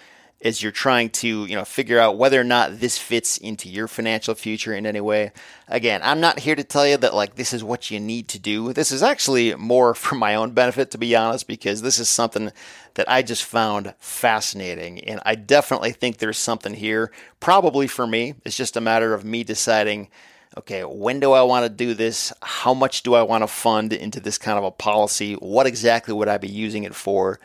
as 0.43 0.63
you're 0.63 0.73
trying 0.73 1.11
to, 1.11 1.45
you 1.45 1.55
know, 1.55 1.65
figure 1.65 1.99
out 1.99 2.17
whether 2.17 2.41
or 2.41 2.45
not 2.45 2.81
this 2.81 2.97
fits 2.97 3.37
into 3.37 3.69
your 3.69 3.87
financial 3.87 4.35
future 4.35 4.73
in 4.73 4.87
any 4.87 5.01
way. 5.01 5.33
Again, 5.69 6.01
I'm 6.03 6.21
not 6.21 6.41
here 6.41 6.55
to 6.57 6.65
tell 6.65 6.87
you 6.87 6.97
that 6.97 7.15
like 7.15 7.35
this 7.35 7.53
is 7.53 7.63
what 7.63 7.91
you 7.91 8.01
need 8.01 8.29
to 8.29 8.39
do. 8.39 8.73
This 8.73 8.91
is 8.91 9.03
actually 9.03 9.55
more 9.55 9.95
for 9.95 10.15
my 10.15 10.35
own 10.35 10.53
benefit 10.53 10.91
to 10.93 10.99
be 10.99 11.15
honest 11.15 11.47
because 11.47 11.83
this 11.83 11.99
is 11.99 12.09
something 12.09 12.53
that 12.95 13.11
I 13.11 13.23
just 13.23 13.45
found 13.45 13.95
fascinating 13.99 15.01
and 15.05 15.21
I 15.27 15.35
definitely 15.35 15.93
think 15.93 16.17
there's 16.19 16.39
something 16.39 16.75
here 16.75 17.13
probably 17.39 17.87
for 17.87 18.07
me. 18.07 18.35
It's 18.45 18.57
just 18.57 18.77
a 18.77 18.81
matter 18.81 19.13
of 19.13 19.25
me 19.25 19.45
deciding 19.45 20.09
okay, 20.57 20.83
when 20.83 21.21
do 21.21 21.31
I 21.33 21.43
want 21.43 21.65
to 21.65 21.69
do 21.69 21.95
this? 21.95 22.33
How 22.43 22.75
much 22.75 23.05
do 23.05 23.15
I 23.15 23.23
want 23.23 23.43
to 23.43 23.47
fund 23.47 23.93
into 23.93 24.19
this 24.19 24.37
kind 24.37 24.59
of 24.59 24.65
a 24.65 24.71
policy? 24.73 25.35
What 25.35 25.67
exactly 25.67 26.13
would 26.13 26.27
I 26.27 26.39
be 26.39 26.49
using 26.49 26.83
it 26.83 26.95
for? 26.95 27.39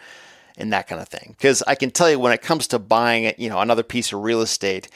And 0.58 0.72
that 0.74 0.88
kind 0.88 1.02
of 1.02 1.08
thing. 1.08 1.36
Because 1.38 1.64
I 1.68 1.76
can 1.76 1.92
tell 1.92 2.10
you 2.10 2.20
when 2.20 2.34
it 2.34 2.42
comes 2.42 2.68
to 2.68 2.80
buying, 2.80 3.34
you 3.38 3.50
know, 3.50 3.60
another 3.60 3.84
piece 3.84 4.14
of 4.14 4.22
real 4.22 4.42
estate, 4.42 4.88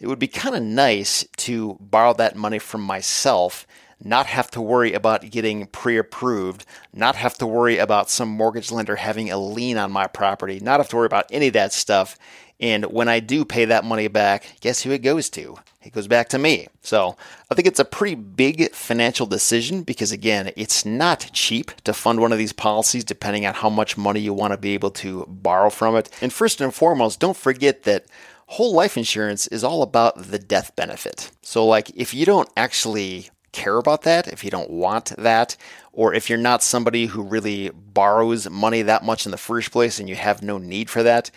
it 0.00 0.06
would 0.06 0.18
be 0.18 0.28
kind 0.28 0.54
of 0.54 0.62
nice 0.62 1.26
to 1.38 1.76
borrow 1.80 2.12
that 2.14 2.36
money 2.36 2.58
from 2.58 2.82
myself, 2.82 3.66
not 4.02 4.26
have 4.26 4.50
to 4.50 4.60
worry 4.60 4.92
about 4.92 5.30
getting 5.30 5.66
pre-approved, 5.66 6.66
not 6.92 7.16
have 7.16 7.34
to 7.38 7.46
worry 7.46 7.78
about 7.78 8.10
some 8.10 8.28
mortgage 8.28 8.70
lender 8.70 8.96
having 8.96 9.30
a 9.30 9.38
lien 9.38 9.78
on 9.78 9.92
my 9.92 10.06
property, 10.06 10.60
not 10.60 10.80
have 10.80 10.88
to 10.88 10.96
worry 10.96 11.06
about 11.06 11.26
any 11.30 11.46
of 11.46 11.52
that 11.54 11.72
stuff. 11.72 12.18
And 12.60 12.86
when 12.86 13.08
I 13.08 13.20
do 13.20 13.44
pay 13.44 13.64
that 13.66 13.84
money 13.84 14.08
back, 14.08 14.56
guess 14.60 14.82
who 14.82 14.90
it 14.90 14.98
goes 14.98 15.30
to? 15.30 15.56
It 15.84 15.92
goes 15.92 16.06
back 16.06 16.28
to 16.30 16.38
me. 16.38 16.66
So 16.80 17.16
I 17.50 17.54
think 17.54 17.68
it's 17.68 17.80
a 17.80 17.84
pretty 17.84 18.14
big 18.14 18.72
financial 18.72 19.26
decision 19.26 19.82
because, 19.82 20.12
again, 20.12 20.50
it's 20.56 20.84
not 20.84 21.30
cheap 21.32 21.72
to 21.84 21.92
fund 21.92 22.20
one 22.20 22.32
of 22.32 22.38
these 22.38 22.52
policies 22.52 23.04
depending 23.04 23.46
on 23.46 23.54
how 23.54 23.68
much 23.68 23.96
money 23.96 24.20
you 24.20 24.32
want 24.32 24.52
to 24.52 24.58
be 24.58 24.74
able 24.74 24.90
to 24.92 25.26
borrow 25.28 25.70
from 25.70 25.96
it. 25.96 26.08
And 26.20 26.32
first 26.32 26.60
and 26.60 26.74
foremost, 26.74 27.20
don't 27.20 27.36
forget 27.36 27.82
that 27.84 28.06
whole 28.46 28.74
life 28.74 28.96
insurance 28.96 29.46
is 29.48 29.64
all 29.64 29.82
about 29.82 30.30
the 30.30 30.38
death 30.38 30.74
benefit. 30.76 31.30
So, 31.42 31.66
like, 31.66 31.90
if 31.94 32.14
you 32.14 32.24
don't 32.24 32.48
actually 32.56 33.30
care 33.52 33.76
about 33.78 34.02
that, 34.02 34.28
if 34.28 34.44
you 34.44 34.50
don't 34.50 34.70
want 34.70 35.14
that, 35.16 35.56
or 35.92 36.12
if 36.12 36.28
you're 36.28 36.38
not 36.38 36.62
somebody 36.62 37.06
who 37.06 37.22
really 37.22 37.70
borrows 37.70 38.50
money 38.50 38.82
that 38.82 39.04
much 39.04 39.26
in 39.26 39.30
the 39.30 39.38
first 39.38 39.70
place 39.70 40.00
and 40.00 40.08
you 40.08 40.16
have 40.16 40.42
no 40.42 40.58
need 40.58 40.90
for 40.90 41.02
that, 41.04 41.30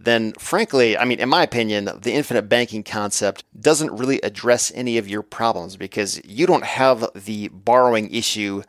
then 0.00 0.32
frankly, 0.34 0.96
I 0.96 1.04
mean, 1.04 1.18
in 1.18 1.28
my 1.28 1.42
opinion, 1.42 1.90
the 2.00 2.12
infinite 2.12 2.48
banking 2.48 2.84
concept 2.84 3.44
doesn't 3.60 3.90
really 3.90 4.20
address 4.20 4.70
any 4.74 4.96
of 4.96 5.08
your 5.08 5.22
problems 5.22 5.76
because 5.76 6.20
you 6.24 6.46
don't 6.46 6.64
have 6.64 7.08
the 7.14 7.48
borrowing 7.48 8.12
issue 8.14 8.62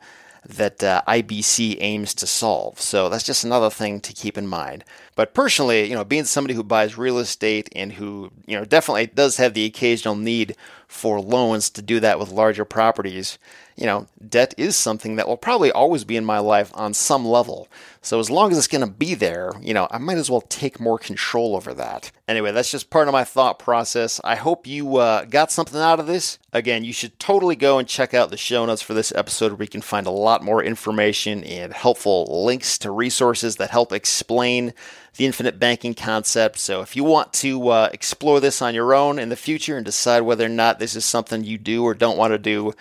that 0.48 0.82
uh, 0.82 1.02
IBC 1.06 1.76
aims 1.80 2.14
to 2.14 2.26
solve. 2.26 2.80
So 2.80 3.08
that's 3.08 3.24
just 3.24 3.44
another 3.44 3.70
thing 3.70 4.00
to 4.00 4.12
keep 4.12 4.36
in 4.36 4.46
mind. 4.46 4.84
But 5.14 5.34
personally, 5.34 5.88
you 5.88 5.94
know, 5.94 6.04
being 6.04 6.24
somebody 6.24 6.54
who 6.54 6.64
buys 6.64 6.98
real 6.98 7.18
estate 7.18 7.68
and 7.76 7.92
who, 7.92 8.32
you 8.46 8.56
know, 8.56 8.64
definitely 8.64 9.06
does 9.06 9.36
have 9.36 9.54
the 9.54 9.66
occasional 9.66 10.16
need 10.16 10.56
for 10.90 11.20
loans 11.20 11.70
to 11.70 11.80
do 11.80 12.00
that 12.00 12.18
with 12.18 12.32
larger 12.32 12.64
properties, 12.64 13.38
you 13.76 13.86
know, 13.86 14.08
debt 14.28 14.52
is 14.58 14.76
something 14.76 15.14
that 15.16 15.28
will 15.28 15.36
probably 15.36 15.70
always 15.70 16.02
be 16.02 16.16
in 16.16 16.24
my 16.24 16.40
life 16.40 16.72
on 16.74 16.92
some 16.92 17.24
level. 17.24 17.68
So 18.02 18.18
as 18.18 18.28
long 18.28 18.50
as 18.50 18.58
it's 18.58 18.66
going 18.66 18.84
to 18.84 18.90
be 18.90 19.14
there, 19.14 19.52
you 19.60 19.72
know, 19.72 19.86
I 19.90 19.98
might 19.98 20.18
as 20.18 20.28
well 20.28 20.40
take 20.40 20.80
more 20.80 20.98
control 20.98 21.54
over 21.54 21.72
that. 21.74 22.10
Anyway, 22.26 22.50
that's 22.50 22.72
just 22.72 22.90
part 22.90 23.06
of 23.06 23.12
my 23.12 23.22
thought 23.22 23.58
process. 23.60 24.20
I 24.24 24.34
hope 24.34 24.66
you 24.66 24.96
uh, 24.96 25.24
got 25.26 25.52
something 25.52 25.80
out 25.80 26.00
of 26.00 26.08
this. 26.08 26.38
Again, 26.52 26.82
you 26.82 26.92
should 26.92 27.18
totally 27.20 27.56
go 27.56 27.78
and 27.78 27.86
check 27.86 28.12
out 28.12 28.30
the 28.30 28.36
show 28.36 28.66
notes 28.66 28.82
for 28.82 28.92
this 28.92 29.12
episode 29.14 29.52
where 29.52 29.62
you 29.62 29.68
can 29.68 29.82
find 29.82 30.08
a 30.08 30.10
lot 30.10 30.42
more 30.42 30.62
information 30.62 31.44
and 31.44 31.72
helpful 31.72 32.44
links 32.44 32.78
to 32.78 32.90
resources 32.90 33.56
that 33.56 33.70
help 33.70 33.92
explain 33.92 34.74
the 35.16 35.26
infinite 35.26 35.58
banking 35.58 35.94
concept. 35.94 36.58
So 36.58 36.82
if 36.82 36.94
you 36.96 37.04
want 37.04 37.32
to 37.34 37.68
uh, 37.68 37.90
explore 37.92 38.40
this 38.40 38.62
on 38.62 38.74
your 38.74 38.94
own 38.94 39.18
in 39.18 39.28
the 39.28 39.36
future 39.36 39.76
and 39.76 39.84
decide 39.84 40.22
whether 40.22 40.46
or 40.46 40.50
not 40.50 40.78
this 40.78 40.96
is 40.96 41.04
something 41.04 41.44
you 41.44 41.58
do 41.58 41.84
or 41.84 41.92
don't 41.94 42.18
want 42.18 42.32
to 42.32 42.38
do, 42.38 42.72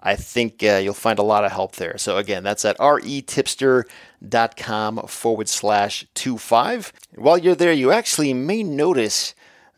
I 0.00 0.16
think 0.16 0.62
uh, 0.62 0.80
you'll 0.82 0.94
find 0.94 1.18
a 1.18 1.22
lot 1.22 1.44
of 1.44 1.52
help 1.52 1.76
there. 1.76 1.96
So 1.96 2.18
again, 2.18 2.42
that's 2.42 2.64
at 2.64 2.76
retipster.com 2.78 4.96
forward 5.06 5.48
slash 5.48 6.04
two 6.14 6.36
five. 6.36 6.92
While 7.14 7.38
you're 7.38 7.54
there, 7.54 7.72
you 7.72 7.90
actually 7.90 8.34
may 8.34 8.62
notice 8.62 9.34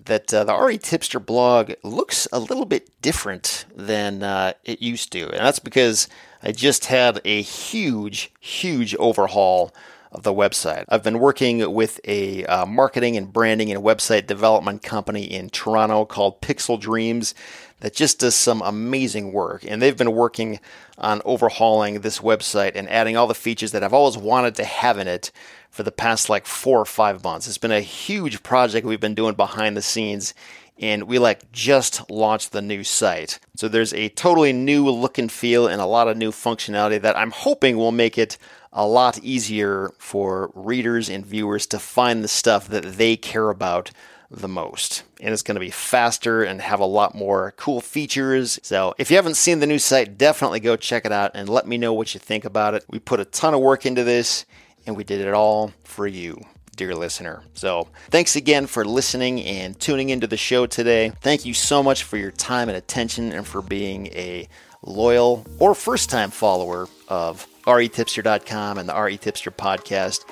that 0.07 0.33
uh, 0.33 0.45
the 0.45 0.57
RE 0.57 0.79
Tipster 0.79 1.21
blog 1.21 1.73
looks 1.83 2.27
a 2.33 2.41
little 2.41 2.65
bit 2.65 2.89
different 3.03 3.67
than 3.75 4.23
uh, 4.23 4.55
it 4.65 4.81
used 4.81 5.13
to. 5.13 5.29
And 5.31 5.45
that's 5.45 5.59
because 5.59 6.09
I 6.43 6.53
just 6.53 6.87
had 6.87 7.21
a 7.25 7.43
huge, 7.43 8.33
huge 8.41 8.95
overhaul 8.97 9.75
of 10.17 10.23
the 10.23 10.33
website. 10.33 10.85
I've 10.89 11.03
been 11.03 11.19
working 11.19 11.73
with 11.73 12.01
a 12.05 12.45
uh, 12.47 12.67
marketing 12.67 13.17
and 13.17 13.33
branding 13.33 13.71
and 13.71 13.85
website 13.85 14.27
development 14.27 14.83
company 14.83 15.25
in 15.25 15.51
Toronto 15.51 16.07
called 16.07 16.41
Pixel 16.41 16.81
Dreams 16.81 17.35
that 17.81 17.95
just 17.95 18.21
does 18.21 18.35
some 18.35 18.63
amazing 18.63 19.33
work. 19.33 19.63
And 19.69 19.81
they've 19.81 19.97
been 19.97 20.15
working 20.15 20.59
on 20.97 21.21
overhauling 21.27 22.01
this 22.01 22.21
website 22.21 22.73
and 22.75 22.89
adding 22.89 23.17
all 23.17 23.27
the 23.27 23.35
features 23.35 23.73
that 23.73 23.85
I've 23.85 23.93
always 23.93 24.17
wanted 24.17 24.55
to 24.55 24.65
have 24.65 24.99
in 24.99 25.07
it 25.07 25.31
for 25.71 25.83
the 25.83 25.93
past 25.93 26.31
like 26.31 26.47
four 26.47 26.81
or 26.81 26.87
five 26.87 27.23
months. 27.23 27.47
It's 27.47 27.59
been 27.59 27.71
a 27.71 27.81
huge 27.81 28.43
project 28.43 28.87
we've 28.87 28.99
been 28.99 29.15
doing 29.15 29.35
behind 29.35 29.77
the 29.77 29.83
scenes. 29.83 30.33
And 30.79 31.05
we 31.05 31.19
like 31.19 31.53
just 31.53 32.11
launched 32.11 32.53
the 32.53 32.63
new 32.63 32.85
site. 32.85 33.39
So 33.57 33.69
there's 33.69 33.93
a 33.93 34.09
totally 34.11 34.55
new 34.55 34.89
look 34.91 35.19
and 35.19 35.31
feel 35.31 35.67
and 35.67 35.81
a 35.81 35.87
lot 35.87 36.09
of 36.09 36.17
new 36.17 36.31
functionality 36.31 37.01
that 37.03 37.17
I'm 37.17 37.31
hoping 37.31 37.77
will 37.77 37.93
make 37.93 38.17
it 38.17 38.39
a 38.77 38.87
lot 38.87 39.19
easier 39.25 39.91
for 39.99 40.53
readers 40.55 41.09
and 41.09 41.25
viewers 41.25 41.67
to 41.67 41.79
find 41.79 42.23
the 42.23 42.29
stuff 42.29 42.69
that 42.69 42.85
they 42.85 43.17
care 43.17 43.49
about 43.49 43.91
the 44.31 44.49
most. 44.49 45.03
And 45.19 45.33
it's 45.33 45.43
going 45.43 45.55
to 45.55 45.61
be 45.61 45.71
faster 45.71 46.45
and 46.45 46.61
have 46.61 46.81
a 46.81 46.85
lot 46.85 47.15
more 47.15 47.55
cool 47.57 47.81
features. 47.81 48.61
So 48.63 48.95
if 48.99 49.11
you 49.11 49.17
haven't 49.17 49.37
seen 49.37 49.61
the 49.61 49.67
new 49.67 49.79
site, 49.79 50.19
definitely 50.19 50.61
go 50.61 50.77
check 50.77 51.07
it 51.07 51.13
out 51.13 51.31
and 51.35 51.49
let 51.49 51.67
me 51.67 51.79
know 51.79 51.95
what 51.95 52.13
you 52.13 52.21
think 52.21 52.45
about 52.45 52.75
it. 52.75 52.85
We 52.91 52.99
put 52.99 53.19
a 53.19 53.25
ton 53.25 53.55
of 53.55 53.61
work 53.61 53.87
into 53.87 54.05
this 54.05 54.45
and 54.87 54.95
we 54.95 55.05
did 55.05 55.23
it 55.23 55.33
all 55.33 55.73
for 55.85 56.07
you. 56.07 56.39
Dear 56.77 56.95
listener. 56.95 57.43
So, 57.55 57.89
thanks 58.11 58.37
again 58.37 58.67
for 58.67 58.85
listening 58.85 59.43
and 59.43 59.81
tuning 59.81 60.11
into 60.11 60.27
the 60.27 60.37
show 60.37 60.67
today. 60.67 61.11
Thank 61.23 61.47
you 61.47 61.55
so 61.55 61.83
much 61.83 62.03
for 62.03 62.19
your 62.19 62.31
time 62.31 62.69
and 62.69 62.77
attention 62.77 63.33
and 63.33 63.47
for 63.47 63.63
being 63.63 64.09
a 64.09 64.47
loyal 64.83 65.47
or 65.59 65.75
first 65.75 66.11
time 66.11 66.31
follower 66.31 66.87
of 67.09 67.47
retipster.com 67.67 68.79
and 68.79 68.89
the 68.89 68.95
ReTipster 68.95 69.55
podcast. 69.55 70.25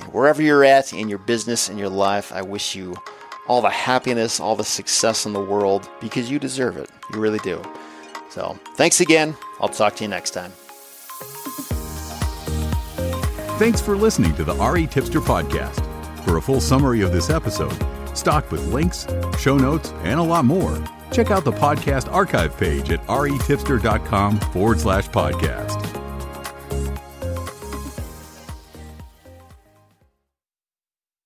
And 0.00 0.12
wherever 0.12 0.42
you're 0.42 0.64
at 0.64 0.92
in 0.92 1.08
your 1.08 1.18
business 1.18 1.68
and 1.68 1.78
your 1.78 1.88
life, 1.88 2.32
I 2.32 2.42
wish 2.42 2.74
you 2.74 2.96
all 3.46 3.62
the 3.62 3.70
happiness, 3.70 4.40
all 4.40 4.56
the 4.56 4.64
success 4.64 5.26
in 5.26 5.32
the 5.32 5.40
world 5.40 5.88
because 6.00 6.30
you 6.30 6.38
deserve 6.38 6.76
it. 6.76 6.90
You 7.12 7.20
really 7.20 7.38
do. 7.40 7.62
So, 8.30 8.58
thanks 8.76 9.00
again. 9.00 9.36
I'll 9.60 9.68
talk 9.68 9.96
to 9.96 10.04
you 10.04 10.08
next 10.08 10.30
time. 10.30 10.52
Thanks 13.58 13.80
for 13.80 13.96
listening 13.96 14.34
to 14.36 14.44
the 14.44 14.54
RE 14.54 14.86
Tipster 14.86 15.20
podcast. 15.20 15.84
For 16.24 16.36
a 16.36 16.42
full 16.42 16.60
summary 16.60 17.00
of 17.00 17.10
this 17.10 17.30
episode, 17.30 17.76
stocked 18.14 18.52
with 18.52 18.72
links, 18.72 19.06
show 19.38 19.56
notes, 19.56 19.92
and 20.02 20.20
a 20.20 20.22
lot 20.22 20.44
more, 20.44 20.80
check 21.10 21.30
out 21.30 21.44
the 21.44 21.52
podcast 21.52 22.12
archive 22.12 22.56
page 22.56 22.90
at 22.90 23.04
retipster.com 23.06 24.38
forward 24.38 24.78
slash 24.78 25.08
podcast. 25.08 25.97